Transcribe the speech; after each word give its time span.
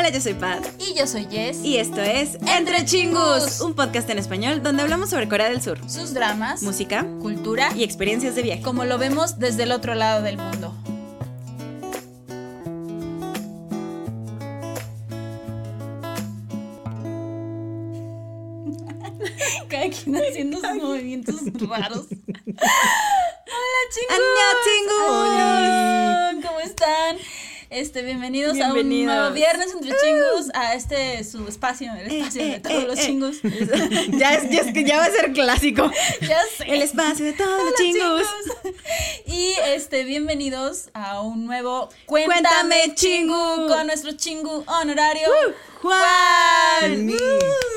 Hola, 0.00 0.08
yo 0.08 0.20
soy 0.22 0.32
Pat. 0.32 0.66
Y 0.78 0.94
yo 0.94 1.06
soy 1.06 1.26
Jess. 1.30 1.62
Y 1.62 1.76
esto 1.76 2.00
es 2.00 2.38
Entre 2.56 2.86
Chingus, 2.86 3.60
un 3.60 3.74
podcast 3.74 4.08
en 4.08 4.16
español 4.16 4.62
donde 4.62 4.82
hablamos 4.82 5.10
sobre 5.10 5.28
Corea 5.28 5.50
del 5.50 5.60
Sur, 5.60 5.78
sus 5.90 6.14
dramas, 6.14 6.62
música, 6.62 7.06
cultura 7.20 7.70
y 7.76 7.84
experiencias 7.84 8.34
de 8.34 8.40
viaje. 8.40 8.62
como 8.62 8.86
lo 8.86 8.96
vemos 8.96 9.38
desde 9.38 9.64
el 9.64 9.72
otro 9.72 9.94
lado 9.94 10.22
del 10.22 10.38
mundo. 10.38 10.74
Cada 19.68 19.90
quien 19.90 20.16
haciendo 20.16 20.60
sus 20.62 20.76
movimientos 20.76 21.36
raros. 21.68 22.06
Hola. 23.50 23.80
¡Annyeong, 24.08 24.88
¿Cómo 24.88 25.24
están? 25.32 25.79
Este, 27.70 28.02
bienvenidos, 28.02 28.58
a 28.60 28.72
un 28.72 29.04
nuevo 29.04 29.30
viernes 29.30 29.68
entre 29.72 29.92
chingus, 29.96 30.50
a 30.54 30.74
este 30.74 31.22
su 31.22 31.46
espacio, 31.46 31.92
el 31.94 32.10
espacio 32.10 32.44
de 32.44 32.58
todos 32.58 32.82
eh, 32.82 32.86
los 32.88 32.98
eh. 32.98 33.02
chingus. 33.06 33.40
ya, 34.18 34.34
es, 34.34 34.50
ya, 34.50 34.60
es 34.62 34.72
que 34.74 34.82
ya 34.82 34.98
va 34.98 35.04
a 35.04 35.10
ser 35.12 35.32
clásico. 35.32 35.88
ya 36.20 36.40
sé. 36.58 36.64
El 36.66 36.82
espacio 36.82 37.26
de 37.26 37.32
todos 37.32 37.62
los 37.62 37.74
chicos. 37.76 38.22
Y 39.24 39.52
este, 39.68 40.02
bienvenidos 40.02 40.90
a 40.94 41.20
un 41.20 41.46
nuevo 41.46 41.88
Cuéntame, 42.06 42.42
Cuéntame, 42.42 42.94
chingu, 42.96 43.54
chingu. 43.54 43.68
con 43.68 43.86
nuestro 43.86 44.12
chingu 44.16 44.64
honorario. 44.66 45.28
Juan. 45.80 47.06
Mi 47.06 47.14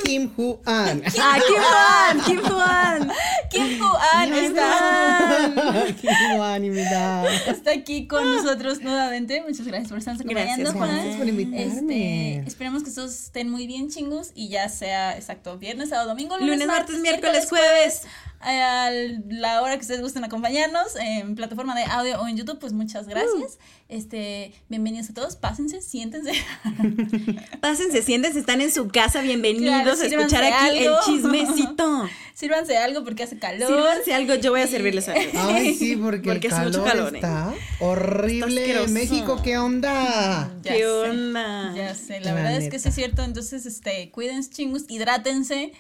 Kim 0.04 0.30
Hu-an. 0.36 1.02
Ah, 1.20 1.40
Kim 1.40 1.56
Juan, 1.56 2.22
Kim 2.26 2.42
Juan. 2.42 3.12
Kim 3.50 3.80
Juan 3.80 4.34
está, 4.34 5.86
Kim 6.02 6.10
Hu-an, 6.38 6.64
está 7.48 7.72
aquí 7.72 8.08
con 8.08 8.24
nosotros 8.36 8.82
nuevamente. 8.82 9.42
Muchas 9.42 9.66
gracias 9.66 9.90
por 9.90 10.00
estarnos 10.00 10.22
acompañando, 10.22 10.72
Gracias, 10.72 10.78
Juan. 10.78 10.96
Gracias 10.96 11.16
por 11.16 11.28
invitarme. 11.28 12.36
Este, 12.36 12.48
esperemos 12.48 12.84
que 12.84 12.92
todos 12.92 13.12
estén 13.14 13.50
muy 13.50 13.68
bien, 13.68 13.90
chingus, 13.90 14.32
y 14.36 14.50
ya 14.50 14.68
sea 14.70 15.16
exacto 15.18 15.58
viernes, 15.58 15.90
sábado, 15.90 16.10
domingo, 16.10 16.38
lunes, 16.38 16.52
Lunes, 16.52 16.68
martes, 16.68 17.00
miércoles, 17.00 17.48
jueves. 17.48 18.02
A 18.44 18.92
la 19.30 19.62
hora 19.62 19.76
que 19.76 19.82
ustedes 19.82 20.02
gusten 20.02 20.24
acompañarnos 20.24 20.96
en 20.98 21.36
plataforma 21.36 21.76
de 21.76 21.84
audio 21.86 22.22
o 22.22 22.28
en 22.28 22.36
YouTube, 22.36 22.60
pues 22.60 22.74
muchas 22.74 23.08
gracias. 23.08 23.58
Este, 23.88 24.54
bienvenidos 24.70 25.10
a 25.10 25.14
todos, 25.14 25.36
pásense, 25.36 25.82
siéntense. 25.82 26.34
Pásense, 27.62 28.02
siéntense, 28.02 28.40
están 28.40 28.60
en 28.62 28.72
su 28.72 28.88
casa, 28.90 29.22
bienvenidos 29.22 29.82
Claro, 29.84 29.92
a 29.92 30.06
escuchar 30.06 30.44
aquí 30.44 30.80
algo. 30.80 30.98
el 30.98 31.06
chismecito. 31.06 32.10
Sírvanse 32.34 32.78
algo 32.78 33.04
porque 33.04 33.24
hace 33.24 33.38
calor. 33.38 33.68
Sírvanse 33.68 34.14
algo, 34.14 34.36
yo 34.36 34.52
voy 34.52 34.62
a 34.62 34.68
servirles 34.68 35.08
algo. 35.08 35.22
Ay, 35.36 35.74
sí, 35.76 35.96
porque, 35.96 36.30
Porque 36.32 36.48
el 36.48 36.54
hace 36.54 36.66
mucho 36.66 36.84
calor 36.84 37.12
calor, 37.12 37.16
¿eh? 37.16 37.18
está 37.18 37.54
horrible. 37.80 38.72
Está. 38.82 38.92
México, 38.92 39.42
¿qué 39.44 39.58
onda? 39.58 40.52
Ya 40.64 40.74
¿Qué 40.74 40.80
sé, 40.80 40.86
onda? 40.88 41.74
Ya 41.76 41.96
sé, 41.96 42.20
la, 42.20 42.32
La 42.32 42.34
verdad 42.34 42.58
es 42.58 42.70
que 42.70 42.80
sí 42.80 42.90
es 42.90 42.96
cierto. 42.96 43.24
Entonces, 43.24 43.66
este, 43.66 44.10
cuídense 44.12 44.50
chingus, 44.50 44.86
hidrátense. 44.90 45.72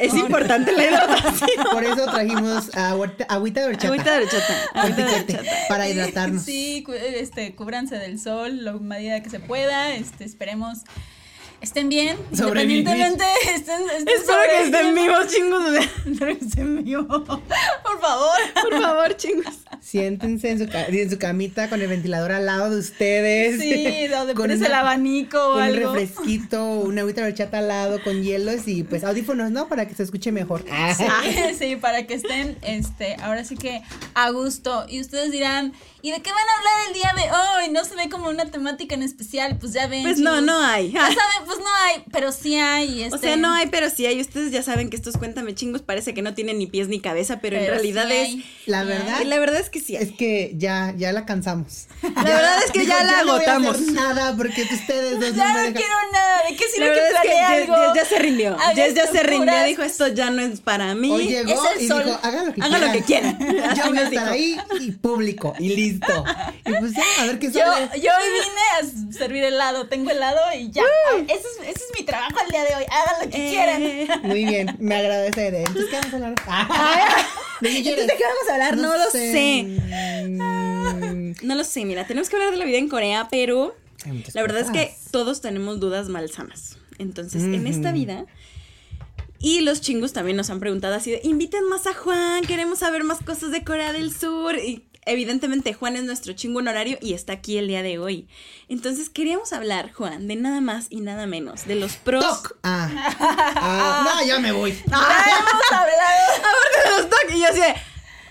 Es 0.00 0.14
importante 0.14 0.72
la 0.72 0.84
hidratación. 0.84 1.48
Por 1.70 1.84
eso 1.84 2.04
trajimos 2.06 2.74
agüita, 2.74 3.24
agüita 3.28 3.60
de 3.60 3.66
horchata. 3.66 3.86
Agüita 3.88 4.18
de 4.18 4.24
horchata. 4.24 4.54
Agüita 4.74 5.04
de 5.04 5.14
horchata. 5.14 5.50
para 5.68 5.88
hidratarnos. 5.88 6.42
Sí, 6.42 6.84
este, 7.14 7.54
cúbranse 7.54 7.96
del 7.96 8.18
sol 8.18 8.64
lo 8.64 8.80
medida 8.80 9.22
que 9.22 9.30
se 9.30 9.40
pueda. 9.40 9.94
Este, 9.94 10.24
esperemos 10.24 10.78
estén 11.60 11.88
bien. 11.88 12.16
Independientemente, 12.30 13.24
estén, 13.54 13.80
estén 13.90 14.08
Espero 14.08 14.38
que 14.48 14.62
estén 14.64 14.94
vivos, 14.94 15.26
chingos. 15.28 15.62
Espero 16.06 16.38
que 16.38 16.44
estén 16.44 16.84
vivos. 16.84 17.06
Por 17.06 18.00
favor. 18.00 18.38
Por 18.62 18.80
favor, 18.82 19.16
chingos. 19.16 19.54
Siéntense 19.80 20.50
en 20.50 20.58
su, 20.58 20.64
en 20.76 21.10
su 21.10 21.18
camita 21.18 21.68
con 21.68 21.80
el 21.80 21.88
ventilador 21.88 22.32
al 22.32 22.46
lado 22.46 22.70
de 22.70 22.78
ustedes. 22.78 23.60
Sí, 23.60 24.06
donde 24.08 24.34
Con 24.34 24.44
pones 24.44 24.58
una- 24.58 24.66
el 24.68 24.74
abanico 24.74 25.38
o 25.42 25.56
Un 25.56 25.62
algo. 25.62 25.94
refresquito, 25.94 26.64
una 26.80 27.00
agüita 27.02 27.22
de 27.22 27.28
horchata 27.28 27.58
al 27.58 27.68
lado 27.68 28.02
con 28.02 28.22
hielos 28.22 28.66
y 28.68 28.84
pues 28.84 29.04
audífonos, 29.04 29.50
¿no? 29.50 29.68
Para 29.68 29.86
que 29.88 29.94
se 29.94 30.02
escuche 30.02 30.32
mejor. 30.32 30.64
Ah, 30.70 30.94
sí, 31.58 31.76
para 31.76 32.06
que 32.06 32.14
estén, 32.14 32.58
este, 32.62 33.16
ahora 33.22 33.44
sí 33.44 33.56
que 33.56 33.82
a 34.14 34.30
gusto. 34.30 34.84
Y 34.88 35.00
ustedes 35.00 35.30
dirán, 35.32 35.72
¿y 36.02 36.10
de 36.10 36.20
qué 36.20 36.30
van 36.30 36.40
a 36.40 36.58
hablar 36.58 36.72
el 36.88 36.94
día 36.94 37.12
de 37.16 37.30
hoy? 37.66 37.72
No 37.72 37.84
se 37.84 37.96
ve 37.96 38.08
como 38.10 38.28
una 38.28 38.44
temática 38.50 38.94
en 38.94 39.02
especial, 39.02 39.56
pues 39.58 39.72
ya 39.72 39.86
ven. 39.86 40.02
Pues 40.02 40.18
no, 40.18 40.32
chicos. 40.32 40.44
no 40.46 40.60
hay. 40.62 40.92
Ya 40.92 41.00
saben, 41.06 41.46
pues 41.50 41.58
no 41.64 41.74
hay, 41.84 42.04
pero 42.12 42.30
sí 42.32 42.54
hay. 42.56 43.02
Este, 43.02 43.16
O 43.16 43.18
sea, 43.18 43.36
no 43.36 43.52
hay, 43.52 43.66
pero 43.68 43.90
sí 43.90 44.06
hay. 44.06 44.20
Ustedes 44.20 44.52
ya 44.52 44.62
saben 44.62 44.88
que 44.88 44.96
estos 44.96 45.16
cuéntame 45.16 45.52
chingos 45.54 45.82
parece 45.82 46.14
que 46.14 46.22
no 46.22 46.32
tienen 46.34 46.58
ni 46.58 46.66
pies 46.68 46.86
ni 46.86 47.00
cabeza, 47.00 47.40
pero, 47.40 47.56
en 47.58 47.66
realidad 47.66 48.06
sí 48.08 48.44
es. 48.64 48.68
La 48.68 48.82
sí 48.82 48.88
verdad. 48.88 49.22
La 49.24 49.38
verdad 49.40 49.60
es 49.60 49.68
que 49.68 49.80
sí. 49.80 49.96
hay. 49.96 50.04
Es 50.04 50.12
que 50.12 50.52
ya, 50.56 50.94
ya 50.96 51.10
la 51.12 51.26
cansamos. 51.26 51.88
La 52.02 52.22
verdad 52.22 52.58
es 52.64 52.70
que 52.70 52.86
ya 52.86 53.02
la 53.02 53.24
no 53.24 53.32
voy 53.32 53.44
a 53.44 53.56
hacer 53.56 53.66
agotamos. 53.66 53.80
nada 53.92 54.36
porque 54.36 54.62
ustedes 54.62 55.18
dos 55.18 55.34
Ya 55.34 55.48
no 55.52 55.54
me 55.62 55.70
no 55.70 55.76
quiero 55.76 55.94
nada. 56.12 56.42
¿De 56.48 56.56
qué 56.56 56.64
La 56.64 56.70
sirve 56.70 56.92
que 56.94 57.00
es 57.00 57.20
que 57.22 57.28
Jess, 57.28 57.70
algo? 57.70 57.74
Jess 57.74 57.94
ya 57.96 58.04
se 58.04 58.18
rindió. 58.20 58.54
Haga 58.54 58.74
Jess 58.74 58.94
ya 58.94 59.06
se 59.08 59.22
rindió, 59.24 59.64
dijo 59.64 59.82
esto 59.82 60.08
ya 60.08 60.30
no 60.30 60.42
es 60.42 60.60
para 60.60 60.94
mí. 60.94 61.10
Hoy 61.10 61.26
llegó 61.28 61.50
Es 61.52 61.76
el 61.76 61.82
y 61.84 61.88
sol. 61.88 62.04
dijo, 62.04 62.18
hagan 62.22 62.46
lo 62.46 62.54
que 62.54 62.62
Hagan 62.62 62.80
lo 62.86 62.92
que 62.92 63.02
quieran. 63.02 63.38
Yo 63.76 63.88
voy 63.88 63.98
a 63.98 64.02
estar 64.02 64.28
ahí 64.28 64.56
y 64.80 64.90
público 64.92 65.54
y 65.58 65.68
listo. 65.70 66.24
Y 66.64 66.72
pues 66.74 66.92
ya, 66.94 67.02
a 67.20 67.26
ver 67.26 67.38
qué 67.38 67.50
Yo, 67.50 67.60
sale. 67.60 68.00
yo 68.00 68.10
hoy 68.12 68.32
vine 68.32 69.10
a 69.10 69.12
servir 69.12 69.42
helado, 69.44 69.88
tengo 69.88 70.10
helado 70.10 70.40
y 70.56 70.70
ya. 70.70 70.82
Ese 71.40 71.48
es, 71.48 71.76
ese 71.76 71.84
es 71.84 71.98
mi 71.98 72.04
trabajo 72.04 72.36
el 72.44 72.50
día 72.50 72.64
de 72.64 72.74
hoy. 72.76 72.84
Hagan 72.90 73.24
lo 73.24 73.30
que 73.30 73.46
Eh, 73.46 73.50
quieran. 73.50 74.22
Muy 74.28 74.44
bien, 74.44 74.76
me 74.78 74.94
agrada 74.96 75.26
esa 75.26 75.46
idea. 75.48 75.60
Entonces, 75.66 75.86
¿qué 75.90 75.96
vamos 75.96 76.12
a 76.12 76.16
hablar? 76.16 76.34
Ah, 76.46 77.26
¿De 77.60 77.68
qué 77.70 77.82
quieres? 77.82 78.06
¿De 78.06 78.16
qué 78.16 78.22
vamos 78.24 78.48
a 78.48 78.52
hablar? 78.54 78.76
No, 78.76 78.96
lo 78.96 79.10
sé. 79.10 79.62
No 81.42 81.54
lo 81.54 81.64
sé, 81.64 81.84
mira, 81.84 82.06
tenemos 82.06 82.28
que 82.28 82.36
hablar 82.36 82.50
de 82.50 82.56
la 82.58 82.64
vida 82.64 82.78
en 82.78 82.88
Corea, 82.88 83.28
pero 83.30 83.74
la 84.34 84.42
verdad 84.42 84.60
es 84.60 84.70
que 84.70 84.94
todos 85.10 85.40
tenemos 85.40 85.80
dudas 85.80 86.08
malsanas. 86.08 86.76
Entonces, 86.98 87.42
en 87.42 87.66
esta 87.66 87.92
vida, 87.92 88.26
y 89.38 89.60
los 89.60 89.80
chingos 89.80 90.12
también 90.12 90.36
nos 90.36 90.50
han 90.50 90.60
preguntado 90.60 90.94
así 90.94 91.10
de, 91.12 91.20
inviten 91.24 91.66
más 91.68 91.86
a 91.86 91.94
Juan, 91.94 92.42
queremos 92.44 92.80
saber 92.80 93.04
más 93.04 93.18
cosas 93.22 93.50
de 93.50 93.64
Corea 93.64 93.92
del 93.94 94.12
Sur. 94.14 94.56
Y 94.58 94.84
evidentemente 95.06 95.72
Juan 95.74 95.96
es 95.96 96.04
nuestro 96.04 96.32
chingo 96.34 96.58
honorario 96.60 96.98
y 97.00 97.14
está 97.14 97.32
aquí 97.34 97.58
el 97.58 97.68
día 97.68 97.82
de 97.82 97.98
hoy. 97.98 98.28
Entonces, 98.68 99.08
queríamos 99.10 99.52
hablar, 99.52 99.92
Juan, 99.92 100.28
de 100.28 100.36
nada 100.36 100.60
más 100.60 100.86
y 100.90 101.00
nada 101.00 101.26
menos, 101.26 101.66
de 101.66 101.74
los 101.76 101.96
pros. 101.96 102.24
Toc. 102.24 102.56
Ah. 102.62 102.88
Ah, 103.56 104.02
no, 104.20 104.26
ya 104.26 104.38
me 104.38 104.52
voy. 104.52 104.72
Ya 104.90 105.36
hemos 105.38 105.72
hablado. 105.72 106.30
De 106.84 106.90
los 107.02 107.10
tocs, 107.10 107.34
y 107.34 107.40
yo 107.40 107.48
así 107.48 107.60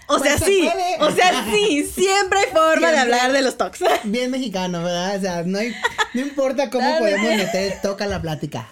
O 0.08 0.20
sea, 0.20 0.38
Pues 0.38 0.40
se 0.40 0.46
sí, 0.46 0.70
puede. 0.72 1.12
o 1.12 1.16
sea, 1.16 1.46
sí, 1.52 1.86
siempre 1.86 2.40
hay 2.40 2.46
forma 2.52 2.92
de 2.92 2.98
hablar 2.98 3.32
de 3.32 3.42
los 3.42 3.58
tocs. 3.58 3.80
Bien 4.06 4.32
mexicano, 4.32 4.84
¿verdad? 4.84 5.18
O 5.18 5.22
sea, 5.22 5.44
no, 5.44 5.60
hay, 5.60 5.74
no 6.14 6.22
importa 6.22 6.70
cómo 6.70 6.88
Dale. 6.88 7.00
podemos 7.00 7.36
meter 7.38 7.80
toca 7.82 8.08
la 8.08 8.22
plática. 8.22 8.68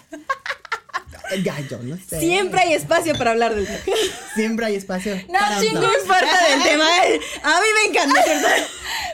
Ya, 1.43 1.59
yo 1.69 1.79
no 1.83 1.97
sé. 2.09 2.19
Siempre 2.19 2.61
hay 2.61 2.73
espacio 2.73 3.13
para 3.17 3.31
hablar 3.31 3.53
del 3.55 3.65
toc. 3.67 3.95
Siempre 4.35 4.65
hay 4.67 4.75
espacio. 4.75 5.15
No, 5.29 5.39
chingo. 5.61 5.81
No 5.81 5.91
importa 5.99 6.47
del 6.49 6.63
tema. 6.63 6.85
eh, 7.07 7.19
A 7.43 7.59
mí 7.59 7.67
me 7.75 7.89
encanta. 7.91 8.23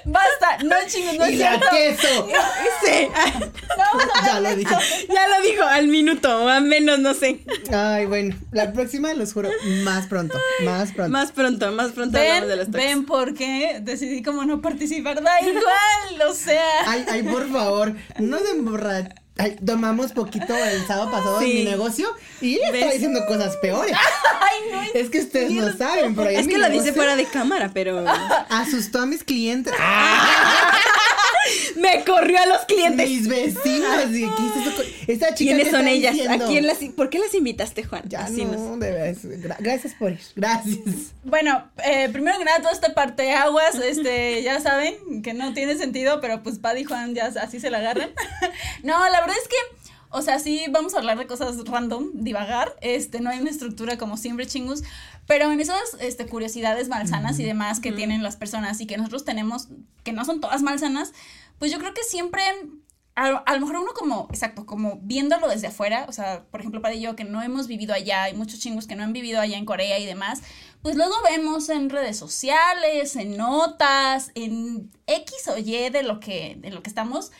Basta, 0.05 0.63
no 0.63 0.75
chingos, 0.87 1.15
no 1.17 1.29
Y 1.29 1.35
la 1.37 1.49
cierto. 1.57 1.67
queso. 1.71 2.27
Sí, 2.85 3.07
Vamos 3.77 4.03
a 4.21 4.25
Ya 4.27 4.39
lo 4.41 4.55
dije. 4.55 4.75
ya 5.07 5.27
lo 5.27 5.47
dijo, 5.49 5.63
al 5.63 5.87
minuto, 5.87 6.43
o 6.43 6.49
a 6.49 6.59
menos, 6.59 6.99
no 6.99 7.13
sé. 7.13 7.39
Ay, 7.73 8.05
bueno, 8.05 8.35
la 8.51 8.73
próxima 8.73 9.13
los 9.13 9.33
juro, 9.33 9.49
más 9.83 10.07
pronto, 10.07 10.37
más 10.65 10.91
pronto. 10.91 11.11
Más 11.11 11.31
pronto, 11.31 11.71
más 11.71 11.91
pronto 11.93 12.17
hablamos 12.19 12.49
de 12.49 12.55
los 12.57 12.69
Ven, 12.69 12.73
tocs. 12.73 12.85
ven 12.85 13.05
por 13.05 13.33
qué 13.33 13.77
decidí 13.81 14.21
como 14.21 14.43
no 14.45 14.61
participar. 14.61 15.23
Da 15.23 15.39
igual, 15.41 16.29
o 16.29 16.33
sea. 16.33 16.63
Ay, 16.85 17.05
ay, 17.09 17.23
por 17.23 17.49
favor, 17.51 17.95
no 18.19 18.37
se 18.39 18.51
emborra... 18.51 19.09
Ay, 19.35 19.55
tomamos 19.65 20.11
poquito 20.11 20.55
el 20.55 20.85
sábado 20.85 21.09
pasado 21.09 21.39
Sí. 21.39 21.49
en 21.51 21.57
mi 21.57 21.63
negocio 21.71 22.07
y 22.39 22.59
estaba 22.59 22.91
diciendo 22.91 23.25
cosas 23.27 23.57
peores. 23.57 23.95
Ay, 24.41 24.71
no 24.71 24.81
es 24.83 24.95
Es 24.95 25.09
que 25.09 25.19
ustedes 25.21 25.51
no 25.51 25.75
saben, 25.75 26.17
ahí 26.19 26.35
Es 26.35 26.47
que 26.47 26.57
lo 26.59 26.69
dice 26.69 26.93
fuera 26.93 27.15
de 27.15 27.25
cámara, 27.25 27.71
pero 27.73 28.05
Asustó 28.49 29.01
a 29.01 29.05
mis 29.07 29.23
clientes. 29.23 29.73
me 31.83 32.03
corrió 32.05 32.39
a 32.39 32.45
los 32.45 32.59
clientes. 32.61 33.09
Mis 33.09 33.27
vecinos. 33.27 34.09
y, 34.11 34.21
¿qué 34.21 34.81
es 35.05 35.09
Esta 35.09 35.35
chica 35.35 35.53
¿Quiénes 35.55 35.71
son 35.71 35.87
ellas? 35.87 36.13
diciendo? 36.13 36.45
¿A 36.45 36.47
quién 36.47 36.65
las, 36.65 36.77
¿Por 36.95 37.09
qué 37.09 37.19
las 37.19 37.33
invitaste, 37.35 37.83
Juan? 37.83 38.03
Ya 38.07 38.21
Así 38.23 38.45
nos- 38.45 38.59
no. 38.59 38.77
Gra- 38.77 39.57
gracias 39.59 39.93
por 39.95 40.11
ir. 40.13 40.19
Gracias. 40.35 40.79
Bueno, 41.23 41.69
eh, 41.85 42.09
primero 42.11 42.37
que 42.37 42.45
nada, 42.45 42.59
toda 42.59 42.71
esta 42.71 42.93
parte 42.93 43.23
de 43.23 43.31
aguas, 43.31 43.75
este, 43.75 44.41
ya 44.43 44.59
saben 44.61 45.21
que 45.21 45.33
no 45.33 45.53
tiene 45.53 45.75
sentido, 45.77 46.21
pero 46.21 46.41
pues 46.43 46.59
Paddy 46.59 46.81
y 46.81 46.83
Juan 46.85 47.13
ya 47.15 47.25
así 47.41 47.59
se 47.59 47.69
la 47.69 47.79
agarran. 47.79 48.11
no, 48.83 48.97
la 49.09 49.19
verdad 49.21 49.35
es 49.41 49.47
que, 49.47 49.55
o 50.09 50.21
sea, 50.21 50.39
sí 50.39 50.65
vamos 50.69 50.93
a 50.93 50.99
hablar 50.99 51.17
de 51.17 51.25
cosas 51.27 51.57
random, 51.65 52.11
divagar, 52.13 52.75
este, 52.81 53.19
no 53.19 53.29
hay 53.29 53.39
una 53.39 53.49
estructura 53.49 53.97
como 53.97 54.15
siempre 54.17 54.45
chingus, 54.45 54.83
pero 55.25 55.51
en 55.51 55.59
esas 55.59 55.79
este, 56.01 56.25
curiosidades 56.27 56.87
malsanas 56.89 57.39
y 57.39 57.43
demás 57.45 57.79
que 57.79 57.91
tienen 57.91 58.21
las 58.23 58.35
personas 58.35 58.79
y 58.81 58.85
que 58.85 58.97
nosotros 58.97 59.23
tenemos, 59.25 59.69
que 60.03 60.11
no 60.13 60.25
son 60.25 60.41
todas 60.41 60.61
malsanas, 60.61 61.13
pues 61.59 61.71
yo 61.71 61.79
creo 61.79 61.93
que 61.93 62.03
siempre 62.03 62.43
a, 63.15 63.27
a 63.27 63.53
lo 63.53 63.59
mejor 63.61 63.77
uno 63.77 63.93
como, 63.93 64.27
exacto, 64.31 64.65
como 64.65 64.99
viéndolo 65.01 65.47
desde 65.47 65.67
afuera, 65.67 66.05
o 66.09 66.11
sea, 66.11 66.45
por 66.49 66.59
ejemplo, 66.59 66.81
para 66.81 66.95
yo 66.95 67.15
que 67.15 67.23
no 67.23 67.41
hemos 67.43 67.67
vivido 67.67 67.93
allá, 67.93 68.23
hay 68.23 68.33
muchos 68.33 68.59
chingos 68.59 68.87
que 68.87 68.95
no 68.95 69.03
han 69.03 69.13
vivido 69.13 69.39
allá 69.39 69.57
en 69.57 69.65
Corea 69.65 69.99
y 69.99 70.05
demás, 70.05 70.41
pues 70.81 70.95
luego 70.95 71.13
vemos 71.29 71.69
en 71.69 71.89
redes 71.89 72.17
sociales, 72.17 73.15
en 73.15 73.37
notas, 73.37 74.31
en 74.35 74.91
X 75.05 75.47
o 75.47 75.57
Y 75.57 75.89
de 75.89 76.03
lo 76.03 76.19
que, 76.19 76.57
de 76.59 76.71
lo 76.71 76.81
que 76.81 76.89
estamos, 76.89 77.31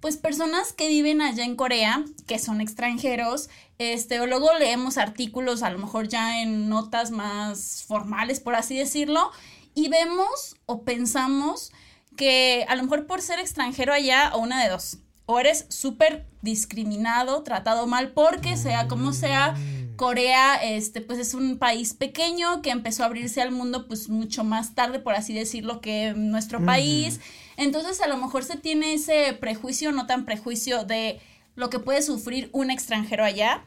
pues 0.00 0.16
personas 0.16 0.72
que 0.72 0.88
viven 0.88 1.22
allá 1.22 1.44
en 1.44 1.56
Corea, 1.56 2.04
que 2.26 2.38
son 2.38 2.60
extranjeros, 2.60 3.48
este, 3.78 4.20
o 4.20 4.26
luego 4.26 4.52
leemos 4.58 4.98
artículos, 4.98 5.62
a 5.62 5.70
lo 5.70 5.78
mejor 5.78 6.08
ya 6.08 6.42
en 6.42 6.68
notas 6.68 7.10
más 7.10 7.84
formales, 7.86 8.40
por 8.40 8.54
así 8.54 8.76
decirlo, 8.76 9.30
y 9.74 9.88
vemos 9.88 10.56
o 10.66 10.82
pensamos 10.82 11.72
que 12.16 12.64
a 12.68 12.76
lo 12.76 12.82
mejor 12.82 13.06
por 13.06 13.22
ser 13.22 13.38
extranjero 13.38 13.92
allá, 13.92 14.32
o 14.34 14.38
una 14.38 14.62
de 14.62 14.70
dos, 14.70 14.98
o 15.26 15.38
eres 15.38 15.66
súper 15.68 16.26
discriminado, 16.42 17.42
tratado 17.42 17.86
mal, 17.86 18.12
porque 18.12 18.56
sea 18.56 18.88
como 18.88 19.12
sea, 19.12 19.54
Corea, 19.96 20.56
este, 20.56 21.00
pues 21.00 21.18
es 21.18 21.34
un 21.34 21.58
país 21.58 21.94
pequeño 21.94 22.60
que 22.62 22.70
empezó 22.70 23.02
a 23.02 23.06
abrirse 23.06 23.40
al 23.40 23.52
mundo, 23.52 23.86
pues 23.86 24.08
mucho 24.08 24.42
más 24.42 24.74
tarde, 24.74 24.98
por 24.98 25.14
así 25.14 25.32
decirlo, 25.32 25.80
que 25.80 26.14
nuestro 26.16 26.64
país. 26.64 27.20
Entonces, 27.56 28.00
a 28.00 28.08
lo 28.08 28.16
mejor 28.16 28.42
se 28.42 28.56
tiene 28.56 28.94
ese 28.94 29.32
prejuicio, 29.34 29.92
no 29.92 30.06
tan 30.06 30.24
prejuicio 30.24 30.84
de 30.84 31.20
lo 31.54 31.70
que 31.70 31.78
puede 31.78 32.02
sufrir 32.02 32.48
un 32.52 32.70
extranjero 32.70 33.24
allá. 33.24 33.64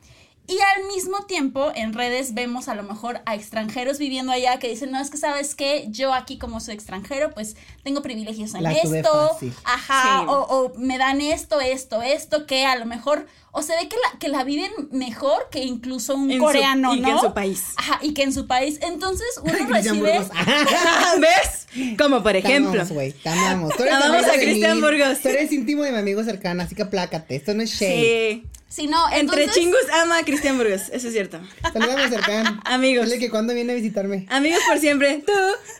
Y 0.48 0.58
al 0.78 0.88
mismo 0.88 1.26
tiempo, 1.26 1.72
en 1.74 1.94
redes 1.94 2.34
vemos 2.36 2.68
a 2.68 2.76
lo 2.76 2.84
mejor 2.84 3.22
a 3.26 3.34
extranjeros 3.36 3.98
viviendo 3.98 4.32
allá 4.32 4.60
que 4.60 4.70
dicen, 4.70 4.92
no, 4.92 5.00
es 5.02 5.10
que 5.10 5.18
sabes 5.18 5.56
que 5.56 5.88
yo 5.90 6.14
aquí 6.14 6.38
como 6.38 6.60
soy 6.60 6.76
extranjero, 6.76 7.32
pues 7.32 7.56
tengo 7.84 8.02
privilegios 8.04 8.54
en 8.54 8.64
La 8.64 8.70
tuve 8.82 9.00
esto, 9.00 9.30
fácil. 9.34 9.54
ajá, 9.64 10.20
Sí. 10.22 10.26
o, 10.30 10.34
o 10.42 10.74
me 10.78 10.98
dan 11.00 11.20
esto, 11.22 11.60
esto, 11.62 12.02
esto, 12.04 12.46
que 12.46 12.66
a 12.66 12.76
lo 12.76 12.86
mejor, 12.86 13.26
o 13.57 13.62
se 13.63 13.74
ve 13.75 13.88
que 13.88 13.96
la, 13.96 14.19
que 14.19 14.28
la 14.28 14.44
viven 14.44 14.72
mejor 14.92 15.48
que 15.50 15.63
incluso 15.63 16.13
un 16.16 16.30
En 16.30 16.38
su- 16.40 16.44
coreano, 16.44 16.94
y 16.94 17.00
¿no? 17.00 17.07
que 17.07 17.13
en 17.13 17.19
su 17.22 17.34
país. 17.34 17.63
Ajá, 17.78 18.00
y 18.02 18.13
que 18.13 18.24
en 18.24 18.34
su 18.34 18.48
país. 18.48 18.80
Entonces 18.81 19.28
uno 19.42 19.54
recibe... 19.69 20.19
¿Ves? 21.19 21.96
Como 21.98 22.22
por 22.24 22.34
Te 22.34 22.40
ejemplo. 22.40 22.72
amamos, 22.72 22.92
güey, 22.92 23.12
te 23.13 23.30
amamos. 23.30 23.75
Tú 23.75 23.84
eres 23.84 23.96
Amamos 23.96 24.18
amigo 24.24 24.31
a 24.31 24.36
Cristian 24.36 24.81
Burgos. 24.81 25.19
Tú 25.22 25.30
eres 25.30 25.52
íntimo 25.52 25.84
de 25.84 25.92
mi 25.92 25.98
amigo 26.00 26.24
cercano, 26.24 26.63
así 26.63 26.75
que 26.75 26.84
aplácate. 26.84 27.36
Esto 27.36 27.54
no 27.54 27.63
es 27.63 27.72
shade. 27.72 28.42
Sí. 28.44 28.44
Sí, 28.68 28.88
no, 28.88 29.06
Entre 29.10 29.44
entonces- 29.44 29.54
chingus 29.63 29.80
ama 30.01 30.18
a 30.18 30.24
Cristian 30.25 30.58
Burgos, 30.58 30.90
eso 30.92 31.08
es 31.08 31.13
cierto. 31.13 31.40
Saludamos 31.72 32.10
cercano. 32.10 32.60
Amigos. 32.66 33.06
Dile 33.06 33.19
que 33.19 33.30
cuando 33.30 33.54
viene 33.54 33.72
a 33.72 33.75
visitarme. 33.75 34.25
Amigos 34.30 34.60
por 34.68 34.80
siempre, 34.80 35.24
tú 35.25 35.31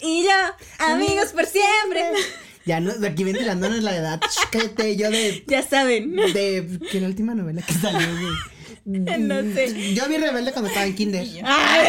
y 0.02 0.24
yo, 0.24 0.30
amigos 0.80 1.34
por 1.34 1.46
siempre. 1.46 2.12
Ya 2.66 2.80
no, 2.80 2.92
aquí 3.06 3.24
ventilándonos 3.24 3.84
la 3.84 3.96
edad. 3.96 4.22
Cállate, 4.52 4.96
yo 4.96 5.12
de. 5.12 5.44
Ya 5.48 5.62
saben. 5.62 6.16
De. 6.16 6.80
Que 6.92 7.00
la 7.02 7.08
última 7.08 7.36
novela 7.36 7.62
que 7.62 7.74
salió, 7.74 8.08
güey. 8.20 8.34
No 9.20 9.42
sé. 9.54 9.94
Yo 9.96 10.08
vi 10.08 10.18
Rebelde 10.18 10.52
cuando 10.52 10.68
estaba 10.70 10.86
en 10.86 10.96
Kinder. 10.96 11.26
Ay, 11.44 11.88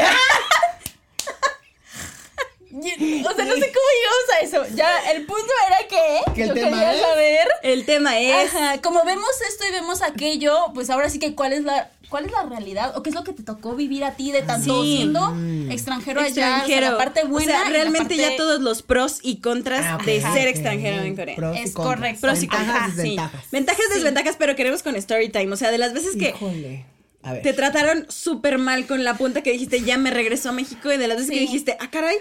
Y- 2.70 3.25
O 3.25 3.34
sea, 3.34 3.44
no 3.44 3.55
sé 3.55 3.73
cómo 3.73 3.88
llegamos 3.96 4.25
a 4.40 4.44
eso. 4.44 4.64
Ya, 4.74 5.10
el 5.12 5.24
punto 5.26 5.46
era 5.66 5.88
que, 5.88 6.32
Que 6.34 6.42
el 6.42 6.48
yo 6.48 6.54
tema 6.54 6.70
quería 6.78 6.94
es- 6.94 7.00
saber. 7.00 7.48
El 7.62 7.84
tema 7.86 8.18
es. 8.20 8.54
Ajá, 8.54 8.80
como 8.82 9.04
vemos 9.04 9.28
esto 9.48 9.64
y 9.68 9.72
vemos 9.72 10.02
aquello, 10.02 10.56
pues 10.74 10.90
ahora 10.90 11.08
sí 11.10 11.18
que 11.18 11.34
cuál 11.34 11.52
es 11.52 11.64
la 11.64 11.90
cuál 12.08 12.24
es 12.26 12.30
la 12.30 12.44
realidad 12.44 12.96
o 12.96 13.02
qué 13.02 13.10
es 13.10 13.16
lo 13.16 13.24
que 13.24 13.32
te 13.32 13.42
tocó 13.42 13.74
vivir 13.74 14.04
a 14.04 14.12
ti 14.14 14.30
de 14.30 14.42
tanto 14.42 14.80
Sí. 14.84 14.98
siendo 14.98 15.32
Mm. 15.34 15.72
extranjero 15.72 16.20
allá, 16.20 16.30
o 16.30 16.34
sea, 16.34 16.56
extranjero. 16.58 16.92
la 16.92 16.98
parte 16.98 17.24
buena, 17.24 17.52
o 17.52 17.60
sea, 17.62 17.68
realmente 17.68 18.14
parte- 18.14 18.16
ya 18.16 18.36
todos 18.36 18.60
los 18.60 18.82
pros 18.82 19.18
y 19.22 19.40
contras 19.40 19.84
Ah, 19.84 19.98
de 20.06 20.20
ser 20.20 20.46
extranjero 20.46 21.02
en 21.02 21.16
Corea. 21.16 21.34
Pros 21.34 21.56
y 21.56 21.62
Es 21.62 21.72
correcto. 21.72 22.20
Pros 22.20 22.38
y 22.38 22.40
Ventajas, 22.42 22.66
contras. 22.66 22.90
Sí. 22.92 22.96
desventajas. 22.96 23.50
Ventajas, 23.50 23.84
desventajas, 23.92 24.36
pero 24.38 24.54
queremos 24.54 24.84
con 24.84 24.94
story 24.94 25.30
time. 25.30 25.52
O 25.52 25.56
sea, 25.56 25.72
de 25.72 25.78
las 25.78 25.92
veces 25.94 26.14
que 26.16 26.28
Híjole. 26.28 26.86
A 27.24 27.32
ver. 27.32 27.42
te 27.42 27.52
trataron 27.52 28.06
súper 28.08 28.58
mal 28.58 28.86
con 28.86 29.02
la 29.02 29.14
punta 29.14 29.42
que 29.42 29.50
dijiste, 29.50 29.80
ya 29.82 29.98
me 29.98 30.12
regresó 30.12 30.50
a 30.50 30.52
México, 30.52 30.92
y 30.92 30.98
de 30.98 31.08
las 31.08 31.16
veces 31.16 31.32
que 31.32 31.40
dijiste, 31.40 31.76
ah, 31.80 31.90
caray, 31.90 32.16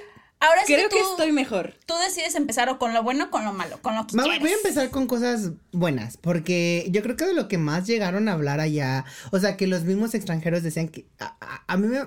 Ahora 0.46 0.62
sí 0.66 0.74
creo 0.74 0.90
que 0.90 0.96
que 0.98 1.02
tú, 1.02 1.10
estoy 1.12 1.32
mejor. 1.32 1.74
tú 1.86 1.94
decides 2.06 2.36
empezar 2.36 2.70
o 2.70 2.78
con 2.80 2.94
lo 2.94 3.02
bueno 3.04 3.26
o 3.26 3.30
con 3.30 3.44
lo 3.46 3.54
malo, 3.54 3.80
con 3.82 3.96
lo 3.96 4.06
que 4.08 4.16
Ma- 4.16 4.24
quieres. 4.24 4.42
Voy 4.42 4.52
a 4.52 4.56
empezar 4.56 4.90
con 4.90 5.08
cosas 5.08 5.52
buenas, 5.72 6.18
porque 6.18 6.88
yo 6.92 7.02
creo 7.02 7.16
que 7.16 7.26
de 7.26 7.34
lo 7.34 7.48
que 7.48 7.58
más 7.58 7.88
llegaron 7.88 8.28
a 8.30 8.34
hablar 8.34 8.60
allá, 8.60 9.06
o 9.32 9.40
sea, 9.40 9.58
que 9.58 9.68
los 9.68 9.84
mismos 9.84 10.14
extranjeros 10.14 10.64
decían 10.64 10.88
que 10.90 11.06
a, 11.20 11.36
a- 11.42 11.64
a 11.68 11.78
mí 11.78 11.88
me... 11.88 12.00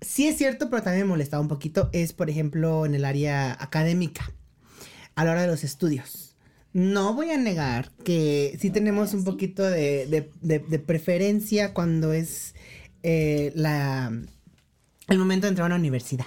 Sí 0.00 0.28
es 0.28 0.36
cierto, 0.38 0.70
pero 0.70 0.82
también 0.82 1.06
me 1.06 1.10
molestaba 1.10 1.40
un 1.40 1.48
poquito, 1.48 1.90
es 1.92 2.12
por 2.12 2.30
ejemplo 2.30 2.86
en 2.86 2.94
el 2.94 3.04
área 3.04 3.56
académica, 3.60 4.32
a 5.16 5.24
la 5.24 5.32
hora 5.32 5.42
de 5.42 5.48
los 5.48 5.64
estudios. 5.64 6.36
No 6.72 7.14
voy 7.14 7.30
a 7.30 7.36
negar 7.38 7.90
que 8.04 8.56
sí 8.60 8.70
tenemos 8.70 9.12
un 9.14 9.24
poquito 9.24 9.62
de, 9.64 10.06
de- 10.06 10.30
de- 10.40 10.58
de 10.60 10.78
preferencia 10.78 11.74
cuando 11.74 12.12
es 12.12 12.54
eh, 13.02 13.50
la, 13.56 14.12
el 15.08 15.18
momento 15.18 15.46
de 15.46 15.48
entrar 15.50 15.64
a 15.64 15.66
una 15.66 15.76
universidad. 15.76 16.26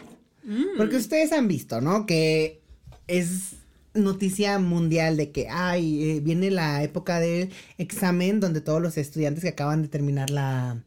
Porque 0.77 0.97
ustedes 0.97 1.31
han 1.31 1.47
visto, 1.47 1.81
¿no? 1.81 2.05
Que 2.05 2.61
es 3.07 3.53
noticia 3.93 4.57
mundial 4.59 5.17
de 5.17 5.31
que, 5.31 5.47
ay, 5.49 6.11
eh, 6.11 6.19
viene 6.21 6.49
la 6.49 6.81
época 6.83 7.19
del 7.19 7.49
examen 7.77 8.39
donde 8.39 8.61
todos 8.61 8.81
los 8.81 8.97
estudiantes 8.97 9.43
que 9.43 9.49
acaban 9.49 9.81
de 9.81 9.87
terminar 9.89 10.29
la, 10.29 10.81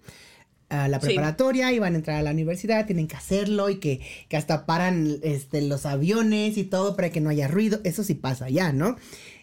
a 0.70 0.88
la 0.88 0.98
Sí. 1.00 1.06
preparatoria 1.06 1.70
y 1.72 1.78
van 1.78 1.94
a 1.94 1.98
entrar 1.98 2.16
a 2.16 2.22
la 2.22 2.30
universidad, 2.30 2.86
tienen 2.86 3.06
que 3.06 3.16
hacerlo 3.16 3.68
y 3.68 3.76
que, 3.76 4.00
que 4.28 4.36
hasta 4.36 4.64
paran 4.66 5.18
este, 5.22 5.60
los 5.62 5.84
aviones 5.86 6.56
y 6.56 6.64
todo 6.64 6.96
para 6.96 7.10
que 7.10 7.20
no 7.20 7.28
haya 7.30 7.46
ruido. 7.46 7.80
Eso 7.84 8.02
sí 8.04 8.14
pasa 8.14 8.48
ya, 8.48 8.72
¿no? 8.72 8.96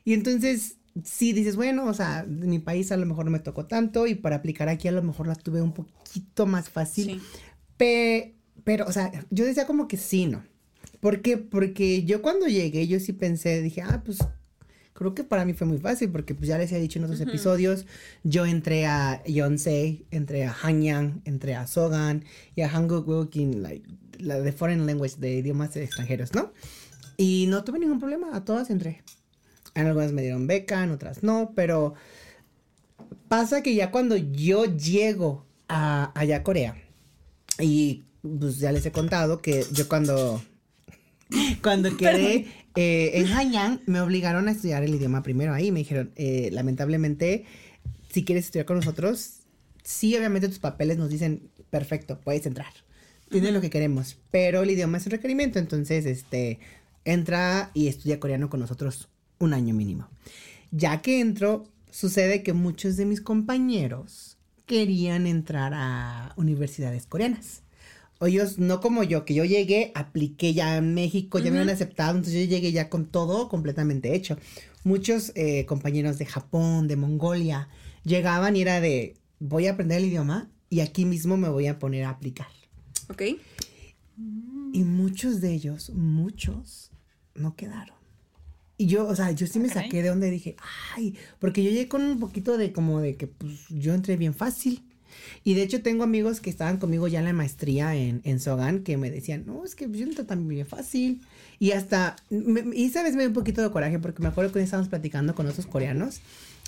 Y 0.04 0.14
entonces, 0.14 0.78
sí 1.06 1.32
dices, 1.32 1.56
bueno, 1.56 1.86
o 1.86 1.94
sea, 1.94 2.22
en 2.28 2.50
mi 2.50 2.60
país 2.60 2.92
a 2.92 2.98
lo 2.98 3.06
mejor 3.06 3.26
no 3.26 3.32
me 3.32 3.40
tocó 3.40 3.66
tanto 3.68 4.08
y 4.08 4.16
para 4.16 4.38
aplicar 4.38 4.68
aquí 4.70 4.88
a 4.88 4.92
lo 4.92 5.04
mejor 5.04 5.28
la 5.28 5.36
tuve 5.36 5.62
un 5.62 5.74
poquito 5.74 6.48
más 6.48 6.68
fácil. 6.70 7.06
Sí. 7.06 7.22
Pe- 7.78 8.36
pero, 8.64 8.86
o 8.86 8.92
sea, 8.92 9.12
yo 9.30 9.46
decía 9.46 9.66
como 9.66 9.88
que 9.88 9.98
sí, 9.98 10.26
¿no? 10.26 10.44
¿Por 11.00 11.22
qué? 11.22 11.38
Porque 11.38 12.04
yo 12.04 12.22
cuando 12.22 12.48
llegué, 12.48 12.88
yo 12.88 13.00
sí 13.00 13.14
pensé, 13.14 13.62
dije, 13.62 13.82
ah, 13.82 14.04
pues 14.06 14.20
creo 14.94 15.16
que 15.16 15.24
para 15.24 15.46
mí 15.46 15.54
fue 15.54 15.66
muy 15.66 15.80
fácil, 15.80 16.12
porque 16.12 16.36
pues 16.36 16.48
ya 16.48 16.60
les 16.60 16.72
he 16.72 16.80
dicho 16.80 17.00
en 17.00 17.06
otros 17.06 17.22
episodios, 17.22 17.88
yo 18.24 18.46
entré 18.46 18.86
a 18.86 19.24
Yonsei, 19.26 20.06
entré 20.12 20.46
a 20.46 20.56
Hanyang, 20.62 21.24
entré 21.26 21.56
a 21.56 21.66
Sogan 21.66 22.24
y 22.56 22.62
a 22.62 22.70
Hanguk 22.70 23.08
Woking, 23.08 23.64
like, 23.64 23.90
la 24.20 24.40
de 24.40 24.52
foreign 24.52 24.86
language, 24.86 25.16
de 25.18 25.38
idiomas 25.38 25.76
extranjeros, 25.76 26.36
¿no? 26.36 26.54
Y 27.18 27.48
no 27.50 27.64
tuve 27.64 27.80
ningún 27.80 28.00
problema, 28.00 28.36
a 28.36 28.46
todas 28.46 28.70
entré. 28.70 29.02
En 29.74 29.88
algunas 29.88 30.12
me 30.12 30.22
dieron 30.22 30.46
beca, 30.46 30.84
en 30.84 30.92
otras 30.92 31.24
no, 31.24 31.54
pero 31.56 31.96
pasa 33.28 33.64
que 33.64 33.74
ya 33.74 33.90
cuando 33.90 34.18
yo 34.18 34.66
llego 34.66 35.48
a 35.68 36.12
allá 36.14 36.38
a 36.38 36.44
Corea, 36.44 36.78
y 37.60 38.04
pues 38.22 38.60
ya 38.60 38.72
les 38.72 38.86
he 38.86 38.92
contado 38.92 39.42
que 39.42 39.66
yo 39.72 39.88
cuando 39.88 40.42
cuando 41.62 41.96
quedé 41.98 42.48
eh, 42.76 43.12
en 43.16 43.28
Hanyang 43.28 43.82
me 43.86 44.02
obligaron 44.02 44.48
a 44.48 44.52
estudiar 44.52 44.84
el 44.84 44.96
idioma 44.96 45.24
primero 45.24 45.54
ahí. 45.54 45.72
Me 45.72 45.80
dijeron, 45.80 46.12
eh, 46.16 46.50
lamentablemente, 46.52 47.46
si 48.10 48.24
quieres 48.24 48.46
estudiar 48.46 48.66
con 48.66 48.78
nosotros, 48.78 49.40
sí, 49.84 50.16
obviamente 50.16 50.48
tus 50.48 50.60
papeles 50.60 50.98
nos 50.98 51.10
dicen, 51.10 51.50
perfecto, 51.70 52.20
puedes 52.20 52.46
entrar. 52.46 52.74
Tienes 53.30 53.54
lo 53.54 53.62
que 53.62 53.70
queremos, 53.70 54.18
pero 54.30 54.64
el 54.64 54.72
idioma 54.72 54.98
es 54.98 55.06
un 55.06 55.12
requerimiento, 55.12 55.58
entonces, 55.58 56.06
este, 56.06 56.60
entra 57.06 57.72
y 57.74 57.88
estudia 57.88 58.20
coreano 58.20 58.50
con 58.50 58.60
nosotros 58.60 59.08
un 59.40 59.54
año 59.54 59.74
mínimo. 59.74 60.10
Ya 60.72 61.02
que 61.02 61.22
entro, 61.22 61.66
sucede 61.90 62.44
que 62.44 62.54
muchos 62.54 62.98
de 62.98 63.06
mis 63.06 63.22
compañeros 63.22 64.38
querían 64.66 65.28
entrar 65.28 65.74
a 65.74 66.34
universidades 66.36 67.06
coreanas. 67.06 67.64
O 68.22 68.28
ellos, 68.28 68.60
no 68.60 68.82
como 68.82 69.02
yo, 69.02 69.26
que 69.26 69.34
yo 69.34 69.46
llegué, 69.46 69.92
apliqué 69.96 70.54
ya 70.54 70.78
en 70.78 70.94
México, 70.94 71.40
ya 71.40 71.50
me 71.50 71.58
habían 71.58 71.74
aceptado, 71.74 72.12
entonces 72.12 72.40
yo 72.40 72.48
llegué 72.48 72.72
ya 72.72 72.88
con 72.88 73.08
todo 73.08 73.50
completamente 73.50 74.14
hecho. 74.14 74.38
Muchos 74.84 75.32
eh, 75.34 75.66
compañeros 75.66 76.20
de 76.20 76.28
Japón, 76.28 76.88
de 76.88 76.98
Mongolia, 76.98 77.68
llegaban 78.04 78.56
y 78.56 78.62
era 78.62 78.80
de, 78.80 79.16
voy 79.40 79.66
a 79.66 79.72
aprender 79.72 79.98
el 79.98 80.06
idioma 80.06 80.52
y 80.70 80.82
aquí 80.82 81.04
mismo 81.06 81.36
me 81.36 81.50
voy 81.50 81.66
a 81.66 81.80
poner 81.80 82.04
a 82.04 82.12
aplicar. 82.12 82.46
¿Ok? 83.10 83.24
Y 84.72 84.84
muchos 84.84 85.42
de 85.42 85.54
ellos, 85.54 85.90
muchos, 85.90 86.92
no 87.34 87.56
quedaron. 87.56 87.96
Y 88.78 88.86
yo, 88.86 89.08
o 89.08 89.16
sea, 89.16 89.32
yo 89.32 89.48
sí 89.48 89.58
me 89.58 89.68
caray. 89.68 89.86
saqué 89.86 90.04
de 90.04 90.10
donde 90.10 90.30
dije, 90.30 90.56
ay, 90.96 91.16
porque 91.40 91.64
yo 91.64 91.72
llegué 91.72 91.88
con 91.88 92.04
un 92.04 92.20
poquito 92.20 92.60
de 92.60 92.72
como 92.72 93.00
de 93.00 93.16
que 93.16 93.26
pues 93.26 93.66
yo 93.70 93.96
entré 93.96 94.16
bien 94.16 94.36
fácil. 94.36 94.84
Y 95.44 95.54
de 95.54 95.64
hecho 95.64 95.82
tengo 95.82 96.04
amigos 96.04 96.40
que 96.42 96.50
estaban 96.50 96.78
conmigo 96.78 97.08
ya 97.08 97.20
en 97.20 97.26
la 97.26 97.34
maestría 97.34 97.96
en, 97.96 98.22
en 98.24 98.40
Sogan 98.40 98.84
que 98.84 98.98
me 98.98 99.10
decían, 99.12 99.44
no, 99.46 99.64
es 99.66 99.76
que 99.76 99.90
yo 99.92 100.04
entré 100.06 100.24
también 100.24 100.50
bien 100.50 100.66
fácil. 100.68 101.22
Y 101.60 101.72
hasta, 101.72 102.16
me- 102.30 102.76
y 102.76 102.86
esa 102.86 103.04
vez 103.04 103.14
me 103.14 103.20
dio 103.22 103.30
un 103.30 103.34
poquito 103.36 103.62
de 103.62 103.70
coraje 103.72 104.00
porque 104.00 104.22
me 104.22 104.30
acuerdo 104.30 104.52
que 104.52 104.62
estábamos 104.62 104.90
platicando 104.90 105.36
con 105.36 105.48
otros 105.48 105.66
coreanos 105.68 106.22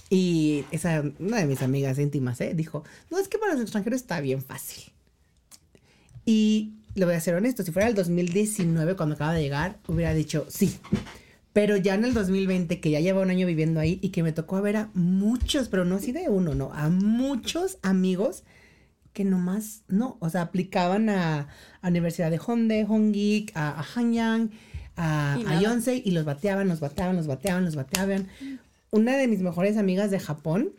y 0.10 0.66
esa, 0.72 1.04
una 1.20 1.38
de 1.38 1.46
mis 1.46 1.62
amigas 1.62 1.98
íntimas, 1.98 2.40
¿eh? 2.42 2.54
Dijo, 2.56 2.84
no, 3.10 3.18
es 3.20 3.28
que 3.28 3.38
para 3.40 3.54
los 3.54 3.62
extranjeros 3.64 4.02
está 4.02 4.20
bien 4.22 4.42
fácil. 4.42 4.84
Y 6.26 6.74
le 6.96 7.06
voy 7.06 7.16
a 7.16 7.20
ser 7.22 7.36
honesto, 7.36 7.64
si 7.64 7.72
fuera 7.72 7.88
el 7.88 7.96
2019 7.96 8.96
cuando 8.96 9.16
acaba 9.16 9.34
de 9.34 9.42
llegar, 9.42 9.80
hubiera 9.88 10.14
dicho 10.14 10.46
sí. 10.50 10.78
Pero 11.54 11.78
ya 11.78 11.94
en 11.94 12.04
el 12.04 12.14
2020, 12.14 12.80
que 12.80 12.90
ya 12.90 13.00
lleva 13.00 13.22
un 13.22 13.30
año 13.30 13.46
viviendo 13.46 13.80
ahí 13.80 14.00
y 14.02 14.10
que 14.10 14.24
me 14.24 14.32
tocó 14.32 14.62
ver 14.62 14.76
a 14.76 14.90
muchos, 14.94 15.70
pero 15.70 15.86
no 15.86 15.96
así 15.96 16.12
de 16.12 16.28
uno, 16.30 16.56
no, 16.56 16.74
a 16.74 16.90
muchos 16.90 17.78
amigos 17.84 18.44
que 19.14 19.24
nomás 19.24 19.84
no, 19.88 20.18
o 20.20 20.30
sea, 20.30 20.42
aplicaban 20.42 21.10
a, 21.10 21.48
a 21.82 21.88
Universidad 21.88 22.32
de 22.32 22.42
Honde, 22.44 22.86
Hongik, 22.88 23.56
a, 23.56 23.80
a 23.80 23.86
Hanyang, 23.96 24.50
a, 24.96 25.38
Y 25.40 25.42
a 25.44 25.46
nada. 25.46 25.62
Yonsei 25.62 26.02
y 26.04 26.12
los 26.12 26.26
bateaban, 26.26 26.68
los 26.68 26.80
bateaban, 26.80 27.16
los 27.16 27.28
bateaban, 27.28 27.66
los 27.66 27.76
bateaban. 27.76 28.28
una 28.92 29.16
de 29.18 29.28
mis 29.28 29.42
mejores 29.42 29.78
amigas 29.78 30.12
de 30.12 30.20
Japón, 30.20 30.72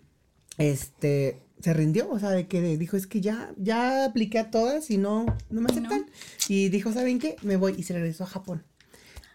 este, 0.59 1.41
se 1.61 1.73
rindió, 1.73 2.11
o 2.11 2.19
sea, 2.19 2.31
de 2.31 2.47
que 2.47 2.77
dijo, 2.77 2.97
es 2.97 3.07
que 3.07 3.21
ya, 3.21 3.53
ya 3.57 4.05
apliqué 4.05 4.39
a 4.39 4.51
todas 4.51 4.91
y 4.91 4.99
no, 4.99 5.27
no 5.51 5.61
me 5.61 5.71
aceptan. 5.71 6.07
Y 6.49 6.69
dijo, 6.69 6.93
¿saben 6.93 7.19
qué? 7.19 7.37
Me 7.43 7.57
voy 7.57 7.75
y 7.77 7.85
se 7.85 7.95
regresó 7.95 8.25
a 8.25 8.29
Japón. 8.29 8.65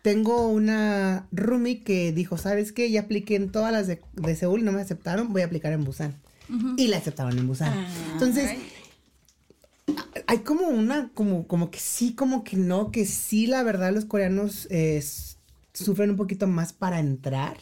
Tengo 0.02 0.48
una 0.48 1.28
roomie 1.32 1.84
que 1.84 2.12
dijo, 2.12 2.38
¿sabes 2.38 2.72
qué? 2.72 2.90
Ya 2.90 3.02
apliqué 3.02 3.36
en 3.36 3.52
todas 3.52 3.72
las 3.72 3.88
de, 3.88 4.02
de 4.14 4.36
Seúl 4.36 4.62
y 4.62 4.64
no 4.64 4.72
me 4.72 4.82
aceptaron, 4.82 5.34
voy 5.34 5.42
a 5.42 5.46
aplicar 5.46 5.74
en 5.74 5.84
Busan. 5.84 6.16
Y 6.78 6.88
la 6.88 6.98
aceptaron 6.98 7.38
en 7.38 7.48
Busan. 7.48 7.72
Ah. 7.72 7.88
Entonces, 8.14 8.58
hay 10.28 10.40
como 10.40 10.68
una, 10.68 11.12
como, 11.14 11.48
como 11.48 11.70
que 11.70 11.80
sí, 11.80 12.14
como 12.14 12.44
que 12.44 12.58
no, 12.58 12.92
que 12.92 13.06
sí, 13.06 13.48
la 13.48 13.64
verdad, 13.64 13.94
los 13.94 14.06
coreanos 14.06 14.68
eh, 14.72 15.04
sufren 15.74 16.10
un 16.10 16.16
poquito 16.18 16.48
más 16.48 16.74
para 16.74 17.00
entrar 17.00 17.58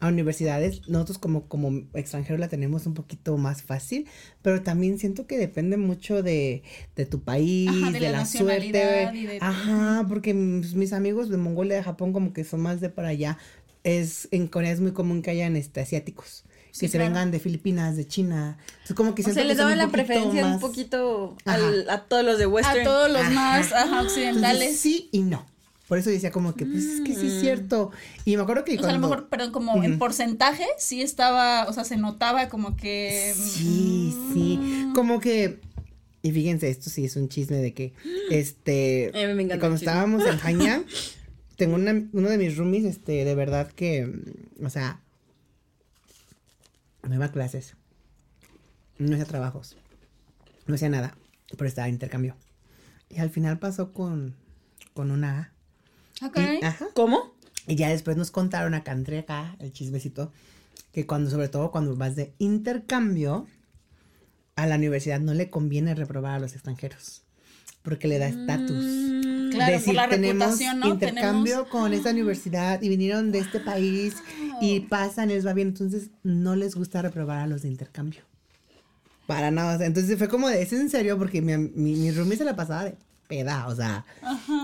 a 0.00 0.08
universidades. 0.08 0.88
Nosotros 0.88 1.18
como, 1.18 1.48
como 1.48 1.82
extranjeros 1.94 2.38
la 2.40 2.48
tenemos 2.48 2.86
un 2.86 2.94
poquito 2.94 3.36
más 3.36 3.62
fácil, 3.62 4.06
pero 4.42 4.62
también 4.62 4.98
siento 4.98 5.26
que 5.26 5.36
depende 5.36 5.76
mucho 5.76 6.22
de, 6.22 6.62
de 6.94 7.06
tu 7.06 7.20
país, 7.22 7.68
Ajá, 7.68 7.90
de, 7.90 8.00
de 8.00 8.10
la 8.10 8.18
la 8.18 8.26
suerte. 8.26 8.72
de- 8.72 9.38
Ajá, 9.40 10.04
porque 10.08 10.34
mis, 10.34 10.74
mis 10.74 10.92
amigos 10.92 11.28
de 11.28 11.36
Mongolia, 11.36 11.76
de 11.76 11.82
Japón, 11.82 12.12
como 12.12 12.32
que 12.32 12.44
son 12.44 12.60
más 12.60 12.80
de 12.80 12.88
para 12.90 13.08
allá. 13.08 13.38
Es, 13.84 14.26
en 14.32 14.48
Corea 14.48 14.72
es 14.72 14.80
muy 14.80 14.92
común 14.92 15.22
que 15.22 15.30
hayan 15.30 15.54
este, 15.56 15.80
asiáticos. 15.80 16.44
Sí, 16.72 16.80
que 16.80 16.88
se 16.88 16.98
vengan 16.98 17.30
de 17.30 17.38
Filipinas, 17.38 17.96
de 17.96 18.06
China. 18.06 18.58
Entonces, 18.72 18.96
como 18.96 19.14
que 19.14 19.22
O 19.22 19.32
sea, 19.32 19.44
les 19.44 19.56
daban 19.56 19.78
la 19.78 19.88
preferencia 19.88 20.44
un 20.46 20.60
poquito 20.60 21.36
al- 21.44 21.88
a 21.88 22.02
todos 22.04 22.24
los 22.24 22.38
de 22.38 22.46
Western. 22.46 22.80
A 22.80 22.84
todos 22.84 23.10
los 23.10 23.22
Ajá. 23.22 23.30
más 23.30 23.72
ajá, 23.72 24.00
Entonces, 24.00 24.06
occidentales. 24.28 24.76
sí 24.78 25.08
y 25.12 25.20
no. 25.22 25.46
Por 25.88 25.98
eso 25.98 26.10
decía 26.10 26.32
como 26.32 26.54
que, 26.54 26.66
pues 26.66 26.84
es 26.84 27.00
que 27.02 27.14
sí 27.14 27.28
es 27.28 27.40
cierto. 27.40 27.92
Y 28.24 28.36
me 28.36 28.42
acuerdo 28.42 28.64
que 28.64 28.76
O 28.76 28.80
sea, 28.80 28.90
a 28.90 28.94
lo 28.94 28.98
mejor, 28.98 29.28
perdón, 29.28 29.52
como 29.52 29.84
en 29.84 29.98
porcentaje 29.98 30.66
sí 30.78 31.00
estaba, 31.00 31.66
o 31.68 31.72
sea, 31.72 31.84
se 31.84 31.96
notaba 31.96 32.48
como 32.48 32.76
que... 32.76 33.32
Sí, 33.36 34.12
sí. 34.32 34.58
mm, 34.58 34.92
Como 34.94 35.20
que. 35.20 35.60
Y 36.22 36.32
fíjense, 36.32 36.68
esto 36.70 36.90
sí 36.90 37.04
es 37.04 37.14
un 37.14 37.28
chisme 37.28 37.58
de 37.58 37.72
que. 37.72 37.92
Este. 38.30 39.12
A 39.14 39.28
mí 39.28 39.34
me 39.34 39.42
encanta 39.44 39.60
Cuando 39.60 39.76
estábamos 39.76 40.26
en 40.26 40.38
Jaña, 40.38 40.82
tengo 41.56 41.76
una, 41.76 41.92
uno 42.12 42.28
de 42.28 42.38
mis 42.38 42.56
roomies, 42.56 42.84
este, 42.84 43.24
de 43.24 43.34
verdad 43.36 43.70
que. 43.70 44.12
O 44.60 44.70
sea. 44.70 45.00
No 47.08 47.14
iba 47.14 47.26
a 47.26 47.30
clases. 47.32 47.74
No 48.98 49.12
hacía 49.14 49.24
trabajos. 49.26 49.76
No 50.66 50.74
hacía 50.74 50.88
nada. 50.88 51.16
Pero 51.56 51.68
estaba 51.68 51.88
intercambio. 51.88 52.34
Y 53.08 53.20
al 53.20 53.30
final 53.30 53.60
pasó 53.60 53.92
con. 53.92 54.34
Con 54.94 55.12
una 55.12 55.38
A. 55.38 55.55
Ok. 56.24 56.36
Y- 56.60 56.64
ajá. 56.64 56.86
¿Cómo? 56.94 57.34
Y 57.66 57.74
ya 57.76 57.88
después 57.88 58.16
nos 58.16 58.30
contaron 58.30 58.74
acá 58.74 58.92
entre 58.92 59.18
acá, 59.18 59.56
el 59.58 59.72
chismecito, 59.72 60.32
que 60.92 61.06
cuando, 61.06 61.30
sobre 61.30 61.48
todo 61.48 61.70
cuando 61.70 61.96
vas 61.96 62.14
de 62.16 62.32
intercambio, 62.38 63.46
a 64.54 64.66
la 64.66 64.76
universidad 64.76 65.20
no 65.20 65.34
le 65.34 65.50
conviene 65.50 65.94
reprobar 65.94 66.34
a 66.34 66.38
los 66.38 66.52
extranjeros. 66.54 67.22
Porque 67.82 68.08
le 68.08 68.18
da 68.18 68.28
estatus. 68.28 68.84
Mm, 68.84 69.50
Claro, 69.50 69.72
por 69.72 69.80
Decir, 69.80 69.94
la 69.94 70.08
tenemos 70.08 70.38
reputación, 70.44 70.80
¿no? 70.80 70.88
intercambio 70.88 71.52
Tenemos- 71.54 71.68
con 71.70 71.92
esta 71.94 72.10
universidad 72.10 72.82
y 72.82 72.88
vinieron 72.88 73.32
de 73.32 73.38
este 73.38 73.60
país 73.60 74.16
y 74.60 74.80
pasan, 74.80 75.28
les 75.28 75.46
va 75.46 75.52
bien. 75.54 75.68
Entonces, 75.68 76.10
no 76.24 76.56
les 76.56 76.74
gusta 76.74 77.00
reprobar 77.00 77.38
a 77.38 77.46
los 77.46 77.62
de 77.62 77.68
intercambio. 77.68 78.22
Para 79.26 79.50
nada. 79.50 79.84
entonces 79.84 80.18
fue 80.18 80.28
como 80.28 80.48
de, 80.48 80.62
¿es 80.62 80.72
en 80.72 80.88
serio? 80.90 81.16
Porque 81.18 81.42
mi, 81.42 81.56
mi, 81.56 81.94
mi 81.94 82.10
roomie 82.12 82.36
se 82.36 82.44
la 82.44 82.54
pasaba 82.56 82.84
de 82.84 82.96
peda, 83.26 83.66
o 83.68 83.74
sea, 83.74 84.04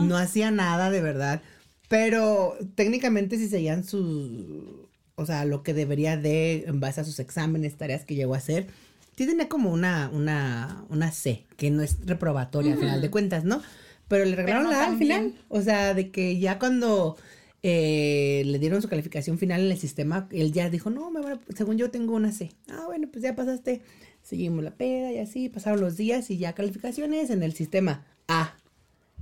no 0.01 0.17
hacía 0.17 0.51
nada 0.51 0.91
de 0.91 1.01
verdad. 1.01 1.43
Pero 1.89 2.57
técnicamente 2.75 3.37
si 3.37 3.49
seguían 3.49 3.85
su, 3.85 4.89
o 5.15 5.27
sea, 5.27 5.45
lo 5.45 5.63
que 5.63 5.75
debería 5.75 6.17
de, 6.17 6.65
en 6.67 6.81
base 6.81 7.01
a 7.01 7.05
sus 7.05 7.19
exámenes, 7.19 7.77
tareas 7.77 8.05
que 8.05 8.15
llegó 8.15 8.35
a 8.35 8.39
hacer, 8.39 8.69
sí 9.17 9.27
tenía 9.27 9.49
como 9.49 9.71
una, 9.71 10.11
una, 10.13 10.85
una 10.89 11.11
C, 11.13 11.45
que 11.57 11.71
no 11.71 11.83
es 11.83 11.99
reprobatoria 12.07 12.73
al 12.73 12.79
final 12.79 13.03
de 13.03 13.11
cuentas, 13.11 13.45
¿no? 13.45 13.63
Pero 14.09 14.25
le 14.25 14.37
regalaron 14.37 14.65
no 14.65 14.71
la 14.71 14.85
A 14.85 14.87
al 14.89 14.99
final. 14.99 15.35
O 15.49 15.61
sea, 15.61 15.95
de 15.95 16.11
que 16.11 16.39
ya 16.39 16.59
cuando 16.59 17.17
eh, 17.63 18.43
le 18.47 18.59
dieron 18.59 18.83
su 18.83 18.89
calificación 18.89 19.39
final 19.39 19.61
en 19.61 19.71
el 19.71 19.79
sistema, 19.79 20.29
él 20.31 20.53
ya 20.53 20.71
dijo, 20.71 20.91
no, 20.91 21.11
me 21.11 21.21
según 21.55 21.79
yo 21.79 21.91
tengo 21.91 22.15
una 22.15 22.33
C. 22.33 22.53
Ah, 22.69 22.85
bueno, 22.87 23.09
pues 23.11 23.23
ya 23.23 23.37
pasaste. 23.37 23.83
Seguimos 24.23 24.63
la 24.63 24.71
peda 24.71 25.13
y 25.13 25.19
así, 25.19 25.49
pasaron 25.49 25.81
los 25.81 25.97
días 25.97 26.31
y 26.31 26.39
ya 26.39 26.55
calificaciones 26.55 27.31
en 27.31 27.43
el 27.43 27.55
sistema 27.55 28.05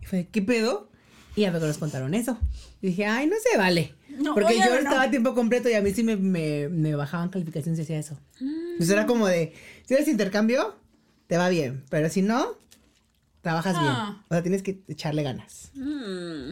Y 0.03 0.07
fue, 0.07 0.29
¿qué 0.31 0.43
pedo? 0.43 0.89
Y 1.37 1.43
ya 1.43 1.51
luego 1.51 1.67
nos 1.67 1.79
contaron 1.79 2.15
eso. 2.15 2.39
Y 2.83 2.89
dije, 2.89 3.07
ay, 3.07 3.27
no 3.27 3.37
se 3.51 3.57
vale. 3.59 3.95
No, 4.09 4.35
Porque 4.35 4.55
yo 4.59 4.65
no. 4.65 4.75
estaba 4.77 5.03
a 5.03 5.11
tiempo 5.11 5.35
completo 5.35 5.69
y 5.69 5.75
a 5.75 5.83
mí 5.83 5.93
sí 5.93 6.03
me, 6.03 6.17
me, 6.17 6.69
me 6.69 6.95
bajaban 6.95 7.29
calificaciones 7.29 7.79
y 7.79 7.83
hacía 7.83 7.99
eso. 7.99 8.19
Pues 8.79 8.91
era 8.91 9.07
como 9.07 9.27
de, 9.27 9.53
si 9.87 9.95
eres 9.95 10.09
intercambio, 10.09 10.75
te 11.27 11.37
va 11.37 11.49
bien. 11.49 11.85
Pero 11.91 12.09
si 12.09 12.23
no, 12.23 12.57
trabajas 13.43 13.79
bien. 13.79 13.93
Ah. 13.93 14.25
O 14.29 14.35
sea, 14.35 14.43
tienes 14.43 14.63
que 14.63 14.81
echarle 14.89 15.23
ganas. 15.23 15.71
mm, 15.75 16.51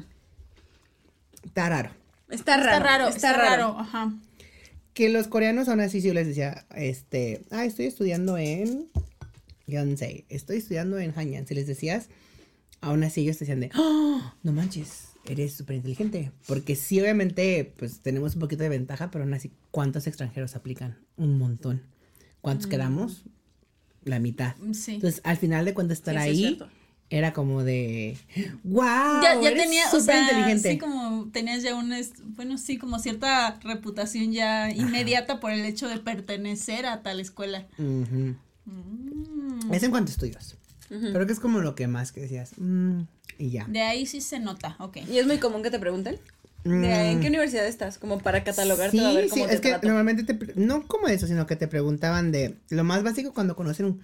Está 1.44 1.68
raro. 1.68 1.90
Está 2.30 2.56
raro. 2.58 2.68
Está 2.68 2.78
raro, 2.78 3.08
está, 3.08 3.32
raro. 3.32 3.78
Ajá. 3.78 4.12
Que 4.94 5.08
los 5.08 5.28
coreanos 5.28 5.68
aún 5.68 5.80
así 5.80 6.00
sí 6.00 6.08
yo 6.08 6.14
les 6.14 6.26
decía, 6.26 6.66
este, 6.74 7.42
ah, 7.50 7.64
estoy 7.64 7.86
estudiando 7.86 8.36
en 8.36 8.88
Yonsei, 9.66 10.24
estoy 10.28 10.58
estudiando 10.58 10.98
en 10.98 11.12
Hanyang. 11.16 11.46
Si 11.46 11.54
les 11.54 11.66
decías, 11.66 12.08
aún 12.80 13.02
así 13.04 13.22
ellos 13.22 13.36
te 13.38 13.44
decían 13.44 13.60
de, 13.60 13.70
"Ah, 13.74 14.34
no 14.42 14.52
manches, 14.52 15.08
eres 15.24 15.52
súper 15.54 15.76
inteligente. 15.76 16.32
Porque 16.46 16.74
sí, 16.76 17.00
obviamente, 17.00 17.72
pues 17.78 18.00
tenemos 18.00 18.34
un 18.34 18.40
poquito 18.40 18.62
de 18.62 18.68
ventaja, 18.70 19.10
pero 19.10 19.24
aún 19.24 19.34
así, 19.34 19.52
¿cuántos 19.70 20.06
extranjeros 20.06 20.56
aplican? 20.56 20.98
Un 21.16 21.38
montón. 21.38 21.82
¿Cuántos 22.40 22.66
quedamos? 22.66 23.24
La 24.04 24.20
mitad. 24.20 24.54
Sí. 24.72 24.94
Entonces, 24.94 25.20
al 25.24 25.36
final 25.36 25.64
de 25.64 25.74
cuentas, 25.74 25.98
estar 25.98 26.14
es 26.16 26.22
ahí 26.22 26.58
era 27.10 27.32
como 27.32 27.64
de, 27.64 28.16
wow, 28.64 28.84
ya, 29.22 29.40
ya 29.40 29.48
eres 29.50 29.62
tenía, 29.64 29.86
o 29.86 29.90
súper 29.90 30.02
sea, 30.14 30.20
inteligente. 30.22 30.72
sí 30.72 30.78
como 30.78 31.28
tenías 31.30 31.62
ya 31.62 31.74
un, 31.74 31.92
es- 31.94 32.12
bueno, 32.36 32.58
sí, 32.58 32.76
como 32.78 32.98
cierta 32.98 33.58
reputación 33.62 34.32
ya 34.32 34.70
inmediata 34.70 35.40
por 35.40 35.50
el 35.52 35.64
hecho 35.64 35.88
de 35.88 35.98
pertenecer 35.98 36.84
a 36.86 37.02
tal 37.02 37.20
escuela. 37.20 37.66
Ujú. 37.78 38.36
Mm. 38.66 39.72
Es 39.72 39.82
en 39.82 39.90
cuanto 39.90 40.10
a 40.10 40.12
estudios. 40.12 40.56
Creo 40.88 41.26
que 41.26 41.32
es 41.32 41.40
como 41.40 41.60
lo 41.60 41.74
que 41.74 41.86
más 41.86 42.12
que 42.12 42.22
decías. 42.22 42.52
mm, 42.56 43.00
y 43.38 43.50
ya. 43.50 43.66
De 43.68 43.82
ahí 43.82 44.06
sí 44.06 44.20
se 44.20 44.40
nota, 44.40 44.76
ok. 44.78 44.98
¿Y 45.08 45.18
es 45.18 45.26
muy 45.26 45.38
común 45.38 45.62
que 45.62 45.70
te 45.70 45.78
pregunten? 45.78 46.16
De, 46.64 46.70
Mm. 46.70 46.84
¿En 46.84 47.20
qué 47.20 47.28
universidad 47.28 47.66
estás? 47.66 47.98
Como 47.98 48.18
para 48.18 48.42
catalogarte 48.42 48.98
Sí, 48.98 49.04
a 49.04 49.12
ver 49.12 49.24
sí, 49.24 49.30
cómo 49.30 49.46
te 49.46 49.54
es 49.54 49.60
que 49.60 49.78
normalmente 49.82 50.24
te, 50.24 50.54
no 50.56 50.86
como 50.86 51.08
eso, 51.08 51.26
sino 51.26 51.46
que 51.46 51.56
te 51.56 51.68
preguntaban 51.68 52.32
de 52.32 52.56
lo 52.70 52.84
más 52.84 53.02
básico 53.02 53.32
cuando 53.32 53.54
conocen 53.54 54.02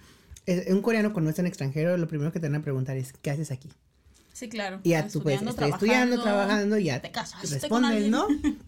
un, 0.67 0.81
coreano 0.81 1.11
conoce 1.11 1.41
a 1.41 1.43
un 1.43 1.47
extranjero, 1.47 1.97
lo 1.97 2.07
primero 2.07 2.31
que 2.31 2.39
te 2.39 2.47
van 2.47 2.55
a 2.55 2.63
preguntar 2.63 2.95
es 2.97 3.13
¿qué 3.21 3.31
haces 3.31 3.51
aquí? 3.51 3.69
Sí, 4.31 4.47
claro. 4.47 4.79
Y 4.83 4.89
ya 4.89 5.07
tú 5.07 5.21
puedes, 5.21 5.41
estudiando, 5.41 6.21
trabajando, 6.21 6.77
y 6.77 6.85
ya 6.85 7.01
te 7.01 7.11
casaste 7.11 7.67
con 7.67 7.83
respondes. 7.83 8.09
¿no? 8.09 8.27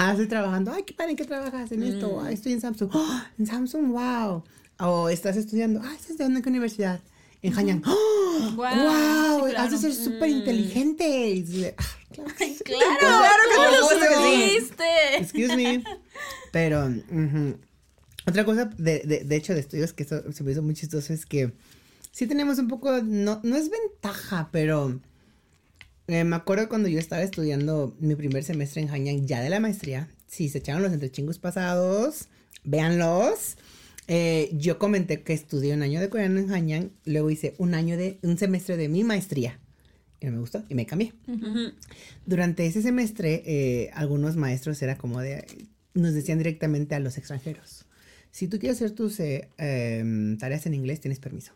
Ah, 0.00 0.12
estoy 0.12 0.28
trabajando, 0.28 0.72
ay, 0.72 0.84
qué 0.84 0.94
padre, 0.94 1.12
¿en 1.12 1.16
qué 1.16 1.24
trabajas? 1.24 1.72
En 1.72 1.82
esto, 1.82 2.20
ay, 2.24 2.34
estoy 2.34 2.52
en 2.52 2.60
Samsung, 2.60 2.88
¡Ah! 2.94 3.32
en 3.36 3.46
Samsung, 3.46 3.90
wow. 3.90 4.44
O 4.78 5.08
estás 5.08 5.36
estudiando, 5.36 5.80
ay, 5.82 5.96
estás 5.96 6.10
estudiando 6.10 6.38
en 6.38 6.42
qué 6.44 6.50
universidad? 6.50 7.00
En 7.42 7.56
Hanyang, 7.56 7.82
¡Oh! 7.86 8.52
Guau, 8.54 8.74
wow, 8.76 9.46
sí, 9.46 9.50
claro. 9.52 9.58
has 9.64 9.70
de 9.70 9.78
ser 9.78 9.94
súper 9.94 10.28
inteligente. 10.30 11.28
Y 11.30 11.42
dices, 11.42 11.74
"Ah, 11.76 11.84
claro 12.12 12.30
que 12.36 12.44
sí". 12.46 12.64
Claro, 12.64 12.96
Claro 12.98 13.42
que 13.48 13.56
¿cómo 13.56 13.88
por 13.88 14.00
lo 14.00 14.22
sí. 14.22 14.58
supiste? 14.58 14.84
Excuse 15.18 15.56
me. 15.56 15.84
Pero, 16.52 16.88
otra 18.26 18.44
cosa, 18.44 18.64
de, 18.76 19.00
de, 19.00 19.24
de 19.24 19.36
hecho, 19.36 19.54
de 19.54 19.60
estudios 19.60 19.92
que 19.92 20.02
eso 20.02 20.32
se 20.32 20.42
me 20.44 20.52
hizo 20.52 20.62
muy 20.62 20.74
chistoso 20.74 21.12
es 21.12 21.26
que 21.26 21.52
sí 22.12 22.26
tenemos 22.26 22.58
un 22.58 22.68
poco, 22.68 23.02
no, 23.02 23.40
no 23.44 23.56
es 23.56 23.70
ventaja, 23.70 24.48
pero 24.50 24.98
eh, 26.08 26.24
me 26.24 26.36
acuerdo 26.36 26.68
cuando 26.68 26.88
yo 26.88 26.98
estaba 26.98 27.22
estudiando 27.22 27.94
mi 28.00 28.16
primer 28.16 28.42
semestre 28.44 28.82
en 28.82 28.90
Hanyang, 28.90 29.26
ya 29.26 29.40
de 29.40 29.50
la 29.50 29.60
maestría, 29.60 30.08
si 30.26 30.48
se 30.48 30.58
echaron 30.58 30.82
los 30.82 30.92
entrechingos 30.92 31.38
pasados, 31.38 32.28
véanlos. 32.64 33.56
Eh, 34.10 34.48
yo 34.54 34.78
comenté 34.78 35.22
que 35.22 35.34
estudié 35.34 35.74
un 35.74 35.82
año 35.82 36.00
de 36.00 36.08
coreano 36.08 36.40
en 36.40 36.50
Hanyang, 36.50 36.90
luego 37.04 37.30
hice 37.30 37.54
un 37.58 37.74
año 37.74 37.98
de, 37.98 38.18
un 38.22 38.38
semestre 38.38 38.78
de 38.78 38.88
mi 38.88 39.04
maestría. 39.04 39.60
Y 40.20 40.26
no 40.26 40.32
me 40.32 40.38
gustó 40.38 40.64
y 40.68 40.74
me 40.74 40.86
cambié. 40.86 41.12
Durante 42.26 42.66
ese 42.66 42.82
semestre, 42.82 43.42
eh, 43.46 43.90
algunos 43.92 44.36
maestros 44.36 44.80
era 44.82 44.96
como 44.96 45.20
de, 45.20 45.46
nos 45.94 46.14
decían 46.14 46.38
directamente 46.38 46.94
a 46.94 47.00
los 47.00 47.18
extranjeros, 47.18 47.84
si 48.30 48.48
tú 48.48 48.58
quieres 48.58 48.78
hacer 48.78 48.92
tus 48.92 49.20
eh, 49.20 49.48
em, 49.58 50.38
tareas 50.38 50.66
en 50.66 50.74
inglés, 50.74 51.00
tienes 51.00 51.20
permiso. 51.20 51.52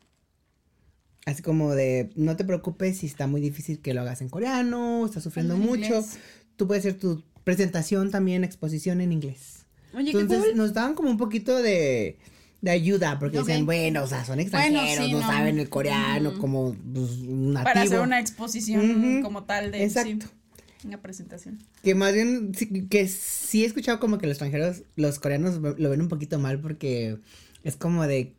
Así 1.24 1.42
como 1.42 1.74
de, 1.74 2.10
no 2.16 2.36
te 2.36 2.44
preocupes 2.44 2.98
si 2.98 3.06
está 3.06 3.26
muy 3.26 3.40
difícil 3.40 3.80
que 3.80 3.94
lo 3.94 4.02
hagas 4.02 4.20
en 4.20 4.28
coreano, 4.28 5.06
estás 5.06 5.22
sufriendo 5.22 5.56
mucho, 5.56 5.84
inglés. 5.84 6.18
tú 6.56 6.66
puedes 6.66 6.84
hacer 6.84 6.98
tu 6.98 7.24
presentación 7.44 8.10
también, 8.10 8.44
exposición 8.44 9.00
en 9.00 9.12
inglés. 9.12 9.66
Oye, 9.94 10.12
qué 10.12 10.20
Entonces 10.20 10.50
cool. 10.50 10.56
nos 10.56 10.72
daban 10.72 10.94
como 10.94 11.10
un 11.10 11.18
poquito 11.18 11.62
de, 11.62 12.18
de 12.62 12.70
ayuda, 12.70 13.18
porque 13.18 13.38
decían, 13.38 13.66
bueno, 13.66 14.04
o 14.04 14.06
sea, 14.06 14.24
son 14.24 14.36
Bueno, 14.36 14.42
extranjeros, 14.42 15.04
sí, 15.04 15.12
no, 15.12 15.20
no. 15.20 15.26
saben 15.26 15.58
el 15.58 15.68
coreano 15.68 16.30
Ujú. 16.30 16.38
como 16.38 16.74
pues, 16.74 17.18
nativo. 17.18 17.64
Para 17.64 17.82
hacer 17.82 18.00
una 18.00 18.20
exposición 18.20 19.20
como 19.22 19.44
tal 19.44 19.72
de... 19.72 19.84
Exacto. 19.84 20.26
sí. 20.26 20.86
Una 20.88 21.00
presentación. 21.00 21.58
Que 21.82 21.94
más 21.94 22.12
bien, 22.12 22.54
sí, 22.56 22.86
que 22.88 23.06
sí 23.06 23.62
he 23.62 23.66
escuchado 23.66 24.00
como 24.00 24.18
que 24.18 24.26
los 24.26 24.34
extranjeros, 24.34 24.82
los 24.96 25.18
coreanos 25.20 25.56
lo 25.56 25.90
ven 25.90 26.00
un 26.00 26.08
poquito 26.08 26.38
mal 26.40 26.60
porque 26.60 27.18
es 27.62 27.76
como 27.76 28.06
de, 28.06 28.32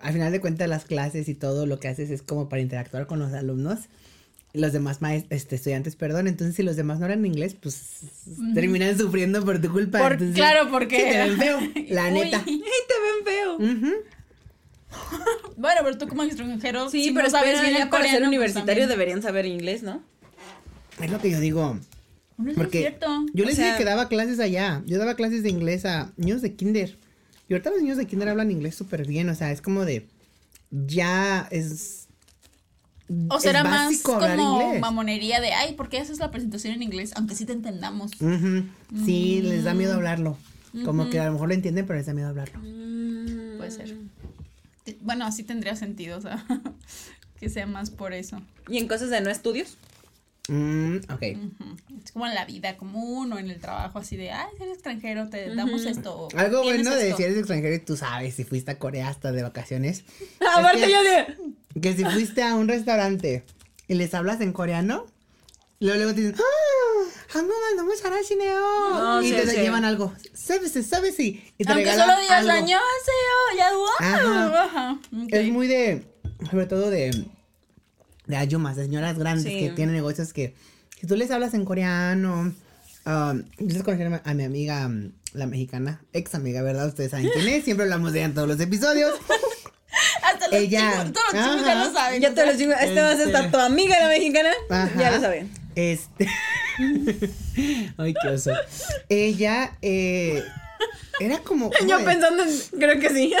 al 0.00 0.12
final 0.12 0.32
de 0.32 0.40
cuentas 0.40 0.68
las 0.68 0.84
clases 0.84 1.28
y 1.28 1.34
todo 1.34 1.66
lo 1.66 1.78
que 1.78 1.86
haces 1.88 2.10
es 2.10 2.22
como 2.22 2.48
para 2.48 2.62
interactuar 2.62 3.06
con 3.06 3.18
los 3.20 3.32
alumnos, 3.32 3.80
los 4.58 4.72
demás 4.72 5.00
maest- 5.00 5.26
este, 5.30 5.56
estudiantes, 5.56 5.96
perdón, 5.96 6.26
entonces 6.28 6.56
si 6.56 6.62
los 6.62 6.76
demás 6.76 6.98
no 6.98 7.04
hablan 7.06 7.24
inglés, 7.24 7.54
pues 7.60 8.00
terminan 8.54 8.96
sufriendo 8.98 9.44
por 9.44 9.60
tu 9.60 9.70
culpa. 9.72 9.98
Por- 9.98 10.12
entonces, 10.12 10.36
claro, 10.36 10.70
porque- 10.70 10.96
sí 10.96 11.02
te 11.10 11.18
ven 11.18 11.36
feo, 11.38 11.58
la 11.90 12.08
Uy. 12.08 12.12
neta. 12.20 12.42
¡Ay, 12.46 12.62
te 12.88 12.94
ven 13.26 13.58
feo! 13.58 13.98
Bueno, 15.56 15.80
pero 15.84 15.98
tú 15.98 16.08
como 16.08 16.22
extranjero, 16.22 16.88
Sí, 16.90 17.04
si 17.04 17.10
pero 17.12 17.24
no 17.26 17.30
sabes 17.30 17.60
bien 17.60 17.74
el 17.76 17.88
para 17.88 17.90
coreano, 17.90 18.10
ser 18.10 18.18
pues, 18.20 18.28
universitario 18.28 18.88
deberían 18.88 19.22
saber 19.22 19.46
inglés, 19.46 19.82
¿no? 19.82 20.02
Es 21.00 21.10
lo 21.10 21.18
que 21.20 21.30
yo 21.30 21.40
digo. 21.40 21.78
No 22.38 22.50
es 22.50 22.56
Porque 22.56 22.78
cierto. 22.80 23.06
yo 23.34 23.44
O 23.44 23.46
les 23.46 23.56
sea- 23.56 23.66
dije 23.66 23.78
que 23.78 23.84
daba 23.84 24.08
clases 24.08 24.38
allá. 24.40 24.82
Yo 24.86 24.98
daba 24.98 25.14
clases 25.16 25.42
de 25.42 25.50
inglés 25.50 25.84
a 25.84 26.12
niños 26.16 26.40
de 26.40 26.54
kinder. 26.54 26.96
Y 27.48 27.52
ahorita 27.54 27.70
los 27.70 27.82
niños 27.82 27.96
de 27.98 28.06
kinder 28.06 28.28
hablan 28.28 28.50
inglés 28.50 28.74
súper 28.76 29.06
bien. 29.06 29.28
O 29.28 29.34
sea, 29.34 29.50
es 29.50 29.60
como 29.60 29.84
de. 29.84 30.06
Ya 30.70 31.48
es. 31.50 32.07
O 33.28 33.40
será 33.40 33.64
más 33.64 34.02
como 34.02 34.62
inglés. 34.62 34.80
mamonería 34.80 35.40
de, 35.40 35.52
ay, 35.52 35.74
¿por 35.74 35.88
qué 35.88 35.98
haces 35.98 36.18
la 36.18 36.30
presentación 36.30 36.74
en 36.74 36.82
inglés? 36.82 37.12
Aunque 37.16 37.34
sí 37.34 37.46
te 37.46 37.52
entendamos. 37.52 38.10
Sí, 39.04 39.40
les 39.42 39.64
da 39.64 39.72
Mm. 39.74 39.78
miedo 39.78 39.94
hablarlo. 39.94 40.36
Como 40.84 41.08
que 41.08 41.18
a 41.18 41.24
lo 41.26 41.32
mejor 41.32 41.48
lo 41.48 41.54
entienden, 41.54 41.86
pero 41.86 41.98
les 41.98 42.06
da 42.06 42.12
miedo 42.14 42.28
hablarlo. 42.28 42.60
Puede 42.60 43.70
ser. 43.70 43.96
Bueno, 45.00 45.24
así 45.26 45.42
tendría 45.42 45.74
sentido, 45.76 46.18
o 46.18 46.20
sea, 46.20 46.44
que 47.40 47.48
sea 47.48 47.66
más 47.66 47.90
por 47.90 48.12
eso. 48.12 48.40
¿Y 48.68 48.78
en 48.78 48.88
cosas 48.88 49.10
de 49.10 49.20
no 49.20 49.30
estudios? 49.30 49.76
Mm, 50.49 50.97
ok. 51.09 51.21
Ujú. 51.37 51.75
Es 52.03 52.11
como 52.11 52.25
en 52.27 52.35
la 52.35 52.43
vida 52.45 52.75
común 52.75 53.31
o 53.31 53.39
en 53.39 53.49
el 53.49 53.61
trabajo, 53.61 53.99
así 53.99 54.17
de, 54.17 54.31
ay, 54.31 54.49
eres 54.59 54.73
extranjero, 54.73 55.29
te 55.29 55.55
damos 55.55 55.85
esto. 55.85 56.13
o 56.13 56.27
Algo 56.37 56.61
tienes 56.61 56.83
bueno 56.83 56.95
de 56.99 57.05
esto". 57.09 57.17
si 57.17 57.23
eres 57.23 57.37
extranjero 57.37 57.75
y 57.75 57.79
tú 57.79 57.95
sabes 57.95 58.33
si 58.35 58.43
fuiste 58.43 58.71
a 58.71 58.77
Corea 58.79 59.07
hasta 59.07 59.31
de 59.31 59.41
vacaciones. 59.41 60.03
Aparte 60.55 60.81
que- 60.81 60.91
yo 60.91 61.03
de... 61.03 61.81
Que 61.81 61.95
si 61.95 62.03
fuiste 62.03 62.43
a 62.43 62.55
un 62.55 62.67
restaurante 62.67 63.45
y 63.87 63.93
les 63.95 64.13
hablas 64.13 64.41
en 64.41 64.51
coreano, 64.51 65.05
luego, 65.79 65.97
luego 65.97 66.13
te 66.13 66.21
dicen, 66.21 66.35
¡Ah! 66.37 67.09
한국말 67.33 67.75
너무 67.77 67.95
잘하시네요. 67.95 68.59
No, 68.59 69.21
y 69.23 69.29
sí, 69.29 69.33
te 69.35 69.47
sí. 69.47 69.57
llevan 69.61 69.85
algo. 69.85 70.13
¿Sabes? 70.33 70.73
¿Sabes? 70.87 71.19
Y 71.19 71.41
y 71.57 71.63
te 71.65 71.71
Aunque 71.71 71.85
regalan 71.85 72.07
solo 72.09 72.21
digas 72.21 72.39
algo. 72.41 72.51
año, 72.51 72.77
ya 73.57 73.71
wow. 73.73 73.87
Ajá. 73.99 74.63
Ajá. 74.65 74.99
ok. 75.23 75.29
Es 75.33 75.51
muy 75.51 75.67
de, 75.67 76.03
sobre 76.51 76.67
todo 76.67 76.89
de, 76.91 77.25
de 78.28 78.36
ayumas, 78.36 78.76
de 78.76 78.84
señoras 78.84 79.18
grandes 79.18 79.44
Sí. 79.52 79.58
que 79.58 79.70
tienen 79.70 79.94
negocios 79.96 80.32
que, 80.32 80.54
si 81.00 81.06
tú 81.08 81.16
les 81.16 81.30
hablas 81.32 81.54
en 81.54 81.64
coreano, 81.64 82.54
um, 83.06 83.42
ustedes 83.58 83.82
conocen 83.82 84.20
a 84.24 84.34
mi 84.34 84.44
amiga, 84.44 84.86
um, 84.86 85.10
la 85.32 85.46
mexicana, 85.46 86.00
ex 86.12 86.34
amiga, 86.34 86.62
¿verdad? 86.62 86.86
Ustedes 86.88 87.10
saben 87.10 87.28
quién 87.34 87.48
es, 87.48 87.64
siempre 87.64 87.84
hablamos 87.84 88.12
de 88.12 88.20
ella 88.20 88.26
en 88.26 88.34
todos 88.34 88.46
los 88.48 88.60
episodios. 88.60 89.12
Hasta 90.22 90.46
los 90.48 90.54
ella- 90.60 90.90
chicos, 90.92 91.12
todos 91.12 91.26
los 91.32 91.42
chicos 91.44 91.66
ya 91.66 91.84
lo 91.84 91.92
saben. 91.92 92.20
Ya 92.22 92.34
te 92.34 92.46
lo 92.46 92.54
digo, 92.54 92.72
esta 92.72 93.02
va 93.02 93.10
a 93.10 93.16
ser 93.16 93.26
Este- 93.28 93.38
esta 93.38 93.50
tu 93.50 93.58
amiga 93.58 93.98
la 94.00 94.08
mexicana. 94.08 94.50
Ajá. 94.70 94.90
Ya 95.00 95.10
lo 95.10 95.20
saben. 95.20 95.50
Este. 95.74 96.28
Ay, 97.96 98.14
qué 98.22 98.28
oso. 98.28 98.50
Ella 99.08 99.76
eh, 99.82 100.42
era 101.20 101.38
como. 101.38 101.70
¿cómo 101.78 101.88
Yo 101.90 101.98
de- 101.98 102.04
pensando 102.04 102.42
en... 102.44 102.50
Creo 102.78 103.00
que 103.00 103.10
sí. 103.10 103.32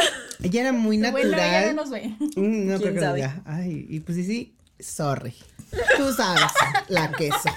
Ella 0.42 0.60
era 0.62 0.72
muy 0.72 0.98
Bueno, 0.98 1.18
natural. 1.18 1.38
ya 1.38 1.66
no 1.72 1.82
nos 1.82 1.90
ve. 1.90 2.08
Mm, 2.36 2.66
No 2.66 2.78
creo 2.78 2.92
¿Quién 2.92 2.94
que 2.94 3.14
diga. 3.14 3.42
Ay, 3.44 3.86
y 3.88 4.00
pues 4.00 4.16
sí, 4.16 4.24
sí, 4.24 4.54
sorry. 4.80 5.34
Tú 5.96 6.12
sabes, 6.12 6.42
la 6.88 7.10
queso. 7.12 7.50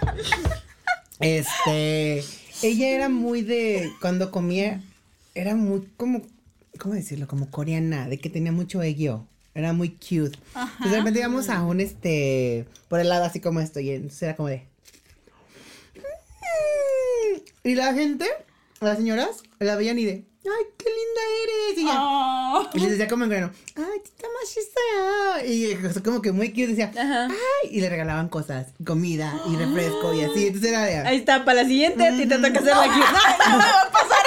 Este, 1.19 2.23
ella 2.63 2.89
era 2.89 3.09
muy 3.09 3.41
de, 3.41 3.91
cuando 4.01 4.31
comía, 4.31 4.81
era 5.35 5.55
muy 5.55 5.87
como, 5.97 6.21
¿cómo 6.79 6.93
decirlo? 6.95 7.27
Como 7.27 7.49
coreana, 7.51 8.07
de 8.07 8.17
que 8.19 8.29
tenía 8.29 8.51
mucho 8.51 8.81
ello. 8.81 9.25
Era 9.53 9.73
muy 9.73 9.89
cute. 9.89 10.39
Entonces 10.55 10.91
de 10.91 10.97
repente 10.97 11.19
íbamos 11.19 11.49
a 11.49 11.61
un, 11.63 11.81
este, 11.81 12.65
por 12.87 12.99
el 13.01 13.09
lado 13.09 13.25
así 13.25 13.39
como 13.39 13.59
esto, 13.59 13.79
y 13.79 13.89
entonces 13.91 14.23
era 14.23 14.35
como 14.35 14.47
de... 14.49 14.63
"Mm". 15.95 17.67
Y 17.67 17.75
la 17.75 17.93
gente, 17.93 18.25
las 18.87 18.97
señoras, 18.97 19.43
la 19.59 19.75
veían 19.75 19.99
y 19.99 20.05
de, 20.05 20.11
¡ay, 20.13 20.65
qué 20.77 20.85
linda 20.89 21.21
eres! 21.43 21.77
Y 21.77 21.85
ya, 21.85 21.97
Oh. 22.53 22.67
y 22.73 22.79
les 22.79 22.89
decía 22.91 23.07
como 23.07 23.23
en 23.25 23.29
grano, 23.29 23.51
ay, 23.77 23.99
tita 24.03 24.27
machista. 24.41 25.45
Y 25.45 25.85
o 25.85 25.93
sea, 25.93 26.01
como 26.03 26.21
que 26.21 26.31
muy 26.31 26.49
cute 26.49 26.67
decía, 26.67 26.91
Ajá. 26.97 27.27
ay, 27.27 27.69
y 27.69 27.79
le 27.79 27.89
regalaban 27.89 28.27
cosas, 28.27 28.67
comida 28.85 29.33
y 29.47 29.55
refresco 29.55 30.13
y 30.15 30.23
así. 30.23 30.47
Entonces 30.47 30.71
era 30.71 30.81
de, 30.83 30.97
Ahí 30.97 31.17
está, 31.17 31.45
para 31.45 31.61
la 31.61 31.67
siguiente 31.69 32.07
a 32.07 32.11
ti 32.11 32.25
te 32.25 32.35
toca 32.37 32.47
hacer 32.59 32.75
la 32.75 32.87
No 33.51 33.57
me 33.57 33.63
va 33.65 33.81
a 33.83 33.91
pasar. 33.91 34.17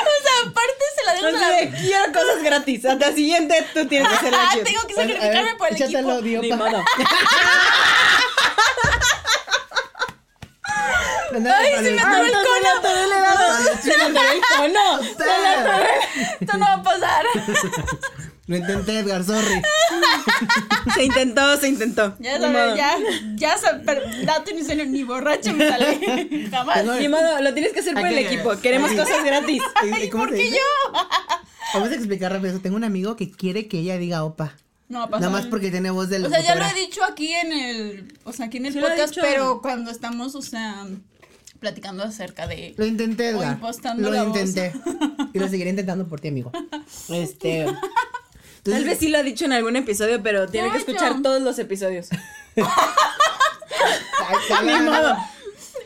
o 0.00 0.22
sea, 0.22 0.50
aparte 0.50 0.84
se 0.96 1.04
la 1.04 1.14
demos 1.14 1.42
a 1.42 1.48
la. 1.50 1.70
Quiero 1.70 2.12
cosas 2.12 2.42
gratis. 2.42 2.84
A 2.86 2.94
la 2.94 3.12
siguiente 3.12 3.66
tú 3.74 3.86
tienes 3.86 4.08
que 4.08 4.14
hacer 4.14 4.32
la 4.32 4.38
Ah, 4.42 4.50
cute. 4.54 4.64
tengo 4.64 4.86
que 4.86 4.94
sacrificarme 4.94 5.54
por 5.56 5.68
el 5.68 5.82
equipo. 5.82 6.22
Dio, 6.22 6.40
Ni 6.42 6.48
pa. 6.48 6.56
modo. 6.56 6.78
Ay, 11.32 11.72
se 11.82 11.88
el- 11.88 11.94
me 11.96 12.00
atoró 12.02 12.24
el 12.24 12.32
cono. 12.32 13.76
Se 13.82 13.96
le 13.96 14.04
atoró 14.04 14.30
el 14.30 14.40
cono. 14.56 15.00
Esto 16.40 16.56
no 16.58 16.64
va 16.66 16.74
a 16.74 16.82
pasar. 16.82 17.24
Lo 18.46 18.56
intenté, 18.56 18.98
Edgar, 18.98 19.22
sorry. 19.22 19.62
Se 20.94 21.04
intentó, 21.04 21.56
se 21.56 21.68
intentó. 21.68 22.16
Ya 22.18 22.40
sabes, 22.40 22.50
modo. 22.50 22.74
ya, 22.76 22.96
ya 23.36 23.56
dato 24.24 24.50
inicial, 24.50 24.90
ni 24.90 25.04
borracho 25.04 25.52
me 25.52 25.68
sale. 25.68 26.48
Jamás. 26.50 26.84
Ni 26.98 27.08
modo, 27.08 27.40
lo 27.40 27.54
tienes 27.54 27.72
que 27.72 27.78
hacer 27.78 27.94
por 27.94 28.06
el 28.08 28.18
equipo. 28.18 28.58
Queremos 28.60 28.90
cosas 28.90 29.24
gratis. 29.24 29.62
¿Y- 29.84 30.08
¿Por 30.08 30.30
se 30.30 30.36
qué 30.36 30.50
yo? 30.50 30.92
Vamos 31.74 31.90
a 31.90 31.94
explicar 31.94 32.32
rápido 32.32 32.50
eso. 32.50 32.60
Tengo 32.60 32.74
un 32.76 32.82
amigo 32.82 33.14
que 33.14 33.30
quiere 33.30 33.68
que 33.68 33.78
ella 33.78 33.98
diga 33.98 34.24
opa. 34.24 34.56
No 34.88 34.98
va 34.98 35.04
a 35.04 35.08
pasar. 35.10 35.20
Nada 35.30 35.32
más 35.42 35.46
porque 35.46 35.70
tiene 35.70 35.90
voz 35.92 36.08
del 36.08 36.26
O 36.26 36.28
sea, 36.28 36.40
ya 36.40 36.56
lo 36.56 36.64
he 36.64 36.74
dicho 36.74 37.04
aquí 37.04 37.32
en 37.32 37.52
el, 37.52 38.18
o 38.24 38.32
sea, 38.32 38.46
aquí 38.46 38.56
en 38.56 38.66
el 38.66 38.72
Sí 38.72 38.80
lo 38.80 38.88
podcast, 38.88 39.16
pero 39.20 39.60
cuando 39.62 39.92
estamos, 39.92 40.34
o 40.34 40.42
sea, 40.42 40.86
platicando 41.60 42.02
acerca 42.02 42.46
de... 42.46 42.74
Lo 42.76 42.86
intenté, 42.86 43.34
O 43.34 43.42
impostando 43.44 44.08
Lo 44.10 44.16
la 44.16 44.24
voz. 44.24 44.36
intenté. 44.36 44.72
Y 45.32 45.38
lo 45.38 45.48
seguiré 45.48 45.70
intentando 45.70 46.08
por 46.08 46.18
ti, 46.20 46.28
amigo. 46.28 46.50
Este. 47.08 47.66
Tal 48.64 48.84
vez 48.84 48.98
sí 48.98 49.08
lo 49.08 49.18
ha 49.18 49.22
dicho 49.22 49.44
en 49.44 49.52
algún 49.52 49.76
episodio, 49.76 50.20
pero 50.22 50.48
tiene 50.48 50.72
que 50.72 50.78
escuchar 50.78 51.14
yo. 51.14 51.22
todos 51.22 51.40
los 51.40 51.58
episodios. 51.60 52.08
Ni 54.64 54.80
modo. 54.80 55.16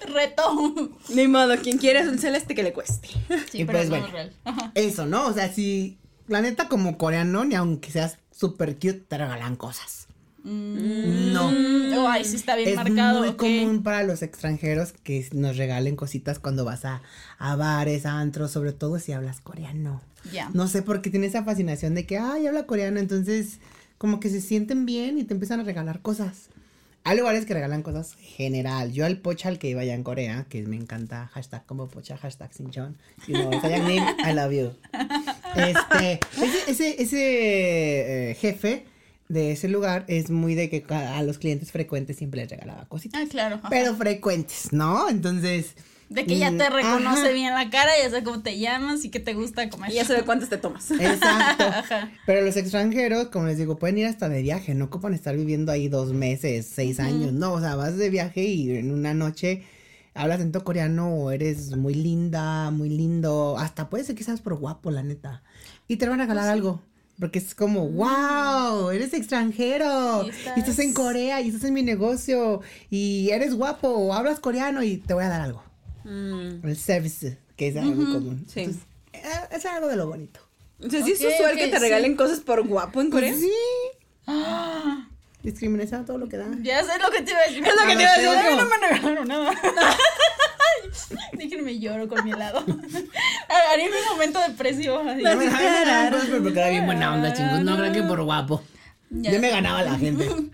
Reto. 0.06 0.90
Ni 1.10 1.28
modo. 1.28 1.56
Quien 1.58 1.78
quiera 1.78 2.00
es 2.00 2.08
un 2.08 2.18
celeste 2.18 2.54
que 2.54 2.62
le 2.62 2.72
cueste. 2.72 3.08
Sí, 3.50 3.58
Y 3.60 3.64
pero 3.64 3.78
pues, 3.78 3.90
no 3.90 3.96
bueno. 3.96 4.12
real. 4.12 4.32
Ajá. 4.44 4.72
Eso, 4.74 5.06
¿no? 5.06 5.26
O 5.26 5.32
sea, 5.32 5.52
si 5.52 5.98
la 6.26 6.40
neta 6.40 6.68
como 6.68 6.96
coreano, 6.98 7.44
ni 7.44 7.54
aunque 7.54 7.90
seas 7.90 8.18
súper 8.30 8.74
cute, 8.76 8.94
te 9.08 9.18
regalan 9.18 9.56
cosas. 9.56 10.03
No. 10.44 11.50
Mm, 11.50 11.92
oh, 11.98 12.06
ay, 12.08 12.24
sí 12.24 12.36
está 12.36 12.54
bien 12.54 12.68
Es 12.68 12.76
marcado. 12.76 13.20
muy 13.20 13.28
ok. 13.30 13.36
común 13.36 13.82
para 13.82 14.02
los 14.02 14.22
extranjeros 14.22 14.92
que 14.92 15.26
nos 15.32 15.56
regalen 15.56 15.96
cositas 15.96 16.38
cuando 16.38 16.64
vas 16.66 16.84
a, 16.84 17.00
a 17.38 17.56
bares, 17.56 18.04
a 18.04 18.20
antros, 18.20 18.50
sobre 18.50 18.72
todo 18.72 18.98
si 18.98 19.12
hablas 19.12 19.40
coreano. 19.40 20.02
Ya. 20.32 20.50
No 20.52 20.68
sé 20.68 20.82
por 20.82 21.00
qué 21.02 21.10
tiene 21.10 21.26
esa 21.26 21.44
fascinación 21.44 21.94
de 21.94 22.04
que, 22.06 22.18
ay, 22.18 22.46
habla 22.46 22.66
coreano, 22.66 23.00
entonces 23.00 23.58
como 23.96 24.20
que 24.20 24.28
se 24.28 24.40
sienten 24.42 24.84
bien 24.84 25.18
y 25.18 25.24
te 25.24 25.32
empiezan 25.32 25.60
a 25.60 25.64
regalar 25.64 26.02
cosas. 26.02 26.50
Hay 27.06 27.18
lugares 27.18 27.44
que 27.44 27.52
regalan 27.54 27.82
cosas 27.82 28.14
general. 28.14 28.92
Yo 28.92 29.04
al 29.04 29.18
pocha 29.18 29.48
al 29.48 29.58
que 29.58 29.68
iba 29.68 29.82
allá 29.82 29.94
en 29.94 30.02
Corea, 30.02 30.46
que 30.48 30.62
me 30.62 30.76
encanta, 30.76 31.26
hashtag 31.34 31.64
como 31.66 31.86
pocha, 31.88 32.16
hashtag 32.16 32.52
sinchon. 32.54 32.96
You 33.26 33.34
know, 33.34 33.60
Sayangnim, 33.60 34.02
I 34.26 34.32
love 34.32 34.52
you. 34.52 34.72
Este, 35.54 36.20
ese, 36.42 36.70
ese, 36.70 37.02
ese 37.02 38.30
eh, 38.30 38.34
jefe 38.34 38.86
de 39.34 39.52
ese 39.52 39.68
lugar 39.68 40.04
es 40.08 40.30
muy 40.30 40.54
de 40.54 40.70
que 40.70 40.82
a 40.88 41.22
los 41.22 41.38
clientes 41.38 41.70
frecuentes 41.70 42.16
siempre 42.16 42.40
les 42.40 42.50
regalaba 42.50 42.86
cositas. 42.86 43.22
Ah, 43.22 43.28
claro. 43.28 43.56
ajá. 43.56 43.68
Pero 43.68 43.94
frecuentes, 43.94 44.72
¿no? 44.72 45.10
Entonces. 45.10 45.74
De 46.08 46.24
que 46.26 46.38
ya 46.38 46.50
mm, 46.50 46.58
te 46.58 46.70
reconoce 46.70 47.22
ajá. 47.22 47.30
bien 47.30 47.52
la 47.52 47.70
cara, 47.70 47.90
ya 48.00 48.08
sabe 48.08 48.22
cómo 48.22 48.42
te 48.42 48.58
llamas 48.58 49.04
y 49.04 49.10
qué 49.10 49.20
te 49.20 49.34
gusta 49.34 49.68
comer. 49.68 49.90
Y 49.90 49.94
ya 49.94 50.04
sabe 50.04 50.22
cuántas 50.22 50.48
te 50.48 50.58
tomas. 50.58 50.90
Exacto. 50.90 51.64
Ajá. 51.64 52.12
Pero 52.24 52.42
los 52.42 52.56
extranjeros, 52.56 53.28
como 53.28 53.46
les 53.46 53.58
digo, 53.58 53.76
pueden 53.76 53.98
ir 53.98 54.06
hasta 54.06 54.28
de 54.28 54.40
viaje, 54.40 54.74
no 54.74 54.86
ocupan 54.86 55.12
estar 55.12 55.36
viviendo 55.36 55.72
ahí 55.72 55.88
dos 55.88 56.12
meses, 56.12 56.70
seis 56.72 57.00
años, 57.00 57.32
no, 57.32 57.52
o 57.52 57.60
sea, 57.60 57.74
vas 57.74 57.96
de 57.96 58.10
viaje 58.10 58.44
y 58.44 58.70
en 58.76 58.92
una 58.92 59.12
noche 59.12 59.64
hablas 60.14 60.40
en 60.40 60.52
todo 60.52 60.62
coreano 60.62 61.12
o 61.12 61.30
eres 61.32 61.76
muy 61.76 61.94
linda, 61.94 62.70
muy 62.70 62.88
lindo, 62.88 63.56
hasta 63.58 63.90
puede 63.90 64.04
ser 64.04 64.14
que 64.14 64.24
seas 64.24 64.40
por 64.40 64.54
guapo, 64.54 64.90
la 64.90 65.02
neta. 65.02 65.42
Y 65.88 65.96
te 65.96 66.08
van 66.08 66.20
a 66.20 66.24
regalar 66.24 66.48
algo. 66.48 66.80
Porque 67.20 67.38
es 67.38 67.54
como, 67.54 67.88
wow, 67.88 68.90
eres 68.90 69.14
extranjero, 69.14 70.24
Y 70.24 70.26
y 70.26 70.30
estás- 70.30 70.56
estás 70.58 70.78
en 70.80 70.92
Corea, 70.94 71.40
y 71.40 71.48
estás 71.48 71.64
en 71.64 71.74
mi 71.74 71.82
negocio, 71.82 72.60
y 72.90 73.30
eres 73.30 73.54
guapo, 73.54 73.88
o 73.88 74.12
hablas 74.14 74.40
coreano, 74.40 74.82
y 74.82 74.96
te 74.96 75.14
voy 75.14 75.24
a 75.24 75.28
dar 75.28 75.40
algo. 75.42 75.62
Mm. 76.04 76.66
El 76.66 76.76
service, 76.76 77.38
que 77.56 77.68
es 77.68 77.76
algo 77.76 77.92
muy 77.94 78.06
común. 78.12 78.44
sí. 78.48 78.60
Entonces, 78.60 78.82
eh, 79.12 79.20
es 79.52 79.64
algo 79.66 79.86
de 79.88 79.96
lo 79.96 80.08
bonito. 80.08 80.40
O 80.84 80.90
sea, 80.90 81.02
sí 81.04 81.12
es 81.12 81.20
usual 81.20 81.52
ok, 81.52 81.58
que 81.58 81.68
te 81.68 81.76
sí. 81.76 81.82
regalen 81.82 82.16
cosas 82.16 82.40
por 82.40 82.66
guapo 82.66 83.00
en 83.00 83.10
Corea. 83.10 83.30
Pues 83.30 83.40
sí. 83.42 83.50
Ah, 84.26 85.08
discriminación 85.42 86.00
a 86.02 86.04
todo 86.04 86.18
lo 86.18 86.28
que 86.28 86.36
da. 86.36 86.46
Ya 86.62 86.82
sé 86.82 86.98
lo 86.98 87.10
que 87.10 87.22
te 87.22 87.30
iba 87.30 87.40
a 87.40 87.44
decir. 87.44 87.62
Es 87.66 87.74
lo 87.74 87.86
que 87.88 87.96
te 87.96 88.02
iba 88.02 88.10
a 88.12 88.18
decir. 88.42 88.56
No 88.56 88.68
me 88.68 88.76
regalaron 88.88 89.28
nada. 89.28 89.52
Déjenme 91.32 91.78
lloro 91.78 92.08
con 92.08 92.24
mi 92.24 92.32
helado. 92.32 92.60
Haré 93.72 93.88
un 93.88 94.12
momento 94.12 94.38
de 94.40 94.50
presión. 94.50 95.08
así. 95.08 95.22
No 95.22 95.36
me 95.36 96.40
porque 96.40 96.58
era 96.58 96.68
bien 96.70 96.86
buena 96.86 97.14
onda, 97.14 97.32
chingos. 97.32 97.60
No 97.60 97.76
crean 97.76 97.92
que 97.92 98.02
por 98.02 98.22
guapo. 98.22 98.62
Ya. 99.10 99.32
Yo 99.32 99.40
me 99.40 99.50
ganaba 99.50 99.82
la 99.82 99.98
gente. 99.98 100.28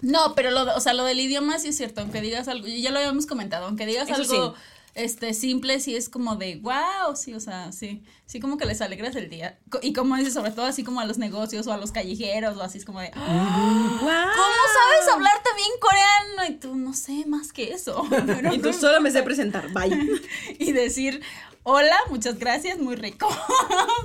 No, 0.00 0.34
pero 0.34 0.50
lo, 0.50 0.66
de- 0.66 0.72
o 0.72 0.80
sea, 0.80 0.92
lo 0.92 1.04
del 1.04 1.18
idioma 1.18 1.58
sí 1.58 1.68
es 1.68 1.78
cierto, 1.78 2.02
aunque 2.02 2.20
digas 2.20 2.46
algo, 2.48 2.66
ya 2.66 2.90
lo 2.90 2.98
habíamos 2.98 3.24
comentado, 3.24 3.64
aunque 3.64 3.86
digas 3.86 4.06
Eso 4.06 4.20
algo 4.20 4.54
este 4.94 5.34
simple, 5.34 5.80
sí 5.80 5.96
es 5.96 6.08
como 6.08 6.36
de 6.36 6.56
wow, 6.62 7.16
sí, 7.16 7.34
o 7.34 7.40
sea, 7.40 7.72
sí, 7.72 8.04
sí 8.26 8.38
como 8.40 8.56
que 8.56 8.64
les 8.64 8.80
alegras 8.80 9.16
el 9.16 9.28
día. 9.28 9.58
Y 9.82 9.92
como 9.92 10.16
dices, 10.16 10.34
sobre 10.34 10.52
todo 10.52 10.66
así 10.66 10.84
como 10.84 11.00
a 11.00 11.04
los 11.04 11.18
negocios 11.18 11.66
o 11.66 11.72
a 11.72 11.76
los 11.76 11.90
callejeros 11.92 12.56
o 12.56 12.62
así 12.62 12.78
es 12.78 12.84
como 12.84 13.00
de 13.00 13.10
"Ah, 13.14 13.96
¿Cómo 13.98 14.08
sabes 14.08 15.12
hablar 15.12 15.32
también 15.44 15.68
coreano? 15.80 16.52
Y 16.54 16.58
tú 16.60 16.76
no 16.76 16.94
sé 16.94 17.24
más 17.26 17.52
que 17.52 17.72
eso. 17.72 18.04
Pero 18.26 18.54
Y 18.54 18.58
tú 18.60 18.72
solo 18.72 19.00
me 19.00 19.10
sé 19.10 19.22
presentar. 19.22 19.72
Bye. 19.72 20.20
y 20.58 20.72
decir 20.72 21.20
hola, 21.64 21.96
muchas 22.10 22.38
gracias, 22.38 22.78
muy 22.78 22.94
rico. 22.94 23.26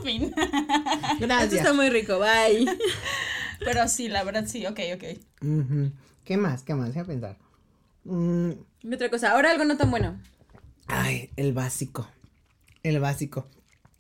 fin. 0.04 0.34
Esto 0.34 1.18
Gracias. 1.20 1.54
está 1.54 1.74
muy 1.74 1.90
rico. 1.90 2.18
Bye. 2.20 2.66
Pero 3.60 3.88
sí, 3.90 4.08
la 4.08 4.24
verdad 4.24 4.46
sí, 4.48 4.66
ok, 4.66 4.80
ok. 4.96 5.04
¿Qué 6.24 6.38
más? 6.38 6.64
¿Qué 6.64 6.74
más? 6.74 6.88
Déjame 6.90 7.08
pensar. 7.08 7.38
Mm, 8.06 8.52
Y 8.84 8.94
otra 8.94 9.10
cosa. 9.10 9.32
Ahora 9.32 9.52
algo 9.52 9.66
no 9.66 9.76
tan 9.78 9.92
bueno. 9.92 10.18
Ay, 10.90 11.30
el 11.36 11.54
básico. 11.54 12.08
El 12.84 13.00
básico. 13.00 13.48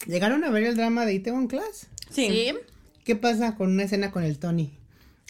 ¿Llegaron 0.07 0.43
a 0.43 0.49
ver 0.49 0.63
el 0.63 0.75
drama 0.75 1.05
de 1.05 1.13
Itaewon 1.13 1.47
Class? 1.47 1.87
Sí. 2.09 2.53
¿Qué 3.03 3.15
pasa 3.15 3.55
con 3.55 3.71
una 3.71 3.83
escena 3.83 4.11
con 4.11 4.23
el 4.23 4.39
Tony? 4.39 4.71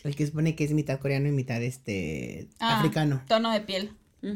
El 0.03 0.15
que 0.15 0.25
supone 0.27 0.55
que 0.55 0.63
es 0.63 0.71
mitad 0.71 0.99
coreano 0.99 1.27
y 1.27 1.31
mitad 1.31 1.61
este 1.61 2.47
Ah, 2.59 2.79
africano. 2.79 3.21
Tono 3.27 3.51
de 3.51 3.61
piel. 3.61 3.91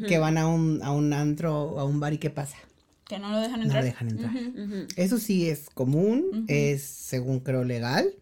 Que 0.08 0.18
van 0.18 0.38
a 0.38 0.48
un, 0.48 0.82
a 0.82 0.92
un 0.92 1.12
antro 1.12 1.62
o 1.64 1.80
a 1.80 1.84
un 1.84 2.00
bar 2.00 2.14
y 2.14 2.18
¿qué 2.18 2.30
pasa? 2.30 2.56
Que 3.06 3.20
no 3.20 3.32
lo 3.32 3.40
dejan 3.42 3.60
No 3.60 3.64
entrar. 3.66 3.82
lo 3.84 3.86
dejan 3.86 4.10
entrar. 4.10 4.32
Eso 4.96 5.18
sí 5.20 5.50
es 5.50 5.70
común, 5.74 6.46
es 6.48 6.82
según 6.84 7.42
creo 7.42 7.66
legal, 7.66 8.14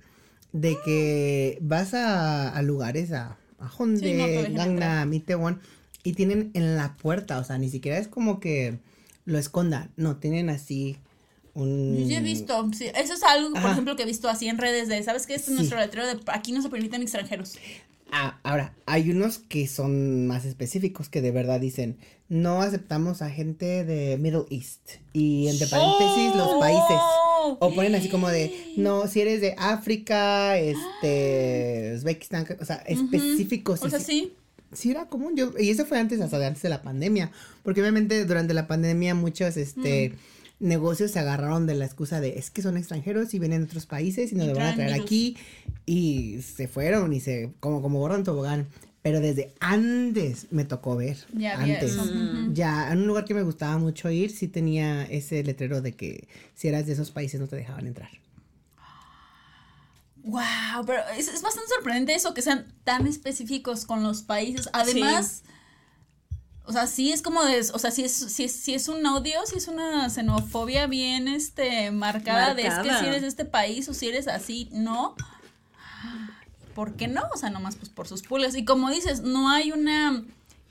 de 0.53 0.75
que 0.83 1.59
vas 1.61 1.93
a, 1.93 2.49
a 2.49 2.61
lugares, 2.63 3.11
a, 3.11 3.37
a 3.59 3.69
Sí, 3.71 4.13
no 4.15 4.55
Gangnam, 4.55 5.13
Itaewon, 5.13 5.59
y 6.03 6.13
tienen 6.13 6.49
en 6.55 6.75
la 6.75 6.95
puerta, 6.95 7.37
o 7.37 7.43
sea, 7.43 7.59
ni 7.59 7.69
siquiera 7.69 7.99
es 7.99 8.07
como 8.07 8.39
que 8.39 8.79
lo 9.25 9.37
escondan, 9.37 9.91
no, 9.95 10.17
tienen 10.17 10.49
así 10.49 10.97
un... 11.53 12.07
Yo 12.07 12.17
he 12.17 12.21
visto, 12.21 12.69
sí, 12.73 12.85
eso 12.95 13.13
es 13.13 13.23
algo, 13.23 13.53
por 13.59 13.71
ejemplo, 13.71 13.95
que 13.95 14.03
he 14.03 14.05
visto 14.05 14.29
así 14.29 14.47
en 14.47 14.57
redes 14.57 14.87
de, 14.87 15.01
¿sabes 15.03 15.27
qué? 15.27 15.35
Este 15.35 15.51
es 15.51 15.57
nuestro 15.57 15.79
letrero 15.79 16.07
de 16.07 16.19
aquí 16.27 16.51
no 16.51 16.61
se 16.61 16.69
permiten 16.69 17.01
extranjeros. 17.01 17.55
Ah, 18.11 18.39
ahora, 18.43 18.73
hay 18.85 19.09
unos 19.09 19.39
que 19.39 19.67
son 19.67 20.27
más 20.27 20.43
específicos 20.43 21.07
que 21.07 21.21
de 21.21 21.31
verdad 21.31 21.61
dicen, 21.61 21.97
no 22.27 22.61
aceptamos 22.61 23.21
a 23.21 23.29
gente 23.29 23.85
de 23.85 24.17
Middle 24.17 24.45
East, 24.49 24.81
y 25.13 25.47
entre 25.47 25.67
paréntesis 25.67 26.35
los 26.35 26.59
países. 26.59 26.97
O 27.59 27.73
ponen 27.73 27.95
así 27.95 28.09
como 28.09 28.29
de, 28.29 28.73
no, 28.77 29.07
si 29.07 29.21
eres 29.21 29.41
de 29.41 29.55
África, 29.57 30.57
este, 30.57 31.93
Uzbekistán, 31.95 32.45
o 32.59 32.65
sea, 32.65 32.77
específicos. 32.85 33.81
O 33.81 33.89
sea, 33.89 33.99
sí, 33.99 34.33
sí. 34.73 34.91
era 34.91 35.07
común, 35.07 35.35
yo, 35.35 35.53
y 35.59 35.69
eso 35.69 35.85
fue 35.85 35.99
antes, 35.99 36.19
hasta 36.21 36.39
de 36.39 36.45
antes 36.47 36.61
de 36.61 36.69
la 36.69 36.81
pandemia, 36.81 37.31
porque 37.63 37.81
obviamente 37.81 38.25
durante 38.25 38.53
la 38.53 38.67
pandemia 38.67 39.15
muchos, 39.15 39.57
este, 39.57 40.09
Mm. 40.59 40.67
negocios 40.67 41.11
se 41.11 41.19
agarraron 41.19 41.65
de 41.65 41.75
la 41.75 41.85
excusa 41.85 42.19
de, 42.21 42.37
es 42.37 42.51
que 42.51 42.61
son 42.61 42.77
extranjeros 42.77 43.33
y 43.33 43.39
vienen 43.39 43.61
de 43.61 43.65
otros 43.65 43.85
países 43.87 44.31
y 44.31 44.35
nos 44.35 44.45
Y 44.45 44.49
lo 44.49 44.55
van 44.55 44.67
a 44.67 44.75
traer 44.75 44.91
virus. 44.93 45.05
aquí, 45.05 45.37
y 45.85 46.39
se 46.41 46.67
fueron 46.67 47.13
y 47.13 47.19
se, 47.19 47.51
como, 47.59 47.81
como 47.81 47.99
borran 47.99 48.23
tobogán. 48.23 48.67
Pero 49.03 49.19
desde 49.19 49.51
antes 49.59 50.45
me 50.51 50.63
tocó 50.63 50.95
ver. 50.95 51.17
Ya 51.33 51.59
antes. 51.59 51.97
Ya, 52.53 52.91
en 52.91 52.99
un 52.99 53.07
lugar 53.07 53.25
que 53.25 53.33
me 53.33 53.41
gustaba 53.41 53.79
mucho 53.79 54.11
ir, 54.11 54.29
sí 54.29 54.47
tenía 54.47 55.05
ese 55.05 55.43
letrero 55.43 55.81
de 55.81 55.93
que 55.93 56.27
si 56.53 56.67
eras 56.67 56.85
de 56.85 56.93
esos 56.93 57.09
países 57.09 57.39
no 57.41 57.47
te 57.47 57.55
dejaban 57.55 57.87
entrar. 57.87 58.09
Wow, 60.23 60.85
pero 60.85 61.01
es, 61.17 61.27
es 61.27 61.41
bastante 61.41 61.69
sorprendente 61.69 62.13
eso 62.13 62.33
que 62.33 62.41
sean 62.41 62.73
tan 62.83 63.07
específicos 63.07 63.85
con 63.85 64.03
los 64.03 64.21
países. 64.21 64.69
Además, 64.73 65.43
o 66.65 66.71
sea, 66.71 66.85
sí 66.87 67.11
es 67.11 67.21
como 67.21 67.43
de, 67.43 67.59
o 67.73 67.79
sea, 67.79 67.89
sí 67.91 68.03
es, 68.03 68.13
sí 68.13 68.43
es, 68.43 68.51
sí 68.51 68.73
es 68.73 68.87
un 68.87 69.05
odio, 69.05 69.39
sí 69.47 69.55
es 69.57 69.67
una 69.67 70.09
xenofobia 70.09 70.85
bien 70.87 71.27
este 71.27 71.91
marcada, 71.91 72.53
de 72.53 72.67
es 72.67 72.73
que 72.75 72.93
si 72.99 73.05
eres 73.07 73.21
de 73.23 73.27
este 73.27 73.45
país 73.45 73.89
o 73.89 73.93
si 73.93 74.09
eres 74.09 74.27
así, 74.27 74.69
no. 74.71 75.15
¿Por 76.75 76.95
qué 76.95 77.07
no? 77.07 77.23
O 77.33 77.37
sea, 77.37 77.49
nomás 77.49 77.75
pues 77.75 77.89
por 77.89 78.07
sus 78.07 78.21
pulgas. 78.21 78.55
Y 78.55 78.63
como 78.63 78.89
dices, 78.89 79.21
no 79.21 79.49
hay 79.49 79.71
una 79.71 80.23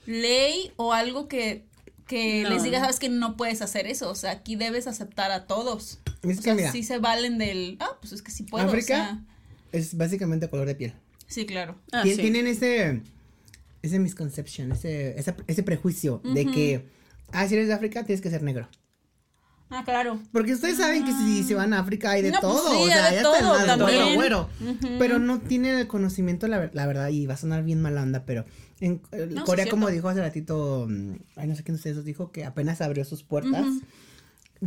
ley 0.05 0.71
o 0.77 0.93
algo 0.93 1.27
que, 1.27 1.65
que 2.07 2.43
No. 2.43 2.49
les 2.49 2.63
diga, 2.63 2.79
sabes 2.79 2.99
que 2.99 3.09
no 3.09 3.37
puedes 3.37 3.61
hacer 3.61 3.85
eso. 3.85 4.09
O 4.09 4.15
sea, 4.15 4.31
aquí 4.31 4.55
debes 4.55 4.87
aceptar 4.87 5.29
a 5.31 5.45
todos. 5.45 5.99
Es 6.23 6.39
O 6.39 6.41
que 6.41 6.43
sea, 6.43 6.55
mira, 6.55 6.71
sí 6.71 6.81
se 6.83 6.97
valen 6.97 7.37
del, 7.37 7.77
ah, 7.81 7.97
pues 7.99 8.13
es 8.13 8.21
que 8.23 8.31
sí 8.31 8.43
puedo. 8.43 8.65
o 8.65 8.67
África 8.67 8.85
sea, 8.95 9.21
es 9.71 9.95
básicamente 9.97 10.49
color 10.49 10.67
de 10.67 10.75
piel. 10.75 10.93
sí, 11.27 11.45
claro. 11.45 11.77
Ah, 11.91 12.03
Tien- 12.03 12.15
sí. 12.15 12.21
Tienen 12.21 12.47
ese, 12.47 13.01
ese 13.81 13.99
misconception, 13.99 14.71
ese, 14.71 15.17
ese, 15.19 15.35
ese 15.47 15.63
prejuicio 15.63 16.21
de 16.33 16.45
que, 16.45 16.85
ah, 17.31 17.47
si 17.47 17.55
eres 17.55 17.67
de 17.67 17.73
África 17.73 18.03
tienes 18.03 18.21
que 18.21 18.29
ser 18.29 18.43
negro. 18.43 18.67
Ah, 19.73 19.83
claro. 19.85 20.19
Porque 20.33 20.51
ustedes 20.51 20.75
saben 20.75 21.05
que 21.05 21.13
si 21.13 21.43
se 21.45 21.55
van 21.55 21.71
a 21.73 21.79
África 21.79 22.11
hay 22.11 22.21
de 22.21 22.31
No, 22.31 22.39
pues 22.41 22.53
todo, 22.53 22.71
sí, 22.71 22.75
o 22.75 22.83
hay 22.83 22.89
sea, 22.91 23.09
de 23.09 23.15
ya 23.15 23.21
todo 23.23 23.35
está 23.35 23.47
el 23.73 23.79
güero, 23.79 23.85
también. 23.99 24.15
güero. 24.15 24.49
Ujú. 24.59 24.87
Pero 24.99 25.17
no 25.19 25.39
tienen 25.39 25.77
el 25.77 25.87
conocimiento, 25.87 26.47
la, 26.49 26.69
la 26.73 26.85
verdad, 26.87 27.07
y 27.07 27.25
va 27.25 27.35
a 27.35 27.37
sonar 27.37 27.63
bien 27.63 27.81
mala 27.81 28.03
onda, 28.03 28.25
pero 28.25 28.43
en 28.81 29.01
eh, 29.13 29.29
No, 29.31 29.45
Corea, 29.45 29.67
como 29.69 29.89
dijo 29.89 30.09
hace 30.09 30.19
ratito, 30.19 30.87
mm, 30.89 31.13
ay, 31.37 31.47
no 31.47 31.55
sé 31.55 31.63
quién 31.63 31.75
de 31.75 31.77
ustedes 31.77 32.03
dijo, 32.03 32.33
que 32.33 32.43
apenas 32.43 32.81
abrió 32.81 33.05
sus 33.05 33.23
puertas, 33.23 33.65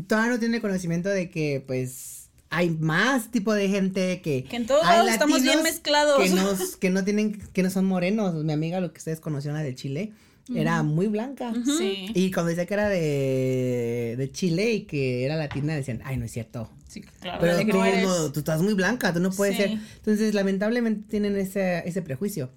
todavía 0.06 0.32
no 0.32 0.38
tiene 0.38 0.62
conocimiento 0.62 1.10
de 1.10 1.30
que, 1.30 1.62
pues, 1.66 2.23
hay 2.54 2.70
más 2.70 3.30
tipo 3.30 3.52
de 3.52 3.68
gente 3.68 4.20
que... 4.22 4.44
Que 4.44 4.56
en 4.56 4.66
todos 4.66 4.84
hay 4.84 4.98
lados 4.98 5.12
estamos 5.12 5.42
bien 5.42 5.62
mezclados. 5.62 6.22
Que, 6.22 6.30
nos, 6.30 6.76
que 6.80 6.90
no 6.90 7.04
tienen, 7.04 7.32
que 7.52 7.62
no 7.62 7.70
son 7.70 7.84
morenos. 7.84 8.34
Mi 8.44 8.52
amiga, 8.52 8.80
lo 8.80 8.92
que 8.92 8.98
ustedes 8.98 9.20
conocieron, 9.20 9.58
la 9.58 9.64
de 9.64 9.74
Chile, 9.74 10.12
era 10.54 10.82
muy 10.82 11.06
blanca. 11.06 11.52
Sí. 11.64 12.06
Y 12.14 12.30
cuando 12.30 12.50
decía 12.50 12.66
que 12.66 12.74
era 12.74 12.88
de, 12.88 14.14
de 14.18 14.30
Chile 14.30 14.72
y 14.72 14.80
que 14.82 15.24
era 15.24 15.36
latina, 15.36 15.74
decían, 15.74 16.00
ay, 16.04 16.16
no 16.16 16.24
es 16.26 16.32
cierto. 16.32 16.70
Sí, 16.88 17.00
claro. 17.00 17.38
Pero 17.40 17.58
tú, 17.60 17.66
no 17.78 17.84
eres- 17.84 18.04
no, 18.06 18.30
tú 18.32 18.40
estás 18.40 18.60
muy 18.62 18.74
blanca, 18.74 19.12
tú 19.12 19.20
no 19.20 19.30
puedes 19.30 19.56
Sí. 19.56 19.62
ser. 19.62 19.70
Entonces, 19.96 20.34
lamentablemente 20.34 21.08
tienen 21.08 21.36
ese, 21.36 21.82
ese 21.88 22.02
prejuicio. 22.02 22.50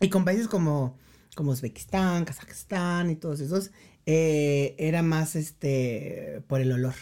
Y 0.00 0.08
con 0.10 0.24
países 0.24 0.46
como, 0.48 0.98
como 1.34 1.52
Uzbekistán, 1.52 2.24
Kazajstán 2.24 3.10
y 3.10 3.16
todos 3.16 3.40
esos, 3.40 3.70
eh, 4.04 4.74
era 4.78 5.02
más 5.02 5.36
este 5.36 6.42
por 6.48 6.60
el 6.60 6.72
olor. 6.72 6.94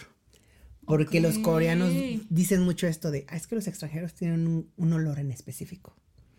Porque 0.87 1.19
los 1.21 1.37
coreanos 1.39 1.91
dicen 2.29 2.61
mucho 2.63 2.87
esto 2.87 3.11
de, 3.11 3.25
ah, 3.29 3.35
es 3.37 3.45
que 3.45 3.53
los 3.55 3.67
extranjeros 3.67 4.13
tienen 4.15 4.47
un, 4.47 4.71
un 4.77 4.93
olor 4.93 5.19
en 5.19 5.31
específico. 5.31 5.93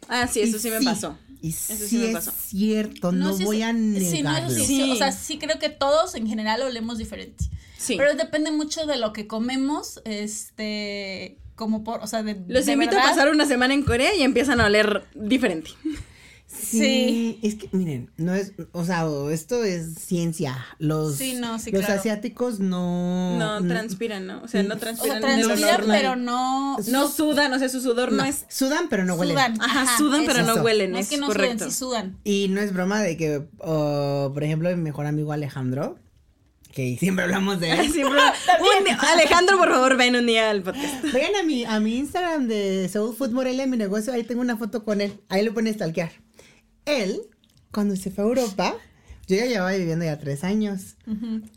Ah, 0.08 0.26
sí, 0.26 0.40
eso 0.40 0.56
Y 0.56 0.60
sí 0.60 0.70
me 0.70 0.80
pasó. 0.82 1.18
Y 1.42 1.50
Eso 1.50 1.76
sí, 1.76 1.86
sí 1.88 1.98
me 1.98 2.06
es 2.08 2.12
pasó. 2.14 2.32
cierto, 2.32 3.12
no, 3.12 3.36
sí, 3.36 3.44
voy 3.44 3.62
a 3.62 3.72
Sí, 3.72 3.76
no, 3.78 3.96
eso 3.98 4.12
negarlo. 4.22 4.50
sí, 4.50 4.60
sí, 4.64 4.66
Sí. 4.84 4.90
O 4.90 4.96
sea, 4.96 5.12
sí 5.12 5.38
creo 5.38 5.58
que 5.58 5.68
todos 5.68 6.14
en 6.14 6.26
general 6.26 6.62
olemos 6.62 6.96
diferente. 6.98 7.44
Sí. 7.76 7.94
Pero 7.96 8.14
depende 8.14 8.50
mucho 8.50 8.86
de 8.86 8.96
lo 8.96 9.12
que 9.12 9.26
comemos, 9.26 10.00
este, 10.04 11.38
como 11.54 11.84
por, 11.84 12.00
o 12.02 12.06
sea, 12.06 12.22
de 12.22 12.40
Los 12.48 12.66
de 12.66 12.72
invito 12.72 12.92
verdad. 12.92 13.06
a 13.06 13.10
pasar 13.10 13.28
una 13.30 13.44
semana 13.46 13.74
en 13.74 13.82
Corea 13.82 14.14
y 14.14 14.22
empiezan 14.22 14.60
a 14.60 14.66
oler 14.66 15.04
diferente. 15.14 15.70
Sí, 16.50 17.38
es 17.42 17.56
que 17.56 17.68
miren, 17.72 18.10
no 18.16 18.34
es, 18.34 18.52
o 18.72 18.82
sea, 18.84 19.06
esto 19.30 19.64
es 19.64 19.94
ciencia. 19.96 20.56
Los, 20.78 21.16
Sí, 21.16 21.34
no, 21.34 21.58
sí, 21.58 21.70
los 21.70 21.84
claro. 21.84 22.00
asiáticos 22.00 22.58
no. 22.58 23.38
No 23.38 23.62
transpiran, 23.68 24.26
¿no? 24.26 24.42
O 24.42 24.48
sea, 24.48 24.62
no 24.62 24.68
O 24.74 24.78
sea, 24.78 24.80
transpiran 24.80 25.20
transpiran, 25.20 25.82
pero 25.86 26.16
no. 26.16 26.78
No 26.88 27.08
sudan, 27.08 27.52
o 27.52 27.58
sea, 27.58 27.68
su 27.68 27.82
sudor 27.82 28.12
no, 28.12 28.22
no, 28.22 28.24
es... 28.24 28.46
sudan, 28.48 28.88
pero 28.88 29.04
no 29.04 29.14
huelen. 29.16 29.36
Sudan. 29.36 29.60
Ajá, 29.60 29.98
sudan, 29.98 30.22
pero 30.26 30.42
no 30.42 30.54
huelen, 30.62 30.92
No 30.92 30.98
es 30.98 31.04
es, 31.06 31.10
que 31.10 31.18
no 31.18 31.26
correcto. 31.26 31.70
sudan, 31.70 31.70
sí 31.70 31.76
sudan. 31.78 32.18
Y 32.24 32.48
no 32.48 32.60
es 32.62 32.72
broma 32.72 33.02
de 33.02 33.16
que, 33.18 33.40
por 33.58 34.42
ejemplo, 34.42 34.70
mi 34.70 34.82
mejor 34.82 35.04
amigo 35.06 35.32
Alejandro, 35.32 35.98
que 36.72 36.96
siempre 36.98 37.24
hablamos 37.24 37.60
de 37.60 37.72
él. 37.72 37.92
Siempre- 37.92 38.20
un 38.78 38.84
día- 38.84 38.98
Alejandro, 39.12 39.58
por 39.58 39.68
favor, 39.70 39.96
ven 39.98 40.16
un 40.16 40.26
día 40.26 40.48
al 40.50 40.62
podcast. 40.62 41.04
Vayan 41.12 41.36
a 41.36 41.42
mi, 41.42 41.64
a 41.66 41.78
mi 41.78 41.96
Instagram 41.98 42.46
de 42.48 42.88
Soul 42.90 43.14
Food 43.14 43.32
Morelia, 43.32 43.66
mi 43.66 43.76
negocio, 43.76 44.12
ahí 44.14 44.24
tengo 44.24 44.40
una 44.40 44.56
foto 44.56 44.84
con 44.84 45.00
él. 45.02 45.20
Ahí 45.28 45.44
lo 45.44 45.52
pueden 45.52 45.72
stalkear. 45.74 46.10
Él, 46.88 47.20
cuando 47.70 47.96
se 47.96 48.10
fue 48.10 48.24
a 48.24 48.26
Europa, 48.28 48.74
yo 49.26 49.36
ya 49.36 49.44
llevaba 49.44 49.72
viviendo 49.72 50.06
ya 50.06 50.18
tres 50.18 50.42
años, 50.42 50.96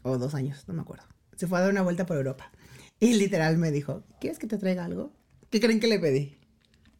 o 0.04 0.17
dos 0.17 0.36
años, 0.36 0.65
no 0.67 0.74
me 0.74 0.82
acuerdo. 0.82 1.06
Se 1.38 1.48
fue 1.48 1.58
a 1.58 1.62
dar 1.62 1.72
una 1.72 1.82
vuelta 1.82 2.06
por 2.06 2.17
Europa. 2.17 2.52
Y 3.00 3.13
literal 3.13 3.58
me 3.58 3.72
dijo, 3.72 4.04
¿quieres 4.20 4.39
que 4.39 4.48
te 4.48 4.58
traiga 4.58 4.84
algo? 4.84 5.13
¿Qué 5.50 5.62
creen 5.62 5.80
que 5.80 5.88
le 5.88 6.00
pedí? 6.00 6.36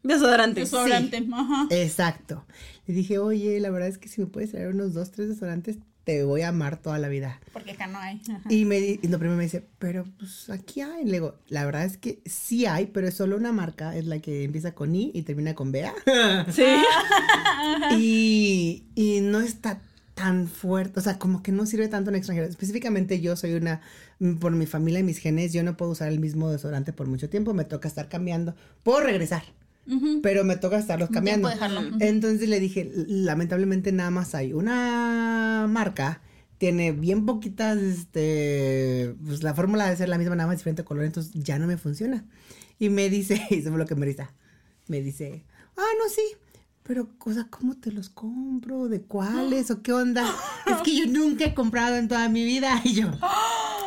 Desodorante. 0.02 0.62
Desodorante. 0.62 1.28
Ajá. 1.32 1.68
Exacto. 1.72 2.46
Le 2.88 2.94
dije, 2.94 3.20
oye, 3.20 3.60
la 3.60 3.70
verdad 3.70 3.90
es 3.90 3.98
que 3.98 4.08
si 4.08 4.22
me 4.22 4.28
puedes 4.28 4.52
traer 4.52 4.70
unos 4.70 4.94
dos, 4.94 5.12
tres 5.12 5.28
desodorantes, 5.28 5.78
te 6.04 6.24
voy 6.24 6.42
a 6.42 6.50
amar 6.50 6.82
toda 6.82 6.98
la 6.98 7.08
vida. 7.08 7.40
Porque 7.54 7.72
acá 7.72 7.88
no 7.88 8.00
hay. 8.00 8.22
Ajá. 8.30 8.42
Y 8.50 8.66
me 8.66 8.80
y 8.80 9.00
lo 9.08 9.20
primero 9.20 9.38
me 9.38 9.44
dice, 9.44 9.66
pero 9.80 10.06
pues 10.18 10.50
aquí 10.50 10.82
hay. 10.82 11.06
Le 11.06 11.14
digo, 11.14 11.36
la 11.48 11.66
verdad 11.66 11.86
es 11.86 11.98
que 11.98 12.22
sí 12.26 12.66
hay, 12.66 12.88
pero 12.88 13.08
es 13.08 13.14
solo 13.14 13.38
una 13.38 13.52
marca, 13.52 13.96
es 13.96 14.06
la 14.06 14.20
que 14.20 14.44
empieza 14.44 14.74
con 14.74 14.96
I 14.96 15.12
y 15.14 15.22
termina 15.24 15.56
con 15.56 15.72
Bea. 15.72 15.94
Sí. 16.52 16.64
y, 17.98 18.84
y 18.96 19.22
no 19.22 19.42
está 19.42 19.82
tan 20.22 20.48
fuerte, 20.48 21.00
o 21.00 21.04
sea, 21.04 21.18
como 21.18 21.42
que 21.42 21.52
no 21.52 21.66
sirve 21.66 21.88
tanto 21.88 22.10
en 22.10 22.16
extranjero. 22.16 22.48
Específicamente 22.48 23.22
yo 23.22 23.36
soy 23.36 23.54
una, 23.54 23.82
por 24.40 24.52
mi 24.52 24.66
familia 24.66 25.00
y 25.00 25.04
mis 25.04 25.18
genes, 25.18 25.54
yo 25.54 25.64
no 25.64 25.78
puedo 25.78 25.92
usar 25.92 26.10
el 26.10 26.20
mismo 26.20 26.52
desodorante 26.52 26.94
por 26.94 27.08
mucho 27.08 27.30
tiempo, 27.30 27.54
me 27.54 27.66
toca 27.66 27.88
estar 27.88 28.08
cambiando. 28.08 28.56
Puedo 28.84 29.02
regresar, 29.02 29.44
Ujú. 29.88 30.22
pero 30.22 30.44
me 30.44 30.56
toca 30.58 30.78
estarlos 30.78 31.10
cambiando. 31.10 31.50
dejarlo. 31.50 31.82
Ujú. 31.82 31.98
Entonces 32.00 32.48
le 32.48 32.60
dije, 32.60 32.92
lamentablemente 33.08 33.92
nada 33.92 34.12
más 34.12 34.36
hay 34.36 34.54
una 34.54 35.66
marca, 35.70 36.22
tiene 36.58 36.92
bien 36.92 37.26
poquitas, 37.26 37.78
este, 37.80 39.16
pues 39.26 39.42
la 39.44 39.54
fórmula 39.54 39.86
debe 39.86 39.98
ser 39.98 40.10
la 40.10 40.18
misma, 40.18 40.36
nada 40.36 40.48
más 40.48 40.58
diferente 40.58 40.84
color, 40.84 41.06
entonces 41.06 41.34
ya 41.34 41.58
no 41.58 41.66
me 41.68 41.78
funciona. 41.78 42.26
Y 42.78 42.90
me 42.90 43.10
dice, 43.10 43.42
y 43.50 43.56
eso 43.60 43.70
fue 43.70 43.80
lo 43.80 43.86
que 43.86 43.96
me 43.96 44.06
risa, 44.06 44.34
me 44.88 45.02
dice, 45.02 45.44
ah, 45.78 45.92
no, 46.00 46.10
sí, 46.10 46.22
pero, 46.84 47.08
o 47.26 47.34
sea, 47.34 47.48
¿cómo 47.50 47.78
te 47.78 47.92
los 47.92 48.10
compro? 48.10 48.90
¿De 48.90 49.02
cuáles? 49.02 49.72
¿O 49.72 49.82
qué 49.82 49.94
onda? 49.94 50.24
Es 50.68 50.78
que 50.84 50.96
yo 50.96 51.08
nunca 51.08 51.46
he 51.46 51.54
comprado 51.54 51.96
en 51.96 52.08
toda 52.08 52.30
mi 52.30 52.44
vida. 52.46 52.82
Y 52.86 52.94
yo, 52.94 53.12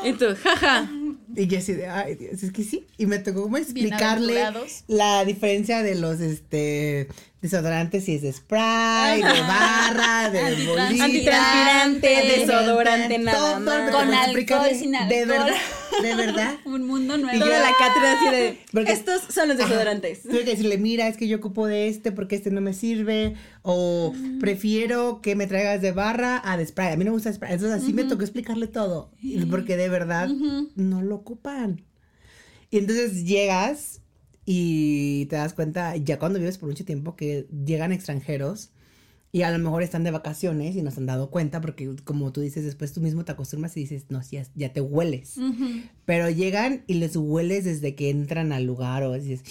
Y 0.05 0.13
tú, 0.15 0.27
jaja. 0.43 0.89
Y 1.37 1.47
yo 1.47 1.59
así 1.59 1.73
de, 1.73 1.89
ay, 1.89 2.15
Dios, 2.15 2.43
es 2.43 2.53
que 2.53 2.63
sí. 2.63 2.87
Y 2.99 3.07
me 3.07 3.19
tocó 3.19 3.43
como 3.43 3.57
explicarle 3.57 4.43
la 4.87 5.25
diferencia 5.25 5.83
de 5.83 5.95
los, 5.95 6.21
este, 6.21 7.09
desodorantes, 7.45 8.05
si 8.05 8.15
es 8.15 8.23
de 8.23 8.33
spray, 8.33 9.23
de 9.23 9.41
barra, 9.43 10.31
de 10.31 10.67
bolita. 10.67 11.05
Antitranspirante, 11.05 12.39
desodorante, 12.39 13.19
nada 13.19 13.39
todo, 13.39 13.61
más. 13.61 13.91
Con 13.91 14.15
alcohol, 14.15 14.69
sin 14.79 14.93
De 14.93 15.27
verdad, 15.27 15.55
de 16.03 16.15
verdad. 16.15 16.55
Un 16.65 16.87
mundo 16.87 17.17
nuevo. 17.19 17.37
Y 17.37 17.41
Toda 17.41 17.59
yo- 17.59 17.63
la 17.63 17.73
cátedra 17.79 18.13
así 18.13 18.37
de. 18.37 18.59
Porque- 18.73 18.93
Estos 18.93 19.23
son 19.33 19.49
los 19.49 19.57
desodorantes. 19.59 20.23
Tuve 20.23 20.45
que 20.45 20.51
decirle, 20.51 20.79
mira, 20.79 21.09
es 21.09 21.17
que 21.17 21.29
yo 21.29 21.37
ocupo 21.39 21.67
de 21.67 21.89
este 21.89 22.13
porque 22.13 22.37
este 22.37 22.51
no 22.51 22.61
me 22.61 22.73
sirve. 22.75 23.35
O 23.63 24.13
Mm. 24.15 24.39
prefiero 24.41 25.21
que 25.23 25.37
me 25.37 25.47
traigas 25.47 25.81
de 25.83 25.93
barra 25.93 26.41
a 26.45 26.57
de 26.57 26.67
spray. 26.67 26.93
A 26.93 26.97
mí 26.97 27.05
no 27.05 27.11
me 27.11 27.17
gusta 27.17 27.33
spray. 27.33 27.53
Entonces 27.55 27.83
así 27.83 27.93
me 27.93 28.05
tocó 28.05 28.23
explicarle 28.23 28.67
todo. 28.67 29.11
Porque 29.51 29.77
de 29.77 29.89
verdad 29.89 30.29
no 30.77 31.03
lo 31.03 31.15
ocupan. 31.17 31.83
Y 32.71 32.79
entonces 32.79 33.25
llegas 33.25 34.01
y 34.45 35.27
te 35.27 35.37
das 35.37 35.55
cuenta, 35.55 35.97
ya 35.97 36.19
cuando 36.19 36.39
vives 36.39 36.59
por 36.59 36.69
mucho 36.69 36.85
tiempo, 36.85 37.17
que 37.17 37.47
llegan 37.65 37.93
extranjeros 37.93 38.73
y 39.35 39.43
a 39.43 39.51
lo 39.51 39.59
mejor 39.59 39.83
están 39.83 40.05
de 40.05 40.13
vacaciones 40.13 40.77
y 40.77 40.83
no 40.83 40.93
se 40.93 41.01
han 41.01 41.07
dado 41.07 41.29
cuenta 41.29 41.61
porque 41.61 41.93
como 42.05 42.31
tú 42.33 42.41
dices, 42.41 42.65
después 42.65 42.93
tú 42.93 43.01
mismo 43.01 43.25
te 43.25 43.33
acostumbras 43.33 43.77
y 43.77 43.81
dices, 43.81 44.05
no, 44.09 44.23
ya, 44.31 44.47
ya 44.55 44.73
te 44.73 44.81
hueles. 44.81 45.35
Pero 46.05 46.31
llegan 46.31 46.85
y 46.87 46.95
les 46.95 47.17
hueles 47.17 47.65
desde 47.65 47.97
que 47.97 48.11
entran 48.11 48.53
al 48.53 48.63
lugar 48.63 49.03
o 49.03 49.13
dices, 49.15 49.43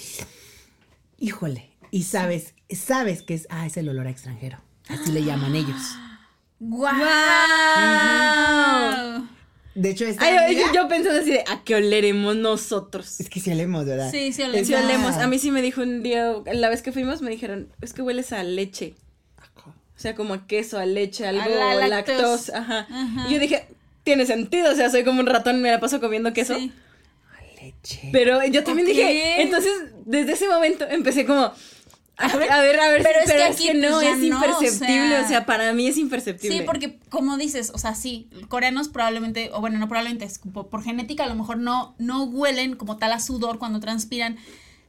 híjole, 1.20 1.70
y 1.92 2.04
sabes, 2.04 2.54
sabes 2.70 3.24
que 3.24 3.34
es, 3.34 3.46
ah, 3.50 3.66
es 3.66 3.76
el 3.76 3.90
olor 3.90 4.08
a 4.08 4.12
extranjero. 4.12 4.58
Así 4.88 5.12
le 5.12 5.26
llaman 5.26 5.54
ellos. 5.54 5.82
¡Guau! 6.62 6.94
De 9.76 9.90
hecho, 9.90 10.06
esta 10.06 10.24
Ay, 10.24 10.38
amiga- 10.38 10.68
yo, 10.68 10.74
yo 10.84 10.88
pensando 10.88 11.20
así 11.20 11.32
de, 11.32 11.44
¿a 11.48 11.62
qué 11.66 11.76
oleremos 11.76 12.36
nosotros? 12.38 13.20
es 13.20 13.30
que 13.30 13.40
sí 13.42 13.52
olemos, 13.52 13.86
¿verdad? 13.86 14.12
Sí, 14.12 14.32
sí 14.32 14.44
olemos. 14.44 14.68
Sí 14.68 14.74
olemos. 14.76 15.16
A 15.18 15.28
mí 15.28 15.40
sí 15.40 15.52
me 15.52 15.62
dijo 15.62 15.82
un 15.82 16.04
día, 16.04 16.32
la 16.54 16.70
vez 16.70 16.82
que 16.84 16.92
fuimos, 16.92 17.22
me 17.22 17.32
dijeron, 17.32 17.70
es 17.82 17.94
que 17.94 18.02
hueles 18.02 18.32
a 18.34 18.44
leche. 18.44 18.96
O 20.04 20.06
sea, 20.06 20.16
como 20.16 20.34
a 20.34 20.46
queso, 20.48 20.78
a 20.78 20.86
leche, 20.86 21.26
algo 21.26 21.42
A 21.44 21.76
la 21.76 21.88
lactosa. 21.88 22.18
lactosa. 22.20 22.58
Ajá. 22.58 22.88
Ajá. 22.92 23.26
Y 23.30 23.34
yo 23.36 23.40
dije, 23.40 23.68
tiene 24.04 24.26
sentido, 24.26 24.74
o 24.74 24.76
sea, 24.76 24.90
soy 24.90 25.06
como 25.06 25.22
un 25.22 25.28
ratón, 25.28 25.62
me 25.62 25.72
la 25.72 25.80
paso 25.80 26.02
comiendo 26.02 26.34
queso. 26.34 26.58
Sí. 26.58 26.74
Leche. 27.62 28.10
Pero 28.12 28.44
yo 28.48 28.66
también 28.66 28.86
dije, 28.86 29.42
entonces, 29.42 29.72
desde 30.06 30.34
ese 30.34 30.50
momento 30.50 30.86
empecé 30.90 31.26
como, 31.26 31.54
a 32.18 32.36
ver, 32.38 32.52
a 32.52 32.60
ver, 32.60 32.80
a 32.82 32.90
ver, 32.90 33.02
Pero 33.02 33.20
es 33.22 33.32
que 33.32 33.48
es 33.48 33.56
aquí, 33.56 33.68
que 33.68 33.74
no, 33.76 33.92
pues, 34.02 34.08
es 34.10 34.18
no, 34.18 34.42
o 34.42 34.44
imperceptible, 34.44 35.08
sea- 35.10 35.22
o 35.24 35.28
sea, 35.30 35.46
para 35.46 35.72
mí 35.72 35.88
es 35.88 35.98
imperceptible. 35.98 36.58
Sí, 36.58 36.64
porque 36.66 37.00
como 37.10 37.38
dices, 37.38 37.72
o 37.74 37.78
sea, 37.78 37.96
sí, 37.96 38.28
coreanos 38.50 38.90
probablemente, 38.90 39.52
o 39.54 39.62
bueno, 39.62 39.80
no 39.80 39.88
probablemente, 39.88 40.26
es 40.26 40.40
por, 40.40 40.68
por 40.68 40.84
genética 40.84 41.24
a 41.24 41.28
lo 41.28 41.36
mejor 41.36 41.60
no, 41.60 41.96
no 41.98 42.26
huelen 42.26 42.76
como 42.76 42.98
tal 42.98 43.14
a 43.14 43.22
sudor 43.22 43.58
cuando 43.58 43.80
transpiran. 43.80 44.38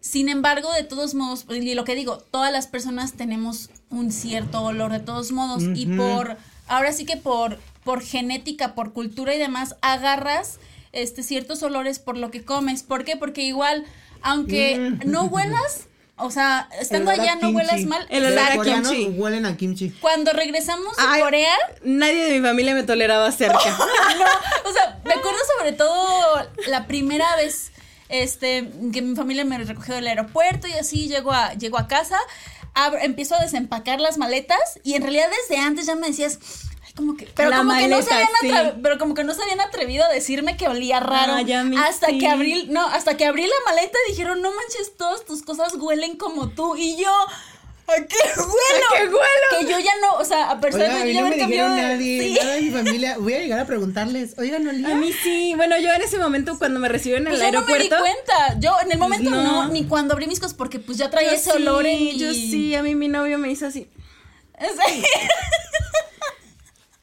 Sin 0.04 0.28
embargo, 0.28 0.70
de 0.74 0.84
todos 0.84 1.14
modos, 1.14 1.46
y 1.48 1.72
lo 1.74 1.84
que 1.84 1.94
digo, 1.94 2.18
todas 2.18 2.52
las 2.52 2.66
personas 2.66 3.14
tenemos 3.14 3.70
un 3.88 4.12
cierto 4.12 4.62
olor 4.62 4.92
de 4.92 5.00
todos 5.00 5.32
modos 5.32 5.62
y 5.74 5.86
por, 5.86 6.36
ahora 6.68 6.92
sí 6.92 7.06
que 7.06 7.16
por, 7.16 7.58
por 7.84 8.02
genética, 8.02 8.74
por 8.74 8.92
cultura 8.92 9.34
y 9.34 9.38
demás, 9.38 9.76
agarras 9.80 10.58
este 10.92 11.22
ciertos 11.22 11.62
olores 11.62 12.00
por 12.00 12.18
lo 12.18 12.30
que 12.30 12.44
comes. 12.44 12.82
¿Por 12.82 13.04
qué? 13.04 13.16
Porque 13.16 13.44
igual, 13.44 13.86
aunque 14.20 14.76
Mm. 14.78 15.10
no 15.10 15.22
huelas, 15.24 15.86
o 16.16 16.30
sea, 16.30 16.68
estando 16.78 17.10
allá 17.10 17.36
no 17.36 17.48
huelas 17.48 17.82
mal. 17.86 18.06
El 18.10 18.26
olor 18.26 18.38
a 18.40 18.62
kimchi. 18.62 19.06
huelen 19.06 19.46
a 19.46 19.56
kimchi. 19.56 19.88
Cuando 20.02 20.34
regresamos 20.34 20.98
a. 20.98 21.18
Corea, 21.18 21.56
Nadie 21.82 22.24
de 22.24 22.40
mi 22.40 22.46
familia 22.46 22.74
me 22.74 22.82
toleraba 22.82 23.32
cerca. 23.32 23.58
no, 24.18 24.68
o 24.68 24.72
sea, 24.74 25.00
me 25.02 25.14
acuerdo 25.14 25.38
sobre 25.56 25.72
todo 25.72 26.46
la 26.68 26.86
primera 26.86 27.36
vez 27.36 27.72
este 28.08 28.68
que 28.92 29.02
mi 29.02 29.16
familia 29.16 29.44
me 29.44 29.58
recogió 29.58 29.94
del 29.94 30.06
aeropuerto 30.06 30.66
y 30.68 30.72
así 30.72 31.08
llego 31.08 31.32
a 31.32 31.54
llego 31.54 31.78
a 31.78 31.88
casa, 31.88 32.18
abro- 32.74 33.00
empiezo 33.00 33.34
a 33.34 33.42
desempacar 33.42 34.00
las 34.00 34.18
maletas 34.18 34.58
y 34.82 34.94
en 34.94 35.02
realidad 35.02 35.26
desde 35.48 35.60
antes 35.60 35.86
ya 35.86 35.94
me 35.94 36.08
decías 36.08 36.38
como 36.96 37.16
que 37.16 37.26
pero 37.34 37.50
La 37.50 37.56
como 37.58 37.74
que 37.74 37.88
no 37.88 38.00
se 38.02 38.12
habían 38.14 38.28
sí. 38.40 38.50
pero 38.82 38.98
como 38.98 39.14
que 39.14 39.24
no 39.24 39.34
se 39.34 39.42
habían 39.42 39.60
atrevido 39.60 40.04
a 40.04 40.08
decirme 40.10 40.56
que 40.56 40.68
olía 40.68 41.00
raro 41.00 41.34
hasta 41.78 42.06
sí. 42.08 42.18
que 42.18 42.28
abrí 42.28 42.66
no 42.68 42.86
hasta 42.86 43.16
que 43.16 43.26
abrí 43.26 43.42
la 43.42 43.54
maleta 43.66 43.98
y 44.06 44.10
dijeron 44.12 44.40
no 44.42 44.50
manches 44.50 44.96
todas 44.96 45.24
tus 45.24 45.42
cosas 45.42 45.74
huelen 45.74 46.16
como 46.16 46.50
tú 46.50 46.76
y 46.76 46.96
yo 46.96 47.10
¿A 47.86 47.96
qué 47.96 48.16
huelo? 48.36 48.86
¿A 48.94 48.98
qué 48.98 49.04
huelo? 49.08 49.20
Que 49.60 49.66
yo 49.70 49.78
ya 49.78 49.92
no, 50.00 50.14
o 50.18 50.24
sea, 50.24 50.50
a 50.50 50.60
pesar 50.60 50.80
de 50.80 50.86
yo 50.88 50.92
ya 50.92 51.20
no 51.20 51.28
me 51.28 51.34
dijeron 51.34 51.38
cambiado 51.38 51.74
de- 51.74 51.82
nadie, 51.82 52.22
sí. 52.22 52.34
nada 52.40 52.52
de 52.54 52.60
mi 52.62 52.70
familia. 52.78 53.16
Voy 53.18 53.34
a 53.34 53.38
llegar 53.40 53.60
a 53.60 53.66
preguntarles, 53.66 54.34
oigan, 54.38 54.66
Olía. 54.66 54.88
A 54.92 54.94
mí 54.94 55.12
sí. 55.12 55.52
Bueno, 55.56 55.78
yo 55.78 55.92
en 55.92 56.00
ese 56.02 56.18
momento, 56.18 56.58
cuando 56.58 56.80
me 56.80 56.88
recibieron 56.88 57.26
en 57.26 57.32
Pues 57.34 57.42
el 57.42 57.52
yo 57.52 57.60
no 57.60 57.66
me 57.66 57.78
di 57.78 57.88
cuenta. 57.88 58.58
Yo 58.58 58.72
en 58.82 58.90
el 58.92 58.98
momento 58.98 59.30
no. 59.30 59.42
no. 59.42 59.68
ni 59.68 59.84
cuando 59.84 60.14
abrí 60.14 60.26
mis 60.26 60.40
cosas, 60.40 60.54
porque 60.54 60.78
pues 60.78 60.96
ya 60.98 61.10
traía 61.10 61.30
yo 61.30 61.36
ese 61.36 61.52
olor 61.52 61.84
en 61.86 61.98
mi... 62.00 62.18
Yo 62.18 62.32
sí, 62.32 62.74
a 62.74 62.82
mí 62.82 62.94
mi 62.94 63.08
novio 63.08 63.36
me 63.38 63.50
hizo 63.50 63.66
así. 63.66 63.88
Sí. 64.58 65.02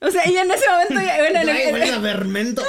O 0.04 0.10
sea, 0.10 0.28
y 0.28 0.36
en 0.36 0.50
ese 0.50 0.68
momento, 0.68 0.96
ya- 0.96 1.18
bueno, 1.20 1.42
en 1.42 1.50
el- 1.50 1.56
Ay, 1.56 1.72
huele 1.74 1.92
a 1.94 2.00
vermento. 2.00 2.64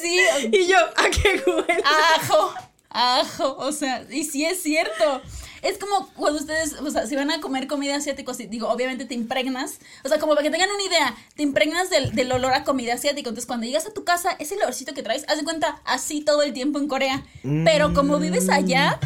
sí, 0.00 0.18
y 0.50 0.66
yo, 0.66 0.78
¿a 0.96 1.10
qué 1.10 1.42
huele? 1.46 1.82
ajo, 2.16 2.54
ajo, 2.88 3.56
o 3.58 3.70
sea, 3.70 4.06
y 4.10 4.24
sí 4.24 4.46
es 4.46 4.62
cierto. 4.62 5.20
Es 5.62 5.78
como 5.78 6.08
cuando 6.14 6.38
ustedes, 6.40 6.74
o 6.74 6.90
sea, 6.90 7.06
si 7.06 7.16
van 7.16 7.30
a 7.30 7.40
comer 7.40 7.66
comida 7.66 7.96
asiática, 7.96 8.32
si- 8.34 8.46
digo, 8.46 8.68
obviamente 8.68 9.04
te 9.04 9.14
impregnas, 9.14 9.78
o 10.04 10.08
sea, 10.08 10.18
como 10.18 10.32
para 10.34 10.42
que 10.42 10.50
tengan 10.50 10.70
una 10.70 10.82
idea, 10.82 11.14
te 11.36 11.42
impregnas 11.42 11.90
del, 11.90 12.14
del 12.14 12.32
olor 12.32 12.52
a 12.54 12.64
comida 12.64 12.94
asiática. 12.94 13.28
Entonces, 13.28 13.46
cuando 13.46 13.66
llegas 13.66 13.86
a 13.86 13.92
tu 13.92 14.04
casa, 14.04 14.30
ese 14.38 14.54
olorcito 14.56 14.94
que 14.94 15.02
traes, 15.02 15.24
haz 15.28 15.38
de 15.38 15.44
cuenta, 15.44 15.80
así 15.84 16.22
todo 16.22 16.42
el 16.42 16.52
tiempo 16.52 16.78
en 16.78 16.88
Corea. 16.88 17.24
Pero 17.64 17.92
como 17.94 18.18
vives 18.18 18.48
allá, 18.48 18.98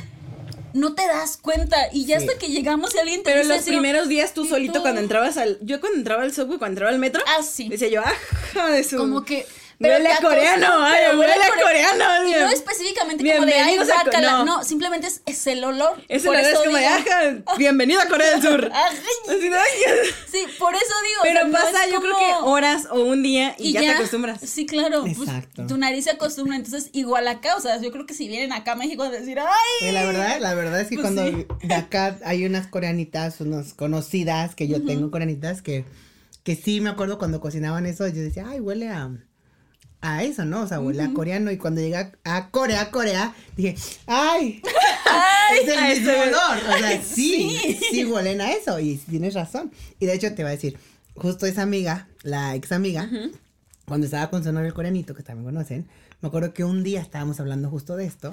no 0.72 0.94
te 0.94 1.06
das 1.06 1.36
cuenta. 1.36 1.76
Y 1.92 2.04
ya 2.06 2.18
Sí. 2.20 2.26
hasta 2.26 2.38
que 2.38 2.48
llegamos 2.48 2.94
y 2.94 2.98
alguien 2.98 3.22
te 3.22 3.30
Pero 3.30 3.42
dice 3.42 3.54
los 3.56 3.64
primeros 3.64 4.08
días 4.08 4.34
tú 4.34 4.44
¿y 4.44 4.48
solito 4.48 4.80
cuando 4.82 5.00
entrabas 5.00 5.36
al... 5.36 5.58
Yo 5.62 5.80
cuando 5.80 5.98
entraba 5.98 6.22
al 6.22 6.32
subway, 6.32 6.58
cuando 6.58 6.72
entraba 6.74 6.92
al 6.92 6.98
metro, 6.98 7.22
Ah, 7.26 7.42
sí. 7.42 7.68
decía 7.68 7.88
yo, 7.88 8.00
ajá, 8.02 8.70
de 8.70 8.82
su... 8.84 8.96
como 8.96 9.24
que 9.24 9.46
Huele 9.80 10.08
te 10.08 10.12
a 10.12 10.18
coreano, 10.18 10.66
ay, 10.84 10.94
pero 11.06 11.18
huele 11.18 11.32
a 11.32 11.36
core- 11.36 11.62
coreano. 11.62 12.28
Y 12.28 12.32
no 12.32 12.48
específicamente 12.50 13.34
como 13.34 13.46
de 13.46 13.54
ay, 13.54 13.78
no. 14.22 14.44
No. 14.44 14.64
simplemente 14.64 15.06
es, 15.08 15.22
es 15.26 15.46
el 15.46 15.64
olor. 15.64 16.02
Ese 16.08 16.26
Por 16.26 16.36
olor 16.36 16.46
es 16.46 16.52
eso 16.52 16.64
como 16.64 16.76
de, 16.76 16.86
ajá, 16.86 17.56
bienvenido 17.58 18.00
a 18.00 18.06
Corea 18.06 18.30
del 18.30 18.42
Sur. 18.42 18.70
Sí, 20.30 20.44
por 20.58 20.74
eso 20.74 20.94
digo. 21.04 21.20
Pero 21.22 21.38
o 21.38 21.42
sea, 21.42 21.44
no 21.46 21.52
pasa, 21.52 21.84
es 21.86 21.92
yo 21.92 22.00
creo 22.00 22.16
que 22.16 22.32
horas 22.42 22.88
o 22.90 23.00
un 23.00 23.22
día 23.22 23.54
y, 23.58 23.72
ya, 23.72 23.80
te 23.80 23.90
acostumbras. 23.90 24.40
Sí, 24.40 24.66
claro. 24.66 25.02
pues, 25.02 25.28
Exacto. 25.28 25.66
tu 25.66 25.76
nariz 25.76 26.04
se 26.04 26.10
acostumbra. 26.10 26.56
Entonces, 26.56 26.90
igual 26.92 27.28
acá, 27.28 27.56
o 27.56 27.60
sea, 27.60 27.80
yo 27.80 27.90
creo 27.92 28.06
que 28.06 28.14
si 28.14 28.28
vienen 28.28 28.52
acá 28.52 28.72
a 28.72 28.76
México 28.76 29.02
a 29.04 29.10
decir, 29.10 29.38
ay. 29.38 29.46
Eh, 29.88 29.92
la 29.92 30.04
verdad, 30.04 30.38
la 30.40 30.54
verdad 30.54 30.80
es 30.80 30.88
que 30.88 30.96
Pues 30.96 31.12
cuando 31.12 31.26
sí. 31.26 31.46
de 31.62 31.74
acá 31.74 32.18
hay 32.24 32.44
unas 32.46 32.66
coreanitas, 32.66 33.40
unas 33.40 33.74
conocidas 33.74 34.54
que 34.54 34.66
yo 34.68 34.84
tengo 34.84 35.10
coreanitas 35.10 35.62
que, 35.62 35.84
que 36.42 36.56
sí 36.56 36.80
me 36.80 36.90
acuerdo 36.90 37.18
cuando 37.18 37.40
cocinaban 37.40 37.86
eso, 37.86 38.06
yo 38.08 38.22
decía, 38.22 38.46
ay, 38.48 38.60
huele 38.60 38.88
a, 38.88 39.10
a 40.06 40.22
eso, 40.22 40.44
¿no? 40.44 40.60
O 40.62 40.66
sea, 40.68 40.80
huele 40.80 41.02
a 41.02 41.12
coreano. 41.14 41.50
Y 41.50 41.56
cuando 41.56 41.80
llegué 41.80 41.96
a, 42.24 42.50
Corea, 42.50 42.90
Corea, 42.90 43.34
dije, 43.56 43.74
ay, 44.06 44.60
es 45.62 45.68
el 45.68 45.82
mismo 45.88 46.10
ese- 46.10 46.20
olor. 46.28 46.58
O 46.74 46.78
sea, 46.78 47.02
sí, 47.02 47.78
sí, 47.90 48.04
huelen 48.04 48.40
a 48.42 48.52
eso. 48.52 48.78
Y 48.78 48.96
tienes 48.98 49.32
razón. 49.34 49.72
Y 49.98 50.06
de 50.06 50.14
hecho 50.14 50.34
te 50.34 50.42
voy 50.42 50.50
a 50.50 50.54
decir, 50.54 50.78
justo 51.14 51.46
esa 51.46 51.62
amiga, 51.62 52.06
la 52.22 52.54
ex 52.54 52.70
amiga, 52.72 53.08
cuando 53.86 54.04
estaba 54.04 54.28
con 54.30 54.44
su 54.44 54.52
novio 54.52 54.66
el 54.68 54.74
coreanito, 54.74 55.14
que 55.14 55.22
también 55.22 55.46
conocen, 55.46 55.88
me 56.20 56.28
acuerdo 56.28 56.52
que 56.52 56.64
un 56.64 56.82
día 56.84 57.00
estábamos 57.00 57.40
hablando 57.40 57.70
justo 57.70 57.96
de 57.96 58.04
esto. 58.04 58.30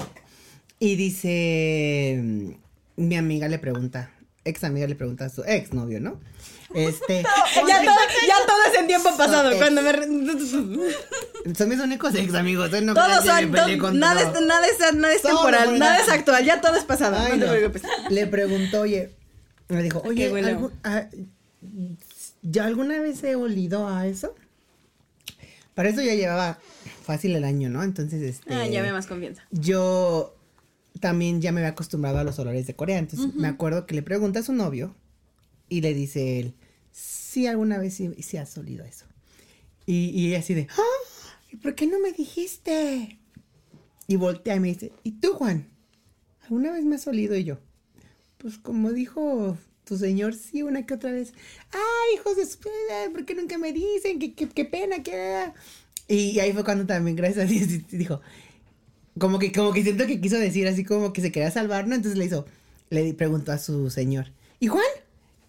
Y 0.80 0.96
dice, 0.96 2.58
mi 2.98 3.16
amiga 3.16 3.48
le 3.48 3.60
pregunta 3.60 4.12
ex 4.46 4.64
amiga 4.64 4.88
le 4.88 4.96
pregunta 4.96 5.26
a 5.26 5.30
su 5.30 5.44
ex 5.46 5.74
novio, 5.74 6.00
¿no? 6.00 6.20
Este. 6.74 7.22
ya, 7.22 7.80
todo, 7.84 7.96
ya 8.28 8.36
todo 8.48 8.58
es 8.74 8.80
en 8.80 8.88
tiempo 8.88 9.10
pasado. 9.18 9.52
cuando 9.58 9.82
me. 9.82 9.92
Son 11.56 11.68
mis 11.68 11.80
únicos 11.80 12.16
ex 12.16 12.34
amigos. 12.34 12.72
No 12.82 12.94
Todos 12.94 13.26
son. 13.26 13.52
to- 13.52 13.78
con 13.78 14.00
nada, 14.00 14.22
todo. 14.32 14.40
es, 14.40 14.48
nada, 14.48 14.66
es, 14.68 14.96
nada 14.96 15.14
es 15.14 15.22
Todo 15.22 15.34
temporal, 15.36 15.66
por 15.70 15.78
nada 15.80 15.98
es 16.00 16.08
actual, 16.08 16.46
ya 16.46 16.62
todo 16.62 16.76
es 16.78 16.86
pasado. 16.86 17.18
Ay, 17.20 17.38
no. 17.38 17.48
Le 18.10 18.28
preguntó, 18.28 18.82
oye, 18.82 19.10
me 19.68 19.84
dijo, 19.84 20.00
¿A 20.00 20.04
qué 20.04 20.08
oye, 20.10 20.32
huele? 20.32 20.56
algu- 20.58 20.72
ah, 20.86 21.08
¿ya 22.42 22.66
alguna 22.66 23.02
vez 23.02 23.22
he 23.26 23.36
olido 23.36 23.88
a 23.90 24.08
eso? 24.08 24.34
Para 25.76 25.90
eso 25.90 26.02
ya 26.02 26.16
llevaba 26.16 26.58
fácil 27.04 27.36
el 27.36 27.44
año, 27.44 27.70
¿no? 27.70 27.84
Entonces, 27.84 28.22
este. 28.22 28.54
Ah, 28.54 28.66
ya 28.66 28.82
me 28.82 28.94
más 28.94 29.08
confianza. 29.08 29.44
Yo 29.52 30.36
también 31.02 31.42
ya 31.42 31.52
me 31.52 31.60
había 31.60 31.72
acostumbrado 31.72 32.20
a 32.20 32.24
los 32.24 32.40
olores 32.40 32.66
de 32.68 32.76
Corea. 32.76 32.98
Entonces 32.98 33.34
me 33.36 33.48
acuerdo 33.48 33.86
que 33.86 33.96
le 33.96 34.02
pregunta 34.02 34.40
a 34.40 34.44
su 34.44 34.54
novio 34.54 34.96
y 35.68 35.82
le 35.82 35.94
dice 35.94 36.40
él, 36.40 36.54
sí, 36.92 37.48
alguna 37.48 37.78
vez 37.78 37.96
sí, 37.96 38.10
sí 38.22 38.38
has 38.38 38.58
olido 38.58 38.86
eso. 38.86 39.06
Y, 39.86 40.10
y 40.10 40.28
ella 40.28 40.40
así 40.40 40.54
de, 40.54 40.68
¡Ah! 40.72 41.18
¿y 41.52 41.58
por 41.58 41.76
qué 41.76 41.88
no 41.88 42.00
me 42.00 42.14
dijiste? 42.14 43.20
Y 44.08 44.16
voltea 44.16 44.56
y 44.56 44.60
me 44.60 44.70
dice, 44.70 44.94
¿y 45.04 45.12
tú, 45.12 45.34
Juan? 45.34 45.68
¿Alguna 46.44 46.72
vez 46.72 46.86
me 46.86 46.96
has 46.96 47.08
olido? 47.08 47.36
Y 47.36 47.44
yo, 47.44 47.58
pues 48.38 48.58
como 48.58 48.92
dijo 48.92 49.58
tu 49.86 49.98
señor, 49.98 50.36
sí, 50.36 50.64
una 50.64 50.86
que 50.86 50.94
otra 50.94 51.12
vez. 51.12 51.34
¡Ay, 51.72 52.16
hijos 52.16 52.38
de 52.38 52.46
su... 52.46 52.60
¿Por 53.12 53.26
qué 53.26 53.36
nunca 53.36 53.58
me 53.58 53.74
dicen? 53.74 54.20
¿Qué, 54.20 54.34
qué, 54.34 54.48
qué 54.48 54.66
pena, 54.66 55.04
qué... 55.04 55.52
Y 56.08 56.40
ahí 56.40 56.52
fue 56.52 56.64
cuando 56.64 56.86
también, 56.86 57.16
gracias 57.16 57.46
a 57.46 57.48
Dios, 57.50 57.68
dijo, 57.90 58.22
como 59.20 59.40
que, 59.40 59.52
como 59.52 59.74
que 59.74 59.84
siento 59.84 60.08
que 60.08 60.20
quiso 60.22 60.38
decir 60.38 60.68
así 60.68 60.84
como 60.84 61.14
que 61.14 61.22
se 61.22 61.32
quería 61.32 61.52
salvar, 61.52 61.88
¿no? 61.88 61.96
Entonces 61.96 62.18
le 62.18 62.26
hizo, 62.26 62.46
le 62.90 63.14
preguntó 63.14 63.52
a 63.52 63.58
su 63.58 63.90
señor, 63.90 64.28
¿y 64.60 64.68
Juan? 64.68 64.84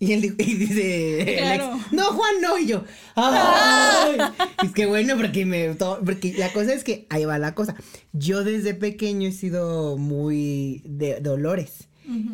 Y 0.00 0.12
él 0.12 0.20
dijo- 0.22 0.34
y 0.38 0.54
dice, 0.54 1.22
el 1.22 1.28
ex, 1.28 1.38
Claro. 1.42 1.78
no, 1.92 2.06
Juan, 2.12 2.34
no, 2.42 2.58
y 2.58 2.66
yo, 2.66 2.84
¡ay! 3.14 4.16
Es 4.64 4.72
que 4.72 4.86
bueno, 4.86 5.16
porque 5.16 5.46
me, 5.46 5.74
to- 5.74 6.00
porque 6.04 6.34
la 6.36 6.52
cosa 6.52 6.72
es 6.74 6.82
que, 6.84 7.06
ahí 7.08 7.24
va 7.24 7.38
la 7.38 7.54
cosa, 7.54 7.76
yo 8.12 8.42
desde 8.44 8.74
pequeño 8.74 9.28
he 9.28 9.32
sido 9.32 9.96
muy 9.96 10.82
de, 10.84 11.20
de 11.20 11.30
olores. 11.30 11.88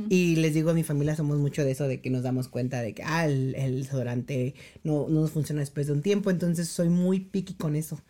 Y 0.08 0.36
les 0.36 0.54
digo, 0.54 0.70
a 0.70 0.74
mi 0.74 0.82
familia 0.82 1.14
somos 1.14 1.36
mucho 1.38 1.62
de 1.62 1.70
eso, 1.70 1.86
de 1.86 2.00
que 2.00 2.08
nos 2.10 2.22
damos 2.24 2.48
cuenta 2.48 2.80
de 2.80 2.94
que, 2.94 3.02
ah, 3.04 3.26
el, 3.26 3.54
el 3.54 3.82
desodorante 3.82 4.54
no, 4.82 5.06
no 5.08 5.20
nos 5.20 5.30
funciona 5.30 5.60
después 5.60 5.86
de 5.86 5.92
un 5.92 6.02
tiempo, 6.02 6.30
entonces 6.30 6.68
soy 6.68 6.88
muy 6.88 7.20
picky 7.20 7.52
con 7.54 7.76
eso. 7.76 8.00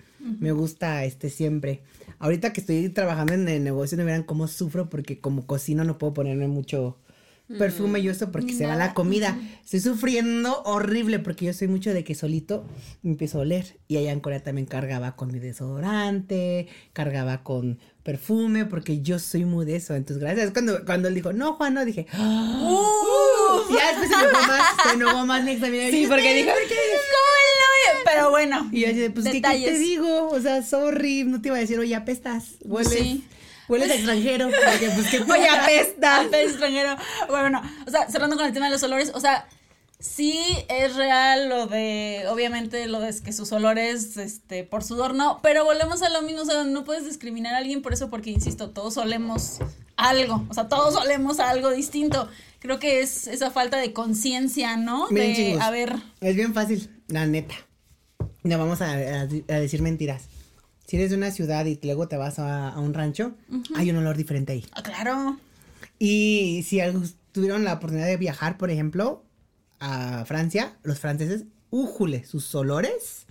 Me 0.41 0.53
gusta 0.53 1.05
este 1.05 1.29
siempre. 1.31 1.83
Ahorita 2.19 2.53
que 2.53 2.61
estoy 2.61 2.89
trabajando 2.89 3.33
en 3.35 3.49
el 3.49 3.63
negocio, 3.65 3.97
no 3.97 4.05
verán 4.05 4.23
cómo 4.25 4.49
sufro 4.49 4.89
porque 4.91 5.21
como 5.21 5.47
cocino 5.47 5.85
no 5.85 5.99
puedo 5.99 6.15
ponerme 6.15 6.49
mucho 6.49 6.99
perfume 7.59 8.01
y 8.01 8.09
eso 8.09 8.31
porque 8.31 8.53
se 8.53 8.67
va 8.67 8.77
la 8.77 8.93
comida. 8.93 9.39
Estoy 9.65 9.81
sufriendo 9.81 10.63
horrible 10.65 11.19
porque 11.19 11.47
yo 11.47 11.55
soy 11.55 11.67
mucho 11.69 11.95
de 11.95 12.05
que 12.05 12.15
solito 12.15 12.65
me 13.03 13.13
empiezo 13.13 13.39
a 13.39 13.41
oler. 13.43 13.79
Y 13.89 13.97
allá 13.97 14.13
en 14.13 14.21
Corea 14.21 14.43
también 14.43 14.67
cargaba 14.67 15.17
con 15.17 15.33
mi 15.33 15.39
desodorante, 15.39 16.69
cargaba 16.93 17.43
con 17.45 17.79
perfume 18.03 18.67
porque 18.67 19.01
yo 19.01 19.19
soy 19.19 19.45
muy 19.47 19.65
de 19.65 19.77
eso. 19.77 19.95
Entonces, 19.95 20.19
gracias. 20.23 20.51
Cuando, 20.51 20.85
cuando 20.85 21.09
él 21.09 21.15
dijo, 21.15 21.33
no, 21.33 21.55
Juan, 21.55 21.73
no, 21.75 21.85
dije, 21.87 22.07
"Ah". 22.13 22.61
ya 23.71 23.99
después 23.99 24.11
se 24.11 24.15
enojó 24.27 24.47
más, 24.47 24.63
se 24.85 24.95
enojó 24.95 25.27
más 25.27 25.41
amiga. 25.41 25.91
Sí, 25.91 26.07
porque 26.09 26.35
dijo, 26.35 26.51
¿Cómo 26.51 26.59
el 26.59 26.69
novio? 26.69 27.38
Pero 28.05 28.31
bueno. 28.31 28.69
Y 28.73 28.81
yo 28.81 29.13
pues, 29.15 29.27
¿qué, 29.27 29.41
qué 29.43 29.61
te 29.65 29.79
digo? 29.79 30.29
O 30.29 30.41
sea, 30.41 30.63
sorry, 30.63 31.25
no 31.25 31.41
te 31.41 31.49
iba 31.49 31.57
a 31.57 31.61
decir, 31.61 31.79
oye, 31.79 31.95
apestas, 31.95 32.57
hueles, 32.65 32.93
Sí. 32.93 33.25
hueles 33.69 33.91
a 33.91 33.95
extranjero. 33.95 34.49
Porque, 34.71 34.91
pues, 34.91 35.09
¿qué 35.09 35.21
oye, 35.21 35.49
apesta. 35.49 36.17
Arte 36.21 36.43
extranjero. 36.43 36.97
Bueno, 37.29 37.51
no, 37.51 37.63
o 37.87 37.91
sea, 37.91 38.09
cerrando 38.09 38.37
con 38.37 38.47
el 38.47 38.53
tema 38.53 38.67
de 38.67 38.73
los 38.73 38.83
olores, 38.83 39.13
o 39.15 39.21
sea, 39.21 39.47
sí 39.99 40.41
es 40.69 40.95
real 40.97 41.49
lo 41.49 41.67
de, 41.67 42.25
obviamente, 42.29 42.87
lo 42.87 43.01
de 43.01 43.15
que 43.23 43.33
sus 43.33 43.51
olores, 43.53 44.17
este, 44.17 44.65
por 44.65 44.85
sudor 44.85 45.15
no, 45.15 45.41
pero 45.43 45.65
volvemos 45.65 46.03
a 46.03 46.09
lo 46.09 46.23
mismo, 46.23 46.43
o 46.43 46.45
sea, 46.45 46.65
no 46.65 46.85
puedes 46.85 47.05
discriminar 47.05 47.55
a 47.55 47.59
alguien 47.59 47.83
por 47.83 47.93
eso, 47.93 48.09
porque, 48.11 48.31
insisto, 48.31 48.71
todos 48.71 48.97
olemos 48.97 49.59
algo, 49.97 50.47
o 50.49 50.55
sea, 50.55 50.69
todos 50.69 50.95
olemos 50.95 51.41
a 51.41 51.51
algo 51.51 51.71
distinto. 51.71 52.29
Creo 52.61 52.79
que 52.81 53.01
es 53.03 53.29
esa 53.29 53.51
falta 53.53 53.77
de 53.77 53.93
conciencia, 53.93 54.77
¿no? 54.77 55.09
Miren, 55.11 55.29
de, 55.29 55.37
chicos, 55.37 55.63
a 55.63 55.71
ver, 55.71 55.95
Es 56.21 56.35
bien 56.35 56.55
fácil, 56.55 56.91
la 57.07 57.25
neta. 57.27 57.55
No 58.45 58.59
vamos 58.59 58.81
a, 58.81 58.93
a- 58.93 59.23
a 59.23 59.59
decir 59.61 59.83
mentiras. 59.83 60.25
Si 60.87 60.97
eres 60.97 61.11
de 61.11 61.17
una 61.17 61.31
ciudad 61.31 61.67
y 61.67 61.79
luego 61.83 62.09
te 62.09 62.17
vas 62.17 62.39
a, 62.39 62.71
a 62.71 62.79
un 62.81 62.95
rancho, 62.95 63.35
hay 63.75 63.91
un 63.91 63.97
olor 63.97 64.17
diferente 64.17 64.53
ahí. 64.55 64.65
ah, 64.73 64.83
claro, 64.83 65.39
Y 65.99 66.65
si 66.67 66.81
tuvieron 67.33 67.65
la 67.65 67.75
oportunidad 67.75 68.07
de 68.07 68.17
viajar, 68.17 68.57
por 68.57 68.71
ejemplo, 68.71 69.23
a 69.81 70.25
Francia, 70.25 70.77
los 70.83 70.99
franceses, 70.99 71.45
újule, 71.71 72.25
sus 72.25 72.55
olores. 72.55 73.27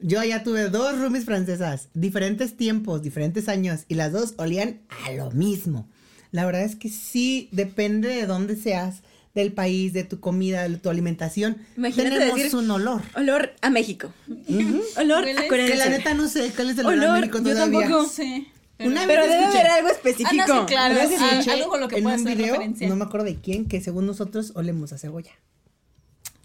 Yo 0.00 0.22
ya 0.24 0.42
tuve 0.44 0.68
dos 0.70 0.98
roomies 0.98 1.24
francesas, 1.24 1.88
diferentes 1.92 2.56
tiempos, 2.56 3.02
diferentes 3.02 3.48
años, 3.48 3.84
y 3.88 3.94
las 3.94 4.12
dos 4.12 4.34
olían 4.38 4.80
a 5.06 5.10
lo 5.12 5.30
mismo. 5.32 5.88
La 6.30 6.46
verdad 6.46 6.62
es 6.62 6.76
que 6.76 6.88
sí, 6.88 7.48
depende 7.52 8.08
de 8.08 8.26
dónde 8.26 8.54
seas, 8.56 9.02
del 9.34 9.52
país, 9.52 9.92
de 9.92 10.04
tu 10.04 10.20
comida, 10.20 10.68
de 10.68 10.76
tu 10.78 10.88
alimentación. 10.90 11.58
Imagínate 11.76 12.18
tenemos 12.18 12.38
decir- 12.38 12.54
un 12.58 12.70
olor. 12.70 13.02
Olor 13.14 13.52
a 13.60 13.70
México. 13.70 14.12
Olor 14.96 15.24
Huele- 15.24 15.38
a 15.44 15.48
Corea 15.48 15.66
Que 15.66 15.76
la 15.76 15.88
neta 15.88 16.14
no 16.14 16.28
sé 16.28 16.50
cuál 16.54 16.70
es 16.70 16.78
el 16.78 16.86
olor, 16.86 16.98
Olor, 16.98 17.08
a 17.16 17.20
México 17.20 17.38
yo 17.38 17.44
todavía. 17.52 17.80
tampoco. 17.82 18.08
sí. 18.08 18.48
Una 18.80 19.06
Pero 19.08 19.22
debe 19.22 19.44
haber 19.44 19.66
algo 19.66 19.88
específico. 19.88 20.30
Ah, 20.40 20.46
no, 20.46 20.60
sí, 20.60 20.66
claro. 20.66 20.94
Una 20.94 21.06
vez 21.08 21.20
Ah, 21.20 21.30
escuché 21.32 21.50
algo 21.50 21.68
con 21.68 21.80
lo 21.80 21.88
que 21.88 21.96
en 21.96 22.02
pueda 22.04 22.16
un 22.16 22.24
video, 22.24 22.46
referencia. 22.54 22.88
no 22.88 22.94
me 22.94 23.04
acuerdo 23.06 23.26
de 23.26 23.34
quién, 23.34 23.66
que 23.66 23.80
según 23.80 24.06
nosotros 24.06 24.52
olemos 24.54 24.92
a 24.92 24.98
cebolla. 24.98 25.32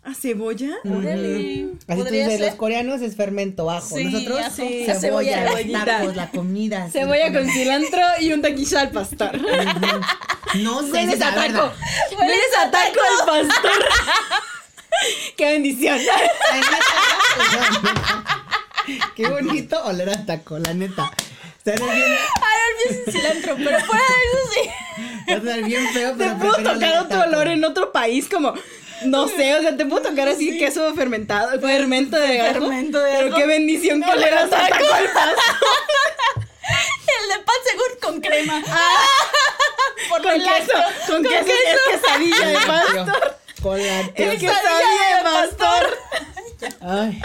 ¿A 0.05 0.13
cebolla? 0.13 0.69
Órale. 0.83 1.67
Así 1.87 2.03
tú 2.03 2.43
los 2.43 2.55
coreanos 2.55 3.01
es 3.01 3.15
fermento 3.15 3.71
ajo. 3.71 3.95
Sí, 3.95 4.03
Nosotros. 4.03 4.39
Sí, 4.53 4.85
cebolla, 4.99 5.45
tacos, 5.85 6.15
la 6.15 6.29
comida. 6.29 6.89
Cebolla 6.91 7.31
con 7.31 7.49
cilantro 7.49 8.01
y 8.19 8.33
un 8.33 8.41
taquilla 8.41 8.81
al 8.81 8.91
pastor. 8.91 9.31
No 10.55 10.81
sé, 10.83 11.03
esa 11.03 11.29
a 11.29 11.35
taco. 11.35 11.41
verdad. 11.53 11.73
Hueles 12.19 12.57
a 12.59 12.69
taco 12.69 12.99
al 12.99 13.47
pastor. 13.47 13.71
Qué 15.37 15.45
bendición. 15.45 15.97
Qué 19.15 19.27
bonito 19.27 19.81
oler 19.85 20.09
a 20.09 20.25
taco, 20.25 20.59
la 20.59 20.73
neta. 20.73 21.11
Estar 21.65 21.79
bien, 21.79 22.03
sin 23.05 23.13
cilantro, 23.13 23.55
pero 23.55 23.79
fuera 23.79 24.03
de 24.03 24.23
eso 24.27 24.53
sí. 24.53 25.31
estar 25.31 25.63
bien 25.63 25.87
feo, 25.93 26.11
Te 26.11 26.17
pero 26.17 26.37
puedo 26.37 26.53
prefiero 26.55 26.71
oler 26.71 26.89
tocar 26.89 26.95
a 26.97 27.01
otro 27.03 27.21
olor 27.21 27.47
en 27.47 27.63
otro 27.63 27.91
país, 27.93 28.27
como. 28.29 28.53
No 29.05 29.27
sé, 29.27 29.55
o 29.55 29.61
sea, 29.61 29.75
te 29.77 29.85
puedo 29.85 30.09
tocar 30.09 30.27
así 30.27 30.57
queso 30.57 30.93
fermentado, 30.95 31.59
fermento 31.59 32.17
de 32.17 32.41
ajo. 32.41 32.53
Fermento 32.53 32.99
de 32.99 33.11
Pero 33.17 33.35
qué 33.35 33.45
bendición 33.45 34.01
que 34.01 34.09
oleras 34.11 34.45
a 34.51 34.67
taco 34.69 34.93
al 34.93 35.05
pastor. 35.05 35.35
El 37.23 37.29
de 37.29 37.43
pan 37.43 37.55
según 37.65 37.99
con 38.01 38.21
crema. 38.21 38.63
Por 40.09 40.21
Con 40.21 40.33
queso, 40.33 40.49
lacto. 40.73 40.73
con 41.13 41.23
queso, 41.23 41.45
es 41.47 41.79
quesadilla 42.01 42.45
de 42.47 42.53
pastor. 42.55 43.37
Con 43.61 43.77
la 43.85 43.99
Es 44.01 44.39
quesadilla 44.39 45.17
de 45.17 45.23
pastor. 45.23 45.97
Ay, 46.81 47.21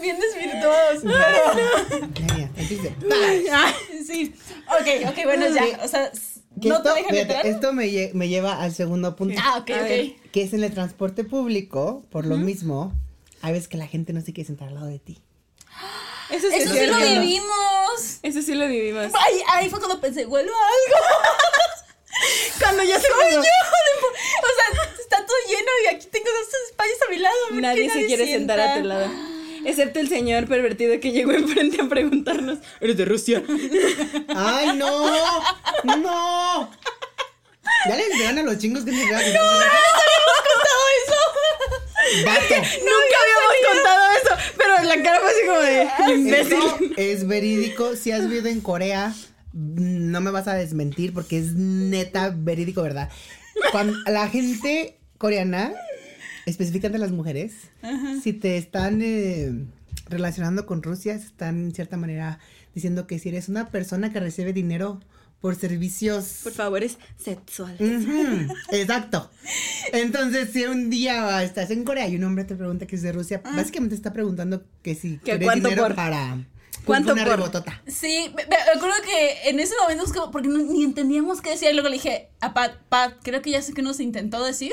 Bien 0.00 0.18
desvirtuados. 0.20 1.02
Pero, 1.02 2.04
ya, 2.14 2.26
ya, 2.36 2.50
empiece. 2.56 2.94
Ay, 3.52 4.04
sí. 4.06 4.34
Ok, 4.68 5.08
ok, 5.10 5.24
bueno, 5.24 5.46
ya. 5.48 5.64
O 5.82 5.88
sea, 5.88 6.10
Que 6.10 6.18
no 6.56 6.76
esto, 6.76 6.82
te 6.82 7.00
dejan 7.00 7.14
entrar. 7.16 7.46
esto 7.46 7.72
me, 7.72 7.86
lle- 7.86 8.12
me 8.12 8.28
lleva 8.28 8.60
al 8.62 8.74
segundo 8.74 9.16
punto. 9.16 9.40
Ah, 9.42 9.58
ok, 9.58 9.70
ok. 9.70 10.30
Que 10.32 10.42
es 10.42 10.52
en 10.52 10.64
el 10.64 10.72
transporte 10.72 11.24
público, 11.24 12.04
por 12.10 12.26
lo 12.26 12.36
mismo, 12.36 12.92
hay 13.42 13.52
veces 13.52 13.68
que 13.68 13.76
la 13.76 13.86
gente 13.86 14.12
no 14.12 14.20
se 14.20 14.32
quiere 14.32 14.46
sentar 14.46 14.68
al 14.68 14.74
lado 14.74 14.86
de 14.86 14.98
ti. 14.98 15.20
Eso 16.30 16.48
sí, 16.48 16.56
Eso 16.56 16.72
es 16.74 16.80
sí 16.80 16.86
lo 16.86 16.96
vivimos. 16.96 18.18
Eso 18.22 18.42
sí 18.42 18.54
lo 18.54 18.66
vivimos. 18.66 19.12
Ay, 19.14 19.34
ahí 19.48 19.68
fue 19.68 19.78
cuando 19.78 20.00
pensé, 20.00 20.24
huelo 20.26 20.50
a 20.52 20.56
algo. 20.56 21.06
Cuando 22.60 22.82
ya 22.84 23.00
se 23.00 23.06
Soy 23.08 23.32
yo. 23.32 23.38
O 23.40 23.42
sea, 23.42 24.82
está 25.00 25.16
todo 25.26 25.36
lleno 25.48 25.70
y 25.84 25.94
aquí 25.96 26.06
tengo 26.12 26.26
dos 26.30 26.48
espacios 26.70 26.98
a 27.06 27.10
mi 27.10 27.18
lado. 27.18 27.34
¿por 27.48 27.56
qué 27.56 27.60
Nadie 27.62 27.90
se 27.90 28.06
quiere 28.06 28.26
sentar 28.26 28.60
a 28.60 28.78
tu 28.78 28.84
lado. 28.84 29.06
Excepto 29.64 30.00
el 30.00 30.08
señor 30.08 30.46
pervertido 30.46 30.98
que 31.00 31.12
llegó 31.12 31.32
enfrente 31.32 31.80
a 31.82 31.88
preguntarnos. 31.88 32.58
¿Eres 32.80 32.96
de 32.96 33.04
Rusia? 33.04 33.42
¡Ay, 34.34 34.76
no! 34.76 35.06
¡No! 35.84 36.70
Ya 37.88 37.96
les 37.96 38.12
dirán 38.18 38.38
a 38.38 38.42
los 38.42 38.58
chingos 38.58 38.84
que 38.84 38.92
se 38.92 39.04
vean. 39.06 39.22
¡No! 39.32 39.40
Todo 40.60 40.84
eso. 41.02 41.20
¡Vato! 42.24 42.54
Nunca 42.54 43.16
habíamos 43.22 43.54
contado 43.72 44.02
eso. 44.22 44.34
Pero 44.56 44.82
la 44.84 45.02
cara 45.02 45.20
fue 45.20 45.30
así 45.30 45.46
como 45.46 45.60
de 45.60 46.14
imbécil. 46.14 46.58
Esto 46.58 46.78
es 46.96 47.26
verídico. 47.26 47.96
Si 47.96 48.12
has 48.12 48.28
vivido 48.28 48.48
en 48.48 48.60
Corea, 48.60 49.14
no 49.52 50.20
me 50.20 50.30
vas 50.30 50.48
a 50.48 50.54
desmentir 50.54 51.12
porque 51.12 51.38
es 51.38 51.54
neta 51.54 52.32
verídico, 52.34 52.82
¿verdad? 52.82 53.10
Cuando 53.72 53.96
la 54.06 54.28
gente 54.28 54.98
coreana, 55.18 55.72
específicamente 56.46 56.98
las 56.98 57.12
mujeres, 57.12 57.52
si 58.22 58.32
te 58.32 58.56
están 58.56 59.00
eh, 59.02 59.52
relacionando 60.08 60.66
con 60.66 60.82
Rusia, 60.82 61.14
están 61.14 61.64
en 61.66 61.74
cierta 61.74 61.96
manera 61.96 62.38
diciendo 62.74 63.06
que 63.06 63.18
si 63.18 63.28
eres 63.30 63.48
una 63.48 63.68
persona 63.70 64.12
que 64.12 64.20
recibe 64.20 64.52
dinero 64.52 65.00
por 65.40 65.56
servicios. 65.56 66.40
Por 66.42 66.52
favores 66.52 66.96
sexuales. 67.22 67.78
Ujú, 67.80 68.54
exacto. 68.72 69.30
Entonces, 69.92 70.50
si 70.52 70.64
un 70.64 70.88
día 70.90 71.42
estás 71.42 71.70
en 71.70 71.84
Corea 71.84 72.08
y 72.08 72.16
un 72.16 72.24
hombre 72.24 72.44
te 72.44 72.54
pregunta 72.56 72.86
que 72.86 72.96
es 72.96 73.02
de 73.02 73.12
Rusia, 73.12 73.42
básicamente 73.44 73.94
está 73.94 74.12
preguntando 74.12 74.64
que 74.82 74.94
si 74.94 75.18
¿Que 75.18 75.22
quieres 75.38 75.44
cuánto 75.46 75.68
dinero 75.68 75.82
por? 75.86 75.94
para 75.94 76.46
¿Cuánto 76.86 77.12
una 77.12 77.24
por? 77.24 77.36
rebotota. 77.36 77.82
Sí, 77.86 78.30
me, 78.36 78.46
me 78.46 78.56
acuerdo 78.74 78.96
que 79.04 79.48
en 79.50 79.60
ese 79.60 79.74
momento 79.82 80.04
es 80.04 80.12
como, 80.12 80.30
porque 80.30 80.48
no- 80.48 80.58
ni 80.58 80.82
entendíamos 80.82 81.40
qué 81.40 81.50
decía, 81.50 81.70
y 81.70 81.74
luego 81.74 81.88
le 81.88 81.96
dije 81.96 82.28
a 82.40 82.52
Pat, 82.54 82.76
Pat, 82.88 83.14
creo 83.22 83.40
que 83.42 83.50
ya 83.50 83.62
sé 83.62 83.72
qué 83.74 83.82
nos 83.82 84.00
intentó 84.00 84.42
decir, 84.44 84.72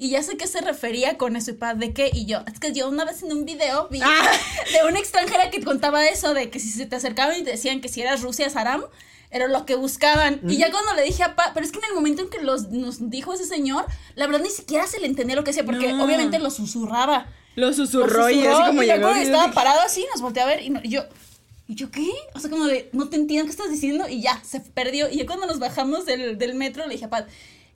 y 0.00 0.10
ya 0.10 0.22
sé 0.24 0.36
qué 0.36 0.46
se 0.48 0.60
refería 0.60 1.16
con 1.18 1.36
eso, 1.36 1.50
y 1.52 1.54
Pat, 1.54 1.76
¿de 1.76 1.92
qué? 1.92 2.10
Y 2.12 2.24
yo, 2.26 2.40
es 2.52 2.58
que 2.58 2.72
yo 2.72 2.88
una 2.88 3.04
vez 3.04 3.22
en 3.22 3.30
un 3.32 3.44
video 3.44 3.86
vi 3.90 4.00
Ah. 4.02 4.30
de 4.72 4.88
una 4.88 4.98
extranjera 4.98 5.50
que 5.50 5.62
contaba 5.62 6.04
eso, 6.06 6.34
de 6.34 6.50
que 6.50 6.58
si 6.58 6.70
se 6.70 6.86
te 6.86 6.96
acercaban 6.96 7.38
y 7.38 7.44
te 7.44 7.50
decían 7.50 7.80
que 7.80 7.88
si 7.88 8.00
eras 8.00 8.22
Rusia, 8.22 8.50
Saram, 8.50 8.82
era 9.30 9.46
lo 9.46 9.64
que 9.66 9.76
buscaban. 9.76 10.40
Y 10.48 10.56
ya 10.56 10.72
cuando 10.72 10.92
le 10.94 11.02
dije 11.04 11.22
a 11.22 11.36
Pat, 11.36 11.52
pero 11.54 11.64
es 11.64 11.70
que 11.70 11.78
en 11.78 11.84
el 11.84 11.94
momento 11.94 12.22
en 12.22 12.30
que 12.30 12.40
los, 12.42 12.70
nos 12.70 13.10
dijo 13.10 13.32
ese 13.32 13.44
señor, 13.44 13.84
la 14.16 14.26
verdad 14.26 14.42
ni 14.42 14.50
siquiera 14.50 14.86
se 14.88 14.98
le 14.98 15.06
entendía 15.06 15.36
lo 15.36 15.44
que 15.44 15.50
decía, 15.50 15.64
porque 15.64 15.92
No. 15.92 16.04
obviamente 16.04 16.40
lo 16.40 16.50
susurraba. 16.50 17.28
Lo 17.54 17.72
susurró, 17.72 18.22
Lo 18.22 18.30
y 18.30 18.44
así 18.46 18.62
como 18.66 18.82
y 18.82 18.86
llegó. 18.86 19.14
y- 19.14 19.20
estaba 19.20 19.52
parado 19.52 19.80
así, 19.82 20.04
nos 20.12 20.20
volteó 20.22 20.42
a 20.42 20.46
ver 20.46 20.62
y, 20.62 20.70
no- 20.70 20.80
y 20.82 20.88
yo, 20.88 21.02
¿y 21.68 21.74
yo 21.76 21.90
qué? 21.92 22.08
O 22.34 22.40
sea, 22.40 22.48
como 22.50 22.66
de, 22.66 22.88
no 22.92 23.08
te 23.08 23.16
entiendo 23.16 23.44
qué 23.44 23.50
estás 23.52 23.70
diciendo 23.70 24.08
y 24.08 24.20
ya, 24.22 24.40
se 24.44 24.58
perdió. 24.60 25.08
Y 25.10 25.18
ya 25.18 25.26
cuando 25.26 25.46
nos 25.46 25.58
bajamos 25.60 26.06
del, 26.06 26.38
del 26.38 26.54
metro 26.54 26.86
le 26.86 26.94
dije 26.94 27.04
a 27.04 27.10
Pat, 27.10 27.28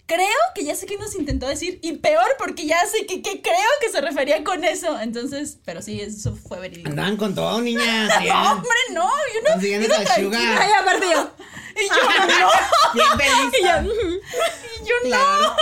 creo 0.07 0.26
que 0.55 0.64
ya 0.64 0.74
sé 0.74 0.86
qué 0.86 0.96
nos 0.98 1.14
intentó 1.14 1.46
decir 1.48 1.78
y 1.82 1.94
peor 1.94 2.26
porque 2.38 2.66
ya 2.66 2.78
sé 2.86 3.07
que, 3.07 3.22
que 3.22 3.40
creo 3.40 3.70
que 3.80 3.88
se 3.90 4.00
refería 4.00 4.44
con 4.44 4.64
eso. 4.64 4.98
Entonces, 5.00 5.59
pero 5.64 5.80
sí, 5.82 6.00
eso 6.00 6.34
fue 6.36 6.61
verídico. 6.61 6.88
Andaban 6.90 7.16
con 7.16 7.34
todo, 7.34 7.61
niñas. 7.61 8.12
No, 8.28 8.52
hombre, 8.52 8.70
no, 8.92 9.09
yo 9.34 9.40
no. 9.44 9.52
Consiguiendo. 9.55 9.88
Ay, 9.96 10.70
aparte 10.80 11.07
yo. 11.12 11.30
Y 11.76 11.88
yo, 11.88 11.94
no, 12.40 12.48
Bien 12.94 13.07
feliz. 13.18 13.55
Y 13.61 13.62
yo, 13.64 14.84
y 14.84 14.86
yo 14.88 14.94
Claro. 15.05 15.57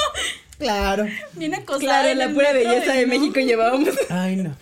Claro. 0.58 1.04
no. 1.06 1.10
Bien 1.34 1.54
acosada. 1.54 1.80
claro, 1.80 2.08
en 2.08 2.18
la 2.18 2.28
pura 2.30 2.52
belleza 2.52 2.92
de 2.92 3.06
no. 3.06 3.14
México 3.18 3.40
llevábamos. 3.40 3.94
Ay, 4.10 4.36
no. 4.36 4.56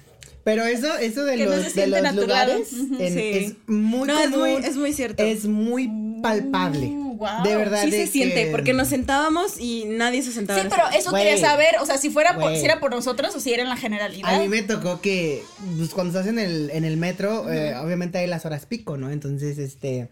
Pero 0.44 0.64
eso, 0.64 0.96
eso 0.96 1.24
de 1.24 1.36
Que 1.36 1.44
no 1.44 1.56
los, 1.56 1.74
de 1.74 1.86
los 1.86 2.14
lugares 2.14 2.72
Ujú. 2.72 2.96
en- 2.98 3.14
Sí. 3.14 3.30
es 3.34 3.54
muy 3.66 4.08
No, 4.08 4.18
es 4.18 4.30
muy- 4.30 4.50
común, 4.52 4.64
es 4.64 4.76
muy 4.76 4.92
cierto. 4.94 5.22
Es 5.22 5.44
muy 5.44 5.90
palpable. 6.22 6.86
Mm, 6.86 7.09
De 7.44 7.56
verdad. 7.56 7.82
Sí 7.84 7.90
de 7.90 8.06
se 8.06 8.12
siente, 8.12 8.46
que- 8.46 8.50
porque 8.50 8.72
nos 8.72 8.88
sentábamos 8.88 9.58
y 9.60 9.84
nadie 9.86 10.22
se 10.22 10.32
sentaba. 10.32 10.60
Sí, 10.60 10.68
pero 10.70 10.84
eso 10.96 11.10
Güey. 11.10 11.24
quería 11.24 11.38
saber, 11.38 11.76
o 11.80 11.86
sea, 11.86 11.98
si 11.98 12.10
fuera 12.10 12.38
por, 12.38 12.56
si 12.56 12.64
era 12.64 12.80
por 12.80 12.90
nosotros 12.90 13.34
o 13.34 13.40
si 13.40 13.52
era 13.52 13.62
en 13.62 13.68
la 13.68 13.76
generalidad. 13.76 14.34
A 14.34 14.38
mí 14.38 14.48
me 14.48 14.62
tocó 14.62 15.00
que, 15.00 15.42
pues, 15.76 15.90
cuando 15.90 16.18
estás 16.18 16.30
en 16.32 16.38
el, 16.38 16.70
en 16.70 16.84
el 16.84 16.96
metro, 16.96 17.50
eh, 17.52 17.76
obviamente 17.76 18.18
hay 18.18 18.26
las 18.26 18.46
horas 18.46 18.66
pico, 18.66 18.96
¿no? 18.96 19.10
Entonces, 19.10 19.58
este, 19.58 20.08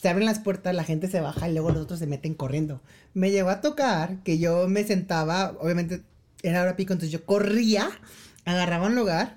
se 0.00 0.08
abren 0.08 0.26
las 0.26 0.38
puertas, 0.38 0.74
la 0.74 0.84
gente 0.84 1.08
se 1.08 1.20
baja 1.20 1.48
y 1.48 1.52
luego 1.52 1.70
los 1.70 1.82
otros 1.82 1.98
se 1.98 2.06
meten 2.06 2.34
corriendo. 2.34 2.80
Me 3.14 3.30
llegó 3.30 3.50
a 3.50 3.60
tocar 3.60 4.16
que 4.24 4.38
yo 4.38 4.68
me 4.68 4.84
sentaba, 4.84 5.54
obviamente 5.60 6.02
era 6.42 6.62
hora 6.62 6.76
pico, 6.76 6.92
entonces 6.92 7.12
yo 7.12 7.24
corría, 7.24 7.90
agarraba 8.44 8.86
un 8.86 8.94
lugar 8.94 9.36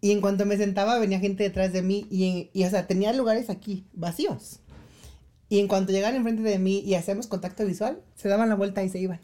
y 0.00 0.10
en 0.10 0.20
cuanto 0.20 0.44
me 0.46 0.56
sentaba 0.56 0.98
venía 0.98 1.20
gente 1.20 1.44
detrás 1.44 1.72
de 1.72 1.82
mí 1.82 2.06
y, 2.10 2.50
y 2.52 2.64
o 2.64 2.70
sea, 2.70 2.88
tenía 2.88 3.12
lugares 3.12 3.48
aquí 3.50 3.84
vacíos. 3.92 4.58
Y 5.52 5.58
en 5.60 5.68
cuanto 5.68 5.92
llegaban 5.92 6.16
enfrente 6.16 6.40
de 6.40 6.58
mí 6.58 6.78
y 6.80 6.94
hacíamos 6.94 7.26
contacto 7.26 7.66
visual, 7.66 8.00
se 8.14 8.26
daban 8.30 8.48
la 8.48 8.54
vuelta 8.54 8.82
y 8.84 8.88
se 8.88 8.98
iban. 8.98 9.20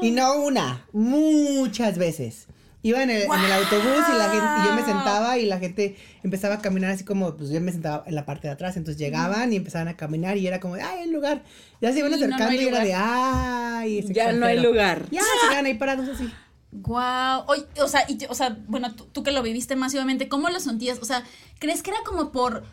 Y 0.00 0.10
no 0.10 0.36
una, 0.42 0.86
muchas 0.94 1.98
veces. 1.98 2.46
Iba 2.80 3.02
en 3.02 3.10
el, 3.10 3.24
en 3.24 3.30
el 3.44 3.52
autobús 3.52 4.04
y 4.10 4.16
la 4.16 4.30
gente, 4.30 4.46
y 4.62 4.66
yo 4.66 4.74
me 4.74 4.82
sentaba 4.86 5.36
y 5.36 5.44
la 5.44 5.58
gente 5.58 5.96
empezaba 6.22 6.54
a 6.54 6.58
caminar 6.62 6.90
así 6.92 7.04
como, 7.04 7.36
pues 7.36 7.50
yo 7.50 7.60
me 7.60 7.72
sentaba 7.72 8.04
en 8.06 8.14
la 8.14 8.24
parte 8.24 8.48
de 8.48 8.54
atrás, 8.54 8.78
entonces 8.78 8.98
llegaban 8.98 9.52
y 9.52 9.56
empezaban 9.56 9.88
a 9.88 9.98
caminar 9.98 10.38
y 10.38 10.46
era 10.46 10.60
como, 10.60 10.76
de, 10.76 10.82
ay, 10.82 11.00
hay 11.00 11.10
lugar. 11.10 11.42
Ya 11.82 11.92
se 11.92 11.98
iban 11.98 12.14
Sí, 12.14 12.20
no, 12.20 12.26
no 12.28 12.34
acercando 12.36 12.54
y 12.54 12.66
era 12.66 12.70
lugar. 12.70 12.86
de, 12.86 12.94
ay, 12.94 13.98
ese 13.98 14.14
Ya 14.14 14.32
no 14.32 14.46
hay 14.46 14.54
extranjero". 14.54 14.70
lugar. 14.70 15.06
Ya, 15.10 15.20
se 15.20 15.48
quedan 15.50 15.66
ahí 15.66 15.74
parados 15.74 16.08
así. 16.08 16.30
Wow. 16.72 17.44
Oye, 17.48 17.66
o 17.82 17.88
sea, 17.88 18.04
y, 18.08 18.18
o 18.30 18.34
sea, 18.34 18.56
bueno, 18.66 18.94
tú, 18.94 19.04
tú 19.12 19.22
que 19.22 19.30
lo 19.30 19.42
viviste 19.42 19.76
masivamente, 19.76 20.30
¿cómo 20.30 20.48
lo 20.48 20.58
sentías? 20.58 20.98
O 21.00 21.04
sea, 21.04 21.22
¿crees 21.58 21.82
que 21.82 21.90
era 21.90 22.00
como 22.06 22.32
por 22.32 22.64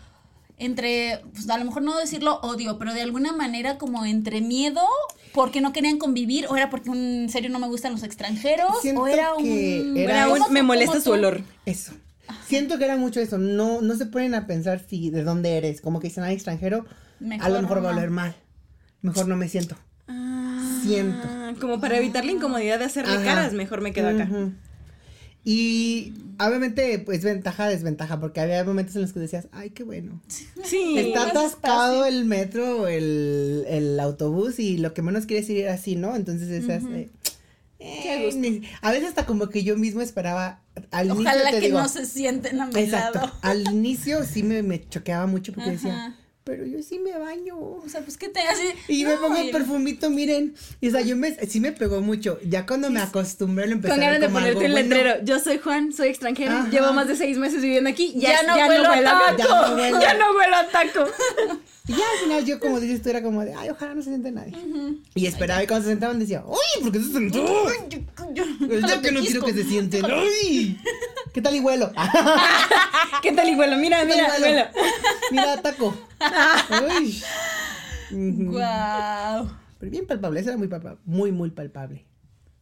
entre, 0.64 1.22
pues 1.34 1.50
a 1.50 1.58
lo 1.58 1.66
mejor 1.66 1.82
no 1.84 1.98
decirlo 1.98 2.40
odio, 2.42 2.78
pero 2.78 2.94
de 2.94 3.02
alguna 3.02 3.32
manera 3.34 3.78
como 3.78 4.06
entre 4.06 4.42
miedo 4.42 4.82
porque 5.34 5.60
no 5.62 5.74
querían 5.74 5.98
convivir 5.98 6.46
o 6.50 6.56
era 6.56 6.70
porque 6.70 6.90
en 6.92 7.30
serio 7.30 7.50
no 7.50 7.60
me 7.60 7.68
gustan 7.68 7.92
los 7.94 8.04
extranjeros 8.04 8.70
Siento 8.82 9.02
o 9.02 9.08
era 9.08 9.34
un 9.34 9.44
que 9.44 10.04
era 10.04 10.14
Era 10.14 10.28
un- 10.28 10.34
¿Cómo 10.34 10.46
tú- 10.48 10.54
me 10.54 10.64
molesta 10.64 11.02
su 11.02 11.12
olor. 11.12 11.42
Eso. 11.66 11.94
Siento 12.48 12.78
que 12.78 12.86
era 12.86 12.96
mucho 12.96 13.20
eso. 13.20 13.38
No, 13.38 13.82
no 13.82 13.96
se 13.96 14.06
ponen 14.06 14.36
a 14.36 14.48
pensar 14.48 14.86
si 14.88 15.10
de 15.10 15.24
dónde 15.24 15.58
eres. 15.58 15.82
Como 15.82 16.00
que 16.00 16.08
dicen, 16.10 16.24
ay, 16.24 16.36
extranjero, 16.36 16.86
a 16.88 17.24
Mejor 17.24 17.50
lo 17.52 17.62
mejor 17.62 17.84
va 17.86 17.90
a 17.90 17.94
no. 17.94 17.98
oler 17.98 18.10
mal. 18.10 18.36
Mejor 19.02 19.28
no 19.28 19.36
me 19.36 19.50
siento. 19.50 19.76
Ah, 20.08 20.80
Siento. 20.84 21.28
Como 21.60 21.80
para 21.82 21.98
evitar 21.98 22.24
la 22.26 22.32
incomodidad 22.32 22.80
de 22.80 22.86
hacerle 22.86 23.16
Ajá. 23.16 23.24
caras, 23.24 23.54
mejor 23.54 23.82
me 23.82 23.92
quedo 23.94 24.10
acá. 24.10 24.30
Y 25.44 26.14
obviamente, 26.40 27.00
pues 27.00 27.24
ventaja, 27.24 27.68
desventaja, 27.68 28.20
porque 28.20 28.40
había 28.42 28.64
momentos 28.64 28.96
en 28.96 29.02
los 29.02 29.12
que 29.14 29.20
decías, 29.20 29.48
ay, 29.52 29.72
qué 29.72 29.84
bueno. 29.84 30.22
Sí. 30.64 30.98
Está 30.98 31.28
atascado 31.30 32.06
el 32.06 32.26
metro 32.26 32.82
o 32.84 32.88
el, 32.88 33.66
el 33.68 34.00
autobús 34.00 34.60
y 34.60 34.78
lo 34.78 34.94
que 34.94 35.02
menos 35.02 35.26
quieres 35.26 35.50
ir 35.50 35.68
así, 35.68 35.96
¿no? 35.96 36.16
Entonces 36.16 36.50
esas, 36.50 36.84
eh, 36.94 37.10
Qué 37.80 38.26
gusto. 38.26 38.40
ni- 38.40 38.62
a 38.82 38.92
veces 38.92 39.10
hasta 39.10 39.26
como 39.26 39.50
que 39.50 39.64
yo 39.64 39.76
mismo 39.78 40.02
esperaba 40.02 40.60
al 40.92 41.08
inicio 41.08 41.24
Ojalá 41.24 41.50
te 41.50 41.60
que 41.60 41.66
digo, 41.68 41.80
no 41.80 41.90
se 41.90 42.06
sienten 42.06 42.62
a 42.62 42.68
mi 42.68 42.80
exacto, 42.80 43.20
lado. 43.22 43.34
al 43.42 43.68
inicio 43.72 44.24
sí 44.24 44.44
me, 44.44 44.62
me 44.62 44.88
choqueaba 44.88 45.26
mucho 45.26 45.52
porque 45.54 45.72
decía. 45.72 46.16
Pero 46.52 46.66
yo 46.66 46.84
sí 46.84 47.00
me 47.00 47.18
baño. 47.18 47.56
O 47.58 47.86
sea, 47.88 48.02
pues 48.02 48.18
que 48.18 48.28
te 48.28 48.42
así. 48.42 48.66
Y 48.90 49.06
me 49.06 49.16
pongo 49.16 49.42
y- 49.42 49.54
perfumito, 49.54 50.10
miren. 50.10 50.54
Y 50.82 50.90
o 50.90 50.92
sea, 50.92 51.00
yo 51.00 51.16
me, 51.16 51.34
sí 51.48 51.62
me 51.62 51.72
pegó 51.72 52.02
mucho. 52.02 52.40
Ya 52.44 52.66
cuando 52.66 52.90
me 52.90 53.00
acostumbré 53.00 53.68
lo 53.68 53.72
empecé 53.74 53.94
Con 53.94 54.02
ganas 54.02 54.20
de 54.20 54.28
ponerte 54.28 54.56
bueno. 54.60 54.76
letrero. 54.76 55.24
Yo 55.24 55.40
soy 55.40 55.60
Juan, 55.60 55.94
soy 55.94 56.10
extranjero, 56.10 56.52
Ajá. 56.52 56.70
llevo 56.70 56.92
más 56.92 57.08
de 57.08 57.16
seis 57.16 57.38
meses 57.38 57.62
viviendo 57.62 57.90
aquí. 57.90 58.12
Ya, 58.18 58.42
Ya 58.42 58.44
no 58.44 58.58
ya 58.58 58.68
huelo 58.68 58.88
a 58.90 58.92
huelo 58.92 59.10
taco. 59.10 59.38
Ya 59.38 59.46
no 59.70 59.76
huelo. 59.78 60.02
Ya 60.02 60.14
no 60.16 60.26
huelo 60.36 60.56
a 60.58 60.68
taco. 60.68 61.06
Y 61.88 61.94
ya 61.94 62.04
al 62.14 62.20
final 62.24 62.46
yo 62.46 62.60
como 62.60 62.80
dices 62.80 63.02
tú 63.02 63.10
era 63.10 63.24
como 63.24 63.44
de, 63.44 63.56
ay, 63.56 63.70
ojalá 63.70 63.96
no 63.96 64.04
se 64.04 64.10
siente 64.10 64.32
nadie. 64.32 64.54
Y 65.16 65.26
esperaba 65.26 65.64
y 65.64 65.68
cuando 65.68 65.86
se 65.86 65.92
sentaban 65.92 66.20
decía, 66.20 66.44
uy, 66.46 66.84
¿por 66.84 66.92
qué 66.92 67.00
se 67.00 67.12
sentó? 67.12 67.44
Yo- 67.90 68.00
yo- 68.36 68.46
lo 68.68 69.02
que 69.02 69.12
no 69.12 69.20
quiero 69.22 69.42
que 69.44 69.52
se 69.54 69.64
sienten. 69.64 70.06
¡Ay! 70.06 70.78
¿Qué 71.34 71.42
tal 71.42 71.56
y 71.56 71.60
huelo? 71.60 71.92
¿Qué 73.22 73.32
tal 73.32 73.50
y 73.50 73.56
huelo? 73.56 73.78
Mira, 73.78 74.02
¿Qué 74.06 74.08
tal 74.10 74.18
mira, 74.18 74.40
y 74.40 74.42
huelo. 74.42 74.66
Mira, 75.32 75.62
taco. 75.62 75.96
Uy. 77.00 77.22
Guau. 78.12 79.50
Pero 79.80 79.92
bien 79.92 80.06
palpable, 80.06 80.40
eso 80.40 80.50
era 80.50 80.58
muy 80.58 80.68
palpable, 80.68 81.00
muy, 81.06 81.32
muy 81.32 81.50
palpable. 81.52 82.06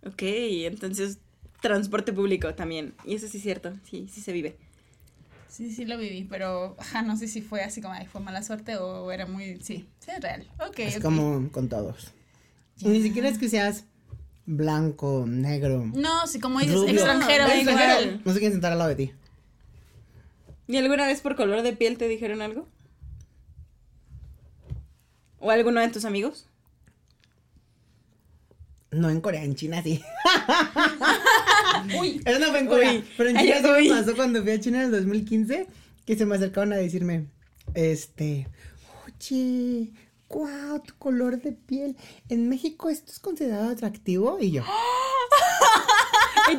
Ok, 0.05 0.21
entonces 0.21 1.19
transporte 1.61 2.13
público 2.13 2.53
también. 2.55 2.93
Y 3.03 3.15
eso 3.15 3.27
sí 3.27 3.37
es 3.37 3.43
cierto, 3.43 3.73
sí, 3.89 4.07
sí 4.07 4.21
se 4.21 4.31
vive. 4.31 4.57
Sí, 5.49 5.71
sí 5.73 5.85
lo 5.85 5.97
viví, 5.97 6.23
pero 6.25 6.75
ajá, 6.79 7.01
no 7.01 7.17
sé 7.17 7.27
si 7.27 7.41
fue 7.41 7.63
así 7.63 7.81
como, 7.81 7.93
ay, 7.95 8.05
fue 8.05 8.21
mala 8.21 8.43
suerte 8.43 8.77
o 8.77 9.11
era 9.11 9.25
muy, 9.25 9.59
sí, 9.61 9.89
sí 9.99 10.11
es 10.11 10.21
real. 10.21 10.47
Ok, 10.65 10.79
Es 10.79 10.97
ok. 10.97 11.01
como 11.01 11.51
con 11.51 11.67
todos. 11.67 12.13
Y 12.77 12.87
ni 12.87 13.01
siquiera 13.01 13.27
es 13.27 13.37
que 13.37 13.49
seas 13.49 13.85
blanco, 14.51 15.25
negro. 15.27 15.85
No, 15.93 16.25
sí, 16.25 16.39
como 16.39 16.59
dices, 16.59 16.75
rubio. 16.75 16.93
extranjero, 16.93 17.43
igual. 17.45 17.59
extranjero, 17.59 18.21
No 18.25 18.33
se 18.33 18.39
quieren 18.39 18.53
sentar 18.53 18.71
al 18.71 18.77
lado 18.79 18.89
de 18.89 18.95
ti. 18.95 19.11
¿Y 20.67 20.77
alguna 20.77 21.05
vez 21.05 21.21
por 21.21 21.35
color 21.35 21.61
de 21.61 21.73
piel 21.73 21.97
te 21.97 22.07
dijeron 22.07 22.41
algo? 22.41 22.67
¿O 25.39 25.51
alguno 25.51 25.79
de 25.81 25.89
tus 25.89 26.03
amigos? 26.05 26.47
No 28.91 29.09
en 29.11 29.21
Corea, 29.21 29.43
en 29.43 29.53
China 29.55 29.81
sí. 29.83 30.01
Uy, 31.99 32.21
Eso 32.25 32.39
no 32.39 32.47
fue 32.47 32.59
en 32.59 32.67
Corea. 32.67 32.91
Uy. 32.91 33.05
Pero 33.17 33.29
en 33.29 33.37
Ay, 33.37 33.45
China 33.45 33.57
sí 33.61 33.67
uy. 33.83 33.89
me 33.89 33.99
pasó 34.01 34.15
cuando 34.15 34.41
fui 34.41 34.51
a 34.51 34.59
China 34.59 34.79
en 34.79 34.85
el 34.85 34.91
2015 34.91 35.67
que 36.05 36.15
se 36.17 36.25
me 36.25 36.35
acercaron 36.35 36.73
a 36.73 36.77
decirme, 36.77 37.27
este, 37.75 38.47
oye, 39.05 39.89
wow, 40.29 40.79
tu 40.85 40.93
color 40.97 41.41
de 41.41 41.51
piel. 41.51 41.95
En 42.29 42.49
México 42.49 42.89
esto 42.89 43.11
es 43.11 43.19
considerado 43.19 43.69
atractivo. 43.69 44.37
Y 44.39 44.51
yo. 44.51 44.63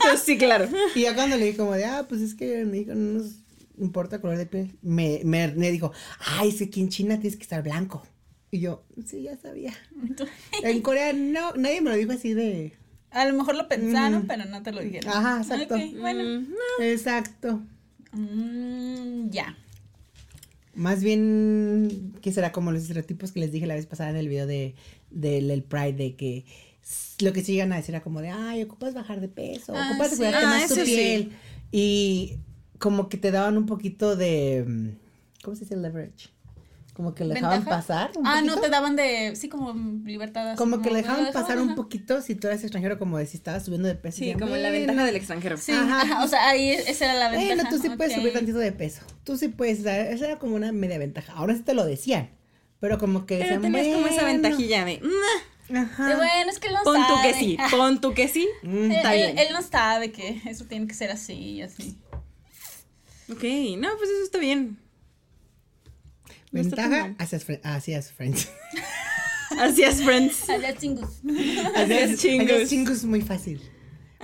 Tú, 0.01 0.17
sí, 0.23 0.39
claro. 0.39 0.69
Y 0.95 1.03
ya 1.03 1.15
cuando 1.15 1.37
le 1.37 1.47
dije 1.47 1.57
como 1.59 1.73
de, 1.73 1.85
ah, 1.85 2.07
pues 2.09 2.21
es 2.21 2.35
que 2.35 2.61
en 2.61 2.71
México 2.71 2.93
no 2.95 3.19
nos 3.19 3.33
importa 3.79 4.17
el 4.17 4.23
color 4.23 4.37
de 4.39 4.47
piel, 4.47 4.77
me, 4.83 5.21
me, 5.25 5.49
me 5.49 5.71
dijo, 5.73 5.93
ay, 6.19 6.51
es 6.51 6.57
que 6.59 6.65
aquí 6.65 6.81
en 6.81 6.91
China 6.91 7.19
tienes 7.19 7.37
que 7.37 7.43
estar 7.43 7.63
blanco. 7.63 8.03
Y 8.53 8.61
yo, 8.61 8.85
sí, 9.07 9.23
ya 9.23 9.37
sabía. 9.39 9.73
En 10.63 10.81
Corea 10.83 11.13
no, 11.13 11.53
nadie 11.55 11.81
me 11.81 11.91
lo 11.91 11.97
dijo 11.97 12.13
así 12.13 12.35
de, 12.35 12.77
a 13.11 13.25
lo 13.25 13.35
mejor 13.35 13.57
lo 13.57 13.67
pensaron, 13.69 14.23
Mm. 14.25 14.27
pero 14.29 14.45
no 14.45 14.63
te 14.63 14.71
lo 14.73 14.81
dijeron. 14.81 15.11
Ajá, 15.13 15.39
exacto. 15.43 15.75
Ok, 15.75 15.81
bueno. 15.99 16.41
Mm, 16.41 16.83
exacto. 16.83 17.61
Mm, 18.13 19.31
ya. 19.31 19.57
Más 20.75 21.03
bien, 21.03 22.15
que 22.23 22.33
será 22.33 22.53
como 22.53 22.71
los 22.73 22.83
estereotipos 22.83 23.33
que 23.33 23.41
les 23.41 23.51
dije 23.53 23.67
la 23.67 23.75
vez 23.75 23.87
pasada 23.87 24.11
en 24.11 24.17
el 24.17 24.29
video 24.29 24.47
de, 24.47 24.75
del 25.11 25.51
el 25.51 25.63
Pride, 25.63 25.93
de 25.95 26.15
que 26.15 26.45
lo 27.21 27.33
que 27.33 27.43
se 27.43 27.53
llegan 27.53 27.73
a 27.73 27.77
decir 27.77 27.95
era 27.95 28.03
como 28.05 28.21
de, 28.21 28.29
ay, 28.31 28.63
ocupas 28.63 28.95
bajar 28.95 29.21
de 29.21 29.29
peso, 29.29 29.75
Ah, 29.77 29.89
ocupas 29.91 30.11
sí. 30.11 30.17
cuidarte 30.17 30.47
Ah, 30.47 30.49
más 30.49 30.69
tu 30.69 30.75
sí. 30.77 30.83
piel. 30.85 31.33
Y 31.73 32.37
como 32.79 33.09
que 33.09 33.17
te 33.19 33.31
daban 33.31 33.57
un 33.59 33.67
poquito 33.67 34.17
de, 34.17 34.65
mm, 34.67 34.89
¿cómo 35.43 35.57
se 35.57 35.65
dice 35.65 35.77
leverage? 35.77 36.29
Como 37.01 37.15
que 37.15 37.25
le 37.25 37.33
dejaban 37.35 37.61
¿Ventaja? 37.61 37.77
pasar. 37.79 38.11
un 38.15 38.27
Ah, 38.27 38.43
no, 38.43 38.61
te 38.61 38.69
daban 38.69 38.95
de, 38.95 39.35
sí, 39.35 39.49
como 39.49 39.73
libertad. 40.05 40.55
Como 40.57 40.83
que 40.83 40.91
le 40.91 40.97
dejaban 40.99 41.23
ajá, 41.25 41.33
pasar 41.33 41.59
un 41.59 41.75
poquito 41.75 42.21
si 42.21 42.35
tú 42.35 42.47
eras 42.47 42.61
extranjero, 42.63 42.99
como 42.99 43.17
de 43.17 43.25
si 43.25 43.39
estabas 43.39 43.65
subiendo 43.65 43.89
de 43.89 43.95
peso. 43.95 44.19
Sí, 44.19 44.25
decían, 44.27 44.39
como 44.41 44.55
la 44.57 44.69
"Bueno, 44.69 44.87
ventaja 44.87 45.05
del 45.07 45.17
extranjero. 45.17 45.57
Sí, 45.57 45.73
Ajá, 45.73 46.03
ajá, 46.03 46.25
o 46.25 46.29
sea, 46.29 46.49
ahí 46.51 46.69
esa 46.69 47.07
era 47.07 47.15
la 47.15 47.31
ventaja. 47.31 47.55
Bueno, 47.55 47.69
tú 47.71 47.79
sí 47.79 47.89
puedes 47.97 48.13
subir 48.15 48.33
tantito 48.35 48.59
de 48.59 48.73
peso. 48.73 49.01
Tú 49.25 49.39
sí 49.39 49.49
puedes, 49.49 49.81
o 49.81 49.83
sea, 49.85 50.11
esa 50.11 50.27
era 50.27 50.39
como 50.39 50.57
una 50.57 50.73
media 50.73 50.99
ventaja. 50.99 51.33
Ahora 51.33 51.55
sí 51.57 51.63
te 51.63 51.73
lo 51.73 51.87
decían. 51.87 52.29
Pero 52.81 52.99
como 52.99 53.25
que 53.25 53.39
Pero 53.39 53.55
decían, 53.61 53.63
tenías 53.63 53.95
como 53.95 54.07
esa 54.09 54.23
"Bueno". 54.23 54.43
ventajilla 54.43 54.85
de. 54.85 55.01
"Nah, 55.71 55.81
Ajá. 55.83 56.07
De, 56.09 56.17
bueno, 56.17 56.51
es 56.51 56.59
que 56.59 56.67
él 56.69 56.75
no 56.75 56.83
Pon 56.83 56.97
tú 57.07 57.15
sabe. 57.15 57.29
que 57.33 57.35
sí, 57.39 57.57
pon 57.71 58.01
tú 58.03 58.13
que 58.13 58.29
sí. 58.29 58.47
Mm, 58.63 58.85
Él, 58.85 58.91
está 58.93 59.15
él- 59.15 59.33
bien. 59.35 59.39
él 59.47 59.53
no 59.55 59.63
sabe 59.63 60.13
que 60.13 60.43
eso 60.47 60.65
tiene 60.67 60.87
que 60.87 60.95
ser 60.95 61.11
así 61.13 61.33
y 61.33 61.63
así. 61.63 61.97
Ok, 63.33 63.43
no, 63.79 63.89
pues 63.97 64.11
eso 64.11 64.25
está 64.25 64.39
bien. 64.39 64.77
No 66.53 66.63
Ventaja, 66.63 67.15
hacías, 67.19 67.47
fri- 67.47 67.61
hacías 67.63 68.13
friends. 68.13 68.49
Así 69.59 69.83
es, 69.83 70.03
friends. 70.03 70.49
Allá 70.49 70.77
chingus. 70.77 71.11
Hacías 71.77 72.19
chingus. 72.19 72.51
hacías 72.51 72.69
chingus 72.69 73.05
muy 73.05 73.21
fácil. 73.21 73.61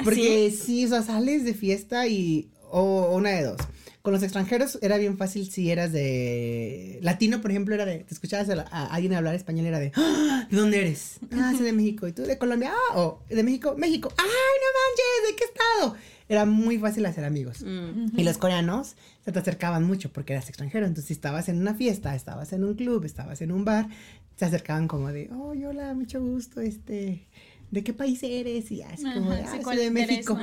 Porque 0.04 0.50
sí, 0.52 0.84
o 0.84 0.88
sea, 0.88 1.02
sales 1.02 1.44
de 1.44 1.54
fiesta 1.54 2.06
y. 2.06 2.50
O 2.70 2.80
o 3.10 3.16
una 3.16 3.30
de 3.30 3.42
dos. 3.44 3.56
Con 4.02 4.12
los 4.12 4.22
extranjeros 4.22 4.78
era 4.82 4.98
bien 4.98 5.16
fácil 5.18 5.50
si 5.50 5.70
eras 5.70 5.92
de. 5.92 6.98
Latino, 7.02 7.40
por 7.40 7.50
ejemplo, 7.50 7.74
era 7.74 7.84
de. 7.86 7.98
Te 7.98 8.14
escuchabas 8.14 8.48
a, 8.50 8.56
la- 8.56 8.68
a 8.70 8.86
alguien 8.86 9.14
hablar 9.14 9.34
español, 9.34 9.66
era 9.66 9.78
de. 9.80 9.90
"Ah, 9.96 10.46
¿De 10.50 10.56
dónde 10.56 10.78
eres? 10.80 11.18
Ah, 11.32 11.52
soy 11.56 11.66
de 11.66 11.72
México. 11.72 12.06
¿Y 12.06 12.12
tú 12.12 12.22
de 12.22 12.38
Colombia? 12.38 12.72
Ah, 12.92 12.98
o 13.00 13.22
de 13.28 13.42
México, 13.42 13.74
México. 13.76 14.12
¡Ay, 14.16 14.24
no 14.26 14.68
manches! 14.78 15.30
¿De 15.30 15.36
qué 15.36 15.44
estado? 15.44 15.96
Era 16.28 16.44
muy 16.44 16.78
fácil 16.78 17.06
hacer 17.06 17.24
amigos. 17.24 17.62
Mm. 17.62 18.18
Y 18.18 18.24
los 18.24 18.38
coreanos 18.38 18.96
se 19.24 19.32
te 19.32 19.38
acercaban 19.38 19.84
mucho 19.84 20.12
porque 20.12 20.32
eras 20.32 20.48
extranjero. 20.48 20.86
Entonces, 20.86 21.06
si 21.06 21.12
estabas 21.12 21.48
en 21.48 21.60
una 21.60 21.74
fiesta, 21.74 22.14
estabas 22.14 22.52
en 22.52 22.64
un 22.64 22.74
club, 22.74 23.04
estabas 23.04 23.40
en 23.42 23.52
un 23.52 23.64
bar, 23.64 23.88
se 24.36 24.44
acercaban 24.44 24.88
como 24.88 25.12
de, 25.12 25.30
oh, 25.32 25.54
hola, 25.68 25.94
mucho 25.94 26.20
gusto, 26.20 26.60
este, 26.60 27.26
¿de 27.70 27.84
qué 27.84 27.92
país 27.92 28.22
eres? 28.22 28.70
Y 28.70 28.82
así 28.82 29.02
como 29.02 29.30
de, 29.30 29.42
ah, 29.42 29.50
soy 29.50 29.60
¿cuál 29.60 29.78
de 29.78 29.90
México. 29.90 30.38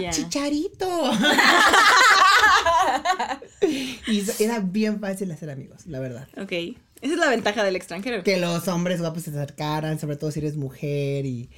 ya. 0.00 0.10
¡Chicharito! 0.10 1.12
y 4.06 4.22
era 4.40 4.60
bien 4.60 5.00
fácil 5.00 5.30
hacer 5.32 5.50
amigos, 5.50 5.86
la 5.86 6.00
verdad. 6.00 6.28
Ok. 6.36 6.52
Esa 7.00 7.14
es 7.14 7.18
la 7.18 7.30
ventaja 7.30 7.62
del 7.62 7.76
extranjero. 7.76 8.24
Que 8.24 8.38
los 8.38 8.66
hombres 8.68 9.00
guapos 9.00 9.22
se 9.22 9.30
acercaran, 9.30 9.98
sobre 9.98 10.16
todo 10.16 10.30
si 10.30 10.40
eres 10.40 10.56
mujer 10.56 11.26
y... 11.26 11.50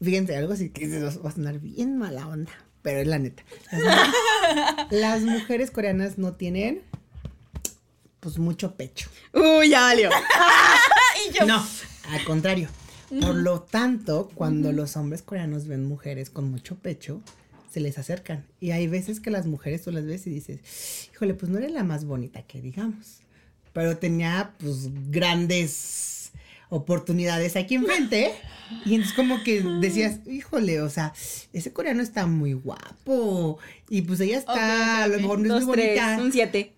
Fíjense, 0.00 0.34
algo 0.34 0.54
así 0.54 0.70
que 0.70 1.00
va 1.00 1.08
a 1.08 1.32
sonar 1.32 1.60
bien 1.60 1.96
mala 1.96 2.26
onda, 2.26 2.50
pero 2.82 3.00
es 3.00 3.06
la 3.06 3.18
neta. 3.18 3.42
Las, 3.70 3.80
mu- 4.90 4.96
las 4.98 5.22
mujeres 5.22 5.70
coreanas 5.70 6.18
no 6.18 6.34
tienen, 6.34 6.82
pues, 8.20 8.38
mucho 8.38 8.74
pecho. 8.76 9.08
Uy, 9.32 9.70
ya 9.70 9.80
valió. 9.82 10.10
y 11.28 11.32
yo. 11.38 11.46
No, 11.46 11.64
al 12.10 12.24
contrario. 12.24 12.68
Por 13.20 13.34
lo 13.34 13.60
tanto, 13.60 14.30
cuando 14.34 14.72
los 14.72 14.96
hombres 14.96 15.20
coreanos 15.22 15.66
ven 15.66 15.84
mujeres 15.84 16.30
con 16.30 16.50
mucho 16.50 16.76
pecho, 16.76 17.20
se 17.70 17.80
les 17.80 17.98
acercan. 17.98 18.46
Y 18.58 18.70
hay 18.70 18.86
veces 18.86 19.20
que 19.20 19.30
las 19.30 19.46
mujeres 19.46 19.82
tú 19.82 19.90
las 19.92 20.06
ves 20.06 20.26
y 20.26 20.30
dices, 20.30 21.08
híjole, 21.12 21.34
pues 21.34 21.50
no 21.52 21.58
eres 21.58 21.72
la 21.72 21.84
más 21.84 22.04
bonita 22.06 22.42
que 22.42 22.62
digamos. 22.62 23.18
Pero 23.74 23.96
tenía, 23.98 24.52
pues, 24.58 24.88
grandes 25.10 26.21
oportunidades 26.76 27.54
aquí 27.56 27.74
enfrente. 27.74 28.32
Y 28.86 28.94
entonces 28.94 29.14
como 29.14 29.42
que 29.44 29.62
decías, 29.80 30.20
híjole, 30.26 30.80
o 30.80 30.88
sea, 30.88 31.12
ese 31.52 31.72
coreano 31.72 32.02
está 32.02 32.26
muy 32.26 32.54
guapo. 32.54 33.58
Y 33.90 34.02
pues 34.02 34.18
ella 34.20 34.38
está, 34.38 35.04
a 35.04 35.08
lo 35.08 35.18
mejor 35.18 35.38
no 35.40 35.44
es 35.44 35.50
Dos, 35.50 35.64
muy 35.64 35.74
tres, 35.74 36.00
bonita 36.00 36.22
un 36.22 36.32
siete. 36.32 36.72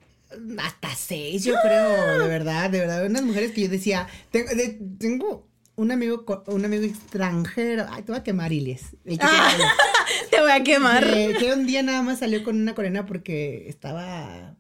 hasta 0.59 0.93
seis, 0.97 1.45
yo 1.45 1.55
creo, 1.63 2.19
de 2.23 2.29
verdad, 2.29 2.69
de 2.71 2.81
verdad. 2.81 3.07
Unas 3.07 3.23
mujeres 3.23 3.53
que 3.53 3.61
yo 3.63 3.69
decía, 3.69 4.09
tengo, 4.33 4.49
de- 4.51 4.81
tengo 4.99 5.47
un 5.77 5.93
amigo, 5.93 6.25
un 6.49 6.65
amigo 6.65 6.83
extranjero. 6.83 7.87
Ay, 7.89 8.03
te 8.03 8.11
voy 8.11 8.21
a 8.21 8.25
quemar, 8.25 8.53
Iles. 8.53 8.97
El 9.05 9.19
que, 9.19 9.25
Ah, 9.29 9.57
Te 10.31 10.41
voy 10.41 10.51
a 10.51 10.65
quemar. 10.65 11.05
que- 11.13 11.37
que 11.39 11.53
un 11.53 11.65
día 11.67 11.85
nada 11.85 12.03
más 12.03 12.19
salió 12.19 12.43
con 12.43 12.61
una 12.61 12.75
coreana 12.75 13.07
porque 13.07 13.69
estaba 13.69 14.57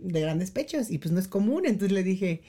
de 0.00 0.20
grandes 0.20 0.50
pechos 0.50 0.90
y 0.90 0.98
pues 0.98 1.12
no 1.12 1.20
es 1.20 1.28
común. 1.28 1.66
Entonces 1.66 1.92
le 1.92 2.02
dije, 2.02 2.42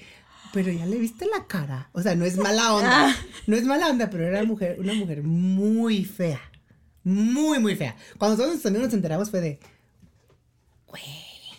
pero 0.55 0.71
ya 0.71 0.85
le 0.87 0.97
viste 0.97 1.27
la 1.27 1.45
cara. 1.45 1.89
O 1.93 2.01
sea, 2.01 2.15
no 2.15 2.25
es 2.25 2.37
mala 2.37 2.73
onda. 2.75 3.09
Ah. 3.09 3.15
No 3.45 3.55
es 3.55 3.63
mala 3.65 3.89
onda, 3.89 4.09
pero 4.09 4.25
era 4.25 4.43
mujer, 4.43 4.77
una 4.79 4.93
mujer 4.95 5.21
muy 5.21 6.03
fea. 6.05 6.41
Muy, 7.03 7.59
muy 7.59 7.75
fea. 7.75 7.95
Cuando 8.17 8.41
todos 8.41 8.59
también 8.63 8.83
nos 8.85 8.93
enteramos 8.93 9.29
fue 9.29 9.41
de, 9.41 9.59
güey. 10.87 11.03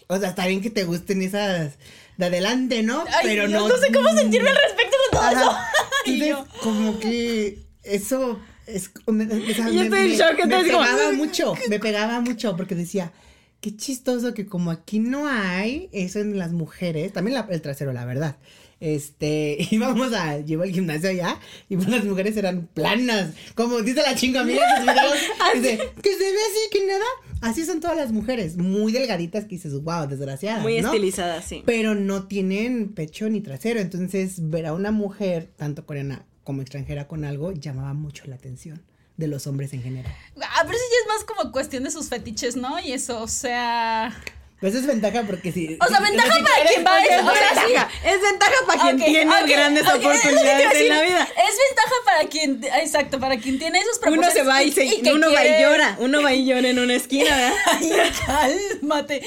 O 0.09 0.18
sea, 0.18 0.30
está 0.30 0.47
bien 0.47 0.61
que 0.61 0.70
te 0.70 0.84
gusten 0.84 1.22
esas 1.22 1.74
de 2.16 2.26
adelante, 2.26 2.82
¿no? 2.82 3.05
Ay, 3.09 3.20
pero 3.24 3.47
Dios, 3.47 3.62
no. 3.62 3.68
no 3.68 3.76
sé 3.76 3.92
cómo 3.92 4.09
sentirme 4.11 4.51
al 4.51 4.57
respecto 4.57 4.97
de 4.97 5.11
todo 5.12 5.22
Ajá. 5.22 5.40
eso. 5.40 5.57
Y 6.07 6.22
Entonces, 6.22 6.28
yo. 6.55 6.61
como 6.62 7.01
que 7.01 7.59
eso 7.82 8.40
es 8.66 8.90
me, 9.09 9.24
o 9.24 9.28
sea, 9.55 9.66
Yo 9.68 9.74
me- 9.74 9.82
estoy 9.84 10.01
en 10.01 10.09
me- 10.11 10.16
shock, 10.16 10.44
me 10.47 10.62
pegaba 10.64 11.12
mucho, 11.12 11.55
me 11.68 11.78
pegaba 11.80 12.20
mucho 12.20 12.57
porque 12.57 12.74
decía, 12.76 13.12
qué 13.61 13.76
chistoso 13.76 14.32
que 14.34 14.47
como 14.47 14.70
aquí 14.70 15.01
no 15.01 15.26
hay 15.28 15.88
eso 15.92 16.20
en 16.20 16.38
las 16.38 16.53
mujeres, 16.53 17.12
también 17.12 17.34
la- 17.34 17.49
el 17.51 17.61
trasero, 17.61 17.92
la 17.92 18.05
verdad. 18.05 18.36
Este, 18.79 19.57
íbamos 19.70 20.12
a, 20.12 20.39
llevo 20.39 20.62
al 20.62 20.70
gimnasio 20.70 21.09
allá 21.09 21.39
y 21.68 21.77
pues 21.77 21.89
las 21.89 22.05
mujeres 22.05 22.37
eran 22.37 22.68
planas, 22.74 23.33
como 23.55 23.81
dice 23.81 24.03
la 24.03 24.14
chinga 24.14 24.43
videos, 24.43 24.64
dice, 25.55 25.79
que 26.03 26.12
se 26.12 26.18
ve 26.18 26.39
así, 26.51 26.70
que 26.70 26.87
nada, 26.87 27.05
así 27.41 27.64
son 27.64 27.81
todas 27.81 27.97
las 27.97 28.12
mujeres, 28.12 28.57
muy 28.57 28.93
delgaditas 28.93 29.45
que 29.45 29.51
dices, 29.51 29.72
wow, 29.83 30.07
desgraciadas, 30.07 30.62
Muy 30.62 30.81
¿no? 30.81 30.89
estilizada, 30.89 31.41
sí. 31.41 31.62
pero 31.64 31.95
no 31.95 32.27
tienen 32.27 32.93
pecho 32.93 33.29
ni 33.29 33.41
trasero. 33.41 33.81
Entonces, 33.81 34.51
ver 34.51 34.66
a 34.66 34.74
una 34.74 34.91
mujer, 34.91 35.51
tanto 35.57 35.87
coreana 35.87 36.27
como 36.45 36.61
extranjera, 36.61 37.09
con 37.09 37.24
algo, 37.24 37.53
llamaba 37.53 37.95
mucho 37.95 38.24
la 38.27 38.37
atención 38.37 38.83
de 39.16 39.27
los 39.29 39.47
hombres 39.47 39.72
en 39.72 39.83
general. 39.83 40.12
Ah, 40.43 40.62
pero 40.62 40.77
eso 40.77 40.85
ya 40.91 41.03
es 41.03 41.09
más 41.09 41.24
como 41.24 41.51
cuestión 41.51 41.85
de 41.85 41.91
sus 41.91 42.09
fetiches, 42.09 42.57
¿no? 42.57 42.79
Y 42.79 42.93
eso, 42.93 43.22
o 43.22 43.29
sea. 43.29 44.14
Eso 44.62 44.78
es 44.78 44.86
ventaja 44.86 45.22
porque 45.26 45.52
si. 45.52 45.76
O 45.80 45.86
sea, 45.86 45.98
si- 45.98 46.02
ventaja 46.04 46.34
si 46.36 46.42
para 46.42 46.64
quien 46.66 46.86
va 46.86 47.04
eso, 47.04 47.26
o 47.26 47.34
sea, 47.34 47.50
eres- 47.50 47.59
sí. 47.59 47.66
ventaja. 47.66 47.90
Es 48.04 48.22
ventaja 48.22 48.54
para 48.66 48.82
quien 48.82 48.96
tiene 49.04 49.46
grandes 49.46 49.82
es 49.86 49.88
oportunidades 49.94 50.74
en 50.80 50.88
la 50.88 51.02
vida. 51.02 51.22
Es 51.22 51.54
ventaja 51.68 51.94
para 52.04 52.28
quien, 52.28 52.64
exacto, 52.82 53.20
para 53.20 53.36
quien 53.38 53.59
tiene 53.59 53.78
esos 53.80 53.98
Uno 53.98 54.12
propósitos. 54.12 54.32
se 54.34 54.42
va 54.44 54.62
y, 54.62 54.72
se, 54.72 55.12
uno 55.12 55.30
va 55.30 55.44
y 55.46 55.62
llora. 55.62 55.96
Uno 56.00 56.22
va 56.22 56.32
y 56.32 56.46
llora 56.46 56.68
en 56.68 56.78
una 56.78 56.94
esquina, 56.94 57.36
¿verdad? 57.36 57.57
Ay, 58.28 58.59
cálmate. 58.80 59.22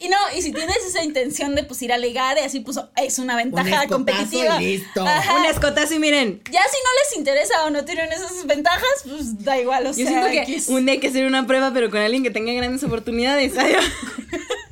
Y 0.00 0.08
no, 0.08 0.16
y 0.36 0.42
si 0.42 0.52
tienes 0.52 0.76
esa 0.86 1.02
intención 1.02 1.54
de 1.54 1.64
pues 1.64 1.80
ir 1.80 1.90
a 1.90 1.96
ligar 1.96 2.36
y 2.36 2.40
así, 2.44 2.60
pues 2.60 2.78
es 2.96 3.18
una 3.18 3.36
ventaja 3.36 3.68
escotazo 3.84 3.88
competitiva. 3.88 4.60
y 4.62 4.76
listo. 4.76 5.02
Ajá. 5.06 5.34
Un 5.36 5.46
escotazo 5.46 5.94
y 5.94 5.98
miren. 5.98 6.42
Ya 6.50 6.60
si 6.60 6.76
no 6.76 6.90
les 7.08 7.18
interesa 7.18 7.64
o 7.64 7.70
no 7.70 7.86
tienen 7.86 8.12
esas 8.12 8.44
ventajas, 8.44 8.84
pues 9.04 9.42
da 9.42 9.58
igual, 9.58 9.86
o 9.86 9.90
Yo 9.90 9.94
sea. 9.94 10.06
siento 10.06 10.26
que 10.30 10.42
X. 10.42 10.68
un 10.68 10.84
día 10.84 10.94
hay 10.94 11.00
que 11.00 11.08
hacer 11.08 11.24
una 11.24 11.46
prueba, 11.46 11.70
pero 11.72 11.90
con 11.90 12.00
alguien 12.00 12.22
que 12.22 12.30
tenga 12.30 12.52
grandes 12.52 12.82
oportunidades. 12.84 13.56
Ay, 13.56 13.76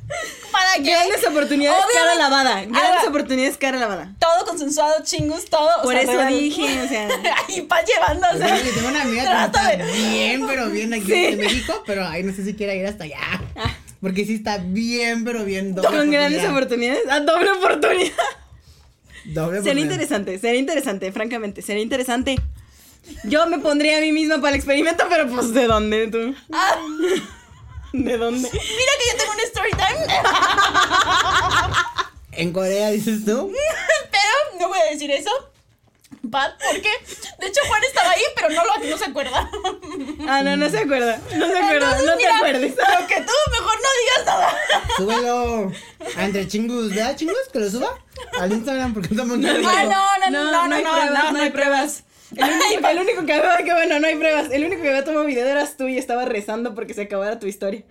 ¿Para 0.53 0.75
qué? 0.75 0.83
grandes 0.91 1.27
oportunidades, 1.27 1.83
cara 1.93 2.15
lavada. 2.15 2.53
Grandes 2.61 2.81
Ahora, 2.83 3.09
oportunidades, 3.09 3.57
cara 3.57 3.77
lavada. 3.79 4.13
Todo 4.19 4.45
consensuado, 4.45 5.03
chingus, 5.03 5.45
todo. 5.49 5.67
o 5.79 5.83
Por 5.83 5.93
sea, 5.93 6.03
eso 6.03 6.25
dije, 6.37 6.81
o 6.81 6.87
sea. 6.87 7.09
Ahí 7.49 7.61
pa' 7.63 7.81
llevando, 7.83 8.25
o 8.33 8.37
sea. 8.37 8.57
Yo 8.63 8.71
tengo 8.73 8.87
una 8.87 9.01
amiga 9.01 9.23
que 9.23 9.45
está 9.45 9.75
bien, 9.93 10.47
pero 10.47 10.69
bien 10.69 10.93
aquí 10.93 11.11
en 11.13 11.39
México, 11.39 11.83
pero 11.85 12.07
ay, 12.07 12.23
no 12.23 12.33
sé 12.33 12.45
si 12.45 12.53
quiera 12.53 12.73
ir 12.75 12.85
hasta 12.85 13.03
allá. 13.03 13.19
Porque 13.99 14.25
sí 14.25 14.35
está 14.35 14.57
bien, 14.57 15.23
pero 15.25 15.43
bien 15.45 15.75
doble 15.75 15.89
Con 15.97 16.11
grandes 16.11 16.45
oportunidad. 16.45 16.97
oportunidades. 16.97 17.09
A 17.09 17.19
doble 17.21 17.51
oportunidad. 17.51 18.13
Doble 19.25 19.33
Sería 19.33 19.71
oportunidad. 19.71 19.83
interesante, 19.83 20.39
sería 20.39 20.59
interesante, 20.59 21.11
francamente, 21.11 21.61
sería 21.61 21.81
interesante. 21.81 22.39
Yo 23.23 23.47
me 23.47 23.59
pondría 23.59 23.97
a 23.97 24.01
mí 24.01 24.11
misma 24.11 24.37
para 24.37 24.49
el 24.49 24.55
experimento, 24.55 25.05
pero 25.09 25.27
pues 25.27 25.53
¿de 25.53 25.65
dónde 25.67 26.07
tú? 26.07 26.35
Ah, 26.51 26.75
¿De 27.93 28.17
dónde? 28.17 28.49
mira 28.51 28.91
que 28.99 29.11
yo 29.11 29.17
tengo 29.17 29.31
un 29.33 29.39
story 29.41 29.71
time. 29.71 30.05
En 32.31 32.51
Corea, 32.51 32.89
dices 32.89 33.23
tú. 33.25 33.51
Pero 34.11 34.59
no 34.59 34.67
voy 34.67 34.79
a 34.79 34.91
decir 34.91 35.11
eso. 35.11 35.29
Pat, 36.31 36.53
porque 36.71 36.89
de 37.39 37.47
hecho 37.47 37.61
Juan 37.67 37.83
estaba 37.83 38.09
ahí, 38.11 38.21
pero 38.35 38.49
no, 38.49 38.63
lo, 38.65 38.89
no 38.89 38.97
se 38.97 39.05
acuerda. 39.05 39.51
Ah, 40.27 40.41
no, 40.41 40.57
no 40.57 40.69
se 40.69 40.79
acuerda. 40.79 41.19
No 41.35 41.47
se 41.47 41.57
acuerda, 41.57 41.73
Entonces, 41.73 42.05
no 42.05 42.17
te 42.17 42.27
acuerdes. 42.27 42.75
Lo 42.75 43.07
que 43.07 43.21
tú 43.21 43.31
mejor 43.51 43.75
no 43.75 43.89
digas 44.01 44.25
nada. 44.25 44.57
Súbelo 44.97 45.71
a 46.17 46.25
entre 46.25 46.47
chingus, 46.47 46.89
¿verdad, 46.89 47.15
chingus? 47.15 47.35
Que 47.51 47.59
lo 47.59 47.69
suba 47.69 47.99
al 48.39 48.51
Instagram 48.51 48.93
porque 48.93 49.09
estamos 49.13 49.37
Ah, 49.37 49.83
no, 49.83 50.31
no, 50.31 50.31
no, 50.31 50.51
no, 50.51 50.67
no, 50.67 51.09
no, 51.11 51.31
no 51.33 51.39
hay 51.41 51.51
pruebas. 51.51 52.03
El 52.35 52.43
único, 52.43 52.87
el 52.87 52.99
único 52.99 53.25
que 53.25 53.33
había, 53.33 53.57
que 53.65 53.73
bueno, 53.73 53.99
no 53.99 54.07
hay 54.07 54.15
pruebas. 54.15 54.51
El 54.51 54.65
único 54.65 54.81
que 54.81 54.89
había 54.89 55.03
tomado 55.03 55.25
video 55.25 55.45
eras 55.45 55.77
tú 55.77 55.87
y 55.87 55.97
estaba 55.97 56.25
rezando 56.25 56.73
porque 56.75 56.93
se 56.93 57.03
acabara 57.03 57.39
tu 57.39 57.47
historia. 57.47 57.83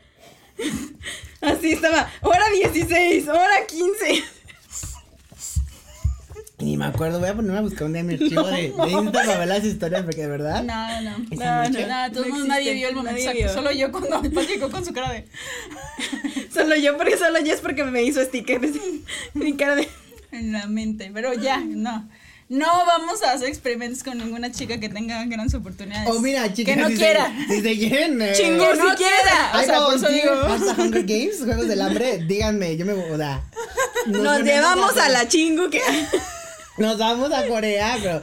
Así 1.40 1.72
estaba, 1.72 2.10
hora 2.22 2.44
16, 2.54 3.28
hora 3.28 3.66
15. 3.66 4.24
Ni 6.58 6.76
me 6.76 6.84
acuerdo, 6.84 7.18
voy 7.18 7.28
a 7.28 7.34
ponerme 7.34 7.58
a 7.58 7.62
buscar 7.62 7.84
un 7.84 7.92
día 7.92 8.04
mi 8.04 8.14
archivo 8.14 8.44
de, 8.44 8.70
de 8.70 8.90
Insta 8.90 9.24
para 9.24 9.38
ver 9.38 9.48
las 9.48 9.64
historias 9.64 10.02
porque 10.02 10.22
de 10.22 10.28
verdad. 10.28 10.62
No, 10.62 11.00
no. 11.02 11.18
No, 11.18 11.68
no. 11.68 11.86
Nada, 11.86 12.10
todos 12.12 12.28
No 12.28 12.44
nadie 12.44 12.74
vio 12.74 12.88
el 12.88 12.94
momento 12.94 13.18
exacto. 13.18 13.38
vio. 13.38 13.52
Solo 13.52 13.72
yo 13.72 13.90
cuando 13.90 14.22
llegó 14.42 14.70
con 14.70 14.84
su 14.84 14.92
cara 14.92 15.10
de. 15.10 15.26
Solo 16.54 16.76
yo, 16.76 16.96
porque 16.96 17.16
solo 17.16 17.40
yo 17.40 17.52
es 17.52 17.60
porque 17.60 17.82
me 17.82 18.04
hizo 18.04 18.22
stickers. 18.22 18.70
Mi 19.34 19.56
cara 19.56 19.74
de. 19.74 19.88
en 20.30 20.52
la 20.52 20.66
mente, 20.66 21.10
pero 21.12 21.34
ya, 21.34 21.58
no. 21.58 22.08
No 22.52 22.66
vamos 22.84 23.22
a 23.22 23.32
hacer 23.32 23.48
experimentos 23.48 24.02
con 24.02 24.18
ninguna 24.18 24.52
chica 24.52 24.78
que 24.78 24.90
tenga 24.90 25.24
grandes 25.24 25.54
oportunidades. 25.54 26.10
O 26.10 26.20
mira, 26.20 26.52
chicas, 26.52 26.74
que 26.74 26.80
no 26.82 26.88
si 26.88 26.96
quiera. 26.96 27.32
Se 27.48 27.62
quieren, 27.78 28.20
eh, 28.20 28.32
Chingo, 28.36 28.70
Que 28.72 28.76
no 28.76 28.90
si 28.90 28.96
quiera. 28.96 29.52
O 29.54 29.62
sea, 29.62 29.78
por 29.86 29.94
eso 29.94 30.08
digo. 30.10 30.32
hasta 30.34 30.82
Hunger 30.82 31.04
Games, 31.04 31.38
Juegos 31.42 31.66
del 31.66 31.80
Hambre, 31.80 32.18
díganme, 32.18 32.76
yo 32.76 32.84
me 32.84 32.92
o 32.92 33.16
sea, 33.16 33.42
Nos 34.06 34.18
ponemos 34.18 34.42
llevamos 34.44 34.96
a- 34.98 35.06
a 35.06 35.08
la 35.08 35.26
chingu 35.28 35.70
que. 35.70 35.80
Nos 36.76 36.98
vamos 36.98 37.32
a 37.32 37.46
Corea, 37.46 37.96
pero 38.02 38.22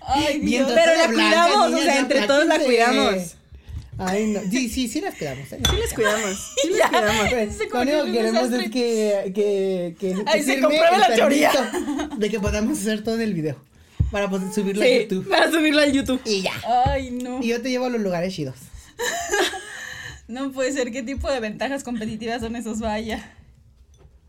Ay, 0.00 0.40
Dios. 0.40 0.72
Pero 0.74 0.94
la 0.96 1.06
cuidamos, 1.06 1.72
o 1.74 1.78
sea, 1.78 1.98
entre 2.00 2.26
todos 2.26 2.44
la 2.46 2.58
cuidamos. 2.58 3.36
Ay, 3.98 4.26
no. 4.26 4.40
Sí, 4.50 4.68
sí, 4.68 4.88
sí 4.88 5.00
las 5.00 5.14
cuidamos. 5.14 5.52
¿eh? 5.52 5.58
Sí 5.68 5.76
les 5.76 5.92
cuidamos. 5.94 6.52
Sí 6.62 6.70
Ya. 6.78 6.88
cuidamos. 6.88 7.28
Pues, 7.30 7.58
lo 7.72 7.80
único 7.80 8.04
que 8.04 8.12
queremos 8.12 8.50
desastre. 8.50 8.64
es 8.64 8.70
que, 8.70 9.32
que, 9.34 9.96
que, 10.00 10.22
Ay, 10.26 10.42
se 10.42 10.60
compruebe 10.60 10.98
la 10.98 11.14
teoría. 11.14 11.52
De 12.16 12.30
que 12.30 12.40
podamos 12.40 12.78
hacer 12.78 13.04
todo 13.04 13.20
el 13.20 13.34
video. 13.34 13.56
Para 14.10 14.28
poder 14.28 14.52
subirlo 14.52 14.82
a 14.82 14.86
Sí, 14.86 14.98
YouTube. 15.02 15.28
para 15.28 15.50
subirlo 15.50 15.80
al 15.82 15.92
YouTube. 15.92 16.20
Y 16.24 16.42
ya. 16.42 16.52
Ay, 16.86 17.10
no. 17.10 17.42
Y 17.42 17.48
yo 17.48 17.62
te 17.62 17.70
llevo 17.70 17.86
a 17.86 17.90
los 17.90 18.00
lugares 18.00 18.34
chidos. 18.34 18.56
No 20.28 20.50
puede 20.52 20.72
ser. 20.72 20.92
¿Qué 20.92 21.02
tipo 21.02 21.30
de 21.30 21.40
ventajas 21.40 21.84
competitivas 21.84 22.40
son 22.40 22.56
esos? 22.56 22.78
Vaya. 22.78 23.34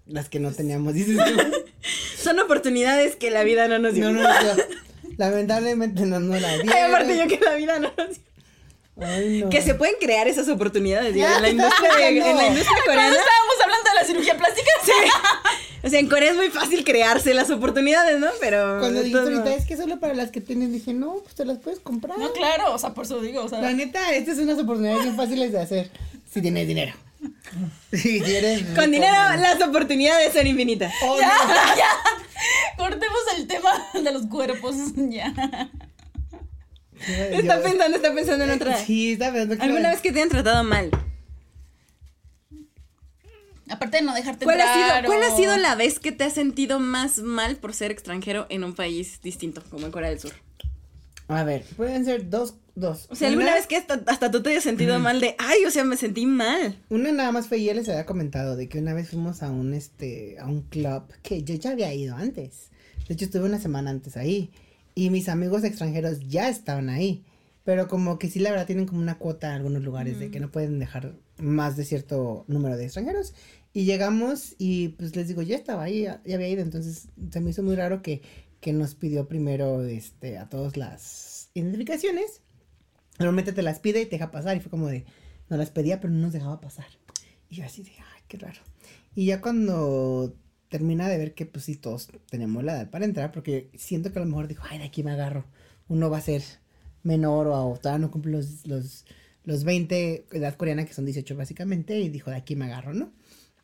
Las 0.05 0.27
que 0.27 0.39
no 0.39 0.51
teníamos, 0.51 0.93
dices 0.95 1.15
tú. 1.17 1.53
Son 2.21 2.37
oportunidades 2.39 3.15
que 3.15 3.31
la 3.31 3.43
vida 3.43 3.67
no 3.69 3.79
nos 3.79 3.93
dio. 3.93 4.11
No, 4.11 4.21
no, 4.21 4.29
no. 4.29 4.63
Lamentablemente 5.17 6.05
no 6.05 6.19
nos 6.19 6.41
la 6.41 6.49
dieron. 6.55 6.69
Ay, 6.73 6.81
aparte 6.89 7.17
yo 7.17 7.27
que 7.27 7.39
la 7.39 7.55
vida 7.55 7.79
no 7.79 7.89
nos 7.97 8.09
dio. 8.09 8.23
Ay, 9.01 9.41
no. 9.41 9.49
Que 9.49 9.61
se 9.61 9.73
pueden 9.73 9.95
crear 9.99 10.27
esas 10.27 10.47
oportunidades, 10.49 11.13
digo, 11.13 11.27
Ya 11.27 11.37
en 11.37 11.41
la 11.41 11.49
industria, 11.63 11.95
de- 11.95 12.05
hablando. 12.05 12.29
en 12.29 12.37
la 12.37 12.47
industria 12.47 12.77
Cuando 12.85 13.01
coreana. 13.01 13.17
estábamos 13.17 13.55
hablando 13.63 13.89
de 13.89 13.95
la 13.95 14.03
cirugía 14.05 14.37
plástica. 14.37 14.69
O 15.85 15.89
sea, 15.89 15.99
en 15.99 16.07
Corea 16.07 16.29
es 16.31 16.37
muy 16.37 16.47
fácil 16.49 16.85
crearse 16.85 17.33
las 17.33 17.49
oportunidades, 17.49 18.17
¿no? 18.17 18.27
Pero. 18.39 18.79
Cuando 18.79 19.01
dijiste 19.01 19.19
ahorita 19.19 19.53
es 19.53 19.65
que 19.65 19.75
solo 19.75 19.99
para 19.99 20.13
las 20.13 20.31
que 20.31 20.39
tienes, 20.39 20.71
dije, 20.71 20.93
no, 20.93 21.15
pues 21.21 21.35
te 21.35 21.43
las 21.43 21.57
puedes 21.57 21.81
comprar. 21.81 22.17
No, 22.17 22.31
claro, 22.31 22.73
o 22.73 22.77
sea, 22.79 22.93
por 22.93 23.03
eso 23.03 23.19
digo, 23.19 23.43
o 23.43 23.49
sea. 23.49 23.59
La 23.59 23.73
neta, 23.73 24.13
estas 24.13 24.37
son 24.37 24.45
unas 24.45 24.59
oportunidades 24.59 25.03
bien 25.03 25.17
fáciles 25.17 25.51
de 25.51 25.59
hacer. 25.59 25.91
Si 26.31 26.41
tienes 26.41 26.67
dinero. 26.69 26.93
Si 27.91 28.21
quieres. 28.21 28.63
Con 28.75 28.91
dinero 28.91 29.13
las 29.39 29.61
oportunidades 29.61 30.31
son 30.33 30.47
infinitas. 30.47 30.93
Oh, 31.03 31.19
Ya, 31.19 31.27
no. 31.47 31.53
ya. 31.75 31.89
Cortemos 32.77 33.19
el 33.37 33.47
tema 33.47 33.71
de 33.93 34.11
los 34.13 34.27
cuerpos. 34.27 34.75
Ya. 34.95 35.33
Está 37.07 37.61
pensando, 37.61 37.97
está 37.97 38.13
pensando 38.13 38.43
en 38.45 38.51
otra. 38.51 38.77
Sí, 38.77 39.13
está 39.13 39.31
pensando 39.31 39.55
que- 39.57 39.61
¿Alguna 39.63 39.89
vez 39.91 40.01
que 40.01 40.11
te 40.11 40.21
han 40.21 40.29
tratado 40.29 40.63
mal? 40.63 40.89
Aparte 43.69 43.97
de 43.97 44.03
no 44.03 44.13
dejarte 44.13 44.43
¿Cuál 44.45 44.59
ha, 44.61 44.73
entrar 44.73 45.01
sido, 45.05 45.13
¿Cuál 45.13 45.23
ha 45.31 45.35
sido 45.35 45.57
la 45.57 45.75
vez 45.75 45.99
que 45.99 46.11
te 46.11 46.23
has 46.25 46.33
sentido 46.33 46.79
más 46.79 47.19
mal 47.19 47.55
por 47.55 47.73
ser 47.73 47.91
extranjero 47.91 48.45
en 48.49 48.63
un 48.63 48.73
país 48.75 49.19
distinto, 49.23 49.63
como 49.69 49.85
en 49.85 49.91
Corea 49.91 50.09
del 50.09 50.19
Sur? 50.19 50.33
A 51.29 51.43
ver, 51.45 51.63
pueden 51.77 52.03
ser 52.03 52.29
dos, 52.29 52.55
dos. 52.75 53.07
O 53.09 53.15
sea, 53.15 53.29
¿alguna 53.29 53.47
Una- 53.47 53.55
vez 53.55 53.65
que 53.65 53.77
hasta, 53.77 54.01
hasta 54.07 54.29
tú 54.29 54.43
te 54.43 54.49
hayas 54.49 54.63
sentido 54.63 54.99
mal 54.99 55.21
de, 55.21 55.35
ay, 55.39 55.63
o 55.65 55.71
sea, 55.71 55.85
me 55.85 55.95
sentí 55.95 56.25
mal? 56.25 56.77
Una 56.89 57.11
nada 57.13 57.31
más 57.31 57.47
fue 57.47 57.59
y 57.59 57.65
ya 57.65 57.73
les 57.73 57.87
había 57.87 58.05
comentado 58.05 58.57
de 58.57 58.67
que 58.67 58.79
una 58.79 58.93
vez 58.93 59.09
fuimos 59.09 59.41
a 59.41 59.49
un 59.49 59.73
este 59.73 60.37
a 60.39 60.45
un 60.45 60.63
club 60.63 61.03
que 61.23 61.43
yo 61.43 61.55
ya 61.55 61.71
había 61.71 61.93
ido 61.93 62.15
antes. 62.17 62.67
De 63.07 63.13
hecho 63.13 63.25
estuve 63.25 63.45
una 63.45 63.59
semana 63.59 63.89
antes 63.91 64.17
ahí 64.17 64.51
y 64.95 65.09
mis 65.09 65.29
amigos 65.29 65.63
extranjeros 65.63 66.19
ya 66.27 66.49
estaban 66.49 66.89
ahí, 66.89 67.23
pero 67.63 67.87
como 67.87 68.19
que 68.19 68.29
sí 68.29 68.39
la 68.39 68.51
verdad 68.51 68.65
tienen 68.65 68.85
como 68.85 69.01
una 69.01 69.17
cuota 69.17 69.47
en 69.47 69.55
algunos 69.55 69.83
lugares 69.83 70.19
de 70.19 70.29
que 70.31 70.39
no 70.39 70.51
pueden 70.51 70.79
dejar 70.79 71.15
más 71.37 71.77
de 71.77 71.85
cierto 71.85 72.45
número 72.47 72.77
de 72.77 72.85
extranjeros 72.85 73.33
y 73.71 73.85
llegamos 73.85 74.55
y 74.57 74.89
pues 74.89 75.15
les 75.15 75.27
digo, 75.27 75.41
ya 75.41 75.55
estaba 75.55 75.83
ahí, 75.83 76.03
ya, 76.03 76.21
ya 76.25 76.35
había 76.35 76.49
ido, 76.49 76.61
entonces 76.61 77.07
se 77.31 77.41
me 77.41 77.51
hizo 77.51 77.63
muy 77.63 77.75
raro 77.75 78.01
que 78.01 78.21
que 78.63 78.71
nos 78.71 78.95
pidió 78.95 79.27
primero 79.27 79.83
este 79.83 80.37
a 80.37 80.47
todos 80.47 80.77
las 80.77 81.51
identificaciones. 81.53 82.41
Normalmente 83.19 83.51
te 83.51 83.61
las 83.61 83.79
pide 83.79 84.01
y 84.01 84.05
te 84.05 84.11
deja 84.11 84.31
pasar. 84.31 84.55
Y 84.55 84.61
fue 84.61 84.71
como 84.71 84.87
de, 84.87 85.05
nos 85.49 85.59
las 85.59 85.69
pedía, 85.69 85.99
pero 85.99 86.13
no 86.13 86.21
nos 86.21 86.33
dejaba 86.33 86.61
pasar. 86.61 86.85
Y 87.49 87.57
yo 87.57 87.65
así 87.65 87.83
de, 87.83 87.91
ay, 87.91 88.21
qué 88.29 88.37
raro. 88.37 88.61
Y 89.15 89.25
ya 89.25 89.41
cuando 89.41 90.33
termina 90.73 91.07
de 91.07 91.19
ver 91.19 91.35
que 91.35 91.45
pues 91.45 91.65
sí, 91.65 91.75
todos 91.75 92.09
tenemos 92.31 92.63
la 92.63 92.73
edad 92.73 92.89
para 92.89 93.05
entrar, 93.05 93.31
porque 93.31 93.69
siento 93.77 94.11
que 94.11 94.17
a 94.17 94.23
lo 94.23 94.27
mejor 94.27 94.47
dijo, 94.47 94.63
ay, 94.67 94.79
de 94.79 94.85
aquí 94.85 95.03
me 95.03 95.11
agarro. 95.11 95.45
Uno 95.87 96.09
va 96.09 96.17
a 96.17 96.21
ser 96.21 96.41
menor 97.03 97.45
o, 97.45 97.53
o 97.53 97.77
todavía 97.77 97.99
no 97.99 98.09
cumple 98.09 98.31
los, 98.31 98.65
los, 98.65 99.05
los 99.43 99.65
20, 99.65 100.25
edad 100.31 100.55
coreana, 100.55 100.83
que 100.83 100.95
son 100.95 101.05
18 101.05 101.35
básicamente, 101.35 101.99
y 101.99 102.09
dijo, 102.09 102.31
de 102.31 102.37
aquí 102.37 102.55
me 102.55 102.65
agarro, 102.65 102.95
¿no? 102.95 103.11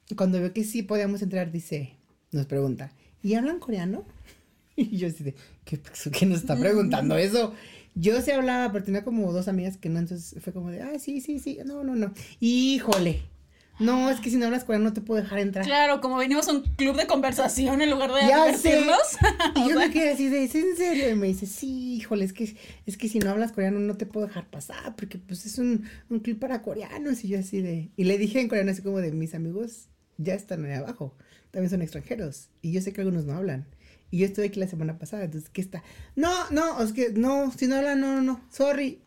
Y 0.08 0.14
cuando 0.14 0.40
veo 0.40 0.54
que 0.54 0.64
sí 0.64 0.84
podíamos 0.84 1.24
entrar, 1.24 1.52
dice, 1.52 1.96
nos 2.32 2.46
pregunta, 2.46 2.92
¿y 3.24 3.34
hablan 3.34 3.58
coreano? 3.60 4.06
Y 4.76 4.96
yo 4.96 5.08
así 5.08 5.24
de, 5.24 5.34
¿qué, 5.66 5.82
qué 6.12 6.28
nos 6.28 6.42
está 6.42 6.56
preguntando 6.60 7.18
eso? 7.18 7.56
Yo 7.96 8.22
sí 8.22 8.30
hablaba, 8.30 8.72
pero 8.72 8.86
tenía 8.86 9.04
como 9.04 9.34
dos 9.34 9.48
amigas 9.48 9.78
que 9.78 9.90
no, 9.90 9.98
entonces 9.98 10.40
fue 10.44 10.54
como 10.54 10.70
de, 10.70 10.84
ah, 10.84 11.00
sí, 11.00 11.22
sí, 11.22 11.40
sí, 11.40 11.58
no, 11.66 11.84
no, 11.84 11.96
no. 11.96 12.14
Híjole. 12.40 13.24
No, 13.80 14.10
es 14.10 14.20
que 14.20 14.30
si 14.30 14.36
no 14.38 14.46
hablas 14.46 14.66
coreano 14.66 14.86
no 14.90 14.94
te 14.94 15.02
puedo 15.02 15.22
dejar 15.22 15.40
entrar. 15.40 15.66
Claro, 15.66 16.02
como 16.02 16.18
venimos 16.18 16.48
a 16.48 16.52
un 16.52 16.62
club 16.76 16.96
de 16.98 17.08
conversación 17.08 17.82
en 17.82 17.90
lugar 17.90 18.12
de 18.12 18.28
Ya 18.28 18.54
sé. 18.58 18.76
divertirnos. 18.76 19.00
Y 19.56 19.60
yo 19.62 19.68
sea, 19.80 19.88
me 19.88 19.92
quedé 19.94 20.12
así 20.12 20.28
de, 20.30 20.44
¿es 20.44 20.56
en 20.56 20.76
serio? 20.76 21.10
Y 21.10 21.16
me 21.16 21.28
dice, 21.28 21.46
sí, 21.46 21.96
híjole, 21.96 22.26
es 22.26 22.34
que, 22.34 22.56
es 22.86 22.98
que 22.98 23.08
si 23.08 23.20
no 23.20 23.30
hablas 23.32 23.52
coreano 23.54 23.80
no 23.80 23.96
te 23.96 24.06
puedo 24.06 24.28
dejar 24.28 24.50
pasar, 24.50 24.96
porque 24.96 25.18
pues 25.18 25.46
es 25.46 25.58
un, 25.60 25.86
un 26.10 26.20
club 26.20 26.40
para 26.40 26.62
coreanos. 26.62 27.24
Y 27.24 27.30
yo 27.30 27.40
así 27.40 27.62
de, 27.62 27.90
y 27.96 28.04
le 28.04 28.18
dije 28.18 28.40
en 28.42 28.50
coreano 28.50 28.72
así 28.72 28.82
como 28.82 29.00
de, 29.00 29.12
mis 29.12 29.34
amigos 29.34 29.88
ya 30.18 30.34
están 30.34 30.66
ahí 30.66 30.74
abajo, 30.74 31.16
también 31.52 31.70
son 31.70 31.82
extranjeros, 31.82 32.50
y 32.62 32.74
yo 32.74 32.82
sé 32.82 32.92
que 32.92 33.02
algunos 33.02 33.26
no 33.26 33.34
hablan. 33.38 33.66
Y 34.12 34.18
yo 34.20 34.26
estuve 34.26 34.48
aquí 34.48 34.60
la 34.60 34.68
semana 34.68 34.98
pasada, 35.00 35.24
entonces, 35.24 35.50
¿qué 35.50 35.62
está? 35.62 35.84
No, 36.16 36.50
no, 36.50 36.82
es 36.84 36.92
que, 36.94 37.12
no, 37.12 37.52
si 37.56 37.68
no 37.68 37.76
hablan, 37.78 38.02
no, 38.02 38.16
no, 38.16 38.22
no, 38.22 38.42
sorry. 38.52 39.00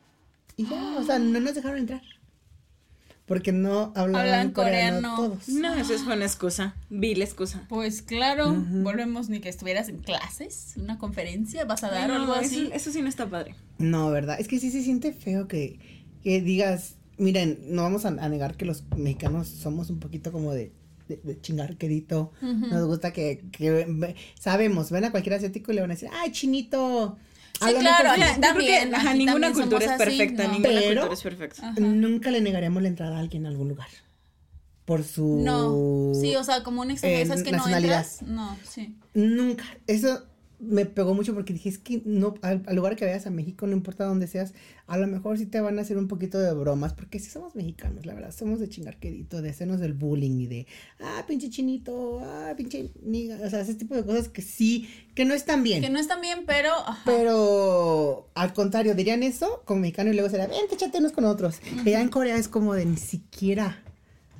Y 0.57 0.67
ya, 0.67 0.97
o 0.99 1.05
sea, 1.05 1.19
no 1.19 1.41
nos 1.41 1.55
dejaron 1.55 1.79
entrar. 1.79 2.03
Porque 3.27 3.53
no 3.53 3.93
hablaban 3.95 4.31
Hablan 4.31 4.51
coreano, 4.51 5.15
coreano. 5.15 5.17
todos. 5.17 5.49
No, 5.49 5.75
eso 5.75 5.95
es 5.95 6.03
una 6.03 6.17
excusa, 6.25 6.75
vil 6.91 7.23
excusa. 7.23 7.65
Pues 7.69 8.03
claro, 8.03 8.53
volvemos 8.53 9.29
ni 9.29 9.41
que 9.41 9.49
estuvieras 9.49 9.89
en 9.89 9.99
clases, 9.99 10.75
una 10.77 10.99
conferencia, 10.99 11.65
vas 11.65 11.85
a 11.85 11.91
dar 11.91 12.09
No, 12.09 12.17
algo 12.17 12.33
así. 12.33 12.69
eso 12.73 12.91
sí 12.91 13.01
no 13.01 13.09
está 13.09 13.29
padre. 13.31 13.55
No, 13.79 14.11
¿verdad? 14.11 14.39
Es 14.41 14.49
que 14.49 14.59
sí 14.59 14.71
se 14.71 14.83
siente 14.83 15.13
feo 15.13 15.47
que, 15.47 15.79
que 16.25 16.41
digas, 16.41 16.97
miren, 17.17 17.59
no 17.69 17.83
vamos 17.83 18.05
a, 18.05 18.09
a 18.09 18.29
negar 18.29 18.57
que 18.57 18.65
los 18.65 18.85
mexicanos 18.97 19.47
somos 19.49 19.89
un 19.91 20.01
poquito 20.01 20.33
como 20.33 20.53
de, 20.53 20.73
de, 21.09 21.21
de 21.23 21.41
chingar 21.41 21.77
quedito. 21.77 22.33
Nos 22.43 22.87
gusta 22.87 23.13
que, 23.13 23.45
que 23.53 24.15
sabemos, 24.39 24.91
ven 24.91 25.05
a 25.05 25.11
cualquier 25.13 25.37
asiático 25.37 25.71
y 25.71 25.77
le 25.77 25.81
van 25.81 25.93
a 25.93 25.95
decir, 25.95 26.09
ay, 26.13 26.33
chinito. 26.33 27.17
A 27.63 27.69
Sí, 27.69 27.75
lo 27.75 27.81
claro, 27.81 28.05
mejor 28.05 28.19
ya, 28.19 28.27
Yo 28.27 28.33
creo 28.33 28.35
que 28.35 28.41
También, 28.49 28.95
ajá, 28.95 29.15
ninguna 29.15 29.33
también 29.33 29.53
cultura 29.53 29.79
es 29.79 29.85
somos 29.91 30.01
así, 30.01 30.19
perfecta, 30.19 30.43
¿no? 30.45 30.53
ninguna 30.53 30.69
Pero- 30.81 31.01
cultura 31.01 31.15
es 31.15 31.23
perfecta. 31.23 31.69
Ajá. 31.71 31.81
nunca 31.81 32.31
le 32.31 32.41
negaríamos 32.41 32.83
la 32.83 32.89
entrada 32.89 33.17
a 33.17 33.21
alguien 33.21 33.47
a 33.47 33.49
algún 33.49 33.69
lugar. 33.69 33.89
Por 34.85 35.05
su... 35.05 35.41
No, 35.45 36.13
sí, 36.21 36.35
o 36.37 36.43
sea, 36.45 36.63
como 36.65 36.81
un 36.83 36.91
extranjero, 36.91 37.23
eh, 37.23 37.27
¿sabes 37.27 37.43
que 37.45 37.53
no 37.53 37.59
nacionalidad. 37.59 37.99
entras? 38.03 38.23
No, 38.23 38.57
sí. 38.69 38.97
Nunca. 39.15 39.65
Eso 39.87 40.25
me 40.63 40.87
pegó 40.87 41.13
mucho 41.15 41.35
porque 41.35 41.53
dije, 41.53 41.69
es 41.69 41.79
que 41.79 42.03
no, 42.05 42.35
al, 42.43 42.63
al 42.67 42.77
lugar 42.77 42.97
que 42.97 43.05
vayas 43.05 43.27
a 43.27 43.31
México, 43.31 43.67
no 43.67 43.73
importa 43.73 44.05
dónde 44.05 44.29
seas, 44.29 44.55
a 44.87 44.97
lo 44.97 45.07
mejor 45.07 45.37
sí 45.37 45.47
te 45.47 45.61
van 45.61 45.79
a 45.79 45.83
hacer 45.83 45.99
un 45.99 46.07
poquito 46.07 46.39
de 46.39 46.53
bromas, 46.55 46.93
porque 46.95 47.19
sí 47.19 47.31
somos 47.31 47.55
mexicanos, 47.55 48.07
la 48.07 48.15
verdad, 48.15 48.33
somos 48.33 48.61
de 48.61 48.69
chingarquedito, 48.69 49.43
de 49.43 49.51
hacernos 49.51 49.81
del 49.81 49.93
bullying 49.93 50.39
y 50.41 50.47
de, 50.47 50.67
ah, 51.01 51.25
pinche 51.27 51.51
chinito, 51.51 52.21
ah, 52.23 52.55
pinche 52.57 52.91
niga, 53.03 53.39
o 53.45 53.51
sea, 53.51 53.61
ese 53.61 53.75
tipo 53.75 53.95
de 53.95 54.05
cosas 54.05 54.29
que 54.29 54.43
sí, 54.43 54.89
que 55.15 55.25
no 55.25 55.35
están 55.35 55.63
bien. 55.63 55.83
Que 55.83 55.91
no 55.91 55.99
están 55.99 56.21
bien, 56.21 56.45
pero. 56.47 56.71
ajá. 56.73 57.03
Pero 57.05 58.29
al 58.35 58.53
contrario, 58.53 58.95
dirían 58.95 59.23
eso 59.23 59.63
como 59.65 59.81
mexicano 59.81 60.11
y 60.11 60.15
luego 60.15 60.31
será, 60.31 60.47
ven, 60.47 60.61
échate 60.71 60.99
unos 60.99 61.13
con 61.13 61.25
otros. 61.25 61.61
Y 61.85 61.89
allá 61.89 62.01
en 62.01 62.09
Corea 62.09 62.37
es 62.37 62.49
como 62.49 62.75
de 62.75 62.87
ni 62.87 62.97
siquiera 62.97 63.83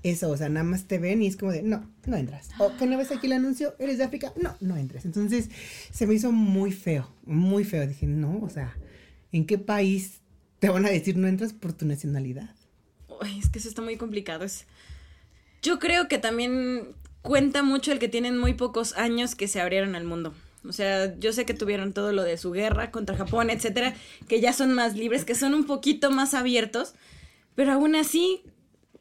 eso, 0.03 0.31
o 0.31 0.37
sea, 0.37 0.49
nada 0.49 0.65
más 0.65 0.87
te 0.87 0.99
ven 0.99 1.23
y 1.23 1.27
es 1.27 1.37
como 1.37 1.53
de, 1.53 1.63
no, 1.63 1.89
no 2.07 2.17
entras. 2.17 2.49
O 2.59 2.77
que 2.77 2.87
no 2.87 2.99
ves 2.99 3.13
aquí 3.13 3.27
el 3.27 3.35
anuncio, 3.35 3.75
eres 3.79 3.99
de 3.99 4.05
África, 4.05 4.33
no, 4.41 4.57
no 4.61 4.77
entres. 4.77 5.05
Entonces 5.05 5.49
se 5.93 6.07
me 6.07 6.15
hizo 6.15 6.33
muy 6.33 6.73
feo, 6.73 7.09
muy 7.25 7.65
feo. 7.65 7.87
Dije, 7.87 8.07
no, 8.07 8.41
o 8.43 8.51
sea, 8.51 8.77
¿en 9.31 9.47
qué 9.47 9.59
país 9.59 10.21
te 10.59 10.69
van 10.69 10.87
a 10.87 10.91
decir 10.91 11.17
no 11.17 11.29
entras 11.29 11.53
por 11.53 11.73
tu 11.73 11.87
nacionalidad? 11.87 12.51
Uy, 13.09 13.39
es 13.39 13.49
que 13.49 13.59
eso 13.59 13.69
está 13.69 13.83
muy 13.83 13.97
complicado. 13.97 14.45
Es... 14.45 14.67
Yo 15.63 15.79
creo 15.79 16.09
que 16.09 16.19
también 16.19 16.89
cuenta 17.23 17.63
mucho 17.63 17.93
el 17.93 18.01
que 18.01 18.09
tienen 18.09 18.37
muy 18.39 18.55
pocos 18.55 18.95
años 18.95 19.37
que 19.37 19.47
se 19.47 19.61
abrieron 19.61 19.95
al 19.95 20.05
mundo. 20.05 20.35
O 20.65 20.73
sea, 20.73 21.17
yo 21.19 21.33
sé 21.33 21.45
que 21.45 21.55
tuvieron 21.55 21.93
todo 21.93 22.13
lo 22.13 22.23
de 22.23 22.37
su 22.37 22.53
guerra 22.53 22.91
contra 22.91 23.17
Japón, 23.17 23.51
etcétera, 23.51 23.95
que 24.29 24.41
ya 24.41 24.53
son 24.53 24.73
más 24.73 24.95
libres, 24.95 25.25
que 25.25 25.35
son 25.35 25.55
un 25.55 25.65
poquito 25.65 26.11
más 26.11 26.35
abiertos, 26.35 26.95
pero 27.55 27.73
aún 27.73 27.97
así 27.97 28.43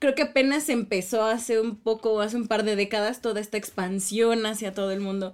creo 0.02 0.14
que 0.16 0.24
apenas 0.24 0.68
empezó 0.68 1.24
hace 1.24 1.62
un 1.62 1.78
poco, 1.78 2.20
hace 2.20 2.36
un 2.36 2.48
par 2.50 2.64
de 2.64 2.76
décadas, 2.76 3.22
toda 3.22 3.40
esta 3.40 3.56
expansión 3.58 4.46
hacia 4.46 4.74
todo 4.74 4.92
el 4.92 5.00
mundo. 5.00 5.34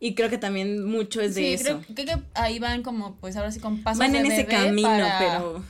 Y 0.00 0.14
creo 0.14 0.28
que 0.28 0.36
también 0.38 0.84
mucho 0.84 1.22
es 1.22 1.34
de 1.34 1.40
sí, 1.40 1.52
eso. 1.54 1.64
creo, 1.64 1.94
creo 2.04 2.06
que 2.18 2.22
ahí 2.34 2.58
van 2.58 2.82
como, 2.82 3.14
pues 3.16 3.36
ahora 3.36 3.50
sí 3.50 3.58
con 3.60 3.82
pasos 3.82 3.98
Van 4.00 4.12
de 4.12 4.18
en 4.18 4.26
ese 4.26 4.42
bebé 4.44 4.52
camino, 4.66 4.88
para- 4.88 5.18
pero 5.18 5.64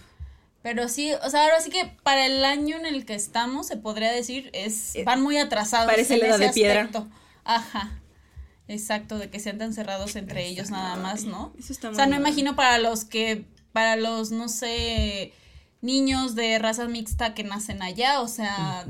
Pero 0.62 0.88
sí, 0.88 1.12
o 1.24 1.30
sea, 1.30 1.44
ahora 1.44 1.61
sí 1.61 1.70
que 1.70 1.92
para 2.03 2.26
el 2.26 2.44
año 2.44 2.76
en 2.76 2.84
el 2.84 3.07
que 3.07 3.14
estamos, 3.14 3.68
se 3.68 3.76
podría 3.76 4.11
decir, 4.11 4.51
es 4.53 4.96
Eh, 4.96 5.05
van 5.05 5.22
muy 5.22 5.38
atrasados. 5.38 5.86
parece 5.86 6.14
en 6.14 6.20
la 6.20 6.26
edad 6.26 6.38
de 6.40 6.49
piedra. 6.51 6.80
aspecto. 6.82 7.07
Ajá. 7.44 8.01
Exacto, 8.66 9.16
de 9.18 9.30
que 9.30 9.40
sean 9.40 9.57
tan 9.57 9.72
cerrados 9.72 10.14
entre 10.16 10.46
ellos 10.46 10.70
nada 10.70 10.96
más, 10.96 11.24
¿no? 11.24 11.55
Eso 11.59 11.72
está 11.72 11.88
O 11.88 11.92
muy 11.92 11.96
sea, 11.96 12.05
no 12.07 12.12
mal. 12.12 12.20
imagino 12.20 12.55
para 12.55 12.78
los 12.78 13.05
que, 13.05 13.44
para 13.72 13.96
los, 13.96 14.30
no 14.30 14.49
sé, 14.49 15.32
niños 15.81 16.35
de 16.35 16.59
raza 16.59 16.87
mixta 16.89 17.35
que 17.35 17.45
nacen 17.45 17.83
allá, 17.83 18.20
o 18.20 18.29
sea, 18.29 18.87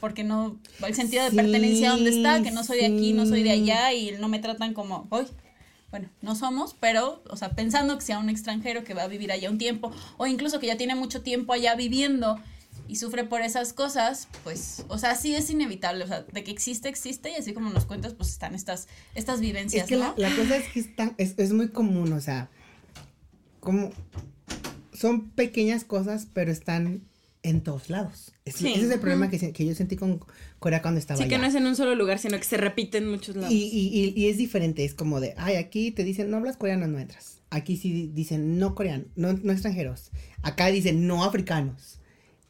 porque 0.00 0.24
no, 0.24 0.58
el 0.86 0.94
sentido 0.94 1.22
de 1.24 1.30
Sí, 1.30 1.36
pertenencia 1.36 1.90
a 1.90 1.94
dónde 1.96 2.10
está, 2.10 2.42
que 2.42 2.50
no 2.50 2.64
soy 2.64 2.78
de 2.78 2.86
aquí, 2.86 3.12
no 3.12 3.26
soy 3.26 3.42
de 3.42 3.52
allá 3.52 3.92
y 3.92 4.12
no 4.18 4.28
me 4.28 4.38
tratan 4.38 4.74
como, 4.74 5.06
hoy. 5.10 5.26
Bueno, 5.90 6.08
no 6.22 6.34
somos, 6.34 6.74
pero, 6.80 7.22
o 7.28 7.36
sea, 7.36 7.50
pensando 7.50 7.94
que 7.98 8.00
sea 8.04 8.18
un 8.18 8.30
extranjero 8.30 8.82
que 8.82 8.94
va 8.94 9.02
a 9.02 9.08
vivir 9.08 9.30
allá 9.30 9.50
un 9.50 9.58
tiempo, 9.58 9.92
o 10.16 10.26
incluso 10.26 10.58
que 10.58 10.66
ya 10.66 10.78
tiene 10.78 10.94
mucho 10.94 11.20
tiempo 11.20 11.52
allá 11.52 11.74
viviendo 11.74 12.40
y 12.88 12.96
sufre 12.96 13.24
por 13.24 13.42
esas 13.42 13.74
cosas, 13.74 14.26
pues, 14.42 14.86
o 14.88 14.96
sea, 14.96 15.14
sí 15.16 15.34
es 15.34 15.50
inevitable, 15.50 16.04
o 16.04 16.06
sea, 16.06 16.22
de 16.22 16.44
que 16.44 16.50
existe, 16.50 16.88
existe, 16.88 17.30
y 17.30 17.34
así 17.34 17.52
como 17.52 17.68
nos 17.68 17.84
cuentas, 17.84 18.14
pues 18.14 18.30
están 18.30 18.54
estas, 18.54 18.88
estas 19.14 19.40
vivencias, 19.40 19.82
Es 19.84 19.88
que 19.90 19.96
¿no? 19.96 20.14
la, 20.16 20.30
la 20.30 20.34
cosa 20.34 20.56
es 20.56 20.68
que 20.68 20.80
es, 20.80 20.96
tan- 20.96 21.14
es, 21.18 21.34
es 21.36 21.52
muy 21.52 21.68
común, 21.68 22.14
o 22.14 22.20
sea, 22.22 22.48
como 23.60 23.90
son 25.02 25.30
pequeñas 25.30 25.84
cosas, 25.84 26.26
pero 26.32 26.50
están 26.50 27.02
en 27.42 27.60
todos 27.60 27.90
lados. 27.90 28.32
Es- 28.44 28.54
Sí. 28.54 28.68
Ese 28.72 28.86
es 28.86 28.90
el 28.92 29.00
problema 29.00 29.28
que, 29.28 29.38
se- 29.38 29.52
que 29.52 29.66
yo 29.66 29.74
sentí 29.74 29.96
con 29.96 30.20
Corea 30.60 30.80
cuando 30.80 31.00
estaba 31.00 31.18
Sí, 31.20 31.28
que 31.28 31.34
allá. 31.34 31.42
no 31.42 31.48
es 31.48 31.54
en 31.56 31.66
un 31.66 31.74
solo 31.76 31.94
lugar, 31.96 32.18
sino 32.20 32.38
que 32.38 32.44
se 32.44 32.56
repite 32.56 32.98
en 32.98 33.08
muchos 33.10 33.34
lados. 33.36 33.52
y, 33.52 33.64
y, 33.64 33.88
y, 34.14 34.14
y 34.16 34.28
es 34.28 34.38
diferente, 34.38 34.84
es 34.84 34.94
como 34.94 35.18
de, 35.20 35.34
ay, 35.36 35.56
aquí 35.56 35.90
te 35.90 36.04
dicen, 36.04 36.30
no 36.30 36.36
hablas 36.38 36.56
coreano, 36.56 36.86
no 36.86 36.98
entras. 37.00 37.40
Aquí 37.50 37.76
sí 37.76 38.10
dicen, 38.14 38.58
no 38.58 38.74
coreano, 38.76 39.04
no, 39.16 39.32
no 39.34 39.52
extranjeros. 39.52 40.10
Acá 40.42 40.68
dicen, 40.68 41.06
no 41.06 41.24
africanos. 41.24 41.98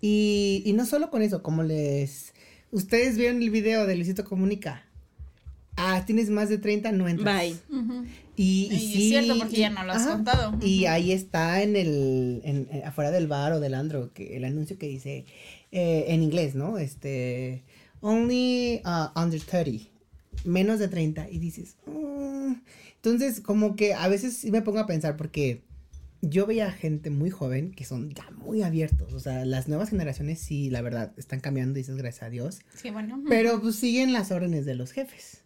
Y, 0.00 0.62
y 0.66 0.72
no 0.74 0.84
solo 0.86 1.10
con 1.10 1.22
eso, 1.22 1.42
como 1.42 1.62
les... 1.62 2.34
Ustedes 2.70 3.16
vieron 3.18 3.42
el 3.42 3.50
video 3.50 3.86
de 3.86 3.96
Luisito 3.96 4.24
Comunica. 4.24 4.84
Ah, 5.76 6.02
tienes 6.06 6.28
más 6.30 6.48
de 6.48 6.58
30, 6.58 6.92
no 6.92 7.08
entras. 7.08 7.40
Bye. 7.40 7.56
Y, 8.36 8.68
y 8.70 8.74
Y 8.74 8.76
es 8.76 9.08
cierto, 9.08 9.38
porque 9.38 9.56
y- 9.56 9.60
ya 9.60 9.70
no 9.70 9.84
lo 9.84 9.92
has 9.92 10.06
contado. 10.06 10.58
Y 10.62 10.84
ahí 10.86 11.12
está 11.12 11.62
en 11.62 11.76
el, 11.76 12.40
en, 12.44 12.68
en- 12.70 12.84
afuera 12.84 13.10
del 13.10 13.26
bar 13.26 13.52
o 13.52 13.60
del 13.60 13.74
andro, 13.74 14.12
que 14.12 14.36
el 14.36 14.44
anuncio 14.44 14.76
que 14.78 14.86
dice, 14.88 15.24
eh, 15.70 16.04
en 16.08 16.22
inglés, 16.22 16.54
¿no? 16.54 16.78
Este, 16.78 17.62
only 18.00 18.82
uh, 18.84 19.18
under 19.18 19.40
30, 19.40 19.84
menos 20.44 20.78
de 20.78 20.88
30. 20.88 21.30
Y 21.30 21.38
dices, 21.38 21.76
"Mm". 21.86 22.54
entonces 22.96 23.40
como 23.40 23.74
que 23.76 23.94
a 23.94 24.08
veces 24.08 24.36
sí 24.36 24.50
me 24.50 24.62
pongo 24.62 24.78
a 24.80 24.86
pensar 24.86 25.16
porque 25.16 25.62
yo 26.20 26.46
veía 26.46 26.70
gente 26.70 27.10
muy 27.10 27.30
joven 27.30 27.72
que 27.72 27.84
son 27.84 28.10
ya 28.14 28.30
muy 28.30 28.62
abiertos, 28.62 29.12
o 29.12 29.20
sea, 29.20 29.44
las 29.44 29.68
nuevas 29.68 29.90
generaciones 29.90 30.38
sí, 30.38 30.70
la 30.70 30.80
verdad, 30.82 31.12
están 31.16 31.40
cambiando, 31.40 31.74
dices, 31.78 31.96
gracias 31.96 32.22
a 32.24 32.30
Dios. 32.30 32.60
Sí, 32.76 32.90
bueno. 32.90 33.22
Pero 33.28 33.60
pues 33.60 33.76
siguen 33.76 34.12
las 34.12 34.30
órdenes 34.30 34.64
de 34.64 34.74
los 34.76 34.92
jefes. 34.92 35.41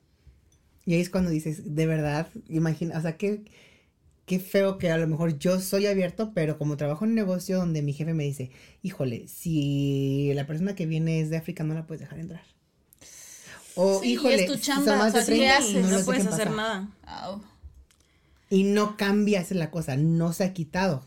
Y 0.87 0.95
ahí 0.95 1.01
es 1.01 1.11
cuando 1.11 1.31
dices, 1.31 1.75
de 1.75 1.87
verdad, 1.87 2.29
imagina, 2.49 2.97
o 2.97 3.03
sea, 3.03 3.17
qué, 3.17 3.43
qué 4.25 4.39
feo 4.39 4.79
que 4.79 4.91
a 4.91 4.97
lo 4.99 5.07
mejor 5.09 5.39
yo 5.39 5.61
soy 5.61 5.87
abierto, 5.87 6.33
pero 6.33 6.59
como 6.59 6.77
trabajo 6.77 7.05
en 7.05 7.11
un 7.11 7.15
negocio 7.17 7.57
donde 7.59 7.83
mi 7.83 7.93
jefe 7.93 8.15
me 8.15 8.25
dice, 8.25 8.51
híjole, 8.83 9.27
si 9.29 10.33
la 10.35 10.47
persona 10.47 10.75
que 10.77 10.87
viene 10.87 11.21
es 11.21 11.29
de 11.29 11.37
África, 11.39 11.65
no 11.65 11.75
la 11.75 11.87
puedes 11.87 12.01
dejar 12.01 12.21
entrar. 12.21 12.43
O, 13.75 14.01
Sí, 14.01 14.11
y 14.11 14.13
híjole, 14.13 14.45
es 14.45 14.47
tu 14.47 14.55
si 14.55 14.61
chamba, 14.61 14.85
son 14.93 14.99
más 14.99 15.09
o 15.09 15.13
sea, 15.13 15.21
de 15.21 15.27
¿sí 15.27 15.33
le 15.33 15.39
30, 15.49 15.57
haces? 15.59 15.87
no 15.91 16.05
puedes 16.05 16.27
hacer 16.27 16.51
nada. 16.53 16.89
Y 18.49 18.63
no 18.65 18.97
cambia 18.97 19.41
esa 19.41 19.55
es 19.55 19.59
la 19.59 19.71
cosa, 19.71 19.97
no 19.97 20.33
se 20.33 20.45
ha 20.45 20.53
quitado. 20.53 21.05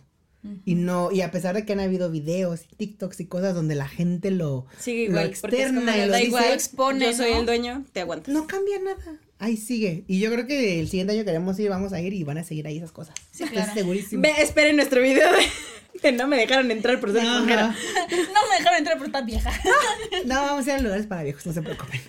Y 0.66 0.76
no, 0.76 1.12
y 1.12 1.20
a 1.22 1.32
pesar 1.32 1.54
de 1.56 1.66
que 1.66 1.74
han 1.74 1.82
habido 1.82 2.10
videos, 2.10 2.62
TikToks 2.78 3.20
y 3.20 3.26
cosas 3.26 3.54
donde 3.54 3.76
la 3.76 3.90
gente 3.90 4.32
lo, 4.32 4.68
Sigue 4.80 5.04
igual, 5.04 5.26
externa 5.28 5.98
y 5.98 6.06
lo 6.06 6.12
da 6.12 6.18
dice, 6.18 6.28
igual, 6.28 6.54
expone, 6.54 7.06
yo 7.06 7.14
soy 7.14 7.32
¿no? 7.32 7.40
el 7.42 7.46
dueño, 7.46 7.86
te 7.92 8.00
aguantas. 8.02 8.34
no 8.34 8.48
cambia 8.48 8.80
nada. 8.80 9.20
Ahí 9.40 9.56
sigue. 9.56 10.04
Y 10.08 10.20
yo 10.20 10.30
creo 10.32 10.46
que 10.46 10.80
el 10.82 10.90
siguiente 10.90 11.14
año 11.14 11.24
queremos 11.24 11.58
ir, 11.60 11.70
vamos 11.70 11.94
a 11.94 12.02
ir 12.02 12.14
y 12.14 12.24
van 12.26 12.38
a 12.38 12.44
seguir 12.44 12.68
ahí 12.68 12.78
esas 12.78 12.92
cosas. 12.92 13.16
Sí, 13.32 13.44
Estoy 13.44 13.58
claro. 13.58 13.74
segurísimo. 13.74 14.22
Ve, 14.22 14.34
esperen 14.40 14.76
nuestro 14.76 15.02
video 15.02 15.32
de, 15.32 15.48
de 16.04 16.12
no 16.12 16.28
me 16.28 16.36
dejaron 16.36 16.70
entrar 16.72 17.00
por 17.00 17.14
ser 17.14 17.22
Ajá. 17.22 17.38
extranjera. 17.38 17.68
No 18.34 18.50
me 18.50 18.58
dejaron 18.58 18.78
entrar 18.80 18.98
por 18.98 19.08
estar 19.08 19.26
vieja. 19.26 19.52
No, 20.26 20.36
vamos 20.42 20.68
a 20.68 20.72
ir 20.72 20.76
a 20.76 20.82
lugares 20.82 21.08
para 21.08 21.24
viejos, 21.24 21.46
no 21.46 21.54
se 21.54 21.62
preocupen. 21.62 22.02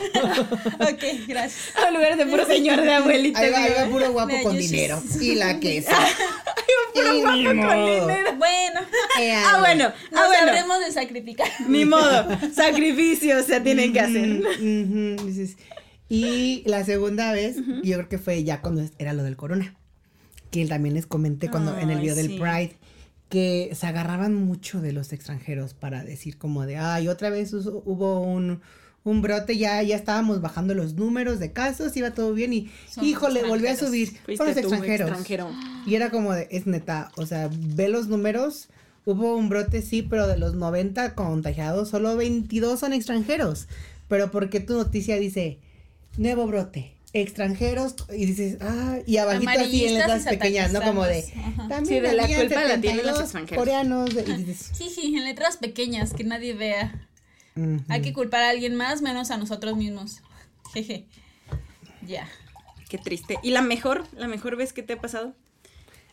ok, 0.81 1.05
gracias. 1.28 1.76
A 1.76 1.91
lugares 1.93 2.18
de 2.18 2.26
puro 2.26 2.45
señor 2.47 2.81
de 2.83 2.93
abuelita. 2.93 3.39
Ahí 3.39 3.51
va, 3.53 3.59
ahí 3.62 3.72
va 3.78 3.87
puro 3.87 4.11
guapo 4.12 4.33
Me 4.35 4.43
con 4.43 4.57
dinero. 4.59 5.01
Y 5.20 5.37
la 5.37 5.61
queso. 5.61 5.91
Puro 6.93 7.14
Y 7.16 7.20
guapo 7.20 7.37
ni 7.37 7.45
con 7.45 7.55
dinero. 7.87 8.35
Bueno, 8.39 8.81
Eh, 9.20 9.35
Ah, 9.37 9.59
bueno, 9.61 9.93
nos 10.11 10.20
ah, 10.20 10.26
bueno. 10.26 10.47
sabremos 10.47 10.81
de 10.81 10.91
sacrificar. 10.93 11.49
Ni 11.68 11.85
modo. 11.85 12.26
Sacrificios 12.53 13.47
se 13.47 13.61
tienen 13.61 13.93
que 13.93 14.01
hacer. 14.01 14.43
Dices, 15.24 15.57
Y 16.11 16.62
la 16.66 16.84
segunda 16.84 17.32
vez, 17.32 17.56
yo 17.84 17.94
creo 17.96 18.08
que 18.08 18.18
fue 18.18 18.42
ya 18.44 18.61
cuando 18.61 18.84
era 18.98 19.12
lo 19.14 19.22
del 19.22 19.36
corona. 19.36 19.74
Que 20.50 20.66
también 20.66 20.94
les 20.96 21.06
comenté 21.06 21.48
cuando 21.48 21.78
en 21.78 21.90
el 21.90 22.00
video 22.00 22.16
del 22.16 22.26
sí. 22.26 22.38
Pride. 22.38 22.72
Que 23.28 23.70
se 23.74 23.86
agarraban 23.86 24.34
mucho 24.34 24.80
de 24.80 24.92
los 24.92 25.12
extranjeros 25.12 25.72
para 25.72 26.02
decir 26.02 26.36
como 26.36 26.66
de, 26.66 26.76
ay, 26.78 27.06
otra 27.06 27.30
vez 27.30 27.54
hubo- 27.54 28.20
un, 28.22 28.61
un 29.04 29.22
brote, 29.22 29.56
ya, 29.56 29.80
ya 29.84 29.94
estábamos 29.94 30.40
bajando 30.40 30.74
los 30.74 30.94
números 30.94 31.38
de 31.38 31.52
casos, 31.52 31.96
iba 31.96 32.11
todo 32.11 32.34
bien 32.34 32.52
y, 32.52 32.68
Son 32.90 33.04
híjole, 33.04 33.44
volvió 33.44 33.70
a 33.70 33.76
subir. 33.76 34.11
Fueron 34.24 34.48
los 34.48 34.56
extranjeros. 34.56 35.08
extranjero. 35.11 35.48
Y 35.86 35.94
era 35.94 36.11
como 36.11 36.32
de, 36.32 36.48
es 36.50 36.66
neta, 36.66 37.12
o 37.16 37.24
sea, 37.24 37.48
ve 37.52 37.88
los 37.88 38.08
números, 38.08 38.68
hubo 39.04 39.36
un 39.36 39.48
brote, 39.48 39.80
sí, 39.80 40.02
pero 40.02 40.26
de 40.26 40.36
los 40.36 40.56
90 40.56 41.14
contagiados, 41.14 41.88
solo 41.90 42.16
22 42.16 42.80
son 42.80 42.92
extranjeros. 42.92 43.68
Pero 44.08 44.32
porque 44.32 44.58
tu 44.58 44.72
noticia 44.74 45.14
dice, 45.20 45.61
nuevo 46.16 46.46
brote, 46.46 46.94
extranjeros, 47.12 47.94
y 48.12 48.26
dices, 48.26 48.58
ah, 48.61 48.98
y 49.06 49.16
abajito 49.16 49.50
así 49.50 49.84
en 49.86 49.94
letras 49.94 50.24
pequeñas, 50.24 50.72
¿no? 50.72 50.80
Como 50.82 51.04
de. 51.04 51.24
Ajá. 51.36 51.68
también 51.68 51.86
Sí, 51.86 52.00
de 52.00 52.12
la 52.12 52.26
culpa 52.26 52.64
la 52.64 52.80
tienen 52.80 53.06
los 53.06 53.16
72 53.16 53.20
extranjeros. 53.22 53.58
coreanos, 53.58 54.14
de- 54.14 54.22
y 54.22 54.44
dices, 54.44 54.70
Jiji, 54.78 55.16
en 55.16 55.24
letras 55.24 55.56
pequeñas 55.56 56.12
que 56.12 56.24
nadie 56.24 56.54
vea. 56.54 57.06
Hay 57.88 58.00
que 58.00 58.12
culpar 58.14 58.42
a 58.42 58.50
alguien 58.50 58.74
más 58.74 59.02
menos 59.02 59.30
a 59.30 59.36
nosotros 59.36 59.76
mismos. 59.76 60.22
Jeje. 60.72 61.06
Ya. 62.06 62.26
Qué 62.88 62.96
triste. 62.96 63.38
¿Y 63.42 63.50
la 63.50 63.61
mejor, 63.61 64.04
la 64.16 64.28
mejor 64.28 64.56
vez 64.56 64.72
que 64.72 64.82
te 64.82 64.94
ha 64.94 65.00
pasado? 65.00 65.34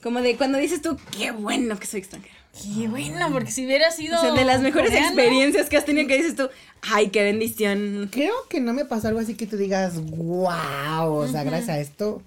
Como 0.03 0.21
de 0.21 0.35
cuando 0.35 0.57
dices 0.57 0.81
tú, 0.81 0.97
qué 1.17 1.31
bueno 1.31 1.79
que 1.79 1.87
soy 1.87 1.99
extranjero. 2.01 2.35
Qué 2.63 2.87
bueno, 2.87 3.31
porque 3.31 3.51
si 3.51 3.65
hubiera 3.65 3.91
sido. 3.91 4.17
O 4.17 4.21
sea, 4.21 4.33
de 4.33 4.45
las 4.45 4.61
mejores 4.61 4.89
coreano, 4.89 5.07
experiencias 5.07 5.69
que 5.69 5.77
has 5.77 5.85
tenido 5.85 6.07
que 6.07 6.17
dices 6.17 6.35
tú, 6.35 6.49
ay, 6.81 7.09
qué 7.09 7.23
bendición. 7.23 8.09
Creo 8.11 8.33
que 8.49 8.59
no 8.59 8.73
me 8.73 8.85
pasó 8.85 9.07
algo 9.07 9.19
así 9.19 9.35
que 9.35 9.47
tú 9.47 9.57
digas, 9.57 9.99
wow, 10.01 11.13
o 11.13 11.27
sea, 11.27 11.43
gracias 11.43 11.69
a 11.69 11.79
esto. 11.79 12.21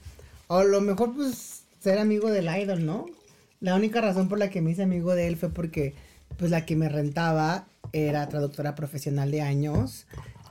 O 0.46 0.58
a 0.58 0.64
lo 0.64 0.80
mejor, 0.80 1.14
pues, 1.14 1.62
ser 1.80 1.98
amigo 1.98 2.30
del 2.30 2.48
idol, 2.54 2.84
¿no? 2.84 3.06
La 3.60 3.74
única 3.74 4.00
razón 4.00 4.28
por 4.28 4.38
la 4.38 4.50
que 4.50 4.60
me 4.60 4.70
hice 4.70 4.82
amigo 4.82 5.14
de 5.14 5.26
él 5.26 5.36
fue 5.36 5.50
porque, 5.50 5.94
pues, 6.36 6.50
la 6.50 6.64
que 6.64 6.76
me 6.76 6.88
rentaba 6.88 7.66
era 7.92 8.28
traductora 8.28 8.74
profesional 8.74 9.30
de 9.30 9.42
años. 9.42 10.06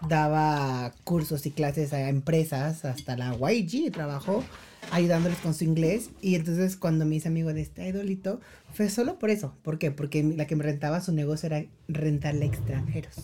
Daba 0.07 0.93
cursos 1.03 1.45
y 1.45 1.51
clases 1.51 1.91
a 1.91 2.07
empresas, 2.07 2.85
hasta 2.85 3.17
la 3.17 3.35
YG 3.35 3.91
trabajó 3.91 4.43
ayudándoles 4.91 5.37
con 5.39 5.53
su 5.53 5.63
inglés. 5.63 6.09
Y 6.21 6.35
entonces, 6.35 6.75
cuando 6.75 7.05
me 7.05 7.15
hice 7.15 7.27
amigo 7.27 7.53
de 7.53 7.61
este 7.61 7.87
idolito, 7.87 8.39
fue 8.73 8.89
solo 8.89 9.19
por 9.19 9.29
eso. 9.29 9.53
¿Por 9.63 9.77
qué? 9.79 9.91
Porque 9.91 10.23
la 10.23 10.45
que 10.47 10.55
me 10.55 10.63
rentaba 10.63 11.01
su 11.01 11.11
negocio 11.13 11.47
era 11.47 11.65
rentarle 11.87 12.45
a 12.45 12.47
extranjeros. 12.47 13.15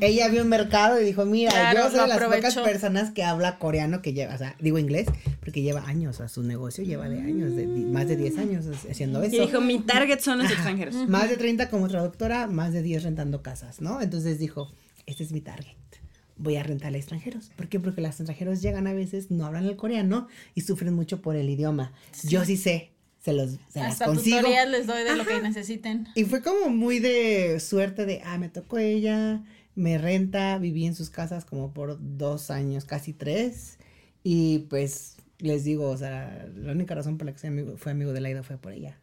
Ella 0.00 0.28
vio 0.28 0.42
un 0.42 0.48
mercado 0.48 1.00
y 1.00 1.04
dijo, 1.04 1.24
mira, 1.24 1.50
Claro, 1.50 1.78
yo 1.84 1.90
soy 1.90 2.00
de 2.02 2.06
las 2.06 2.22
pocas 2.22 2.54
personas 2.54 3.10
que 3.10 3.24
habla 3.24 3.58
coreano 3.58 4.00
que 4.02 4.12
lleva, 4.12 4.32
o 4.34 4.38
sea, 4.38 4.54
digo 4.60 4.78
inglés, 4.78 5.08
porque 5.40 5.62
lleva 5.62 5.84
años, 5.88 6.14
o 6.14 6.18
sea, 6.18 6.28
su 6.28 6.44
negocio 6.44 6.84
lleva 6.84 7.08
de 7.08 7.18
años, 7.18 7.56
de, 7.56 7.66
di- 7.66 7.84
más 7.84 8.06
de 8.06 8.16
10 8.16 8.38
años 8.38 8.66
haciendo 8.88 9.20
eso. 9.22 9.34
Y 9.34 9.40
dijo, 9.40 9.60
mi 9.60 9.80
target 9.80 10.20
son 10.20 10.38
los 10.38 10.46
Ajá. 10.46 10.54
extranjeros. 10.54 10.94
Más 11.08 11.28
de 11.28 11.36
30 11.36 11.68
como 11.70 11.88
traductora, 11.88 12.46
más 12.46 12.72
de 12.72 12.82
10 12.82 13.02
rentando 13.02 13.42
casas, 13.42 13.80
¿no? 13.80 14.00
Entonces 14.00 14.38
dijo, 14.38 14.72
este 15.06 15.24
es 15.24 15.32
mi 15.32 15.40
target. 15.40 15.74
Voy 16.38 16.56
a 16.56 16.62
rentarle 16.62 16.98
a 16.98 17.00
extranjeros. 17.00 17.50
¿Por 17.56 17.68
qué? 17.68 17.80
Porque 17.80 18.00
los 18.00 18.10
extranjeros 18.10 18.62
llegan 18.62 18.86
a 18.86 18.92
veces, 18.92 19.30
no 19.30 19.46
hablan 19.46 19.66
el 19.66 19.76
coreano 19.76 20.28
y 20.54 20.62
sufren 20.62 20.94
mucho 20.94 21.20
por 21.20 21.36
el 21.36 21.50
idioma. 21.50 21.92
Yo 22.24 22.44
sí 22.44 22.56
sé, 22.56 22.92
se 23.22 23.32
los 23.32 23.52
se 23.68 23.80
las 23.80 23.92
Hasta 23.92 24.06
consigo. 24.06 24.38
tutorial 24.38 24.70
les 24.72 24.86
doy 24.86 25.02
de 25.02 25.16
lo 25.16 25.26
que 25.26 25.40
necesiten. 25.40 26.06
Y 26.14 26.24
fue 26.24 26.42
como 26.42 26.70
muy 26.70 27.00
de 27.00 27.58
suerte 27.60 28.06
de, 28.06 28.22
ah, 28.24 28.38
me 28.38 28.48
tocó 28.48 28.78
ella, 28.78 29.42
me 29.74 29.98
renta, 29.98 30.58
viví 30.58 30.86
en 30.86 30.94
sus 30.94 31.10
casas 31.10 31.44
como 31.44 31.72
por 31.72 31.98
dos 32.00 32.50
años, 32.50 32.84
casi 32.84 33.12
tres. 33.12 33.78
Y 34.22 34.60
pues 34.70 35.16
les 35.38 35.64
digo, 35.64 35.88
o 35.88 35.96
sea, 35.96 36.48
la 36.56 36.72
única 36.72 36.94
razón 36.94 37.18
por 37.18 37.26
la 37.26 37.34
que 37.34 37.76
fue 37.76 37.92
amigo 37.92 38.12
de 38.12 38.20
Laida 38.20 38.42
fue 38.42 38.58
por 38.58 38.72
ella. 38.72 38.98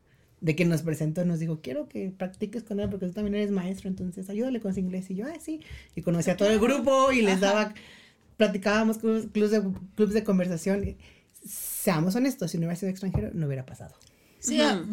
De 0.45 0.55
que 0.55 0.63
nos 0.63 0.83
presentó, 0.83 1.25
nos 1.25 1.39
dijo, 1.39 1.59
quiero 1.61 1.89
que 1.89 2.13
practiques 2.15 2.61
con 2.61 2.79
él 2.79 2.87
porque 2.87 3.07
tú 3.07 3.13
también 3.13 3.33
eres 3.33 3.49
maestro, 3.49 3.89
entonces 3.89 4.29
ayúdale 4.29 4.59
con 4.59 4.75
su 4.75 4.79
inglés. 4.79 5.09
Y 5.09 5.15
yo, 5.15 5.25
ah, 5.25 5.39
sí. 5.41 5.61
Y 5.95 6.03
conocí 6.03 6.29
a 6.29 6.37
todo 6.37 6.51
el 6.51 6.59
grupo 6.59 7.11
y 7.11 7.23
les 7.23 7.39
daba, 7.39 7.73
platicábamos 8.37 8.99
clubs, 8.99 9.25
clubs 9.31 9.49
de, 9.49 9.63
clubs 9.95 10.13
de 10.13 10.23
conversación. 10.23 10.95
Seamos 11.43 12.15
honestos, 12.15 12.51
si 12.51 12.57
no 12.57 12.67
hubiera 12.67 12.75
sido 12.75 12.91
extranjero, 12.91 13.31
no 13.33 13.47
hubiera 13.47 13.65
pasado. 13.65 13.95
Sí, 14.39 14.61
ah. 14.61 14.83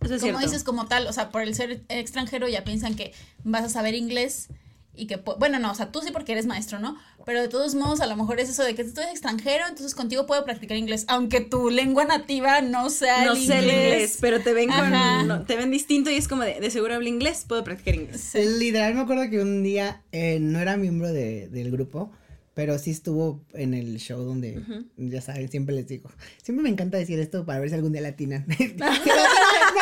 Eso 0.00 0.14
es 0.14 0.20
como 0.20 0.32
cierto. 0.32 0.38
dices 0.38 0.62
como 0.62 0.86
tal, 0.86 1.08
o 1.08 1.12
sea, 1.12 1.30
por 1.30 1.42
el 1.42 1.56
ser 1.56 1.82
extranjero 1.88 2.48
ya 2.48 2.62
piensan 2.62 2.94
que 2.94 3.12
vas 3.42 3.64
a 3.64 3.68
saber 3.68 3.96
inglés 3.96 4.50
y 4.94 5.06
que, 5.06 5.16
bueno, 5.38 5.58
no, 5.58 5.70
o 5.72 5.74
sea, 5.74 5.90
tú 5.90 6.00
sí 6.02 6.10
porque 6.12 6.32
eres 6.32 6.44
maestro, 6.46 6.78
¿no? 6.78 6.96
Pero 7.24 7.40
de 7.40 7.48
todos 7.48 7.74
modos, 7.74 8.00
a 8.00 8.06
lo 8.06 8.14
mejor 8.16 8.40
es 8.40 8.50
eso 8.50 8.62
de 8.62 8.74
que 8.74 8.84
tú 8.84 9.00
eres 9.00 9.12
extranjero, 9.12 9.64
entonces 9.68 9.94
contigo 9.94 10.26
puedo 10.26 10.44
practicar 10.44 10.76
inglés, 10.76 11.04
aunque 11.08 11.40
tu 11.40 11.70
lengua 11.70 12.04
nativa 12.04 12.60
no 12.60 12.90
sea 12.90 13.24
No 13.24 13.32
el 13.32 13.38
sé 13.46 13.58
el 13.60 13.64
inglés, 13.64 14.18
pero 14.20 14.40
te 14.40 14.52
ven 14.52 14.68
con, 14.68 14.90
no, 15.28 15.42
te 15.46 15.56
ven 15.56 15.70
distinto 15.70 16.10
y 16.10 16.14
es 16.16 16.28
como 16.28 16.42
de, 16.42 16.60
de 16.60 16.70
seguro 16.70 16.94
hablo 16.94 17.08
inglés, 17.08 17.44
puedo 17.48 17.64
practicar 17.64 17.94
inglés. 17.94 18.20
Sí. 18.20 18.40
Literal, 18.58 18.94
me 18.94 19.00
acuerdo 19.00 19.30
que 19.30 19.40
un 19.40 19.62
día 19.62 20.02
eh, 20.12 20.38
no 20.40 20.58
era 20.60 20.76
miembro 20.76 21.10
de- 21.12 21.48
del 21.48 21.70
grupo, 21.70 22.10
pero 22.54 22.78
sí 22.78 22.90
estuvo 22.90 23.40
en 23.54 23.72
el 23.72 23.96
show 23.98 24.22
donde, 24.22 24.60
ya 24.98 25.22
saben, 25.22 25.48
siempre 25.50 25.74
les 25.74 25.86
digo, 25.88 26.10
siempre 26.42 26.62
me 26.64 26.68
encanta 26.68 26.98
decir 26.98 27.18
esto 27.18 27.46
para 27.46 27.60
ver 27.60 27.70
si 27.70 27.76
algún 27.76 27.92
día 27.92 28.02
latinan. 28.02 28.44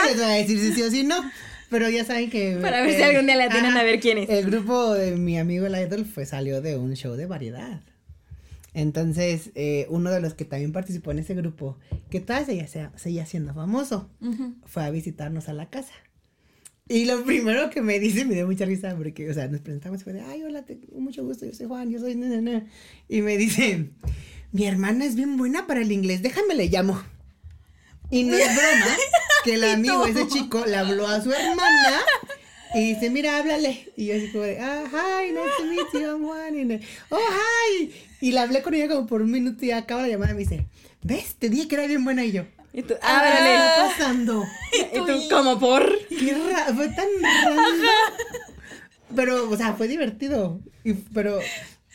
Si 0.02 0.08
les 0.08 0.16
voy 0.16 0.24
a 0.24 0.28
decir 0.36 0.58
si 0.60 0.72
sí 0.72 0.82
o 0.82 0.90
si 0.90 1.02
no, 1.02 1.16
pero 1.70 1.88
ya 1.88 2.04
saben 2.04 2.28
que... 2.30 2.58
Para 2.60 2.82
ver 2.82 2.94
si 2.96 3.02
algún 3.02 3.26
día 3.26 3.36
ajá, 3.46 3.80
a 3.80 3.82
ver 3.82 4.00
quién 4.00 4.18
es. 4.18 4.28
El 4.28 4.46
grupo 4.46 4.92
de 4.94 5.16
mi 5.16 5.38
amigo 5.38 5.66
el 5.66 5.74
Idol 5.76 6.04
fue, 6.04 6.26
salió 6.26 6.60
de 6.60 6.76
un 6.76 6.94
show 6.96 7.14
de 7.14 7.26
variedad. 7.26 7.80
Entonces, 8.74 9.50
eh, 9.54 9.86
uno 9.88 10.10
de 10.10 10.20
los 10.20 10.34
que 10.34 10.44
también 10.44 10.72
participó 10.72 11.10
en 11.10 11.18
ese 11.20 11.34
grupo, 11.34 11.76
que 12.08 12.20
todavía 12.20 12.46
seguía, 12.46 12.66
sea- 12.68 12.92
seguía 12.96 13.26
siendo 13.26 13.52
famoso, 13.54 14.08
fue 14.66 14.84
a 14.84 14.90
visitarnos 14.90 15.48
a 15.48 15.52
la 15.52 15.68
casa. 15.70 15.92
Y 16.88 17.04
lo 17.04 17.24
primero 17.24 17.70
que 17.70 17.82
me 17.82 17.98
dice, 18.00 18.24
me 18.24 18.34
dio 18.34 18.46
mucha 18.46 18.64
risa 18.64 18.94
porque, 18.96 19.28
o 19.30 19.34
sea, 19.34 19.48
nos 19.48 19.60
presentamos 19.60 20.00
y 20.00 20.04
fue 20.04 20.12
de, 20.12 20.22
ay, 20.22 20.42
hola, 20.42 20.64
te, 20.64 20.78
mucho 20.96 21.24
gusto, 21.24 21.46
yo 21.46 21.54
soy 21.54 21.66
Juan, 21.66 21.90
yo 21.90 21.98
soy... 22.00 22.14
na, 22.16 22.28
na, 22.28 22.40
na". 22.40 22.66
Y 23.08 23.22
me 23.22 23.36
dice, 23.36 23.90
mi 24.52 24.66
hermana 24.66 25.04
es 25.04 25.14
bien 25.14 25.36
buena 25.36 25.66
para 25.66 25.82
el 25.82 25.92
inglés, 25.92 26.22
déjame 26.22 26.54
le 26.54 26.68
llamo. 26.68 27.00
Y 28.10 28.24
no 28.24 28.34
es 28.34 28.44
broma, 28.44 28.86
que 29.44 29.54
el 29.54 29.64
amigo, 29.64 30.06
ese 30.06 30.26
chico, 30.28 30.64
le 30.66 30.76
habló 30.76 31.06
a 31.06 31.20
su 31.22 31.32
hermana 31.32 32.00
y 32.74 32.94
dice, 32.94 33.10
mira, 33.10 33.36
háblale. 33.38 33.90
Y 33.96 34.06
yo 34.06 34.14
así 34.16 34.30
como 34.32 34.44
de, 34.44 34.58
ah, 34.60 34.84
hi, 34.86 35.32
nice 35.32 35.50
to 35.58 35.64
meet 35.64 35.92
you, 35.92 36.00
I'm 36.10 36.24
Juan. 36.24 36.56
Y 36.58 36.64
le, 36.64 36.80
oh, 37.10 37.18
hi. 37.18 37.92
Y 38.20 38.32
le 38.32 38.40
hablé 38.40 38.62
con 38.62 38.74
ella 38.74 38.88
como 38.88 39.06
por 39.06 39.22
un 39.22 39.30
minuto 39.30 39.64
y 39.64 39.70
acaba 39.72 40.02
la 40.02 40.08
llamada 40.08 40.32
y 40.32 40.34
me 40.34 40.40
dice, 40.40 40.66
¿ves? 41.02 41.34
Te 41.38 41.48
dije 41.48 41.68
que 41.68 41.74
era 41.76 41.86
bien 41.86 42.04
buena 42.04 42.24
y 42.24 42.32
yo. 42.32 42.44
Y 42.72 42.82
tú, 42.82 42.94
¿Qué 42.94 43.06
ábrale. 43.06 43.54
está 43.56 43.84
pasando? 43.88 44.44
Y 44.94 44.98
tú, 44.98 45.28
como 45.28 45.58
por. 45.58 45.90
Qué 46.08 46.36
ra- 46.52 46.72
fue 46.74 46.88
tan 46.90 47.08
random. 47.22 47.80
Pero, 49.16 49.50
o 49.50 49.56
sea, 49.56 49.74
fue 49.74 49.88
divertido. 49.88 50.60
Y, 50.84 50.92
pero, 50.92 51.40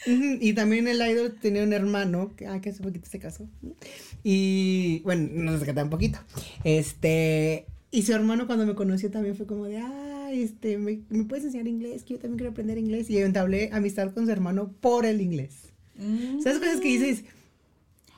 y 0.06 0.54
también 0.54 0.88
el 0.88 0.98
idol 0.98 1.36
tenía 1.40 1.64
un 1.64 1.74
hermano, 1.74 2.36
que, 2.36 2.48
ah, 2.48 2.62
que 2.62 2.70
hace 2.70 2.84
poquito 2.84 3.08
se 3.10 3.20
casó. 3.20 3.48
Y, 4.24 5.02
bueno, 5.04 5.30
no 5.34 5.58
sé 5.58 5.66
qué 5.66 5.74
tan 5.74 5.90
poquito. 5.90 6.20
Este, 6.64 7.66
y 7.92 8.04
su 8.04 8.14
hermano 8.14 8.48
cuando 8.48 8.66
me 8.66 8.76
conoció 8.76 9.10
también 9.12 9.36
fue 9.36 9.46
como 9.46 9.66
de, 9.66 9.78
ah, 9.78 10.30
este, 10.32 10.78
¿me, 10.78 11.02
me 11.10 11.24
puedes 11.26 11.46
enseñar 11.46 11.68
inglés? 11.68 12.04
Que 12.04 12.16
yo 12.16 12.20
también 12.20 12.38
quiero 12.38 12.52
aprender 12.52 12.78
inglés. 12.78 13.10
Y 13.10 13.18
entablé 13.18 13.70
amistad 13.72 14.12
con 14.14 14.26
su 14.26 14.32
hermano 14.32 14.74
por 14.82 15.06
el 15.06 15.22
inglés. 15.22 15.74
Mm. 15.98 16.42
¿Sabes 16.42 16.60
cosas 16.60 16.82
que 16.82 16.88
dices? 16.88 17.24